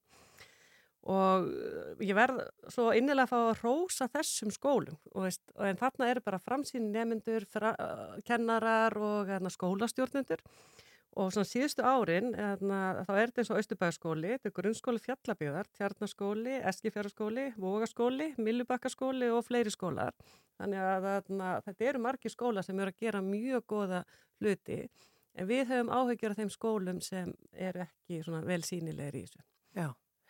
og 1.08 1.46
uh, 1.46 1.94
ég 2.02 2.16
verð 2.18 2.42
svo 2.74 2.90
innilega 2.96 3.28
að 3.28 3.30
fá 3.30 3.38
að 3.38 3.62
rósa 3.62 4.08
þessum 4.12 4.50
skólum 4.52 4.98
og 5.14 5.28
veist, 5.28 5.44
og 5.54 5.70
en 5.70 5.78
þarna 5.78 6.10
eru 6.10 6.24
bara 6.26 6.42
framsýn 6.42 6.90
nefndur, 6.90 7.46
uh, 7.62 8.18
kennarar 8.26 8.98
og 8.98 9.30
hérna, 9.30 9.52
skólastjórnendur 9.54 10.42
og 11.16 11.32
svona 11.32 11.48
síðustu 11.48 11.84
árin 11.86 12.32
hérna, 12.36 13.04
þá 13.06 13.12
er 13.14 13.30
þetta 13.30 13.42
eins 13.42 13.50
og 13.52 13.60
Austurbæðaskóli, 13.60 14.32
þetta 14.34 14.50
er 14.50 14.54
grunnskóli 14.58 15.02
fjallabíðar, 15.02 15.70
tjarnaskóli, 15.78 16.56
eskifjaraskóli, 16.70 17.46
vogaskóli, 17.58 18.32
millubakkaskóli 18.38 19.30
og 19.34 19.46
fleiri 19.46 19.72
skólar. 19.74 20.14
Þannig 20.58 20.82
að 20.84 21.06
þarna, 21.08 21.52
þetta 21.66 21.88
eru 21.90 22.02
margir 22.04 22.34
skólar 22.34 22.66
sem 22.66 22.80
eru 22.80 22.94
að 22.94 23.06
gera 23.06 23.22
mjög 23.24 23.66
goða 23.74 24.02
hluti 24.38 24.82
en 25.38 25.48
við 25.48 25.68
höfum 25.70 25.92
áhyggjur 25.94 26.34
af 26.34 26.40
þeim 26.40 26.52
skólum 26.52 27.00
sem 27.04 27.32
eru 27.52 27.84
ekki 27.86 28.20
svona 28.26 28.42
vel 28.46 28.60
sínilegir 28.66 29.18
í 29.20 29.24
þessu. 29.26 29.44
Já. 29.78 29.88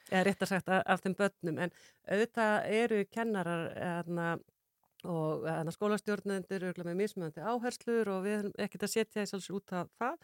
Eða 0.09 0.23
rétt 0.25 0.45
að 0.45 0.53
sagt 0.53 0.71
af, 0.73 1.03
þeim 1.05 1.17
börnum 1.19 1.59
en 1.65 1.73
auðvitað 2.09 2.71
eru 2.79 3.01
kennarar 3.13 3.65
hérna, 3.77 4.29
og 5.05 5.45
hérna, 5.45 5.75
skólastjórnendur 5.75 6.69
eru 6.71 6.87
með 6.87 7.01
mismöndi 7.03 7.45
áherslur 7.45 8.09
og 8.15 8.23
við 8.25 8.39
erum 8.39 8.55
ekkert 8.57 8.87
að 8.89 8.95
setja 8.95 9.21
þess 9.21 9.37
alls 9.37 9.51
út 9.59 9.75
af 9.77 9.93
það 10.01 10.17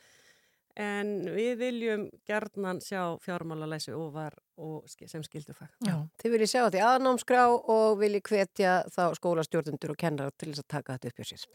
en 0.81 1.11
við 1.31 1.55
viljum 1.61 2.09
gerðnan 2.27 2.81
sjá 2.83 3.15
fjármálalæsi 3.23 3.95
ofar 3.95 4.35
og 4.59 4.87
sem 4.91 5.23
skildufag. 5.27 5.71
Já. 5.87 5.97
Þið 6.23 6.35
viljið 6.35 6.51
sjá 6.51 6.61
þetta 6.61 6.81
í 6.81 6.85
aðnámskrá 6.89 7.45
og 7.51 7.97
viljið 8.01 8.25
hvetja 8.31 8.75
þá 8.95 9.03
skólastjórnundur 9.19 9.95
og 9.95 10.01
kennar 10.01 10.35
til 10.39 10.51
þess 10.51 10.65
að 10.65 10.71
taka 10.77 10.99
þetta 10.99 11.11
upp 11.11 11.23
hjá 11.23 11.31
sér. 11.31 11.47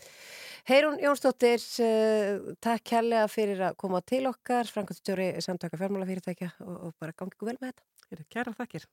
Heirún 0.71 0.99
Jónsdóttir, 1.03 1.67
uh, 1.83 2.55
takk 2.63 2.87
kærlega 2.93 3.27
fyrir 3.31 3.67
að 3.69 3.79
koma 3.83 4.03
til 4.03 4.25
okkar, 4.31 4.71
Frankastjóri 4.71 5.31
samtaka 5.43 5.79
fjármálafyrirtækja 5.79 6.53
og, 6.65 6.75
og 6.89 6.99
bara 6.99 7.15
gangi 7.15 7.35
ykkur 7.35 7.53
vel 7.53 7.59
með 7.61 7.71
þetta. 7.75 8.27
Kæra 8.33 8.55
þakkir. 8.57 8.89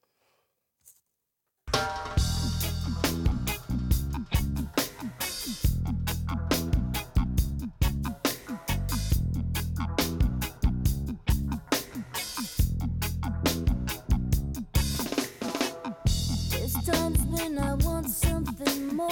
When 17.48 17.58
I 17.58 17.74
want 17.74 18.10
something 18.10 18.96
more, 18.96 19.08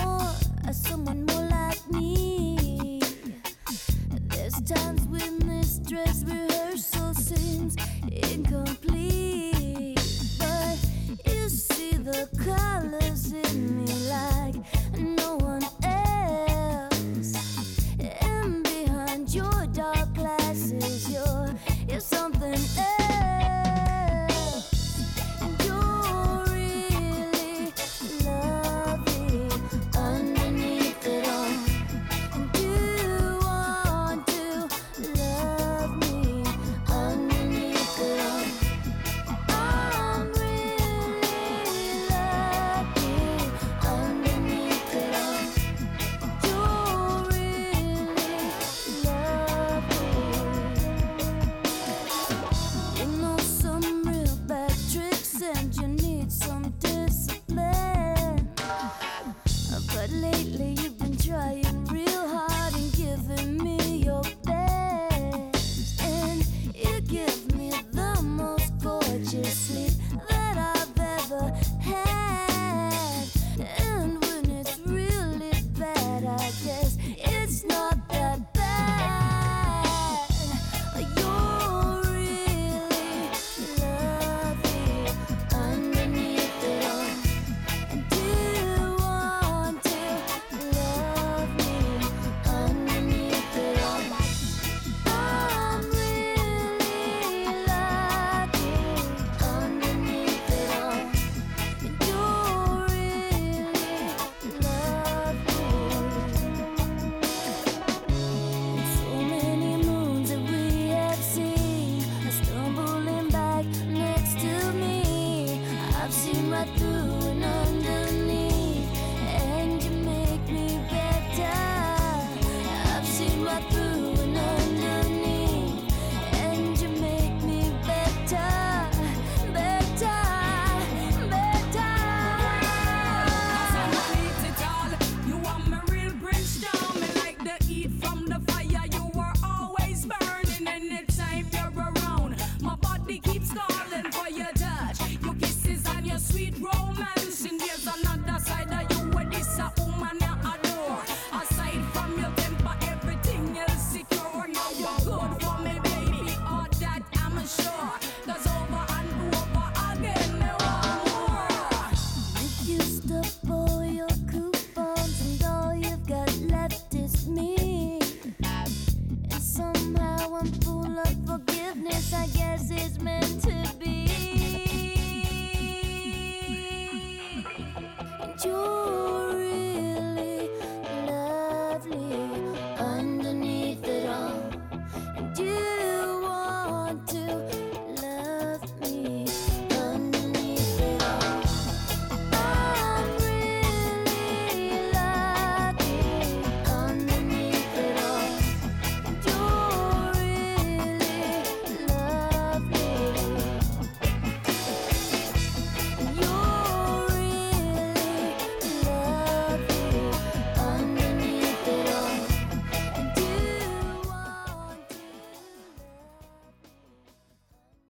uh, 0.66 0.73
someone 0.73 1.24
more 1.27 1.47
like 1.51 1.78
me. 1.90 3.01
There's 4.28 4.61
times 4.62 5.02
when 5.06 5.39
this 5.39 5.78
dress 5.78 6.24
rehearsal 6.24 7.15
seems 7.15 7.77
incomplete. 8.32 10.01
But 10.39 10.78
you 11.27 11.48
see 11.48 11.93
the 11.93 12.28
colors 12.44 13.32
in 13.32 13.85
me 13.85 13.93
like 14.09 14.56
no 14.98 15.36
one 15.36 15.62
else. 15.85 17.35
And 18.20 18.65
behind 18.65 19.32
your 19.32 19.66
dark 19.73 20.12
glasses, 20.15 21.09
you're, 21.09 21.55
you're 21.89 22.01
something 22.01 22.55
else. 22.78 23.04